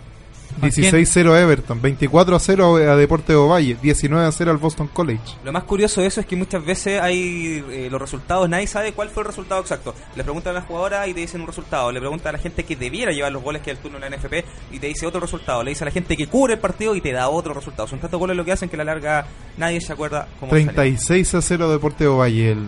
¿A 0.62 0.70
quién? 0.70 0.94
16-0 0.94 1.32
a 1.32 1.42
Everton, 1.42 1.82
24-0 1.82 2.90
a 2.90 2.96
Deportes 2.96 3.36
Valle, 3.36 3.78
19-0 3.82 4.50
al 4.50 4.58
Boston 4.58 4.88
College. 4.88 5.22
Lo 5.44 5.52
más 5.52 5.64
curioso 5.64 6.02
de 6.02 6.08
eso 6.08 6.22
es 6.22 6.26
que 6.26 6.36
muchas 6.36 6.66
veces 6.66 7.02
hay 7.02 7.64
eh, 7.70 7.88
los 7.92 8.02
resultados, 8.02 8.50
nadie 8.50 8.68
sabe 8.68 8.94
cuál 8.94 9.10
fue 9.10 9.24
el 9.24 9.28
resultado 9.28 9.62
exacto. 9.62 9.94
Le 10.16 10.24
preguntan 10.24 10.56
a 10.56 10.60
la 10.60 10.66
jugadora 10.66 11.08
y 11.08 11.14
te 11.14 11.22
dicen 11.22 11.42
un 11.42 11.48
resultado. 11.48 11.92
Le 11.92 12.00
preguntan 12.00 12.30
a 12.30 12.38
la 12.38 12.44
gente 12.44 12.64
que 12.64 12.76
debiera 12.76 13.12
llevar 13.12 13.32
los 13.32 13.44
goles 13.44 13.62
que 13.62 13.72
es 13.72 13.78
el 13.78 13.84
turno 13.84 13.98
en 13.98 14.10
la 14.10 14.18
NFP 14.18 14.46
y 14.72 14.80
te 14.80 14.88
dice 14.88 15.06
otro 15.06 15.20
resultado. 15.20 15.64
Le 15.64 15.72
dice 15.72 15.84
a 15.84 15.86
la 15.86 15.92
gente 15.92 16.16
que 16.16 16.28
cubre 16.28 16.54
el 16.54 16.60
partido 16.60 16.96
y 16.96 17.02
te 17.02 17.12
da 17.12 17.30
otro 17.30 17.54
resultado. 17.54 17.88
Son 17.88 18.00
tantos 18.00 18.20
goles 18.20 18.36
lo 18.36 18.46
que 18.46 18.52
hacen 18.52 18.70
que 18.70 18.76
a 18.76 18.80
la 18.80 18.86
larga 18.86 19.26
nadie 19.58 19.82
se 19.82 19.94
acuerda 19.94 20.28
cómo 20.40 20.52
salió. 20.52 20.72
36-0 20.72 21.72
Deportes 21.72 22.08
Valle 22.08 22.52
el 22.52 22.66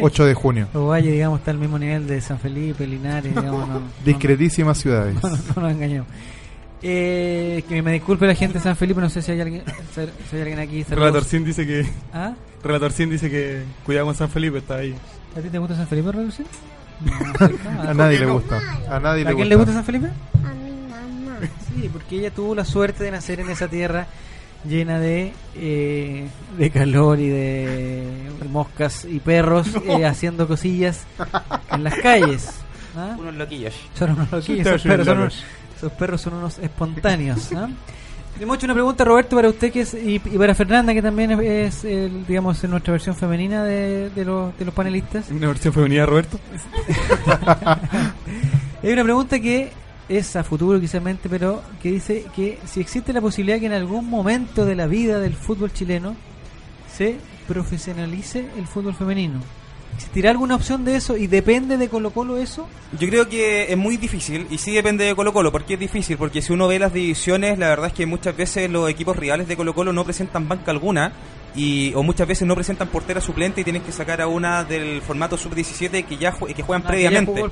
8 0.00 0.24
de 0.24 0.34
junio. 0.34 0.68
Ovalle, 0.74 1.12
digamos, 1.12 1.40
está 1.40 1.50
al 1.50 1.58
mismo 1.58 1.78
nivel 1.78 2.06
de 2.06 2.20
San 2.20 2.38
Felipe, 2.38 2.86
Linares, 2.86 3.34
digamos, 3.34 3.68
no, 3.68 3.80
no, 3.80 3.86
Discretísimas 4.04 4.78
ciudades. 4.78 5.14
no, 5.22 5.28
no, 5.28 5.36
no 5.56 5.62
nos 5.62 5.72
engañemos. 5.72 6.08
Eh, 6.86 7.64
que 7.66 7.80
me 7.82 7.92
disculpe 7.92 8.26
la 8.26 8.34
gente 8.34 8.58
de 8.58 8.62
San 8.64 8.76
Felipe, 8.76 9.00
no 9.00 9.08
sé 9.08 9.22
si 9.22 9.32
hay 9.32 9.40
alguien, 9.40 9.62
si 10.28 10.36
hay 10.36 10.42
alguien 10.42 10.58
aquí. 10.58 10.82
saludos. 10.84 10.98
Relator 11.00 11.24
Sin 11.24 11.42
dice 11.44 11.66
que. 11.66 11.86
¿Ah? 12.12 12.34
Relator 12.62 12.92
Sin 12.92 13.08
dice 13.10 13.30
que 13.30 13.62
cuidado 13.86 14.04
con 14.06 14.14
San 14.14 14.28
Felipe, 14.28 14.58
está 14.58 14.76
ahí. 14.76 14.94
¿A 15.36 15.40
ti 15.40 15.48
te 15.48 15.58
gusta 15.58 15.74
San 15.76 15.88
Felipe, 15.88 16.12
Relator 16.12 16.32
Sin? 16.32 16.46
A 17.88 17.94
nadie 17.94 18.18
le 18.18 18.26
gusta. 18.26 18.60
A 18.90 19.00
nadie 19.00 19.22
¿A 19.26 19.30
le 19.30 19.34
quién 19.34 19.36
gusta. 19.36 19.44
le 19.48 19.56
gusta 19.56 19.72
San 19.72 19.84
Felipe? 19.84 20.06
A 20.08 20.52
mi 20.52 20.70
mamá. 20.90 21.38
Sí, 21.74 21.88
porque 21.92 22.16
ella 22.18 22.30
tuvo 22.30 22.54
la 22.54 22.64
suerte 22.66 23.02
de 23.02 23.10
nacer 23.10 23.40
en 23.40 23.48
esa 23.48 23.66
tierra 23.68 24.06
llena 24.68 24.98
de, 24.98 25.32
eh, 25.56 26.26
de 26.58 26.70
calor 26.70 27.18
y 27.18 27.28
de 27.28 28.06
moscas 28.50 29.06
y 29.06 29.20
perros 29.20 29.68
eh, 29.86 30.04
haciendo 30.06 30.46
cosillas 30.46 31.04
en 31.72 31.82
las 31.84 31.94
calles. 31.96 32.50
¿ah? 32.96 33.16
Unos 33.18 33.34
loquillos. 33.36 33.74
Son 33.98 34.10
unos 34.12 34.30
loquillos, 34.30 34.66
esos 34.66 34.82
perros, 34.82 35.06
son 35.06 35.18
unos, 35.18 35.44
esos 35.84 35.92
perros 35.98 36.20
son 36.20 36.34
unos 36.34 36.58
espontáneos. 36.58 37.50
Hemos 38.40 38.56
hecho 38.56 38.66
una 38.66 38.74
pregunta, 38.74 39.04
Roberto, 39.04 39.36
para 39.36 39.48
usted 39.48 39.70
que 39.70 39.82
es, 39.82 39.94
y, 39.94 40.16
y 40.16 40.38
para 40.38 40.54
Fernanda, 40.54 40.92
que 40.92 41.02
también 41.02 41.30
es, 41.40 41.84
el, 41.84 42.26
digamos, 42.26 42.64
en 42.64 42.70
nuestra 42.70 42.92
versión 42.92 43.14
femenina 43.14 43.62
de, 43.62 44.10
de, 44.10 44.24
los, 44.24 44.58
de 44.58 44.64
los 44.64 44.74
panelistas. 44.74 45.30
Una 45.30 45.48
versión 45.48 45.72
femenina, 45.72 46.04
Roberto. 46.04 46.40
Hay 48.82 48.92
una 48.92 49.04
pregunta 49.04 49.38
que 49.38 49.70
es 50.08 50.34
a 50.34 50.42
futuro 50.42 50.80
quizásmente, 50.80 51.28
pero 51.28 51.62
que 51.80 51.92
dice 51.92 52.26
que 52.34 52.58
si 52.64 52.80
existe 52.80 53.12
la 53.12 53.20
posibilidad 53.20 53.60
que 53.60 53.66
en 53.66 53.72
algún 53.72 54.10
momento 54.10 54.64
de 54.64 54.74
la 54.74 54.86
vida 54.86 55.20
del 55.20 55.34
fútbol 55.34 55.72
chileno 55.72 56.16
se 56.92 57.18
profesionalice 57.46 58.48
el 58.56 58.66
fútbol 58.66 58.94
femenino. 58.94 59.40
¿Existirá 59.96 60.30
alguna 60.30 60.56
opción 60.56 60.84
de 60.84 60.96
eso 60.96 61.16
y 61.16 61.26
depende 61.26 61.76
de 61.76 61.88
Colo 61.88 62.10
Colo 62.10 62.36
eso? 62.36 62.68
Yo 62.98 63.08
creo 63.08 63.28
que 63.28 63.72
es 63.72 63.76
muy 63.76 63.96
difícil 63.96 64.46
y 64.50 64.58
sí 64.58 64.72
depende 64.72 65.04
de 65.04 65.14
Colo 65.14 65.32
Colo. 65.32 65.52
¿Por 65.52 65.64
qué 65.64 65.74
es 65.74 65.80
difícil? 65.80 66.16
Porque 66.16 66.42
si 66.42 66.52
uno 66.52 66.66
ve 66.66 66.78
las 66.78 66.92
divisiones, 66.92 67.58
la 67.58 67.68
verdad 67.68 67.86
es 67.88 67.92
que 67.92 68.06
muchas 68.06 68.36
veces 68.36 68.70
los 68.70 68.88
equipos 68.90 69.16
rivales 69.16 69.46
de 69.48 69.56
Colo 69.56 69.74
Colo 69.74 69.92
no 69.92 70.04
presentan 70.04 70.48
banca 70.48 70.70
alguna 70.70 71.12
y 71.54 71.92
o 71.94 72.02
muchas 72.02 72.26
veces 72.26 72.46
no 72.48 72.54
presentan 72.54 72.88
portera 72.88 73.20
suplente 73.20 73.60
y 73.60 73.64
tienen 73.64 73.82
que 73.82 73.92
sacar 73.92 74.20
a 74.20 74.26
una 74.26 74.64
del 74.64 75.00
formato 75.02 75.36
sub-17 75.36 76.04
que 76.04 76.16
ya 76.16 76.32
que 76.32 76.62
juegan 76.62 76.82
que 76.82 77.02
ya 77.02 77.10
previamente. 77.10 77.44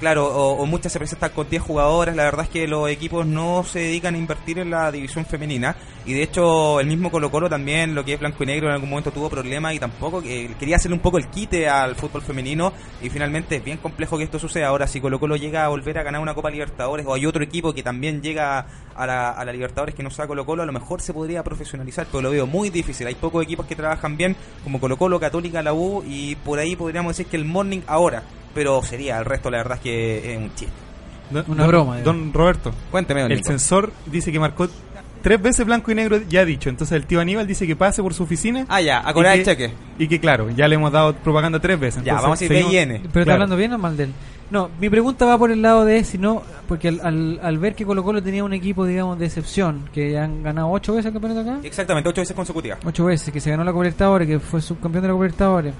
Claro, 0.00 0.26
o, 0.26 0.54
o 0.54 0.66
muchas 0.66 0.92
se 0.92 0.98
presentan 0.98 1.30
con 1.30 1.48
10 1.48 1.62
jugadoras. 1.62 2.16
La 2.16 2.24
verdad 2.24 2.44
es 2.44 2.50
que 2.50 2.66
los 2.66 2.90
equipos 2.90 3.26
no 3.26 3.64
se 3.64 3.80
dedican 3.80 4.14
a 4.14 4.18
invertir 4.18 4.58
en 4.58 4.70
la 4.70 4.90
división 4.90 5.24
femenina. 5.24 5.76
Y 6.06 6.12
de 6.12 6.22
hecho, 6.22 6.80
el 6.80 6.86
mismo 6.86 7.10
Colo 7.10 7.30
Colo 7.30 7.48
también, 7.48 7.94
lo 7.94 8.04
que 8.04 8.14
es 8.14 8.20
blanco 8.20 8.42
y 8.42 8.46
negro, 8.46 8.68
en 8.68 8.74
algún 8.74 8.90
momento 8.90 9.10
tuvo 9.10 9.30
problemas 9.30 9.72
y 9.74 9.78
tampoco 9.78 10.20
que 10.20 10.54
quería 10.58 10.76
hacerle 10.76 10.96
un 10.96 11.02
poco 11.02 11.18
el 11.18 11.28
quite 11.28 11.68
al 11.68 11.94
fútbol 11.94 12.22
femenino. 12.22 12.72
Y 13.02 13.08
finalmente 13.08 13.56
es 13.56 13.64
bien 13.64 13.78
complejo 13.78 14.18
que 14.18 14.24
esto 14.24 14.38
suceda. 14.38 14.68
Ahora, 14.68 14.86
si 14.86 15.00
Colo 15.00 15.20
Colo 15.20 15.36
llega 15.36 15.64
a 15.64 15.68
volver 15.68 15.98
a 15.98 16.02
ganar 16.02 16.20
una 16.20 16.34
Copa 16.34 16.50
Libertadores 16.50 17.06
o 17.06 17.14
hay 17.14 17.24
otro 17.24 17.42
equipo 17.42 17.72
que 17.72 17.82
también 17.82 18.20
llega 18.20 18.66
a 18.94 19.06
la, 19.06 19.30
a 19.30 19.44
la 19.44 19.52
Libertadores 19.52 19.94
que 19.94 20.02
no 20.02 20.10
sea 20.10 20.26
Colo 20.26 20.44
Colo, 20.44 20.62
a 20.62 20.66
lo 20.66 20.72
mejor 20.72 21.00
se 21.00 21.14
podría 21.14 21.42
profesionalizar, 21.42 22.06
pero 22.10 22.22
lo 22.22 22.30
veo 22.30 22.46
muy 22.46 22.68
difícil. 22.68 23.06
Hay 23.06 23.14
pocos 23.14 23.43
equipos 23.44 23.66
que 23.66 23.76
trabajan 23.76 24.16
bien, 24.16 24.34
como 24.62 24.80
Colo 24.80 24.96
Colo, 24.96 25.20
Católica, 25.20 25.62
la 25.62 25.72
U, 25.72 26.02
y 26.06 26.34
por 26.36 26.58
ahí 26.58 26.74
podríamos 26.76 27.16
decir 27.16 27.26
que 27.30 27.36
el 27.36 27.44
Morning 27.44 27.80
ahora. 27.86 28.22
Pero 28.54 28.82
sería, 28.82 29.18
el 29.18 29.24
resto 29.24 29.50
la 29.50 29.58
verdad 29.58 29.76
es 29.78 29.82
que 29.82 30.32
es 30.32 30.38
un 30.38 30.54
chiste. 30.54 30.72
Don- 31.30 31.44
Una 31.48 31.62
don- 31.62 31.68
broma, 31.68 32.00
Don 32.00 32.32
Roberto. 32.32 32.72
Cuénteme, 32.90 33.22
don 33.22 33.30
El 33.32 33.38
Nico. 33.38 33.48
censor 33.48 33.92
dice 34.06 34.30
que 34.30 34.38
marcó 34.38 34.68
tres 35.22 35.40
veces 35.40 35.64
blanco 35.64 35.90
y 35.90 35.94
negro, 35.94 36.18
ya 36.28 36.40
ha 36.42 36.44
dicho. 36.44 36.68
Entonces 36.68 36.94
el 36.96 37.06
tío 37.06 37.18
Aníbal 37.20 37.46
dice 37.46 37.66
que 37.66 37.74
pase 37.76 38.02
por 38.02 38.12
su 38.14 38.24
oficina. 38.24 38.66
Ah, 38.68 38.80
ya, 38.82 39.00
a 39.06 39.10
y 39.10 39.14
cobrar 39.14 39.32
que- 39.34 39.38
el 39.40 39.44
cheque. 39.46 39.70
Y 39.98 40.06
que 40.06 40.20
claro, 40.20 40.50
ya 40.50 40.68
le 40.68 40.74
hemos 40.74 40.92
dado 40.92 41.14
propaganda 41.14 41.58
tres 41.60 41.80
veces. 41.80 42.04
Ya, 42.04 42.12
Entonces, 42.12 42.22
vamos 42.22 42.40
a 42.40 42.44
ir 42.44 42.48
seguimos-. 42.50 43.08
¿Pero 43.12 43.20
está 43.22 43.32
hablando 43.32 43.56
bien 43.56 43.72
o 43.72 43.78
mal 43.78 43.96
de 43.96 44.04
él? 44.04 44.12
No, 44.54 44.70
mi 44.80 44.88
pregunta 44.88 45.24
va 45.24 45.36
por 45.36 45.50
el 45.50 45.60
lado 45.62 45.84
de 45.84 46.04
si 46.04 46.16
no, 46.16 46.40
porque 46.68 46.86
al, 46.86 47.00
al, 47.02 47.40
al 47.42 47.58
ver 47.58 47.74
que 47.74 47.84
Colo 47.84 48.04
Colo 48.04 48.22
tenía 48.22 48.44
un 48.44 48.52
equipo, 48.52 48.86
digamos, 48.86 49.18
de 49.18 49.26
excepción, 49.26 49.88
que 49.92 50.16
han 50.16 50.44
ganado 50.44 50.70
ocho 50.70 50.92
veces 50.94 51.06
el 51.06 51.12
campeonato 51.12 51.40
acá, 51.40 51.58
Exactamente, 51.64 52.08
ocho 52.08 52.20
veces 52.20 52.36
consecutivas. 52.36 52.78
ocho 52.84 53.06
veces, 53.06 53.32
que 53.32 53.40
se 53.40 53.50
ganó 53.50 53.64
la 53.64 53.72
Copa 53.72 53.82
Libertadores, 53.82 54.28
que 54.28 54.38
fue 54.38 54.62
subcampeón 54.62 55.02
de 55.02 55.08
la 55.08 55.14
Copa 55.14 55.24
Libertadores, 55.24 55.74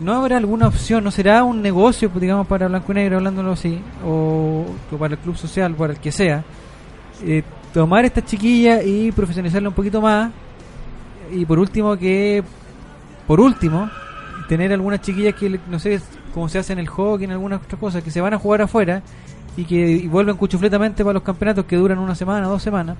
¿no 0.00 0.12
habrá 0.12 0.36
alguna 0.36 0.68
opción, 0.68 1.04
no 1.04 1.10
será 1.10 1.42
un 1.42 1.62
negocio, 1.62 2.10
pues, 2.10 2.20
digamos, 2.20 2.46
para 2.46 2.68
Blanco 2.68 2.92
y 2.92 2.96
Negro, 2.96 3.16
hablándolo 3.16 3.52
así, 3.52 3.80
o, 4.04 4.66
o 4.92 4.96
para 4.98 5.14
el 5.14 5.20
club 5.20 5.34
social, 5.34 5.74
para 5.74 5.94
el 5.94 5.98
que 5.98 6.12
sea, 6.12 6.44
eh, 7.24 7.42
tomar 7.72 8.04
esta 8.04 8.22
chiquilla 8.22 8.82
y 8.82 9.10
profesionalizarla 9.10 9.70
un 9.70 9.74
poquito 9.74 10.02
más, 10.02 10.32
y 11.32 11.46
por 11.46 11.58
último 11.58 11.96
que, 11.96 12.44
por 13.26 13.40
último, 13.40 13.88
tener 14.50 14.70
algunas 14.74 15.00
chiquillas 15.00 15.34
que, 15.34 15.58
no 15.70 15.78
sé, 15.78 15.98
como 16.36 16.50
se 16.50 16.58
hace 16.58 16.74
en 16.74 16.78
el 16.80 16.86
hockey, 16.86 17.24
en 17.24 17.30
algunas 17.30 17.62
otras 17.62 17.80
cosas, 17.80 18.02
que 18.04 18.10
se 18.10 18.20
van 18.20 18.34
a 18.34 18.38
jugar 18.38 18.60
afuera 18.60 19.00
y 19.56 19.64
que 19.64 19.74
y 19.74 20.06
vuelven 20.06 20.36
cuchufletamente 20.36 21.02
para 21.02 21.14
los 21.14 21.22
campeonatos 21.22 21.64
que 21.64 21.76
duran 21.76 21.98
una 21.98 22.14
semana, 22.14 22.46
dos 22.46 22.62
semanas, 22.62 22.98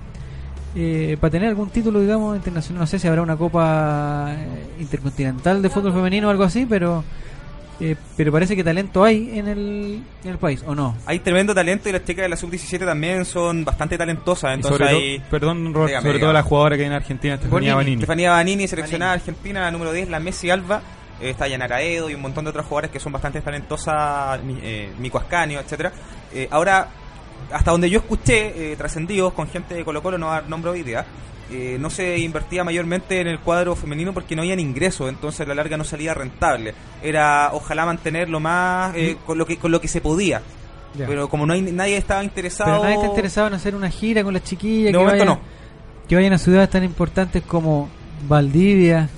eh, 0.75 1.17
para 1.21 1.29
tener 1.29 1.49
algún 1.49 1.69
título, 1.69 2.01
digamos, 2.01 2.35
internacional. 2.35 2.79
No 2.79 2.87
sé 2.87 2.97
si 2.97 3.07
habrá 3.07 3.21
una 3.21 3.37
Copa 3.37 4.33
eh, 4.35 4.79
Intercontinental 4.79 5.61
de 5.61 5.69
fútbol 5.69 5.93
femenino 5.93 6.29
o 6.29 6.31
algo 6.31 6.45
así, 6.45 6.65
pero 6.65 7.03
eh, 7.79 7.95
pero 8.15 8.31
parece 8.31 8.55
que 8.55 8.63
talento 8.63 9.03
hay 9.03 9.37
en 9.37 9.47
el, 9.47 10.01
en 10.23 10.31
el 10.31 10.39
país, 10.39 10.63
¿o 10.65 10.73
no? 10.73 10.97
Hay 11.05 11.19
tremendo 11.19 11.53
talento 11.53 11.89
y 11.89 11.91
las 11.91 12.03
chicas 12.05 12.23
de 12.23 12.29
la 12.29 12.37
sub-17 12.37 12.87
también 12.87 13.23
son 13.23 13.63
bastante 13.63 13.99
talentosas. 13.99 14.55
Entonces 14.55 14.79
sobre 14.79 14.89
hay... 14.89 15.19
todo, 15.19 15.29
perdón, 15.29 15.73
Dígame, 15.73 16.01
sobre 16.01 16.17
todo 16.17 16.33
la 16.33 16.41
jugadora 16.41 16.75
que 16.75 16.81
hay 16.81 16.87
en 16.87 16.93
Argentina, 16.93 17.35
Estefanía 17.35 17.75
Banini. 17.75 17.97
Estefanía 17.97 18.31
Banini, 18.31 18.67
seleccionada 18.67 19.13
argentina, 19.13 19.61
la 19.61 19.69
número 19.69 19.93
10, 19.93 20.09
la 20.09 20.19
Messi 20.19 20.49
Alba. 20.49 20.81
Está 21.21 21.47
Yanara 21.47 21.81
Edo 21.81 22.09
y 22.09 22.15
un 22.15 22.21
montón 22.21 22.45
de 22.45 22.49
otras 22.49 22.65
jugadoras 22.65 22.91
que 22.91 22.99
son 22.99 23.11
bastante 23.11 23.41
talentosas, 23.41 24.39
eh, 24.61 24.91
Mico 24.99 25.17
Ascanio, 25.17 25.59
etcétera. 25.59 25.91
Eh, 26.33 26.47
ahora, 26.51 26.87
hasta 27.51 27.71
donde 27.71 27.89
yo 27.89 27.99
escuché, 27.99 28.71
eh, 28.71 28.75
trascendidos 28.75 29.33
con 29.33 29.47
gente 29.47 29.75
de 29.75 29.85
Colo 29.85 30.01
Colo, 30.01 30.17
no 30.17 30.29
dar 30.29 30.47
nombre 30.49 30.71
hoy 30.71 30.83
día, 30.83 31.05
eh, 31.49 31.77
no 31.79 31.89
se 31.89 32.17
invertía 32.19 32.65
mayormente 32.65 33.21
en 33.21 33.27
el 33.27 33.39
cuadro 33.39 33.73
femenino 33.75 34.13
porque 34.13 34.35
no 34.35 34.41
habían 34.41 34.59
ingresos, 34.59 35.07
entonces 35.07 35.41
a 35.41 35.45
la 35.45 35.55
larga 35.55 35.77
no 35.77 35.85
salía 35.85 36.13
rentable. 36.13 36.73
Era 37.01 37.51
ojalá 37.53 37.85
mantenerlo 37.85 38.39
más 38.41 38.93
eh, 38.95 39.17
con 39.25 39.37
lo 39.37 39.45
que 39.45 39.57
con 39.57 39.71
lo 39.71 39.79
que 39.79 39.87
se 39.87 40.01
podía. 40.01 40.41
Ya. 40.93 41.05
Pero 41.05 41.29
como 41.29 41.45
no 41.45 41.53
hay, 41.53 41.61
nadie 41.61 41.95
estaba 41.95 42.23
interesado... 42.23 42.71
Pero 42.71 42.83
nadie 42.83 42.95
está 42.95 43.07
interesado 43.07 43.47
en 43.47 43.53
hacer 43.53 43.75
una 43.75 43.89
gira 43.89 44.23
con 44.23 44.33
las 44.33 44.43
chiquillas. 44.43 44.87
De 44.87 44.91
que 44.91 44.97
momento 44.97 45.25
vayan, 45.25 45.39
que 46.07 46.15
vayan 46.15 46.33
a 46.33 46.37
ciudades 46.37 46.69
tan 46.69 46.83
importantes 46.83 47.43
como 47.43 47.87
Valdivia. 48.27 49.09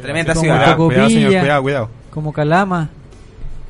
Tremenda 0.00 0.34
como 0.34 0.44
ciudad. 0.44 0.64
Tocopilla, 0.72 0.86
Cuidado, 1.04 1.08
señor, 1.10 1.40
cuidado, 1.42 1.62
cuidado. 1.62 1.90
Como 2.10 2.32
Calama, 2.32 2.90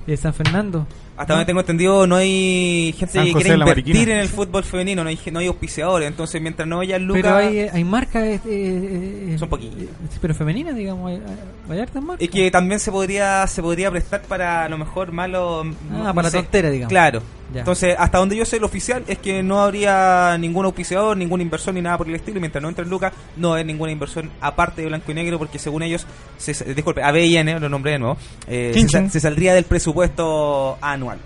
eh, 0.07 0.17
San 0.17 0.35
Fernando. 0.35 0.87
Hasta 1.17 1.35
donde 1.35 1.45
tengo 1.45 1.61
entendido, 1.61 2.07
no 2.07 2.17
hay 2.17 2.95
gente 2.97 3.13
San 3.13 3.27
que 3.27 3.33
José 3.35 3.45
quiera 3.45 3.59
invertir 3.59 4.09
en 4.09 4.19
el 4.21 4.29
fútbol 4.29 4.65
femenino, 4.65 5.05
no 5.05 5.11
hay, 5.11 5.19
no 5.31 5.39
hay 5.41 5.49
auspiciadores. 5.49 6.09
Entonces, 6.09 6.41
mientras 6.41 6.67
no 6.67 6.81
haya 6.81 6.99
lucas. 6.99 7.23
Pero 7.23 7.37
hay, 7.37 7.59
hay 7.61 7.85
marcas. 7.85 8.23
eh, 8.25 8.41
eh, 8.47 9.29
eh, 9.35 9.37
Son 9.39 9.51
poquitas. 9.51 9.83
eh, 9.83 9.89
pero 10.19 10.35
femeninas, 10.35 10.75
digamos. 10.75 11.11
Hay, 11.11 11.21
hay- 11.69 11.79
hartas 11.79 12.03
marcas. 12.03 12.23
Es 12.25 12.31
que 12.31 12.51
también 12.51 12.81
se 12.81 12.91
podría 12.91 13.47
se 13.49 13.61
podría 13.61 13.91
prestar 13.91 14.23
para 14.23 14.65
a 14.65 14.69
lo 14.71 14.79
mejor 14.79 15.13
malo. 15.13 15.63
Ah, 15.93 16.13
para 16.15 16.31
tontera, 16.31 16.71
digamos. 16.71 16.89
Claro. 16.89 17.21
Ya. 17.53 17.61
Entonces, 17.61 17.97
hasta 17.99 18.19
donde 18.19 18.37
yo 18.37 18.45
sé, 18.45 18.61
lo 18.61 18.67
oficial 18.67 19.03
es 19.07 19.19
que 19.19 19.43
no 19.43 19.61
habría 19.61 20.37
ningún 20.39 20.65
auspiciador, 20.67 21.17
ningún 21.17 21.41
inversor 21.41 21.75
ni 21.75 21.83
nada 21.83 21.99
por 21.99 22.09
el 22.09 22.15
estilo. 22.15 22.39
Y 22.39 22.41
mientras 22.41 22.63
no 22.63 22.69
entre 22.69 22.87
lucas, 22.87 23.13
no 23.37 23.55
hay 23.55 23.65
ninguna 23.65 23.93
inversión 23.93 24.31
aparte 24.41 24.83
de 24.83 24.89
blanco 24.89 25.11
y 25.11 25.15
negro, 25.15 25.39
porque 25.39 25.59
según 25.59 25.83
ellos, 25.83 26.07
se, 26.37 26.53
disculpe, 26.75 27.03
ABIN, 27.03 27.61
lo 27.61 27.69
nombré 27.69 27.93
de 27.93 27.99
nuevo, 27.99 28.17
eh, 28.47 28.87
se 29.11 29.21
saldría 29.21 29.55
del 29.55 29.65
presupuesto 29.65 30.79
anual. 30.81 31.19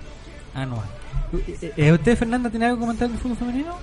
Anual. 0.55 0.87
Eh, 1.61 1.73
eh, 1.77 1.93
¿Usted, 1.93 2.17
Fernanda, 2.17 2.51
tiene 2.51 2.67
algo 2.67 2.79
que 2.79 2.81
comentar 2.83 3.09
del 3.09 3.19
fútbol 3.19 3.37
femenino? 3.37 3.75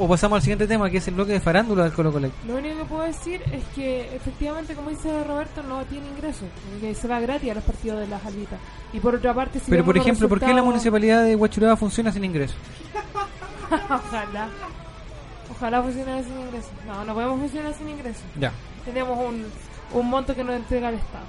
¿O 0.00 0.06
pasamos 0.06 0.36
al 0.36 0.42
siguiente 0.42 0.68
tema, 0.68 0.88
que 0.88 0.98
es 0.98 1.08
el 1.08 1.14
bloque 1.14 1.32
de 1.32 1.40
farándula 1.40 1.82
del 1.82 1.92
Colo 1.92 2.12
Colo? 2.12 2.30
Lo 2.46 2.56
único 2.56 2.78
que 2.78 2.84
puedo 2.84 3.02
decir 3.02 3.42
es 3.52 3.64
que 3.74 4.14
efectivamente, 4.14 4.74
como 4.74 4.90
dice 4.90 5.24
Roberto, 5.24 5.60
no 5.64 5.84
tiene 5.86 6.06
ingresos, 6.06 6.48
que 6.80 6.94
se 6.94 7.08
va 7.08 7.18
gratis 7.18 7.50
a 7.50 7.54
los 7.54 7.64
partidos 7.64 7.98
de 7.98 8.06
las 8.06 8.24
albitas. 8.24 8.60
Y 8.92 9.00
por 9.00 9.16
otra 9.16 9.34
parte, 9.34 9.58
si 9.58 9.68
Pero, 9.68 9.84
por 9.84 9.98
ejemplo, 9.98 10.28
¿por 10.28 10.38
qué 10.38 10.54
la 10.54 10.62
municipalidad 10.62 11.24
de 11.24 11.34
Huachuraba 11.34 11.76
funciona 11.76 12.12
sin 12.12 12.24
ingresos? 12.24 12.56
Ojalá. 13.90 14.48
Ojalá 15.50 15.82
funcione 15.82 16.22
sin 16.22 16.38
ingresos. 16.38 16.70
No, 16.86 17.04
no 17.04 17.14
podemos 17.14 17.40
funcionar 17.40 17.74
sin 17.74 17.88
ingresos. 17.88 18.22
Ya. 18.38 18.52
Tenemos 18.84 19.18
un, 19.18 19.46
un 19.94 20.08
monto 20.08 20.32
que 20.32 20.44
nos 20.44 20.54
entrega 20.54 20.90
el 20.90 20.94
Estado. 20.94 21.24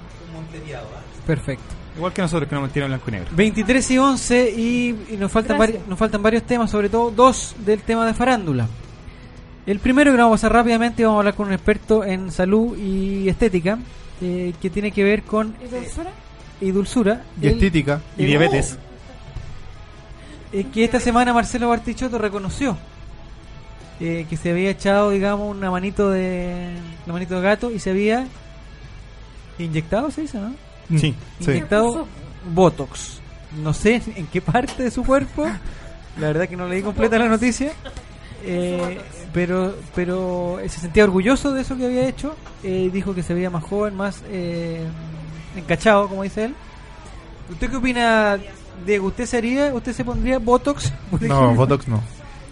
Perfecto. 1.26 1.79
Igual 1.96 2.12
que 2.12 2.22
nosotros 2.22 2.48
que 2.48 2.54
nos 2.54 2.64
metieron 2.64 2.90
en 2.92 2.98
blanco 2.98 3.10
y 3.10 3.12
negro. 3.12 3.28
23 3.36 3.90
y 3.90 3.98
11 3.98 4.50
y, 4.56 4.88
y 5.10 5.16
nos, 5.18 5.30
faltan 5.30 5.58
vari- 5.58 5.78
nos 5.88 5.98
faltan 5.98 6.22
varios 6.22 6.44
temas, 6.44 6.70
sobre 6.70 6.88
todo 6.88 7.10
dos 7.10 7.54
del 7.58 7.80
tema 7.82 8.06
de 8.06 8.14
farándula. 8.14 8.68
El 9.66 9.78
primero 9.80 10.10
que 10.12 10.16
vamos 10.16 10.32
a 10.32 10.36
pasar 10.36 10.52
rápidamente, 10.52 11.04
vamos 11.04 11.18
a 11.18 11.20
hablar 11.20 11.34
con 11.34 11.48
un 11.48 11.52
experto 11.52 12.04
en 12.04 12.30
salud 12.30 12.76
y 12.78 13.28
estética, 13.28 13.78
eh, 14.22 14.52
que 14.60 14.70
tiene 14.70 14.90
que 14.92 15.04
ver 15.04 15.22
con 15.24 15.54
¿Y 15.62 15.68
dulzura? 15.68 16.10
y 16.60 16.70
dulzura. 16.70 17.22
Y 17.40 17.46
El- 17.48 17.54
estética. 17.54 18.00
Y 18.16 18.24
diabetes. 18.24 18.78
eh, 20.52 20.64
que 20.72 20.84
esta 20.84 21.00
semana 21.00 21.32
Marcelo 21.34 21.68
Bartichotto 21.68 22.18
reconoció 22.18 22.76
eh, 24.00 24.26
que 24.30 24.36
se 24.36 24.50
había 24.50 24.70
echado, 24.70 25.10
digamos, 25.10 25.54
una 25.54 25.70
manito 25.70 26.08
de 26.10 26.70
una 27.04 27.12
manito 27.12 27.34
de 27.36 27.42
gato 27.42 27.70
y 27.70 27.78
se 27.78 27.90
había 27.90 28.26
inyectado, 29.58 30.10
se 30.10 30.22
dice, 30.22 30.38
¿no? 30.38 30.54
Sí, 30.90 31.14
sí. 31.40 31.50
Inyectado 31.50 32.06
Botox. 32.52 33.20
No 33.62 33.72
sé 33.72 34.02
en 34.16 34.26
qué 34.26 34.40
parte 34.40 34.82
de 34.82 34.90
su 34.90 35.04
cuerpo. 35.04 35.46
La 36.18 36.28
verdad 36.28 36.48
que 36.48 36.56
no 36.56 36.68
leí 36.68 36.82
completa 36.82 37.18
la 37.18 37.28
noticia. 37.28 37.72
Eh, 38.42 38.98
pero 39.34 39.74
pero 39.94 40.58
se 40.62 40.80
sentía 40.80 41.04
orgulloso 41.04 41.52
de 41.52 41.62
eso 41.62 41.76
que 41.76 41.86
había 41.86 42.08
hecho. 42.08 42.34
Eh, 42.62 42.90
dijo 42.92 43.14
que 43.14 43.22
se 43.22 43.34
veía 43.34 43.50
más 43.50 43.64
joven, 43.64 43.94
más 43.94 44.22
eh, 44.28 44.86
encachado, 45.56 46.08
como 46.08 46.22
dice 46.22 46.46
él. 46.46 46.54
¿Usted 47.50 47.70
qué 47.70 47.76
opina, 47.76 48.38
Diego? 48.86 49.08
¿Usted 49.08 49.26
se 49.26 49.36
haría, 49.36 49.74
usted 49.74 49.92
se 49.92 50.04
pondría 50.04 50.38
Botox? 50.38 50.92
No? 51.20 51.54
Botox 51.54 51.88
no. 51.88 52.02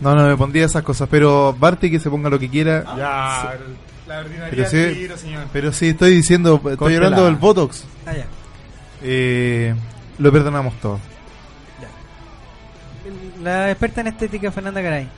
No, 0.01 0.15
no 0.15 0.27
me 0.27 0.37
pondría 0.37 0.67
esas 0.67 0.83
cosas. 0.83 1.09
Pero 1.11 1.55
Barty 1.59 1.91
que 1.91 1.99
se 1.99 2.11
ponga 2.11 2.31
lo 2.31 2.39
que 2.39 2.49
quiera. 2.49 2.85
Ya, 2.97 3.59
la 4.09 4.19
ordinaria 4.21 4.51
Pero 4.51 4.69
sí, 4.69 4.95
tiro, 4.95 5.17
señor. 5.17 5.45
pero 5.53 5.73
sí, 5.73 5.89
estoy 5.89 6.15
diciendo, 6.15 6.61
estoy 6.71 6.95
hablando 6.97 7.25
del 7.27 7.37
Botox. 7.37 7.85
Ah, 8.07 8.13
ya. 8.15 8.27
Eh, 9.03 9.75
lo 10.19 10.33
perdonamos 10.33 10.75
todo. 10.81 10.99
La 13.43 13.71
experta 13.71 14.01
en 14.01 14.09
estética, 14.09 14.51
Fernanda 14.51 14.81
Garay. 14.81 15.09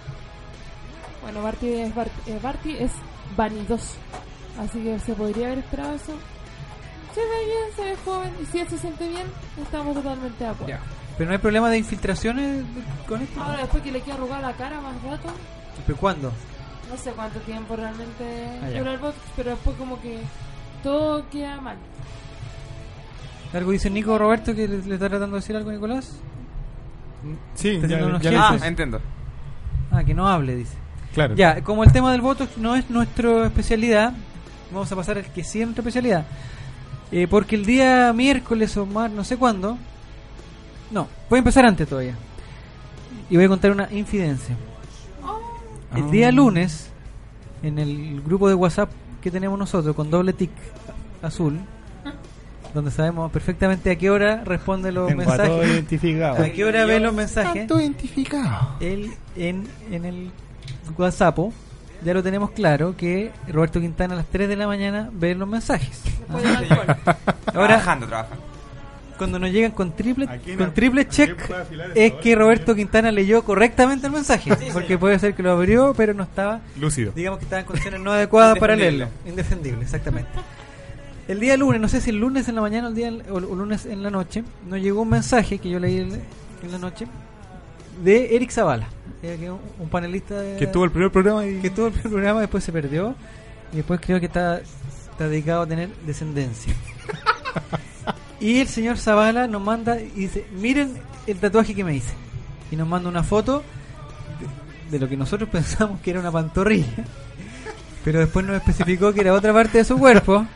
Bueno, 1.23 1.43
Barty 1.43 1.73
es, 1.73 1.95
Bart- 1.95 2.11
eh, 2.27 2.39
Barty 2.43 2.77
es 2.79 2.93
vanidoso. 3.37 3.95
Así 4.59 4.79
que 4.81 4.99
se 4.99 5.15
podría 5.15 5.47
haber 5.47 5.59
esperado 5.59 5.95
eso. 5.95 6.12
Se 7.15 7.21
ve 7.21 7.45
bien, 7.47 7.77
se 7.77 7.83
ve 7.85 7.97
joven. 8.05 8.33
Y 8.43 8.47
si 8.47 8.59
él 8.61 8.69
se 8.69 8.79
siente 8.79 9.09
bien, 9.09 9.27
estamos 9.62 9.95
totalmente 9.95 10.45
de 10.45 10.51
acuerdo. 10.51 10.75
Pero 11.17 11.29
no 11.29 11.33
hay 11.33 11.39
problema 11.39 11.71
de 11.71 11.79
infiltraciones 11.79 12.62
con 13.09 13.21
esto. 13.23 13.43
Ahora, 13.43 13.59
después 13.59 13.83
que 13.83 13.93
le 13.93 14.01
queda 14.03 14.15
arrugar 14.15 14.41
la 14.43 14.53
cara 14.53 14.81
más 14.81 14.95
rato, 15.03 15.29
¿Pero 15.87 15.99
cuándo? 15.99 16.33
No 16.91 16.97
sé 16.97 17.12
cuánto 17.12 17.39
tiempo 17.41 17.77
realmente 17.77 18.59
Ah, 18.62 18.71
ya. 18.71 18.79
dura 18.79 18.93
el 18.95 18.99
botox, 18.99 19.19
pero 19.37 19.51
después 19.51 19.77
como 19.77 20.01
que 20.01 20.19
todo 20.83 21.29
queda 21.31 21.61
mal. 21.61 21.77
¿Algo 23.53 23.73
dice 23.73 23.91
Nico 23.91 24.17
Roberto 24.19 24.55
que 24.55 24.69
le, 24.69 24.79
le 24.79 24.95
está 24.95 25.09
tratando 25.09 25.37
de 25.37 25.41
decir 25.41 25.57
algo 25.57 25.71
a 25.71 25.73
Nicolás? 25.73 26.12
Sí, 27.55 27.81
ya- 27.87 28.19
ya 28.21 28.49
Ah, 28.51 28.59
entiendo. 28.67 29.01
Ah, 29.91 30.05
que 30.05 30.15
no 30.15 30.29
hable, 30.29 30.55
dice. 30.57 30.75
Claro. 31.12 31.35
Ya, 31.35 31.62
como 31.62 31.83
el 31.83 31.93
tema 31.93 32.12
del 32.12 32.21
Botox 32.21 32.57
no 32.59 32.77
es 32.77 32.89
nuestra 32.89 33.47
especialidad, 33.47 34.12
vamos 34.73 34.91
a 34.93 34.97
pasar 34.97 35.19
al 35.19 35.25
que 35.27 35.43
sí 35.43 35.61
es 35.61 35.67
nuestra 35.67 35.83
especialidad. 35.83 36.25
Eh, 37.11 37.27
porque 37.29 37.57
el 37.57 37.67
día 37.67 38.12
miércoles 38.12 38.77
o 38.77 38.87
más, 38.87 39.11
no 39.11 39.25
sé 39.25 39.37
cuándo. 39.37 39.77
No, 40.93 41.09
voy 41.29 41.39
a 41.39 41.41
empezar 41.41 41.67
antes 41.67 41.89
todavía. 41.89 42.15
Y 43.29 43.35
voy 43.37 43.45
a 43.47 43.49
contar 43.49 43.73
una 43.73 43.89
infidencia. 43.93 44.57
El 45.97 46.05
Ah. 46.05 46.11
día 46.11 46.33
lunes, 46.33 46.89
en 47.62 47.79
el 47.79 48.21
grupo 48.23 48.49
de 48.49 48.55
WhatsApp 48.55 48.91
que 49.21 49.31
tenemos 49.31 49.59
nosotros 49.59 49.95
con 49.97 50.11
doble 50.11 50.33
tic 50.33 50.51
azul, 51.23 51.59
donde 52.73 52.91
sabemos 52.93 53.31
perfectamente 53.33 53.91
a 53.91 53.97
qué 53.97 54.11
hora 54.11 54.43
responde 54.45 54.93
los 54.93 55.09
Tengo 55.09 55.23
a 55.23 55.25
todo 55.37 55.37
mensajes. 55.39 55.71
identificado. 55.73 56.43
¿A 56.45 56.49
qué 56.51 56.65
hora 56.65 56.85
ve 56.85 57.01
los 57.01 57.12
mensajes? 57.12 57.53
Tanto 57.55 57.81
identificado. 57.81 58.77
Él 58.81 59.11
en, 59.37 59.67
en 59.91 60.05
el 60.05 60.31
WhatsApp 60.97 61.39
ya 62.05 62.15
lo 62.15 62.23
tenemos 62.23 62.51
claro 62.53 62.97
que 62.97 63.33
Roberto 63.49 63.81
Quintana 63.81 64.15
a 64.15 64.19
las 64.19 64.27
3 64.27 64.49
de 64.49 64.57
la 64.57 64.67
mañana 64.67 65.11
ve 65.12 65.35
los 65.35 65.49
mensajes. 65.49 66.01
Ahora, 66.29 66.97
Trabajando, 67.53 68.07
trabajando. 68.07 68.45
Cuando 69.21 69.39
nos 69.39 69.51
llegan 69.53 69.71
con 69.73 69.93
triple 69.95 70.27
con 70.57 70.73
triple 70.73 71.07
check 71.07 71.39
es 71.95 72.13
esto, 72.13 72.21
que 72.21 72.33
¿eh? 72.33 72.35
Roberto 72.35 72.75
Quintana 72.75 73.13
leyó 73.13 73.45
correctamente 73.45 74.07
el 74.07 74.13
mensaje, 74.15 74.51
porque 74.73 74.97
puede 74.99 75.19
ser 75.19 75.35
que 75.35 75.43
lo 75.43 75.53
abrió, 75.53 75.93
pero 75.95 76.15
no 76.15 76.23
estaba 76.23 76.61
Lúcido. 76.81 77.13
digamos 77.15 77.39
que 77.39 77.45
estaba 77.45 77.61
en 77.61 77.67
condiciones 77.67 78.01
no 78.01 78.13
adecuadas 78.13 78.59
para 78.59 78.75
leerlo. 78.77 79.09
Indefendible, 79.27 79.83
exactamente. 79.83 80.31
El 81.29 81.39
día 81.39 81.57
lunes, 81.57 81.81
no 81.81 81.89
sé 81.89 82.01
si 82.01 82.11
el 82.11 82.17
lunes 82.17 82.49
en 82.49 82.55
la 82.55 82.61
mañana 82.63 82.87
o 82.89 82.91
el 82.91 82.97
día 82.97 83.13
o 83.31 83.39
el 83.39 83.45
lunes 83.45 83.85
en 83.87 84.03
la 84.03 84.11
noche, 84.11 84.43
nos 84.69 84.81
llegó 84.81 85.03
un 85.03 85.11
mensaje 85.11 85.59
que 85.59 85.69
yo 85.71 85.79
leí 85.79 85.99
en 85.99 86.13
en 86.63 86.73
la 86.73 86.79
noche 86.79 87.07
de 88.03 88.35
Eric 88.35 88.51
Zavala, 88.51 88.89
eh, 89.23 89.37
que 89.39 89.45
es 89.45 89.51
un- 89.51 89.61
un 89.79 89.89
panelista 89.91 90.41
de- 90.41 90.57
Que 90.57 90.67
tuvo 90.67 90.85
el 90.87 90.91
primer 90.91 91.11
programa 91.13 91.47
y... 91.47 91.61
que 91.61 91.71
tuvo 91.71 91.87
el 91.89 91.93
primer 91.93 92.11
programa, 92.11 92.41
después 92.41 92.65
se 92.65 92.73
perdió 92.73 93.15
y 93.73 93.77
después 93.77 94.01
creo 94.01 94.19
que 94.19 94.27
está, 94.27 94.61
está 94.61 95.29
dedicado 95.29 95.63
a 95.63 95.67
tener 95.67 95.91
descendencia. 96.07 96.73
y 98.41 98.61
el 98.61 98.69
señor 98.69 98.99
Zavala 98.99 99.47
nos 99.47 99.62
manda 99.62 100.01
y 100.01 100.09
dice, 100.11 100.47
miren 100.53 100.95
el 101.27 101.37
tatuaje 101.39 101.75
que 101.75 101.85
me 101.85 101.95
hice. 101.95 102.12
Y 102.71 102.77
nos 102.77 102.89
manda 102.89 103.09
una 103.09 103.23
foto 103.23 103.62
de, 104.41 104.91
de 104.91 104.99
lo 104.99 105.09
que 105.09 105.17
nosotros 105.17 105.49
pensamos 105.53 106.01
que 106.01 106.11
era 106.11 106.21
una 106.21 106.33
pantorrilla. 106.33 107.05
Pero 108.05 108.19
después 108.21 108.47
nos 108.47 108.57
especificó 108.57 109.12
que 109.12 109.21
era 109.21 109.35
otra 109.35 109.53
parte 109.53 109.79
de 109.79 109.85
su 109.85 109.99
cuerpo. 109.99 110.47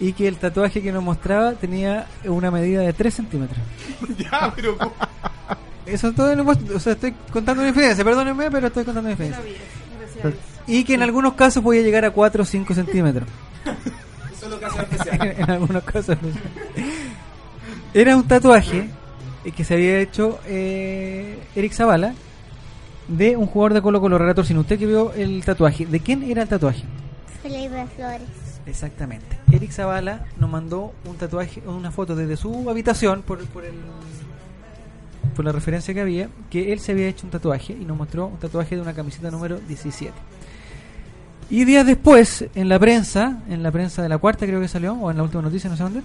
Y 0.00 0.12
que 0.12 0.26
el 0.28 0.36
tatuaje 0.36 0.82
que 0.82 0.92
nos 0.92 1.02
mostraba 1.02 1.52
tenía 1.52 2.06
una 2.24 2.50
medida 2.50 2.80
de 2.82 2.92
3 2.92 3.14
centímetros. 3.14 3.58
ya, 4.18 4.52
pero... 4.54 4.76
Eso 5.86 6.08
es 6.08 6.14
todo 6.14 6.34
lo 6.34 6.44
que- 6.44 6.74
O 6.74 6.80
sea, 6.80 6.94
estoy 6.94 7.14
contando 7.32 7.62
una 7.62 7.68
infidencia, 7.68 8.04
perdónenme, 8.04 8.50
pero 8.50 8.66
estoy 8.66 8.84
contando 8.84 9.08
una 9.08 9.12
infidencia. 9.12 9.42
Y 10.66 10.82
que 10.84 10.94
en 10.94 11.02
algunos 11.02 11.34
casos 11.34 11.62
podía 11.62 11.82
llegar 11.82 12.04
a 12.04 12.10
4 12.10 12.42
o 12.42 12.46
5 12.46 12.74
centímetros. 12.74 13.28
En 15.38 15.50
algunos 15.50 15.82
casos. 15.84 16.16
Era 17.92 18.16
un 18.16 18.26
tatuaje 18.26 18.88
que 19.56 19.64
se 19.64 19.74
había 19.74 20.00
hecho 20.00 20.40
eh, 20.46 21.38
Eric 21.54 21.72
Zavala 21.72 22.14
de 23.08 23.36
un 23.36 23.46
jugador 23.46 23.74
de 23.74 23.82
Colo 23.82 24.00
Colo 24.00 24.18
Relator. 24.18 24.44
Sin 24.46 24.58
usted 24.58 24.78
que 24.78 24.86
vio 24.86 25.12
el 25.12 25.44
tatuaje, 25.44 25.86
¿de 25.86 26.00
quién 26.00 26.22
era 26.22 26.42
el 26.42 26.48
tatuaje? 26.48 26.84
Felipe 27.42 27.86
Flores. 27.94 28.28
Exactamente. 28.66 29.38
Eric 29.52 29.70
Zavala 29.70 30.24
nos 30.38 30.50
mandó 30.50 30.92
un 31.04 31.16
tatuaje, 31.16 31.62
una 31.66 31.90
foto 31.90 32.16
desde 32.16 32.36
su 32.36 32.68
habitación 32.70 33.22
por, 33.22 33.44
por 33.46 33.64
el 33.64 33.74
por 35.34 35.44
la 35.44 35.52
referencia 35.52 35.92
que 35.92 36.00
había, 36.00 36.28
que 36.48 36.72
él 36.72 36.80
se 36.80 36.92
había 36.92 37.08
hecho 37.08 37.26
un 37.26 37.30
tatuaje 37.30 37.72
y 37.72 37.84
nos 37.84 37.96
mostró 37.96 38.28
un 38.28 38.38
tatuaje 38.38 38.76
de 38.76 38.82
una 38.82 38.94
camiseta 38.94 39.30
número 39.30 39.58
17. 39.58 40.12
Y 41.50 41.64
días 41.64 41.86
después, 41.86 42.46
en 42.54 42.68
la 42.68 42.78
prensa, 42.78 43.38
en 43.48 43.62
la 43.62 43.70
prensa 43.70 44.02
de 44.02 44.08
la 44.08 44.18
cuarta 44.18 44.46
creo 44.46 44.60
que 44.60 44.68
salió, 44.68 44.94
o 44.94 45.10
en 45.10 45.16
la 45.16 45.22
última 45.22 45.42
noticia, 45.42 45.68
no 45.70 45.76
sé 45.76 45.82
dónde, 45.82 46.00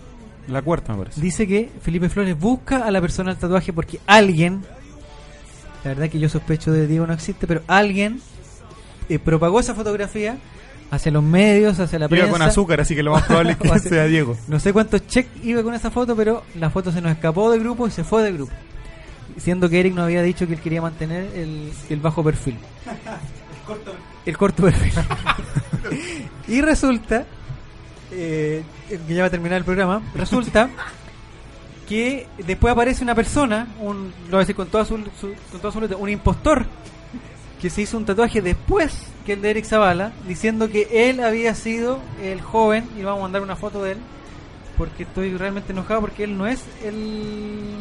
La 0.48 0.62
cuarta, 0.62 0.94
me 0.94 1.00
parece. 1.00 1.22
dice 1.22 1.48
que 1.48 1.70
Felipe 1.82 2.10
Flores 2.10 2.38
busca 2.40 2.86
a 2.86 2.92
la 2.92 3.00
persona 3.02 3.32
del 3.32 3.40
tatuaje 3.40 3.72
porque 3.74 4.00
alguien, 4.06 4.62
la 5.84 5.90
verdad 5.92 6.10
que 6.10 6.20
yo 6.20 6.28
sospecho 6.30 6.72
de 6.72 6.88
Diego 6.88 7.08
no 7.08 7.14
existe, 7.14 7.48
pero 7.48 7.62
alguien 7.68 8.20
eh, 9.08 9.18
propagó 9.20 9.60
esa 9.60 9.74
fotografía 9.74 10.38
hacia 10.92 11.12
los 11.12 11.24
medios, 11.24 11.80
hacia 11.80 12.00
la 12.00 12.06
Iba 12.06 12.10
prensa. 12.10 12.32
con 12.32 12.42
azúcar, 12.42 12.82
así 12.82 12.96
que 12.96 13.04
lo 13.04 13.12
más 13.14 13.24
probable 13.24 13.52
es 13.54 13.58
que 13.58 13.68
hacia- 13.72 13.90
sea 13.90 14.06
Diego. 14.06 14.36
No 14.48 14.60
sé 14.60 14.74
cuántos 14.74 15.08
check 15.08 15.28
iba 15.44 15.64
con 15.64 15.74
esa 15.74 15.90
foto, 15.90 16.16
pero 16.16 16.44
la 16.56 16.70
foto 16.70 16.92
se 16.92 17.00
nos 17.02 17.12
escapó 17.12 17.50
del 17.52 17.62
grupo 17.62 17.88
y 17.88 17.92
se 17.92 18.04
fue 18.04 18.24
del 18.24 18.34
grupo. 18.36 18.52
Siendo 19.38 19.70
que 19.70 19.80
Eric 19.80 19.94
nos 19.94 20.04
había 20.06 20.22
dicho 20.22 20.46
que 20.48 20.54
él 20.56 20.60
quería 20.60 20.82
mantener 20.82 21.30
el, 21.36 21.72
el 21.90 22.00
bajo 22.02 22.24
perfil. 22.24 22.56
El 22.86 23.64
corto 23.66 23.92
perfil. 23.92 24.09
y 26.48 26.62
resulta, 26.62 27.26
eh, 28.12 28.64
que 29.08 29.14
ya 29.14 29.22
va 29.22 29.28
a 29.28 29.32
terminar 29.32 29.58
el 29.58 29.64
programa, 29.66 30.02
resulta 30.16 30.70
que 31.88 32.28
después 32.46 32.72
aparece 32.72 33.04
una 33.04 33.16
persona, 33.16 33.68
un, 33.80 34.14
lo 34.26 34.32
voy 34.32 34.38
a 34.38 34.40
decir 34.40 34.56
con 34.56 34.68
toda 34.68 34.86
su, 34.86 34.98
su- 35.20 35.34
con 35.52 35.60
toda 35.60 35.72
su 35.74 35.82
letra, 35.82 35.98
un 35.98 36.10
impostor 36.10 36.66
que 37.62 37.70
se 37.70 37.82
hizo 37.82 37.98
un 37.98 38.06
tatuaje 38.06 38.42
después 38.42 38.96
que 39.26 39.34
el 39.34 39.42
de 39.42 39.50
Eric 39.52 39.66
Zavala, 39.66 40.12
diciendo 40.28 40.70
que 40.70 41.10
él 41.10 41.20
había 41.24 41.54
sido 41.56 42.00
el 42.22 42.42
joven, 42.42 42.88
y 42.98 43.02
vamos 43.04 43.20
a 43.20 43.24
mandar 43.24 43.42
una 43.42 43.56
foto 43.56 43.84
de 43.84 43.94
él, 43.94 43.98
porque 44.78 45.04
estoy 45.04 45.36
realmente 45.36 45.72
enojado 45.74 46.00
porque 46.02 46.24
él 46.24 46.38
no 46.38 46.48
es 46.48 46.62
el, 46.86 47.74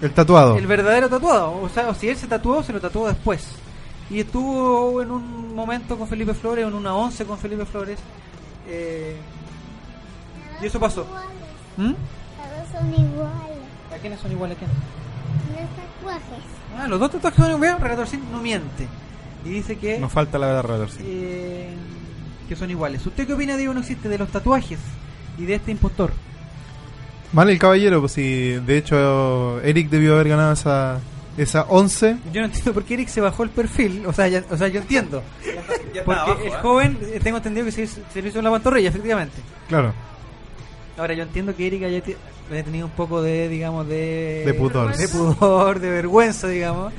El 0.00 0.10
tatuado. 0.12 0.56
el 0.56 0.66
verdadero 0.66 1.08
tatuado. 1.08 1.60
O 1.60 1.68
sea, 1.68 1.92
si 1.94 2.08
él 2.08 2.16
se 2.16 2.26
tatuó, 2.28 2.62
se 2.62 2.72
lo 2.72 2.80
tatuó 2.80 3.08
después. 3.08 3.48
Y 4.10 4.20
estuvo 4.20 5.02
en 5.02 5.10
un 5.10 5.54
momento 5.54 5.98
con 5.98 6.08
Felipe 6.08 6.32
Flores, 6.34 6.66
en 6.66 6.72
una 6.74 6.94
once 6.94 7.24
con 7.24 7.38
Felipe 7.38 7.64
Flores. 7.66 7.98
eh, 8.68 9.16
y 10.62 10.66
eso 10.66 10.80
pasó. 10.80 11.06
¿Mm? 11.76 11.92
Todos 11.92 12.68
son 12.72 12.90
iguales. 12.92 13.58
¿A 13.94 13.96
quiénes 14.00 14.18
son 14.20 14.32
iguales 14.32 14.56
a 14.56 14.58
quién? 14.58 14.70
Los 15.50 15.70
tatuajes. 15.70 16.44
Ah, 16.76 16.88
los 16.88 16.98
dos 16.98 17.10
tatuajes 17.12 17.38
son 17.44 17.54
iguales. 17.54 17.80
Regatorcín 17.80 18.22
no 18.32 18.40
miente. 18.40 18.88
Y 19.44 19.50
dice 19.50 19.76
que, 19.78 19.98
Nos 20.00 20.10
falta 20.10 20.36
la 20.38 20.48
verdad, 20.48 20.88
sí. 20.88 20.98
eh, 21.04 21.68
que 22.48 22.56
son 22.56 22.70
iguales. 22.70 23.06
¿Usted 23.06 23.24
qué 23.26 23.34
opina, 23.34 23.56
Diego, 23.56 23.72
no 23.72 23.80
existe, 23.80 24.08
de 24.08 24.18
los 24.18 24.28
tatuajes 24.30 24.80
y 25.38 25.44
de 25.44 25.54
este 25.54 25.70
impostor? 25.70 26.10
Mal 27.32 27.48
el 27.50 27.58
caballero, 27.58 28.00
pues 28.00 28.12
si 28.12 28.52
de 28.54 28.78
hecho 28.78 29.60
Eric 29.60 29.90
debió 29.90 30.14
haber 30.14 30.30
ganado 30.30 30.52
esa 30.54 30.98
esa 31.38 31.62
11. 31.68 32.16
Yo 32.32 32.40
no 32.40 32.46
entiendo 32.46 32.72
por 32.74 32.84
qué 32.84 32.94
Eric 32.94 33.08
se 33.08 33.20
bajó 33.20 33.42
el 33.44 33.50
perfil. 33.50 34.04
O 34.06 34.12
sea, 34.12 34.28
ya- 34.28 34.44
o 34.50 34.56
sea 34.56 34.68
yo 34.68 34.80
entiendo. 34.80 35.22
ya 35.94 36.00
está 36.00 36.04
Porque 36.04 36.20
abajo, 36.20 36.40
el 36.42 36.48
¿eh? 36.48 36.56
joven, 36.62 36.98
eh, 37.14 37.20
tengo 37.22 37.36
entendido 37.38 37.64
que 37.66 37.72
se, 37.72 37.82
hizo- 37.84 38.00
se 38.12 38.20
lo 38.22 38.28
hizo 38.28 38.38
en 38.38 38.44
la 38.44 38.50
pantorrilla, 38.50 38.88
efectivamente. 38.88 39.36
Claro. 39.68 39.92
Ahora, 40.96 41.14
yo 41.14 41.22
entiendo 41.22 41.54
que 41.54 41.66
Eric 41.66 41.82
haya 41.84 42.02
tenido 42.64 42.86
un 42.86 42.92
poco 42.92 43.22
de, 43.22 43.48
digamos, 43.48 43.86
de... 43.86 44.42
De 44.44 44.54
pudor. 44.54 44.96
De 44.96 45.06
pudor, 45.08 45.78
de 45.78 45.90
vergüenza, 45.90 46.48
digamos. 46.48 46.92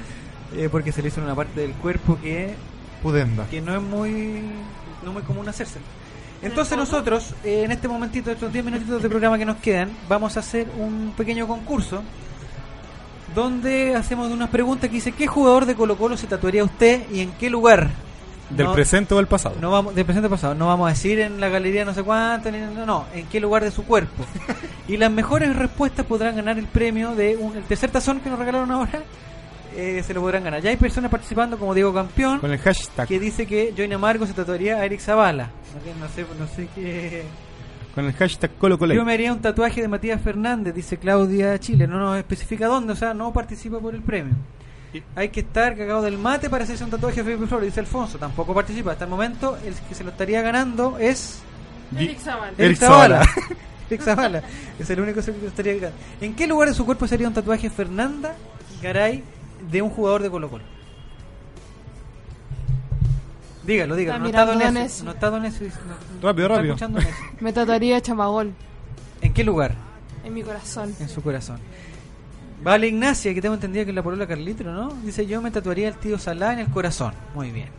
eh, 0.55 0.69
porque 0.71 0.91
se 0.91 1.01
le 1.01 1.09
hizo 1.09 1.19
en 1.19 1.25
una 1.25 1.35
parte 1.35 1.59
del 1.61 1.73
cuerpo 1.73 2.17
que, 2.21 2.53
Pudenda. 3.03 3.45
que 3.49 3.61
no 3.61 3.75
es 3.75 3.81
muy 3.81 4.41
no 5.03 5.13
muy 5.13 5.21
común 5.23 5.47
hacerse. 5.49 5.79
Entonces 6.41 6.77
nosotros, 6.77 7.33
eh, 7.43 7.63
en 7.65 7.71
este 7.71 7.87
momentito, 7.89 8.31
estos 8.31 8.51
10 8.53 8.63
minutitos 8.65 9.01
de 9.03 9.09
programa 9.09 9.37
que 9.37 9.45
nos 9.45 9.57
quedan, 9.57 9.89
vamos 10.07 10.37
a 10.37 10.39
hacer 10.39 10.67
un 10.77 11.13
pequeño 11.17 11.45
concurso 11.47 12.01
donde 13.35 13.95
hacemos 13.95 14.29
unas 14.31 14.49
preguntas 14.49 14.89
que 14.89 14.95
dice 14.95 15.11
¿qué 15.11 15.27
jugador 15.27 15.65
de 15.65 15.75
Colo 15.75 15.97
Colo 15.97 16.17
se 16.17 16.27
tatuaría 16.27 16.63
usted 16.63 17.03
y 17.11 17.21
en 17.21 17.31
qué 17.33 17.49
lugar? 17.49 17.89
¿Del 18.49 18.65
No- 18.65 18.73
presente 18.73 19.13
o 19.13 19.17
del 19.17 19.27
pasado? 19.27 19.55
No 19.61 19.69
vamos, 19.69 19.93
del 19.93 20.05
presente 20.05 20.27
pasado. 20.27 20.55
No 20.55 20.65
vamos 20.67 20.87
a 20.87 20.89
decir 20.89 21.19
en 21.19 21.39
la 21.39 21.49
galería 21.49 21.85
no 21.85 21.93
sé 21.93 22.01
cuánto, 22.01 22.49
ni- 22.51 22.57
no, 22.57 22.85
no, 22.85 23.05
en 23.13 23.27
qué 23.27 23.39
lugar 23.39 23.63
de 23.63 23.69
su 23.71 23.83
cuerpo. 23.85 24.25
y 24.87 24.97
las 24.97 25.11
mejores 25.11 25.55
respuestas 25.55 26.05
podrán 26.05 26.35
ganar 26.35 26.57
el 26.57 26.65
premio 26.65 27.13
de 27.15 27.37
un, 27.37 27.55
el 27.55 27.63
tercer 27.63 27.91
tazón 27.91 28.19
que 28.21 28.29
nos 28.29 28.39
regalaron 28.39 28.71
ahora. 28.71 29.03
eh, 29.75 30.01
se 30.03 30.15
lo 30.15 30.21
podrán 30.21 30.43
ganar. 30.43 30.61
Ya 30.63 30.71
hay 30.71 30.77
personas 30.77 31.11
participando 31.11 31.59
como 31.59 31.75
Diego 31.75 31.93
Campeón 31.93 32.39
Con 32.39 32.51
el 32.51 32.57
hashtag. 32.57 33.07
que 33.07 33.19
dice 33.19 33.45
que 33.45 33.71
Join 33.77 33.93
Amargo 33.93 34.25
se 34.25 34.33
tatuaría 34.33 34.77
a 34.77 34.85
Eric 34.85 34.99
Zavala. 34.99 35.51
No 35.99 36.07
sé, 36.09 36.25
no 36.39 36.47
sé 36.47 36.67
qué. 36.73 37.23
Con 37.99 38.07
el 38.07 38.13
hashtag 38.13 38.51
Colo 38.57 38.79
Colo. 38.79 38.93
Yo 38.93 39.03
me 39.03 39.11
haría 39.11 39.33
un 39.33 39.41
tatuaje 39.41 39.81
de 39.81 39.89
Matías 39.89 40.21
Fernández, 40.21 40.73
dice 40.73 40.95
Claudia 40.95 41.59
Chile. 41.59 41.85
No 41.85 41.99
nos 41.99 42.17
especifica 42.17 42.67
dónde, 42.67 42.93
o 42.93 42.95
sea, 42.95 43.13
no 43.13 43.33
participa 43.33 43.77
por 43.77 43.93
el 43.93 44.01
premio. 44.01 44.35
Hay 45.17 45.27
que 45.27 45.41
estar 45.41 45.75
cagado 45.75 46.01
del 46.01 46.17
mate 46.17 46.49
para 46.49 46.63
hacerse 46.63 46.85
un 46.85 46.91
tatuaje 46.91 47.19
a 47.19 47.23
Felipe 47.25 47.45
Flores, 47.45 47.65
dice 47.65 47.81
Alfonso. 47.81 48.17
Tampoco 48.17 48.53
participa. 48.53 48.93
Hasta 48.93 49.03
el 49.03 49.09
momento, 49.09 49.57
el 49.65 49.73
que 49.73 49.93
se 49.93 50.05
lo 50.05 50.11
estaría 50.11 50.41
ganando 50.41 50.97
es. 50.97 51.41
Eric 51.93 52.19
Zavala. 52.19 52.53
Eric 52.57 52.77
Zavala. 52.77 53.21
Eric 53.89 54.01
Zavala. 54.01 54.43
Es 54.79 54.89
el 54.89 55.01
único 55.01 55.17
que 55.17 55.23
se 55.23 55.33
lo 55.33 55.47
estaría 55.49 55.73
ganando. 55.73 55.97
¿En 56.21 56.35
qué 56.35 56.47
lugar 56.47 56.69
de 56.69 56.75
su 56.75 56.85
cuerpo 56.85 57.05
sería 57.05 57.27
un 57.27 57.33
tatuaje 57.33 57.69
Fernanda 57.69 58.33
Garay 58.81 59.25
de 59.69 59.81
un 59.81 59.89
jugador 59.89 60.23
de 60.23 60.29
Colo 60.29 60.49
Colo? 60.49 60.63
Dígalo, 63.69 63.95
dígalo. 63.95 64.25
Está 64.25 64.45
No 64.45 64.51
está 64.59 64.81
eso. 64.83 65.03
No 65.05 65.11
está 65.11 65.29
Don 65.29 65.43
no- 65.43 65.49
Rápido, 66.23 66.47
rápido. 66.47 66.75
Me 67.39 67.53
tatuaría 67.53 68.01
Chamagol 68.01 68.51
¿En 69.21 69.31
qué 69.31 69.43
lugar? 69.43 69.75
en 70.25 70.33
mi 70.33 70.41
corazón. 70.41 70.93
En 70.99 71.07
su 71.07 71.21
corazón. 71.21 71.59
Vale 72.63 72.87
Ignacia, 72.87 73.31
que 73.33 73.41
tengo 73.41 73.53
entendido 73.55 73.85
que 73.85 73.91
es 73.91 73.95
la 73.95 74.01
polola 74.01 74.25
Carlitro, 74.27 74.73
¿no? 74.73 74.89
Dice, 75.03 75.25
yo 75.27 75.39
me 75.41 75.51
tatuaría 75.51 75.87
el 75.87 75.93
tío 75.95 76.17
Salá 76.17 76.51
en 76.53 76.59
el 76.59 76.67
corazón. 76.69 77.13
Muy 77.35 77.51
bien. 77.51 77.69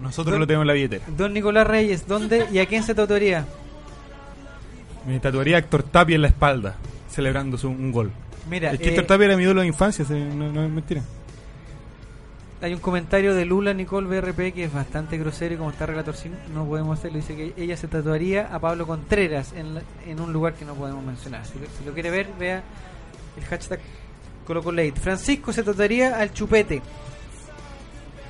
Nosotros 0.00 0.32
Don- 0.32 0.40
lo 0.40 0.46
tenemos 0.46 0.62
en 0.62 0.68
la 0.68 0.72
billetera. 0.74 1.04
Don 1.16 1.32
Nicolás 1.34 1.66
Reyes, 1.66 2.06
¿dónde 2.06 2.46
y 2.52 2.60
a 2.60 2.66
quién 2.66 2.84
se 2.84 2.94
tatuaría? 2.94 3.44
Me 5.08 5.18
tatuaría 5.18 5.56
a 5.56 5.58
Héctor 5.58 5.82
Tapia 5.82 6.14
en 6.14 6.22
la 6.22 6.28
espalda, 6.28 6.76
celebrando 7.10 7.58
su- 7.58 7.68
un 7.68 7.90
gol. 7.90 8.12
Mira, 8.48 8.70
es 8.70 8.78
que 8.78 8.84
eh, 8.86 8.88
Héctor 8.90 9.06
Tapia 9.06 9.26
era 9.26 9.36
mi 9.36 9.42
ídolo 9.42 9.60
de 9.62 9.66
infancia, 9.66 10.04
no, 10.08 10.52
no 10.52 10.64
es 10.64 10.70
mentira. 10.70 11.02
Hay 12.62 12.72
un 12.72 12.80
comentario 12.80 13.34
de 13.34 13.44
Lula 13.44 13.74
Nicole 13.74 14.06
BRP 14.08 14.54
que 14.54 14.64
es 14.64 14.72
bastante 14.72 15.18
grosero 15.18 15.54
y 15.54 15.58
como 15.58 15.70
está 15.70 15.84
relator 15.84 16.16
sin- 16.16 16.34
no 16.54 16.64
podemos 16.64 16.98
hacerlo. 16.98 17.18
Dice 17.18 17.36
que 17.36 17.52
ella 17.62 17.76
se 17.76 17.86
tatuaría 17.86 18.46
a 18.54 18.58
Pablo 18.58 18.86
Contreras 18.86 19.52
en, 19.54 19.74
la- 19.74 19.82
en 20.06 20.20
un 20.20 20.32
lugar 20.32 20.54
que 20.54 20.64
no 20.64 20.74
podemos 20.74 21.04
mencionar. 21.04 21.44
Si, 21.44 21.58
lo- 21.58 21.66
si 21.66 21.84
lo 21.84 21.92
quiere 21.92 22.10
ver, 22.10 22.28
vea 22.38 22.62
el 23.36 23.44
hashtag 23.44 23.80
ColocoLate. 24.46 24.92
Francisco 24.98 25.52
se 25.52 25.62
tatuaría 25.62 26.18
al 26.18 26.32
chupete. 26.32 26.80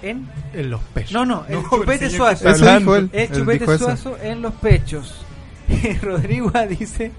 ¿En? 0.03 0.29
En 0.53 0.71
los 0.71 0.81
pechos. 0.83 1.13
No, 1.13 1.25
no, 1.25 1.45
el 1.49 1.55
No, 1.63 1.71
chupete 1.71 2.11
señor, 2.11 2.11
¿qué 2.31 2.37
suazo. 2.37 2.49
El 2.49 3.11
Él 3.13 3.31
chupete 3.33 3.79
suazo 3.79 4.19
en 4.23 4.43
los 4.43 4.55
pechos. 4.55 5.25
Rodrigo 6.03 6.51
dice 6.69 7.13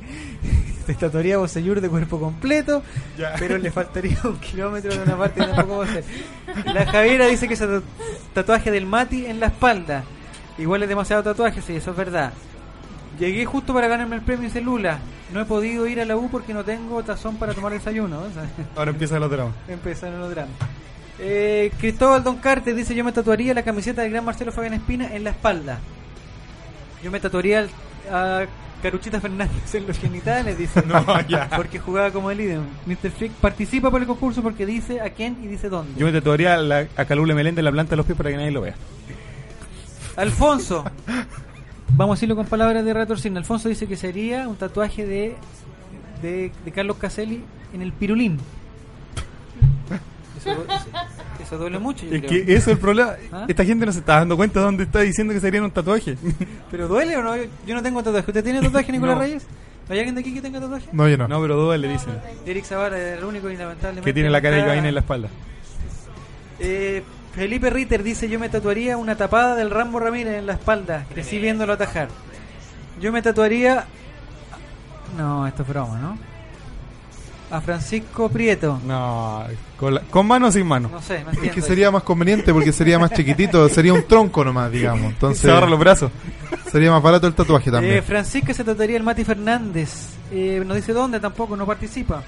se 0.85 0.93
tatuaría 0.93 1.37
Bosellur 1.37 1.81
de 1.81 1.89
cuerpo 1.89 2.17
completo, 2.17 2.81
Ya. 3.17 3.33
pero 3.37 3.57
le 3.57 3.71
faltaría 3.71 4.17
un 4.23 4.37
kilómetro 4.39 4.95
de 4.95 5.01
una 5.03 5.17
parte 5.17 5.43
y 5.43 5.45
tampoco 5.45 5.79
va 5.79 5.83
a 5.83 5.87
ser. 5.87 6.05
La 6.73 6.85
Javiera 6.85 7.27
dice 7.27 7.47
que 7.49 7.55
tatu- 7.55 7.83
tatuaje 8.33 8.71
del 8.71 8.85
Mati 8.85 9.25
en 9.25 9.41
la 9.41 9.47
espalda. 9.47 10.03
Igual 10.57 10.83
es 10.83 10.89
demasiado 10.89 11.23
tatuaje, 11.23 11.61
sí, 11.61 11.75
eso 11.75 11.91
es 11.91 11.97
verdad. 11.97 12.31
Llegué 13.19 13.45
justo 13.45 13.73
para 13.73 13.89
ganarme 13.89 14.15
el 14.15 14.21
premio, 14.21 14.45
dice 14.45 14.61
Lula. 14.61 14.99
No 15.33 15.41
he 15.41 15.45
podido 15.45 15.85
ir 15.87 15.99
a 15.99 16.05
la 16.05 16.15
U 16.15 16.29
porque 16.29 16.53
no 16.53 16.63
tengo 16.63 17.03
tazón 17.03 17.35
para 17.35 17.53
tomar 17.53 17.73
desayuno. 17.73 18.21
Ahora 18.77 18.91
empiezan 18.91 19.19
los 19.19 19.29
dramas. 19.29 19.53
Empezaron 19.67 20.21
los 20.21 20.29
dramas. 20.29 20.53
Eh, 21.19 21.69
Cristóbal 21.79 22.23
Don 22.23 22.37
Cartes 22.37 22.73
dice: 22.77 22.95
Yo 22.95 23.03
me 23.03 23.11
tatuaría 23.11 23.53
la 23.53 23.63
camiseta 23.63 24.03
del 24.03 24.11
gran 24.11 24.23
Marcelo 24.23 24.53
Fabián 24.53 24.73
Espina 24.75 25.13
en 25.13 25.25
la 25.25 25.31
espalda. 25.31 25.79
Yo 27.03 27.11
me 27.11 27.19
tatuaría 27.19 27.59
al- 27.59 27.69
a 28.11 28.45
Caruchita 28.81 29.19
Fernández 29.19 29.73
en 29.75 29.87
los 29.87 29.97
genitales, 29.97 30.57
dice. 30.57 30.81
No, 30.87 31.03
ya. 31.27 31.49
Porque 31.55 31.79
jugaba 31.79 32.11
como 32.11 32.29
el 32.31 32.37
líder. 32.37 32.59
Mr. 32.85 33.11
Freak 33.11 33.31
participa 33.33 33.89
por 33.91 34.01
el 34.01 34.07
concurso 34.07 34.41
porque 34.43 34.65
dice 34.65 35.01
a 35.01 35.09
quién 35.09 35.37
y 35.43 35.47
dice 35.47 35.69
dónde. 35.69 35.99
Yo 35.99 36.05
me 36.05 36.11
tatuaría 36.11 36.53
a, 36.53 36.57
la- 36.57 36.87
a 36.95 37.05
Calule 37.05 37.33
Meléndez 37.33 37.59
en 37.59 37.65
la 37.65 37.71
planta 37.71 37.91
de 37.91 37.97
los 37.97 38.05
pies 38.05 38.17
para 38.17 38.29
que 38.29 38.37
nadie 38.37 38.51
lo 38.51 38.61
vea. 38.61 38.75
Alfonso. 40.15 40.83
Vamos 41.89 42.13
a 42.13 42.15
decirlo 42.17 42.35
con 42.35 42.45
palabras 42.45 42.83
de 42.85 42.93
Retorcín. 42.93 43.37
Alfonso 43.37 43.69
dice 43.69 43.87
que 43.87 43.95
sería 43.97 44.47
un 44.47 44.55
tatuaje 44.57 45.05
de, 45.05 45.35
de, 46.21 46.51
de 46.65 46.71
Carlos 46.71 46.97
Caselli 46.97 47.43
en 47.73 47.81
el 47.81 47.91
pirulín. 47.93 48.39
Eso, 50.37 50.51
eso- 50.51 50.67
eso 51.47 51.57
duele 51.57 51.79
mucho. 51.79 52.05
yo 52.05 52.13
Es 52.15 52.21
creo. 52.21 52.29
que 52.45 52.53
eso 52.53 52.57
es 52.61 52.67
el 52.67 52.77
problema. 52.77 53.13
¿Ah? 53.31 53.45
Esta 53.47 53.65
gente 53.65 53.85
no 53.85 53.91
se 53.91 53.99
está 53.99 54.19
dando 54.19 54.37
cuenta 54.37 54.59
de 54.59 54.65
dónde 54.65 54.83
está 54.83 54.99
diciendo 54.99 55.33
que 55.33 55.39
serían 55.39 55.63
un 55.63 55.71
tatuaje. 55.71 56.15
¿Pero 56.71 56.87
duele 56.87 57.17
o 57.17 57.23
no? 57.23 57.35
Yo 57.65 57.73
no 57.75 57.81
tengo 57.81 58.03
tatuaje. 58.03 58.29
¿Usted 58.29 58.43
tiene 58.43 58.61
tatuaje, 58.61 58.91
Nicolás 58.91 59.15
No. 59.15 59.21
Reyes? 59.21 59.45
¿Hay 59.89 59.97
alguien 59.99 60.15
de 60.15 60.21
aquí 60.21 60.33
que 60.33 60.41
tenga 60.41 60.59
tatuaje? 60.59 60.87
No, 60.91 61.07
yo 61.07 61.17
no. 61.17 61.27
No, 61.27 61.41
pero 61.41 61.55
duele, 61.55 61.87
dicen. 61.87 62.13
Eric 62.45 62.65
Zavala 62.65 62.97
es 62.97 63.17
el 63.17 63.23
único 63.23 63.49
y 63.49 63.55
lamentablemente. 63.57 64.05
Que 64.05 64.13
tiene 64.13 64.29
la 64.29 64.41
cara 64.41 64.57
de 64.57 64.63
Joaín 64.63 64.85
en 64.85 64.93
la 64.93 64.99
espalda. 64.99 65.29
Eh, 66.59 67.03
Felipe 67.33 67.69
Ritter 67.69 68.03
dice: 68.03 68.27
Yo 68.27 68.39
me 68.39 68.49
tatuaría 68.49 68.97
una 68.97 69.15
tapada 69.15 69.55
del 69.55 69.69
Rambo 69.69 69.99
Ramírez 69.99 70.35
en 70.39 70.45
la 70.45 70.53
espalda. 70.53 71.05
Crecí 71.13 71.39
viéndolo 71.39 71.73
atajar. 71.73 72.09
Yo 72.99 73.11
me 73.13 73.21
tatuaría. 73.21 73.85
No, 75.17 75.47
esto 75.47 75.61
es 75.63 75.69
broma, 75.69 75.97
¿no? 75.99 76.17
A 77.49 77.61
Francisco 77.61 78.27
Prieto. 78.29 78.79
No, 78.85 79.43
con, 79.77 79.93
la- 79.95 80.01
con 80.01 80.27
mano 80.27 80.47
o 80.47 80.51
sin 80.51 80.67
mano. 80.67 80.89
No 80.91 81.01
sé, 81.01 81.23
no 81.23 81.31
Es 81.31 81.51
que 81.51 81.61
sería 81.61 81.89
más 81.91 82.03
conveniente 82.03 82.51
porque 82.53 82.73
sería 82.73 82.99
más 82.99 83.11
chiquitito, 83.13 83.69
sería 83.69 83.93
un 83.93 84.03
tronco 84.03 84.43
nomás, 84.43 84.69
digamos. 84.71 85.05
Entonces, 85.13 85.41
Se 85.41 85.49
agarra 85.49 85.67
los 85.67 85.79
brazos. 85.79 86.11
Sería 86.71 86.91
más 86.91 87.01
barato 87.01 87.25
el 87.27 87.33
tatuaje 87.33 87.71
también. 87.71 87.95
Eh, 87.95 88.01
Francisca 88.01 88.53
se 88.53 88.63
tatuaría 88.65 88.97
el 88.97 89.03
Mati 89.03 89.23
Fernández. 89.23 90.09
Eh, 90.31 90.61
no 90.65 90.73
dice 90.73 90.91
dónde 90.91 91.19
tampoco, 91.21 91.55
no 91.55 91.65
participa. 91.65 92.21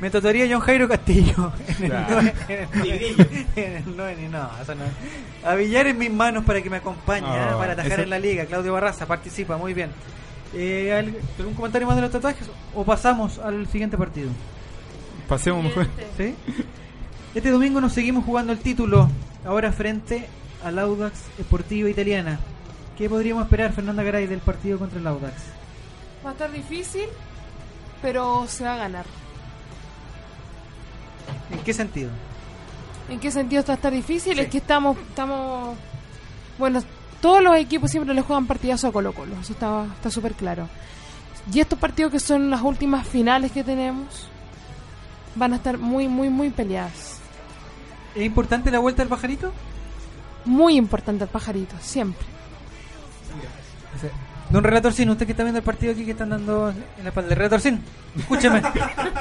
Me 0.00 0.08
tatuaría 0.10 0.46
John 0.50 0.60
Jairo 0.60 0.88
Castillo. 0.88 1.52
En 1.78 1.92
el 1.92 2.32
en 3.56 3.84
ni 4.22 4.28
no, 4.28 4.48
eso 4.62 4.74
no. 4.74 4.84
A 5.48 5.54
billar 5.54 5.86
en 5.86 5.98
mis 5.98 6.10
manos 6.10 6.44
para 6.44 6.62
que 6.62 6.70
me 6.70 6.78
acompañe, 6.78 7.26
Ah, 7.28 7.50
¿eh? 7.52 7.56
para 7.58 7.72
atajar 7.74 7.92
eso- 7.92 8.02
en 8.02 8.10
la 8.10 8.18
liga. 8.18 8.46
Claudio 8.46 8.72
Barraza 8.72 9.06
participa, 9.06 9.56
muy 9.56 9.74
bien. 9.74 9.90
Eh, 10.54 10.92
¿al- 10.92 11.14
¿Algún 11.38 11.54
comentario 11.54 11.86
más 11.86 11.96
de 11.96 12.02
los 12.02 12.10
tatuajes? 12.10 12.48
¿O 12.74 12.84
pasamos 12.84 13.38
al 13.38 13.66
siguiente 13.68 13.96
partido? 13.96 14.30
Pasemos 15.32 15.64
mejor. 15.64 15.86
¿Sí? 16.18 16.34
Este 17.34 17.50
domingo 17.50 17.80
nos 17.80 17.94
seguimos 17.94 18.26
jugando 18.26 18.52
el 18.52 18.58
título, 18.58 19.08
ahora 19.46 19.72
frente 19.72 20.28
al 20.62 20.78
Audax 20.78 21.20
Sportiva 21.40 21.88
Italiana. 21.88 22.38
¿Qué 22.98 23.08
podríamos 23.08 23.44
esperar, 23.44 23.72
Fernanda 23.72 24.02
Garay, 24.02 24.26
del 24.26 24.40
partido 24.40 24.78
contra 24.78 25.00
el 25.00 25.06
Audax? 25.06 25.32
Va 26.22 26.28
a 26.28 26.32
estar 26.34 26.52
difícil, 26.52 27.06
pero 28.02 28.46
se 28.46 28.64
va 28.64 28.74
a 28.74 28.76
ganar. 28.76 29.06
¿En 31.50 31.60
qué 31.60 31.72
sentido? 31.72 32.10
¿En 33.08 33.18
qué 33.18 33.30
sentido 33.30 33.60
está 33.60 33.72
estar 33.72 33.90
difícil? 33.90 34.38
Es 34.38 34.48
que 34.48 34.58
estamos, 34.58 34.98
estamos, 34.98 35.78
bueno, 36.58 36.82
todos 37.22 37.42
los 37.42 37.56
equipos 37.56 37.90
siempre 37.90 38.12
le 38.12 38.20
juegan 38.20 38.46
partidazo 38.46 38.88
a 38.88 38.92
Colo 38.92 39.14
Colo, 39.14 39.34
eso 39.40 39.54
está 39.54 39.86
está 39.94 40.10
súper 40.10 40.34
claro. 40.34 40.68
Y 41.50 41.60
estos 41.60 41.78
partidos 41.78 42.12
que 42.12 42.20
son 42.20 42.50
las 42.50 42.60
últimas 42.60 43.08
finales 43.08 43.50
que 43.50 43.64
tenemos 43.64 44.28
van 45.34 45.52
a 45.52 45.56
estar 45.56 45.78
muy, 45.78 46.08
muy, 46.08 46.28
muy 46.28 46.50
peleadas. 46.50 47.20
¿Es 48.14 48.22
importante 48.22 48.70
la 48.70 48.78
vuelta 48.78 49.02
del 49.02 49.08
pajarito? 49.08 49.52
Muy 50.44 50.76
importante 50.76 51.24
el 51.24 51.30
pajarito, 51.30 51.74
siempre. 51.80 52.26
Don 54.50 54.62
Relatorcín, 54.62 55.08
usted 55.08 55.24
que 55.24 55.32
está 55.32 55.44
viendo 55.44 55.60
el 55.60 55.64
partido 55.64 55.92
aquí 55.92 56.04
que 56.04 56.10
están 56.10 56.28
dando 56.28 56.70
en 56.70 57.02
la 57.02 57.08
espalda. 57.08 57.34
Relatorcín, 57.34 57.82
escúcheme. 58.16 58.60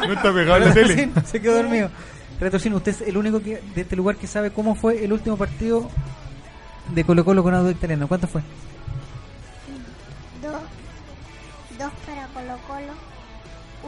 No 0.05 0.13
está 0.13 0.33
pegado 0.33 0.59
la 0.59 0.73
tele. 0.73 1.11
Se 1.25 1.39
quedó 1.39 1.55
dormido. 1.55 1.89
Relatorcín, 2.39 2.73
usted 2.73 2.91
es 2.91 3.01
el 3.01 3.15
único 3.17 3.39
que 3.39 3.61
de 3.75 3.81
este 3.81 3.95
lugar 3.95 4.17
que 4.17 4.27
sabe 4.27 4.51
cómo 4.51 4.75
fue 4.75 5.05
el 5.05 5.13
último 5.13 5.37
partido 5.37 5.89
de 6.89 7.03
Colo 7.03 7.23
Colo 7.23 7.43
con 7.43 7.53
Audax 7.53 7.77
Italiano. 7.77 8.07
¿Cuánto 8.07 8.27
fue? 8.27 8.41
Dos, 10.41 10.61
dos 11.77 11.91
para 12.05 12.27
Colo 12.27 12.57
Colo, 12.67 12.93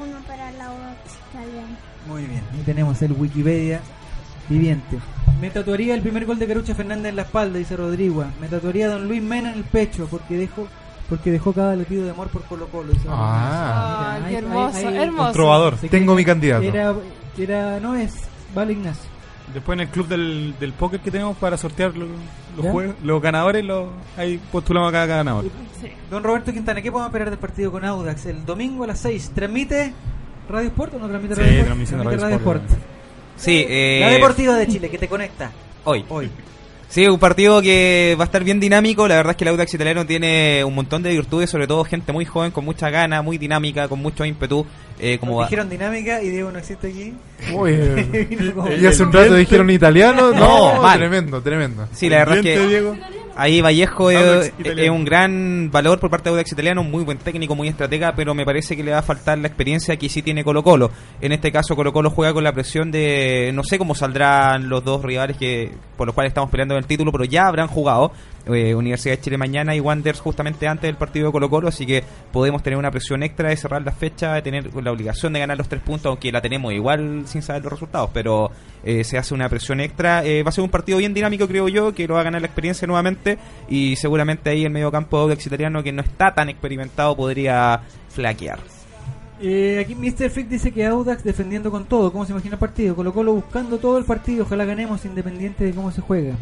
uno 0.02 0.20
para 0.28 0.52
la 0.52 0.66
Audax 0.68 1.18
Italiano. 1.32 1.93
Muy 2.08 2.24
bien. 2.24 2.42
Ahí 2.54 2.62
tenemos 2.66 3.02
el 3.02 3.14
Wikipedia 3.14 3.80
viviente. 4.50 5.00
Me 5.40 5.50
tatuaría 5.50 5.96
el 5.96 6.02
primer 6.02 6.26
gol 6.26 6.40
de 6.40 6.48
Carucha 6.48 6.76
Fernández 6.76 7.10
en 7.10 7.16
la 7.16 7.22
espalda, 7.24 7.58
dice 7.58 7.76
Rodrigo. 7.76 8.24
Me 8.40 8.48
tatuaría 8.48 8.88
a 8.88 8.90
Don 8.92 9.08
Luis 9.08 9.22
Mena 9.22 9.52
en 9.52 9.58
el 9.60 9.64
pecho 9.64 10.08
porque 10.10 10.36
dejó 10.38 10.68
porque 11.10 11.32
dejó 11.32 11.52
cada 11.54 11.76
latido 11.76 12.06
de 12.06 12.12
amor 12.12 12.30
por 12.30 12.44
Colo 12.44 12.68
Colo. 12.68 12.92
dice 12.94 13.06
Ah. 13.10 14.18
Qué 14.22 14.26
Ahí- 14.28 14.36
hermoso, 14.36 14.90
hermoso. 14.90 15.28
Un 15.28 15.34
trovador. 15.34 15.78
Se 15.78 15.90
Tengo 15.90 16.16
mi 16.16 16.24
candidato. 16.26 16.64
Era, 16.64 16.94
era, 17.38 17.80
no 17.80 17.94
es, 17.96 18.16
vale 18.56 18.74
Ignacio. 18.74 19.10
Después 19.54 19.76
en 19.76 19.82
el 19.82 19.90
club 19.90 20.08
del, 20.08 20.56
del 20.60 20.72
póker 20.74 21.02
que 21.02 21.12
tenemos 21.12 21.36
para 21.38 21.58
sortear 21.58 21.96
los, 21.96 22.08
los 22.56 22.66
juegos, 22.72 22.96
los 23.04 23.22
ganadores, 23.22 23.64
los, 23.64 23.90
ahí 24.18 24.40
postulamos 24.52 24.90
a 24.90 24.92
cada 24.94 25.06
ganador. 25.06 25.46
Don 26.10 26.24
Roberto 26.24 26.52
Quintana, 26.54 26.82
¿qué 26.82 26.92
podemos 26.92 27.10
esperar 27.10 27.30
del 27.30 27.38
partido 27.40 27.72
con 27.72 27.84
Audax? 27.84 28.26
El 28.28 28.46
domingo 28.46 28.86
a 28.86 28.88
las 28.88 29.00
6. 29.00 29.32
¿Transmite 29.36 29.94
Radio 30.54 30.68
Sport 30.70 30.94
o 30.94 31.00
no 31.00 31.08
transmite 31.10 31.36
Sí, 31.36 31.42
Radio 31.42 31.52
Sport? 31.54 31.66
transmisión 31.68 32.00
de 32.00 32.04
Transmite 32.04 32.24
Radio 32.24 32.38
Sport, 32.38 32.64
Sí, 33.36 33.66
eh, 33.68 33.98
La 34.02 34.10
Deportiva 34.10 34.56
de 34.56 34.68
Chile, 34.68 34.90
que 34.90 34.98
te 34.98 35.08
conecta. 35.08 35.52
Hoy. 35.84 36.06
Hoy. 36.10 36.30
Sí, 36.88 37.08
un 37.08 37.18
partido 37.18 37.60
que 37.64 38.16
va 38.20 38.24
a 38.24 38.26
estar 38.26 38.44
bien 38.44 38.60
dinámico. 38.60 39.08
La 39.08 39.16
verdad 39.16 39.32
es 39.32 39.38
que 39.38 39.44
el 39.46 39.48
Audax 39.50 39.74
italiano 39.74 40.06
tiene 40.06 40.64
un 40.64 40.76
montón 40.76 41.02
de 41.02 41.10
virtudes, 41.10 41.50
sobre 41.50 41.66
todo 41.66 41.84
gente 41.86 42.14
muy 42.14 42.24
joven, 42.24 42.52
con 42.52 42.64
mucha 42.64 42.92
gana, 42.92 43.24
muy 43.24 43.40
dinámica, 43.40 43.88
con 43.88 44.00
mucho 44.00 44.24
ímpetu. 44.26 44.64
Eh, 45.00 45.18
como 45.18 45.40
Nos 45.42 45.50
dijeron 45.50 45.70
dinámica 45.72 46.22
y 46.22 46.30
Diego 46.30 46.52
no 46.52 46.60
existe 46.60 46.90
aquí. 46.90 47.14
Uy, 47.52 47.72
eh, 47.74 48.28
Vino 48.30 48.54
como- 48.54 48.72
y 48.72 48.86
hace 48.86 49.02
un 49.02 49.12
rato 49.12 49.34
dijeron 49.34 49.72
italiano. 49.72 50.32
No, 50.34 50.76
No, 50.76 50.82
mal. 50.84 51.00
tremendo, 51.00 51.42
tremendo. 51.42 51.88
Sí, 51.94 52.10
la 52.10 52.18
verdad 52.20 52.38
es 52.38 52.44
que 52.44 52.68
Diego. 52.68 52.96
Ahí 53.36 53.62
Vallejo 53.62 54.12
es, 54.12 54.18
Audax 54.18 54.54
es 54.78 54.90
un 54.90 55.06
gran 55.06 55.70
valor 55.72 56.00
por 56.00 56.10
parte 56.10 56.30
de 56.30 56.36
Audax 56.36 56.52
italiano, 56.52 56.82
un 56.82 56.92
muy 56.92 57.04
buen 57.04 57.18
técnico, 57.18 57.56
muy 57.56 57.68
estratega, 57.68 58.14
pero 58.16 58.34
me 58.34 58.46
parece 58.46 58.76
que 58.76 58.84
le 58.84 58.92
va 58.92 59.00
a 59.00 59.04
faltar 59.04 59.38
la 59.38 59.48
experiencia 59.48 59.98
que 59.98 60.10
sí 60.10 60.22
tiene 60.22 60.44
Colo 60.44 60.64
Colo. 60.64 60.92
En 61.22 61.32
este 61.32 61.52
caso 61.52 61.76
Colo 61.76 61.94
Colo 61.94 62.10
juega 62.10 62.34
con 62.34 62.44
la 62.44 62.54
presión 62.54 62.92
de, 62.92 63.52
no 63.54 63.64
sé 63.64 63.78
cómo 63.78 63.96
saldrán 63.96 64.70
los 64.70 64.84
dos 64.84 65.04
rivales 65.04 65.38
que 65.38 65.72
por 65.98 66.08
los 66.08 66.14
cuales 66.14 66.32
estamos 66.32 66.50
peleando 66.50 66.78
el 66.78 66.86
título, 66.86 67.12
pero 67.12 67.24
ya 67.26 67.48
habrán 67.48 67.68
jugado. 67.68 68.12
Eh, 68.46 68.76
Universidad 68.76 69.16
de 69.16 69.22
Chile 69.22 69.38
mañana 69.38 69.76
y 69.76 69.80
Wanderers 69.80 70.20
justamente 70.20 70.68
antes 70.68 70.88
del 70.88 70.96
partido 70.96 71.28
de 71.28 71.32
Colo 71.32 71.50
Colo, 71.50 71.68
así 71.70 71.86
que 71.86 72.04
podemos 72.32 72.62
tener 72.64 72.78
una 72.78 72.92
presión 72.92 73.24
extra 73.24 73.50
de 73.50 73.58
cerrar 73.58 73.82
la 73.84 73.92
fecha, 73.92 74.34
de 74.34 74.42
tener 74.42 74.74
la 74.84 74.92
obligación 74.92 75.34
de 75.34 75.40
ganar 75.40 75.58
los 75.58 75.70
tres 75.70 75.82
puntos, 75.82 76.08
aunque 76.08 76.32
la 76.32 76.42
tenemos 76.42 76.74
igual 76.74 77.24
sin 77.26 77.42
saber 77.42 77.64
los 77.64 77.74
resultados, 77.74 78.10
pero 78.14 78.52
eh, 78.84 79.04
se 79.04 79.18
hace 79.18 79.34
una 79.34 79.50
presión 79.50 79.80
extra. 79.80 80.26
Eh, 80.26 80.44
va 80.44 80.50
a 80.50 80.52
ser 80.52 80.64
un 80.64 80.70
partido 80.70 80.98
bien 80.98 81.14
dinámico, 81.14 81.48
creo 81.48 81.68
yo, 81.70 81.94
que 81.94 82.08
lo 82.08 82.16
va 82.16 82.22
a 82.22 82.24
ganar 82.24 82.42
la 82.42 82.48
experiencia 82.48 82.88
nuevamente 82.88 83.38
y 83.70 83.96
seguramente 83.96 84.50
ahí 84.50 84.66
el 84.66 84.72
medio 84.72 84.92
campo 84.92 85.18
de 85.18 85.24
Audax 85.24 85.48
italiano, 85.48 85.84
que 85.84 85.92
no 85.92 86.02
está 86.02 86.34
tan 86.34 86.50
experimentado, 86.50 87.16
podría 87.16 87.82
flaquear. 88.10 88.60
Eh, 89.46 89.80
aquí 89.84 89.96
Mr. 89.96 90.30
Freak 90.30 90.48
dice 90.48 90.72
que 90.72 90.86
Audax 90.86 91.24
defendiendo 91.24 91.72
con 91.72 91.86
todo. 91.86 92.12
¿Cómo 92.12 92.26
se 92.26 92.32
imagina 92.32 92.56
el 92.56 92.60
partido? 92.60 92.96
Colo 92.96 93.14
Colo 93.14 93.34
buscando 93.34 93.78
todo 93.78 93.98
el 93.98 94.06
partido. 94.06 94.44
Ojalá 94.44 94.64
ganemos 94.64 95.04
independiente 95.06 95.66
de 95.66 95.74
cómo 95.74 95.92
se 95.92 96.02
juega. 96.02 96.36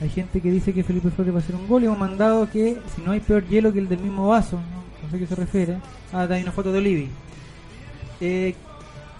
Hay 0.00 0.08
gente 0.10 0.40
que 0.40 0.50
dice 0.50 0.72
que 0.74 0.82
Felipe 0.84 1.10
Flores 1.10 1.32
va 1.34 1.38
a 1.38 1.42
hacer 1.42 1.54
un 1.54 1.68
gol 1.68 1.82
y 1.82 1.86
hemos 1.86 1.98
mandado 1.98 2.50
que 2.50 2.78
si 2.94 3.02
no 3.02 3.12
hay 3.12 3.20
peor 3.20 3.46
hielo 3.46 3.72
que 3.72 3.78
el 3.78 3.88
del 3.88 4.00
mismo 4.00 4.28
vaso. 4.28 4.56
No, 4.56 5.02
no 5.04 5.10
sé 5.10 5.16
a 5.16 5.18
qué 5.18 5.26
se 5.26 5.34
refiere. 5.36 5.78
Ah, 6.12 6.26
hay 6.30 6.42
una 6.42 6.52
foto 6.52 6.72
de 6.72 6.78
Olivi. 6.78 7.08
Eh, 8.20 8.54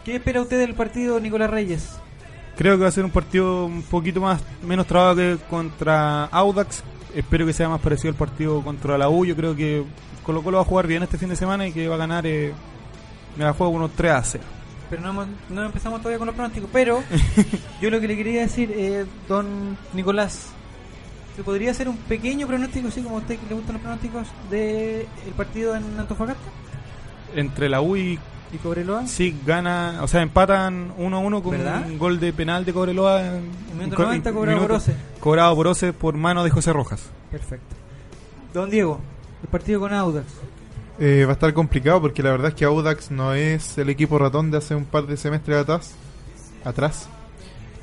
¿Qué 0.04 0.16
espera 0.16 0.42
usted 0.42 0.58
del 0.58 0.74
partido, 0.74 1.18
Nicolás 1.20 1.50
Reyes? 1.50 1.96
Creo 2.56 2.76
que 2.76 2.82
va 2.82 2.88
a 2.88 2.92
ser 2.92 3.04
un 3.04 3.10
partido 3.10 3.66
un 3.66 3.82
poquito 3.82 4.20
más 4.20 4.42
menos 4.66 4.86
trabado 4.86 5.16
que 5.16 5.38
contra 5.48 6.24
Audax. 6.26 6.82
Espero 7.14 7.46
que 7.46 7.52
sea 7.52 7.68
más 7.68 7.80
parecido 7.80 8.10
al 8.10 8.16
partido 8.16 8.60
contra 8.62 8.98
la 8.98 9.08
U. 9.08 9.24
Yo 9.24 9.34
creo 9.36 9.56
que 9.56 9.82
Colo 10.24 10.42
Colo 10.42 10.58
va 10.58 10.62
a 10.62 10.66
jugar 10.66 10.86
bien 10.86 11.02
este 11.02 11.18
fin 11.18 11.28
de 11.28 11.36
semana 11.36 11.66
y 11.66 11.72
que 11.72 11.88
va 11.88 11.94
a 11.94 11.98
ganar. 11.98 12.26
Eh, 12.26 12.52
me 13.36 13.44
la 13.44 13.52
juego 13.52 13.72
unos 13.72 13.92
3 13.92 14.12
a 14.12 14.22
0. 14.22 14.44
Pero 14.90 15.02
no, 15.02 15.10
hemos- 15.10 15.26
no 15.50 15.64
empezamos 15.64 16.00
todavía 16.00 16.18
con 16.18 16.26
los 16.26 16.34
pronósticos. 16.36 16.68
Pero 16.72 17.02
yo 17.80 17.90
lo 17.90 18.00
que 18.00 18.08
le 18.08 18.16
quería 18.16 18.42
decir, 18.42 18.70
eh, 18.76 19.04
don 19.28 19.76
Nicolás, 19.94 20.48
¿se 21.36 21.42
podría 21.42 21.70
hacer 21.72 21.88
un 21.88 21.96
pequeño 21.96 22.46
pronóstico, 22.46 22.88
así 22.88 23.02
como 23.02 23.16
a 23.16 23.20
usted 23.20 23.38
que 23.38 23.46
le 23.48 23.54
gustan 23.54 23.74
los 23.74 23.82
pronósticos, 23.82 24.26
del 24.50 25.06
partido 25.36 25.74
en 25.76 25.98
Antofagasta 25.98 26.42
Entre 27.34 27.68
la 27.68 27.80
U 27.80 27.96
y, 27.96 28.18
y 28.52 28.56
Cobreloa? 28.58 29.06
sí 29.06 29.36
gana, 29.44 29.98
o 30.02 30.08
sea, 30.08 30.22
empatan 30.22 30.94
1-1 30.96 31.42
con 31.42 31.50
¿Verdad? 31.52 31.84
un 31.86 31.98
gol 31.98 32.20
de 32.20 32.32
penal 32.32 32.64
de 32.64 32.72
Cobreloa. 32.72 33.20
En, 33.26 33.34
En 33.72 33.78
minuto 33.78 33.96
co- 33.96 34.02
90 34.04 34.32
cobrado 34.32 34.56
minuto- 34.56 34.68
por 34.68 34.76
Ose. 34.76 34.94
Cobrado 35.20 35.54
por 35.56 35.66
Ose 35.66 35.92
por 35.92 36.14
mano 36.14 36.44
de 36.44 36.50
José 36.50 36.72
Rojas. 36.72 37.02
Perfecto. 37.30 37.74
Don 38.52 38.70
Diego, 38.70 39.00
el 39.42 39.48
partido 39.48 39.80
con 39.80 39.92
Audax. 39.92 40.26
Eh, 41.00 41.24
va 41.24 41.30
a 41.30 41.32
estar 41.32 41.52
complicado 41.52 42.00
porque 42.00 42.22
la 42.22 42.30
verdad 42.30 42.48
es 42.50 42.54
que 42.54 42.64
Audax 42.64 43.10
no 43.10 43.34
es 43.34 43.76
el 43.78 43.88
equipo 43.90 44.16
ratón 44.16 44.52
de 44.52 44.58
hace 44.58 44.76
un 44.76 44.84
par 44.84 45.06
de 45.08 45.16
semestres 45.16 45.56
atrás. 45.58 45.92
Atrás. 46.64 47.08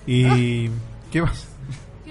Y. 0.08 0.70
¿Qué 1.12 1.22
más? 1.22 1.48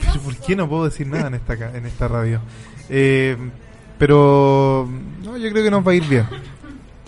Pero 0.00 0.20
¿Por 0.20 0.36
qué 0.36 0.56
no 0.56 0.68
puedo 0.68 0.84
decir 0.84 1.06
nada 1.06 1.28
en 1.28 1.34
esta, 1.34 1.56
ca- 1.56 1.70
en 1.76 1.86
esta 1.86 2.08
radio? 2.08 2.40
Eh, 2.88 3.36
pero. 3.98 4.88
No, 5.22 5.36
yo 5.36 5.50
creo 5.50 5.64
que 5.64 5.70
nos 5.70 5.86
va 5.86 5.92
a 5.92 5.94
ir 5.94 6.04
bien. 6.04 6.26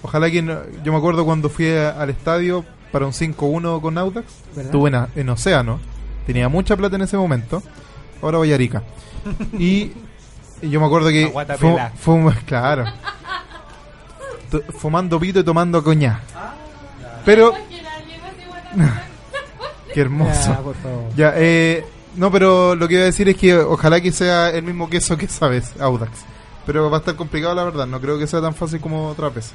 Ojalá 0.03 0.31
que. 0.31 0.43
no- 0.43 0.61
yo 0.85 0.93
me 0.93 0.99
acuerdo 0.99 1.25
cuando 1.25 1.49
fui 1.49 1.69
a- 1.71 1.91
al 1.91 2.11
estadio 2.11 2.65
para 2.93 3.07
un 3.07 3.13
5-1 3.13 3.81
con 3.81 3.97
Audax. 3.99 4.27
¿Verdad? 4.55 4.65
Estuve 4.67 4.93
en, 5.21 5.29
Océano. 5.31 5.81
Tenía 6.27 6.49
mucha 6.49 6.77
plata 6.77 6.97
en 6.97 7.03
ese 7.03 7.17
momento. 7.17 7.63
Ahora 8.23 8.39
voy 8.39 8.53
a 8.53 8.55
Arica. 8.55 8.83
Y. 9.59 9.93
y 10.61 10.71
yo 10.71 10.81
me 10.81 10.87
acuerdo 10.87 11.09
que. 11.09 11.33
Fu- 11.99 12.31
claro. 12.47 12.85
Fumando 14.79 15.19
pito 15.19 15.41
y 15.41 15.45
tomando 15.45 15.83
coñac. 15.83 16.21
Pero. 17.25 17.53
Qué 19.95 20.01
hermoso. 20.01 20.51
Ya, 20.53 20.59
por 20.61 20.75
favor. 20.77 21.15
Ya, 21.17 21.33
eh, 21.37 21.85
no, 22.17 22.31
pero 22.31 22.75
lo 22.75 22.89
que 22.89 22.95
iba 22.95 23.03
a 23.03 23.07
decir 23.07 23.29
es 23.29 23.37
que 23.37 23.57
ojalá 23.57 24.01
que 24.01 24.13
sea 24.13 24.51
el 24.51 24.63
mismo 24.65 24.91
queso 24.91 25.17
que 25.17 25.29
sabes, 25.29 25.73
Audax. 25.81 26.11
Pero 26.67 26.91
va 26.91 26.99
a 26.99 27.01
estar 27.01 27.17
complicado, 27.17 27.55
la 27.55 27.65
verdad. 27.65 27.87
No 27.87 28.01
creo 28.01 28.19
que 28.19 28.27
sea 28.27 28.41
tan 28.41 28.55
fácil 28.55 28.81
como 28.81 29.09
otra 29.09 29.31
vez. 29.31 29.53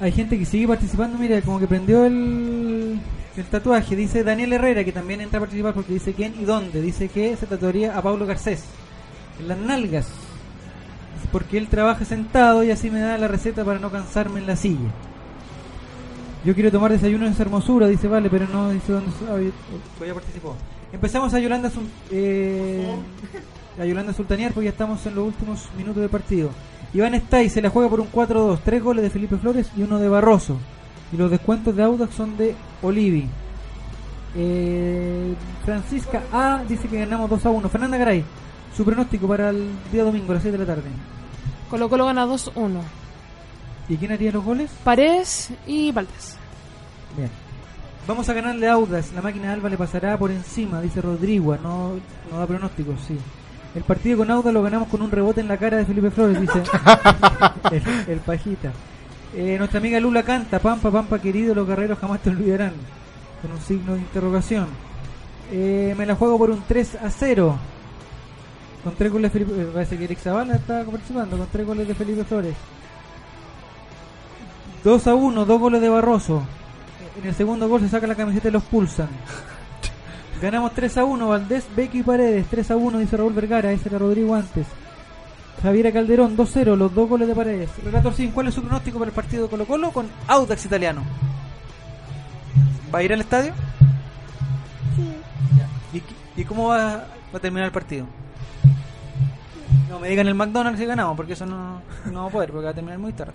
Hay 0.00 0.12
gente 0.12 0.38
que 0.38 0.44
sigue 0.44 0.68
participando, 0.68 1.18
mira, 1.18 1.40
como 1.42 1.58
que 1.58 1.66
prendió 1.66 2.04
el, 2.04 3.00
el 3.36 3.44
tatuaje. 3.46 3.96
Dice 3.96 4.22
Daniel 4.22 4.52
Herrera, 4.52 4.84
que 4.84 4.92
también 4.92 5.20
entra 5.20 5.38
a 5.38 5.40
participar 5.40 5.74
porque 5.74 5.92
dice 5.92 6.14
quién 6.14 6.34
y 6.40 6.44
dónde. 6.44 6.80
Dice 6.80 7.08
que 7.08 7.36
se 7.36 7.46
tatuaría 7.46 7.98
a 7.98 8.02
Pablo 8.02 8.24
Garcés. 8.26 8.64
En 9.40 9.48
las 9.48 9.58
nalgas. 9.58 10.06
Dice, 11.16 11.28
Porque 11.32 11.58
él 11.58 11.66
trabaja 11.68 12.04
sentado 12.04 12.62
y 12.62 12.70
así 12.70 12.90
me 12.90 13.00
da 13.00 13.18
la 13.18 13.28
receta 13.28 13.64
para 13.64 13.80
no 13.80 13.90
cansarme 13.90 14.38
en 14.38 14.46
la 14.46 14.56
silla. 14.56 14.90
Yo 16.44 16.54
quiero 16.54 16.70
tomar 16.70 16.92
desayuno 16.92 17.26
en 17.26 17.32
esa 17.32 17.42
hermosura, 17.42 17.88
dice 17.88 18.06
Vale, 18.06 18.30
pero 18.30 18.46
no 18.46 18.70
dice 18.70 18.92
dónde 18.92 19.10
soy. 19.18 19.52
Voy 19.98 20.08
a 20.08 20.14
participar. 20.14 20.77
Empezamos 20.92 21.34
a 21.34 21.38
Yolanda, 21.38 21.70
eh, 22.10 22.96
a 23.78 23.84
Yolanda 23.84 24.12
Sultanear 24.12 24.52
porque 24.52 24.66
ya 24.66 24.70
estamos 24.70 25.04
en 25.06 25.14
los 25.14 25.26
últimos 25.26 25.68
minutos 25.76 26.00
del 26.00 26.10
partido. 26.10 26.50
Iván 26.94 27.14
Stay 27.14 27.50
se 27.50 27.60
la 27.60 27.68
juega 27.68 27.90
por 27.90 28.00
un 28.00 28.10
4-2, 28.10 28.60
tres 28.64 28.82
goles 28.82 29.02
de 29.02 29.10
Felipe 29.10 29.36
Flores 29.36 29.70
y 29.76 29.82
uno 29.82 29.98
de 29.98 30.08
Barroso. 30.08 30.56
Y 31.12 31.16
los 31.16 31.30
descuentos 31.30 31.76
de 31.76 31.82
Audax 31.82 32.14
son 32.14 32.36
de 32.36 32.54
Olivi. 32.82 33.28
Eh, 34.34 35.34
Francisca 35.64 36.22
A 36.32 36.62
dice 36.66 36.88
que 36.88 36.98
ganamos 36.98 37.28
2 37.28 37.46
a 37.46 37.50
1. 37.50 37.68
Fernanda 37.68 37.98
Garay, 37.98 38.24
su 38.74 38.84
pronóstico 38.84 39.28
para 39.28 39.50
el 39.50 39.68
día 39.92 40.04
domingo 40.04 40.32
a 40.32 40.34
las 40.34 40.42
6 40.42 40.52
de 40.52 40.58
la 40.58 40.66
tarde. 40.66 40.88
Colo 41.70 41.88
Colo 41.90 42.06
gana 42.06 42.26
2-1. 42.26 42.80
¿Y 43.90 43.96
quién 43.96 44.12
haría 44.12 44.32
los 44.32 44.44
goles? 44.44 44.70
Paredes 44.84 45.50
y 45.66 45.92
Valdés. 45.92 46.36
Bien. 47.16 47.47
Vamos 48.08 48.28
a 48.28 48.32
ganarle 48.32 48.66
a 48.68 48.72
Audax. 48.72 49.12
La 49.12 49.22
máquina 49.22 49.48
de 49.48 49.52
Alba 49.52 49.68
le 49.68 49.76
pasará 49.76 50.18
por 50.18 50.30
encima, 50.30 50.80
dice 50.80 51.00
Rodrigo. 51.00 51.56
No, 51.62 51.92
no 52.32 52.38
da 52.38 52.46
pronósticos, 52.46 53.00
sí. 53.06 53.16
El 53.74 53.84
partido 53.84 54.18
con 54.18 54.30
Audax 54.30 54.52
lo 54.52 54.62
ganamos 54.62 54.88
con 54.88 55.02
un 55.02 55.10
rebote 55.10 55.40
en 55.42 55.48
la 55.48 55.58
cara 55.58 55.76
de 55.76 55.84
Felipe 55.84 56.10
Flores, 56.10 56.40
dice 56.40 56.62
el, 57.70 57.82
el 58.08 58.18
pajita. 58.20 58.72
Eh, 59.36 59.56
nuestra 59.58 59.78
amiga 59.78 60.00
Lula 60.00 60.22
canta, 60.22 60.58
Pampa, 60.58 60.90
Pampa 60.90 61.18
querido, 61.20 61.54
los 61.54 61.68
guerreros 61.68 61.98
jamás 61.98 62.20
te 62.22 62.30
olvidarán. 62.30 62.72
Con 63.42 63.52
un 63.52 63.60
signo 63.60 63.94
de 63.94 64.00
interrogación. 64.00 64.66
Eh, 65.52 65.94
me 65.96 66.06
la 66.06 66.14
juego 66.14 66.38
por 66.38 66.50
un 66.50 66.62
3 66.66 66.96
a 67.02 67.10
0. 67.10 67.56
Con 68.84 68.94
tres 68.94 69.12
goles 69.12 69.32
de 69.32 69.38
Felipe... 69.38 69.60
eh, 69.62 69.70
Parece 69.72 69.98
que 69.98 70.04
Eric 70.04 70.18
Zavala 70.18 70.54
está 70.56 70.82
participando 70.84 71.36
con 71.36 71.46
tres 71.52 71.66
goles 71.66 71.86
de 71.86 71.94
Felipe 71.94 72.24
Flores. 72.24 72.54
2 74.82 75.06
a 75.06 75.14
1, 75.14 75.44
dos 75.44 75.60
goles 75.60 75.80
de 75.82 75.88
Barroso. 75.88 76.42
En 77.20 77.26
el 77.26 77.34
segundo 77.34 77.68
gol 77.68 77.80
se 77.80 77.88
saca 77.88 78.06
la 78.06 78.14
camiseta 78.14 78.48
y 78.48 78.52
los 78.52 78.64
pulsan. 78.64 79.08
Ganamos 80.42 80.72
3 80.72 80.98
a 80.98 81.04
1, 81.04 81.28
Valdés, 81.28 81.66
Becky 81.74 82.00
y 82.00 82.02
Paredes. 82.02 82.46
3 82.48 82.70
a 82.70 82.76
1, 82.76 82.98
dice 82.98 83.16
Raúl 83.16 83.32
Vergara. 83.32 83.72
Ese 83.72 83.88
era 83.88 83.98
Rodrigo 83.98 84.34
antes. 84.34 84.66
Javiera 85.62 85.90
Calderón, 85.90 86.36
2-0, 86.36 86.76
los 86.76 86.94
dos 86.94 87.08
goles 87.08 87.26
de 87.26 87.34
Paredes. 87.34 87.70
Relator 87.84 88.14
Sin, 88.14 88.30
¿cuál 88.30 88.46
es 88.46 88.54
su 88.54 88.62
pronóstico 88.62 88.98
para 88.98 89.08
el 89.08 89.14
partido 89.14 89.44
de 89.44 89.50
Colo 89.50 89.66
Colo 89.66 89.90
con 89.90 90.06
Audax 90.28 90.66
Italiano? 90.66 91.02
¿Va 92.94 93.00
a 93.00 93.02
ir 93.02 93.12
al 93.12 93.20
estadio? 93.20 93.52
Sí. 94.94 95.98
¿Y, 95.98 96.40
y 96.40 96.44
cómo 96.44 96.68
va, 96.68 97.06
va 97.34 97.38
a 97.38 97.40
terminar 97.40 97.66
el 97.66 97.72
partido? 97.72 98.06
No 99.88 99.98
me 99.98 100.08
digan 100.08 100.28
el 100.28 100.34
McDonald's 100.34 100.78
si 100.78 100.86
ganamos, 100.86 101.16
porque 101.16 101.32
eso 101.32 101.44
no, 101.44 101.82
no 102.06 102.12
vamos 102.12 102.30
a 102.30 102.32
poder, 102.32 102.50
porque 102.52 102.64
va 102.66 102.70
a 102.70 102.74
terminar 102.74 102.98
muy 103.00 103.12
tarde. 103.12 103.34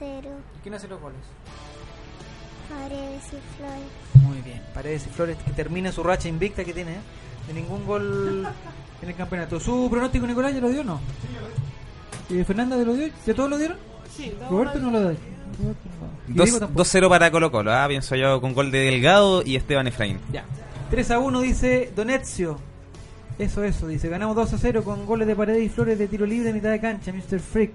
Ganamos 0.00 0.24
2-0. 0.24 0.30
¿Quién 0.62 0.74
hace 0.74 0.88
los 0.88 1.00
goles? 1.00 1.18
Paredes 2.68 3.24
y 3.26 3.56
Flores. 3.56 4.24
Muy 4.26 4.40
bien, 4.42 4.62
Paredes 4.74 5.06
y 5.06 5.10
Flores 5.10 5.36
que 5.44 5.52
termina 5.52 5.92
su 5.92 6.02
racha 6.02 6.28
invicta 6.28 6.64
que 6.64 6.72
tiene, 6.72 6.92
¿eh? 6.92 7.00
de 7.46 7.54
ningún 7.54 7.86
gol 7.86 8.46
en 9.02 9.08
el 9.08 9.14
campeonato. 9.14 9.60
¿Su 9.60 9.88
pronóstico, 9.90 10.26
Nicolás, 10.26 10.54
ya 10.54 10.60
lo 10.60 10.68
dio 10.68 10.80
o 10.80 10.84
no? 10.84 11.00
¿Y 12.28 12.42
Fernanda, 12.42 12.76
¿te 12.76 12.84
lo 12.84 12.94
dio? 12.94 13.08
¿Ya 13.24 13.34
todos 13.34 13.50
lo 13.50 13.58
dieron? 13.58 13.78
Sí, 14.14 14.34
Roberto 14.50 14.78
no 14.78 14.90
lo. 14.90 15.12
Y 15.12 15.16
tampoco. 16.56 16.82
2-0 16.82 17.08
para 17.08 17.30
Colo 17.30 17.52
Colo, 17.52 17.72
ah, 17.72 17.86
pienso 17.88 18.16
yo, 18.16 18.40
con 18.40 18.52
gol 18.52 18.70
de 18.70 18.80
Delgado 18.80 19.42
y 19.44 19.56
Esteban 19.56 19.86
Efraín. 19.86 20.18
Ya. 20.32 20.44
3 20.90 21.10
a 21.12 21.18
1 21.18 21.40
dice 21.40 21.92
Donezio. 21.94 22.58
Eso, 23.38 23.62
eso, 23.62 23.86
dice. 23.86 24.08
Ganamos 24.08 24.34
2 24.34 24.54
a 24.54 24.58
0 24.58 24.82
con 24.82 25.06
goles 25.06 25.28
de 25.28 25.36
Paredes 25.36 25.62
y 25.62 25.68
Flores 25.68 25.98
de 25.98 26.08
tiro 26.08 26.26
libre 26.26 26.48
de 26.48 26.54
mitad 26.54 26.70
de 26.70 26.80
cancha, 26.80 27.12
Mr. 27.12 27.38
Freak. 27.38 27.72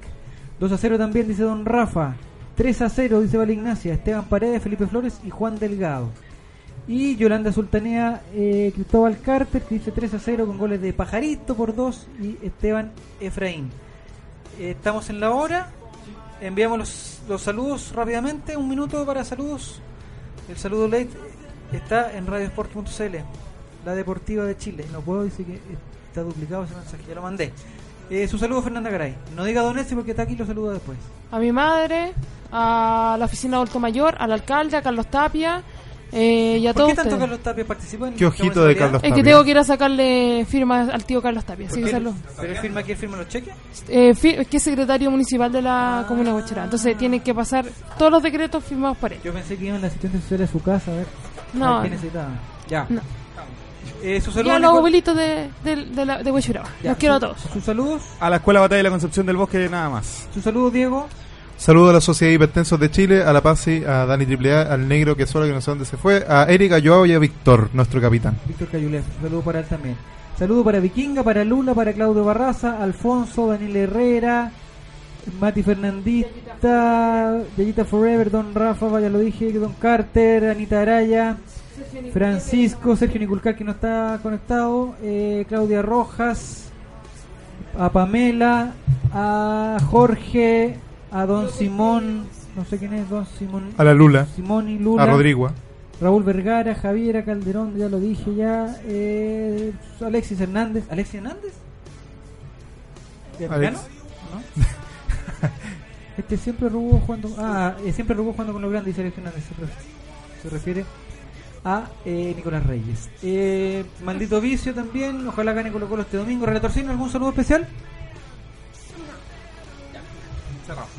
2 0.62 0.72
a 0.72 0.78
0 0.78 1.00
también 1.00 1.28
dice 1.28 1.42
Don 1.42 1.66
Rafa. 1.66 2.16
3 2.56 2.84
a 2.84 2.90
0 2.90 3.22
dice 3.22 3.36
Val 3.36 3.50
Ignacia, 3.50 3.96
Esteban 3.96 4.26
Paredes, 4.26 4.62
Felipe 4.62 4.86
Flores 4.86 5.20
y 5.26 5.32
Juan 5.32 5.58
Delgado. 5.58 6.10
Y 6.88 7.16
Yolanda 7.16 7.52
Sultanea, 7.52 8.22
eh, 8.36 8.72
Cristóbal 8.76 9.20
Carter, 9.22 9.64
que 9.64 9.76
dice 9.76 9.92
3 9.92 10.14
a 10.14 10.20
0 10.20 10.46
con 10.46 10.60
goles 10.60 10.80
de 10.80 10.94
Pajarito 10.94 11.56
por 11.56 11.74
2 11.76 12.08
y 12.22 12.46
Esteban 12.46 12.92
Efraín. 13.20 13.72
Estamos 14.60 15.10
en 15.10 15.20
la 15.20 15.32
hora. 15.32 15.72
Enviamos 16.40 17.26
los, 17.28 17.42
saludos 17.42 17.92
rápidamente. 17.96 18.56
Un 18.56 18.70
minuto 18.70 19.04
para 19.04 19.24
saludos. 19.24 19.82
El 20.48 20.58
saludo 20.58 20.88
late 20.88 21.10
está 21.72 22.16
en 22.16 22.28
radiosport.cl, 22.28 23.16
la 23.84 23.96
deportiva 23.96 24.44
de 24.46 24.56
Chile. 24.58 24.86
No 24.92 25.02
puedo 25.02 25.24
decir 25.24 25.44
que 25.48 25.60
está 26.10 26.22
duplicado 26.22 26.66
ese 26.66 26.76
mensaje, 26.76 27.04
ya 27.08 27.16
lo 27.16 27.24
mandé. 27.24 27.52
Eh, 28.12 28.28
su 28.28 28.38
saludo 28.38 28.62
Fernanda 28.62 28.90
Garay. 28.90 29.16
No 29.36 29.46
diga 29.46 29.62
Don 29.62 29.80
Esti 29.80 29.96
porque 29.96 30.12
está 30.12 30.24
aquí 30.24 30.34
y 30.34 30.36
lo 30.36 30.46
saluda 30.46 30.74
después. 30.74 30.98
A 31.32 31.40
mi 31.40 31.52
madre, 31.54 32.12
a 32.52 33.16
la 33.18 33.24
oficina 33.26 33.52
de 33.52 33.56
adulto 33.64 33.80
mayor, 33.80 34.16
al 34.20 34.34
alcalde, 34.34 34.76
a 34.76 34.82
Carlos 34.82 35.08
Tapia 35.08 35.64
eh, 36.12 36.58
y 36.60 36.68
a 36.68 36.74
¿Por 36.74 36.82
todos 36.82 36.90
qué 36.90 36.96
tanto 36.98 37.10
ustedes. 37.16 37.22
Carlos 37.22 37.40
Tapia 37.40 37.66
participó 37.66 38.08
en 38.08 38.16
Qué 38.16 38.26
ojito 38.26 38.66
de? 38.66 38.76
Carlos 38.76 39.02
Es 39.02 39.14
que 39.14 39.24
tengo 39.24 39.44
que 39.46 39.52
ir 39.52 39.58
a 39.60 39.64
sacarle 39.64 40.46
firma 40.46 40.82
al 40.82 41.06
tío 41.06 41.22
Carlos 41.22 41.46
Tapia. 41.46 41.70
Salud. 41.70 42.14
¿Pero 42.38 42.52
él 42.52 42.60
firma 42.60 42.80
aquí, 42.82 42.92
él 42.92 42.98
firma 42.98 43.16
los 43.16 43.30
cheques? 43.30 43.54
Eh, 43.88 44.14
fi- 44.14 44.36
es 44.40 44.48
que 44.48 44.58
es 44.58 44.64
secretario 44.64 45.10
municipal 45.10 45.50
de 45.50 45.62
la 45.62 46.04
comuna 46.06 46.32
de 46.32 46.36
Huachurá. 46.36 46.66
Entonces 46.66 46.98
tiene 46.98 47.22
que 47.22 47.34
pasar 47.34 47.66
todos 47.98 48.12
los 48.12 48.22
decretos 48.22 48.62
firmados 48.62 48.98
por 48.98 49.14
él. 49.14 49.20
Yo 49.24 49.32
pensé 49.32 49.56
que 49.56 49.68
iban 49.68 49.80
la 49.80 49.88
asistente 49.88 50.20
social 50.20 50.42
a 50.42 50.48
su 50.48 50.62
casa 50.62 50.92
a 50.92 50.96
ver, 50.96 51.08
No, 51.54 51.78
a 51.78 51.82
ver 51.84 51.92
qué. 51.98 52.10
Ya. 52.68 52.86
No. 52.90 53.00
Eh, 54.04 54.20
su 54.22 54.32
Y 54.42 54.50
a 54.50 54.60
los 54.60 54.74
abuelitos 54.78 55.16
de, 55.16 55.50
de, 55.64 55.76
de, 55.86 56.06
la- 56.06 56.24
de 56.24 56.32
Huachuraba. 56.32 56.68
Ya, 56.84 56.90
Los 56.92 56.98
quiero 56.98 57.14
su- 57.20 57.26
a 57.26 57.28
todos. 57.30 57.42
Sus 57.54 57.64
saludos. 57.64 58.02
A 58.20 58.30
la 58.30 58.38
Escuela 58.38 58.60
Batalla 58.62 58.78
de 58.78 58.84
la 58.84 58.90
Concepción 58.90 59.26
del 59.26 59.38
Bosque, 59.38 59.70
nada 59.70 59.90
más. 59.90 60.28
Sus 60.34 60.44
saludos, 60.44 60.74
Diego. 60.74 61.08
Saludo 61.58 61.92
a 61.92 61.94
la 61.94 62.02
Sociedad 62.02 62.32
de 62.32 62.36
Hipertensos 62.36 62.80
de 62.80 62.90
Chile, 62.90 63.24
a 63.24 63.32
la 63.32 63.42
Pasi, 63.42 63.84
a 63.86 64.08
Dani 64.08 64.26
AAA, 64.26 64.74
al 64.74 64.88
Negro 64.88 65.16
que 65.16 65.28
solo 65.28 65.46
que 65.46 65.52
no 65.54 65.62
sé 65.62 65.70
dónde 65.70 65.86
se 65.86 65.96
fue, 65.96 66.26
a 66.28 66.46
Erika, 66.50 66.80
Joao 66.84 67.06
y 67.06 67.14
a 67.14 67.20
Víctor, 67.20 67.70
nuestro 67.74 68.02
capitán. 68.02 68.36
Víctor 68.48 68.68
Cayulef, 68.70 69.04
saludo 69.22 69.42
para 69.42 69.60
él 69.60 69.66
también. 69.68 69.96
Saludo 70.40 70.64
para 70.64 70.80
Vikinga, 70.80 71.22
para 71.22 71.44
Lula, 71.46 71.76
para 71.76 71.94
Claudio 71.94 72.24
Barraza, 72.26 72.82
Alfonso, 72.82 73.46
Daniel 73.46 73.76
Herrera, 73.76 74.52
Mati 75.40 75.62
Fernandita, 75.62 77.38
Yayita 77.58 77.86
Forever, 77.86 78.32
Don 78.32 78.56
Rafa, 78.56 78.88
vaya 78.88 79.10
lo 79.10 79.20
dije, 79.20 79.52
Don 79.54 79.74
Carter, 79.74 80.46
Anita 80.50 80.82
Araya, 80.82 81.38
Francisco, 82.14 82.96
Sergio 82.96 83.20
Niculcar 83.20 83.56
que 83.56 83.64
no 83.64 83.72
está 83.72 84.20
conectado, 84.22 84.96
eh, 85.02 85.46
Claudia 85.48 85.82
Rojas, 85.82 86.70
a 87.78 87.90
Pamela, 87.92 88.74
a 89.14 89.78
Jorge, 89.90 90.78
a 91.12 91.26
Don 91.26 91.50
Simón, 91.50 92.26
no 92.56 92.66
sé 92.66 92.78
quién 92.78 92.94
es 92.94 93.10
Don 93.10 93.26
Simón, 93.26 93.70
A 93.78 93.84
la 93.84 93.94
Lula. 93.94 94.26
Simón 94.36 94.70
y 94.70 94.78
Lula, 94.78 95.04
A 95.04 95.06
Rodrigo. 95.08 95.50
Raúl 96.02 96.24
Vergara, 96.24 96.74
Javiera 96.74 97.24
Calderón, 97.24 97.78
ya 97.78 97.88
lo 97.88 98.00
dije 98.00 98.34
ya. 98.36 98.76
Eh, 98.86 99.72
Alexis 100.04 100.42
Hernández. 100.42 100.86
¿Alexis 100.90 101.16
Hernández? 101.16 101.54
¿De 103.38 103.46
Alex. 103.46 103.74
¿No? 103.74 104.64
este 106.18 106.38
siempre 106.38 106.70
robó 106.70 107.00
jugando. 107.00 107.30
Ah, 107.38 107.76
eh, 107.86 107.94
siempre 107.94 108.16
robó 108.16 108.32
jugando 108.32 108.54
con 108.54 108.62
los 108.64 108.72
grandes, 108.72 108.96
dice 108.96 109.02
Alexis 109.02 109.20
Hernández. 109.24 109.44
Se 109.46 109.54
ref- 109.64 110.42
Se 110.42 110.50
refiere 110.50 110.86
a 111.64 111.84
eh, 112.06 112.34
Nicolás 112.36 112.66
Reyes. 112.66 113.10
Eh, 113.22 113.86
maldito 114.04 114.42
vicio 114.42 114.74
también. 114.74 115.28
Ojalá 115.28 115.54
gane 115.54 115.72
Colo 115.72 115.88
Colo 115.88 116.02
este 116.04 116.18
domingo. 116.18 116.46
Relatorcino, 116.46 116.92
¿algún 116.92 117.10
saludo 117.10 117.30
especial? 117.30 117.68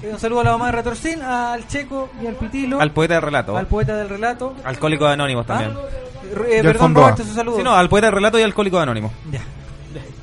Eh, 0.02 0.10
un 0.12 0.18
saludo 0.18 0.40
a 0.40 0.44
la 0.44 0.52
mamá 0.52 0.66
de 0.66 0.72
Retorcín, 0.72 1.22
al 1.22 1.66
Checo 1.66 2.10
y 2.22 2.26
al 2.26 2.34
Pitilo. 2.34 2.80
Al 2.80 2.92
poeta 2.92 3.14
del 3.14 3.22
relato. 3.22 3.56
Al 3.56 3.66
poeta 3.66 3.96
del 3.96 4.08
relato. 4.08 4.54
Alcohólicos 4.64 5.08
Anónimos 5.08 5.46
también. 5.46 5.72
Eh, 6.48 6.60
perdón, 6.62 6.94
Roberto, 6.94 7.24
su 7.24 7.34
saludo. 7.34 7.56
Sí, 7.56 7.62
no, 7.62 7.74
al 7.74 7.88
poeta 7.88 8.06
del 8.06 8.14
relato 8.14 8.38
y 8.38 8.42
alcohólico 8.42 8.78
anónimo. 8.78 9.12
Ya. 9.30 9.42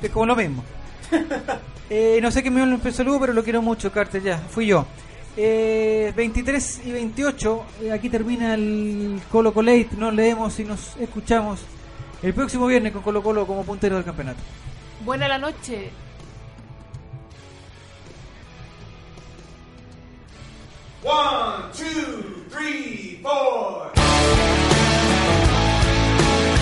Es 0.02 0.10
como 0.10 0.26
lo 0.26 0.36
mismo. 0.36 0.64
Eh, 1.92 2.20
no 2.22 2.30
sé 2.30 2.40
qué 2.40 2.52
me 2.52 2.64
dio 2.64 2.78
el 2.84 2.94
saludo, 2.94 3.18
pero 3.18 3.32
lo 3.32 3.42
quiero 3.42 3.62
mucho, 3.62 3.90
Carter. 3.90 4.22
Ya, 4.22 4.38
fui 4.38 4.64
yo. 4.64 4.86
Eh, 5.36 6.12
23 6.16 6.82
y 6.86 6.92
28, 6.92 7.64
eh, 7.82 7.92
aquí 7.92 8.08
termina 8.08 8.54
el 8.54 9.20
Colo 9.30 9.52
Colate. 9.52 9.90
Nos 9.96 10.14
leemos 10.14 10.58
y 10.58 10.64
nos 10.64 10.96
escuchamos 10.96 11.60
el 12.22 12.34
próximo 12.34 12.66
viernes 12.66 12.92
con 12.92 13.02
Colo 13.02 13.22
Colo 13.22 13.46
como 13.46 13.64
puntero 13.64 13.96
del 13.96 14.04
campeonato. 14.04 14.40
Buena 15.04 15.28
la 15.28 15.38
noche. 15.38 15.90
One, 21.02 21.72
two, 21.72 22.44
three, 22.50 23.20
four. 23.22 23.90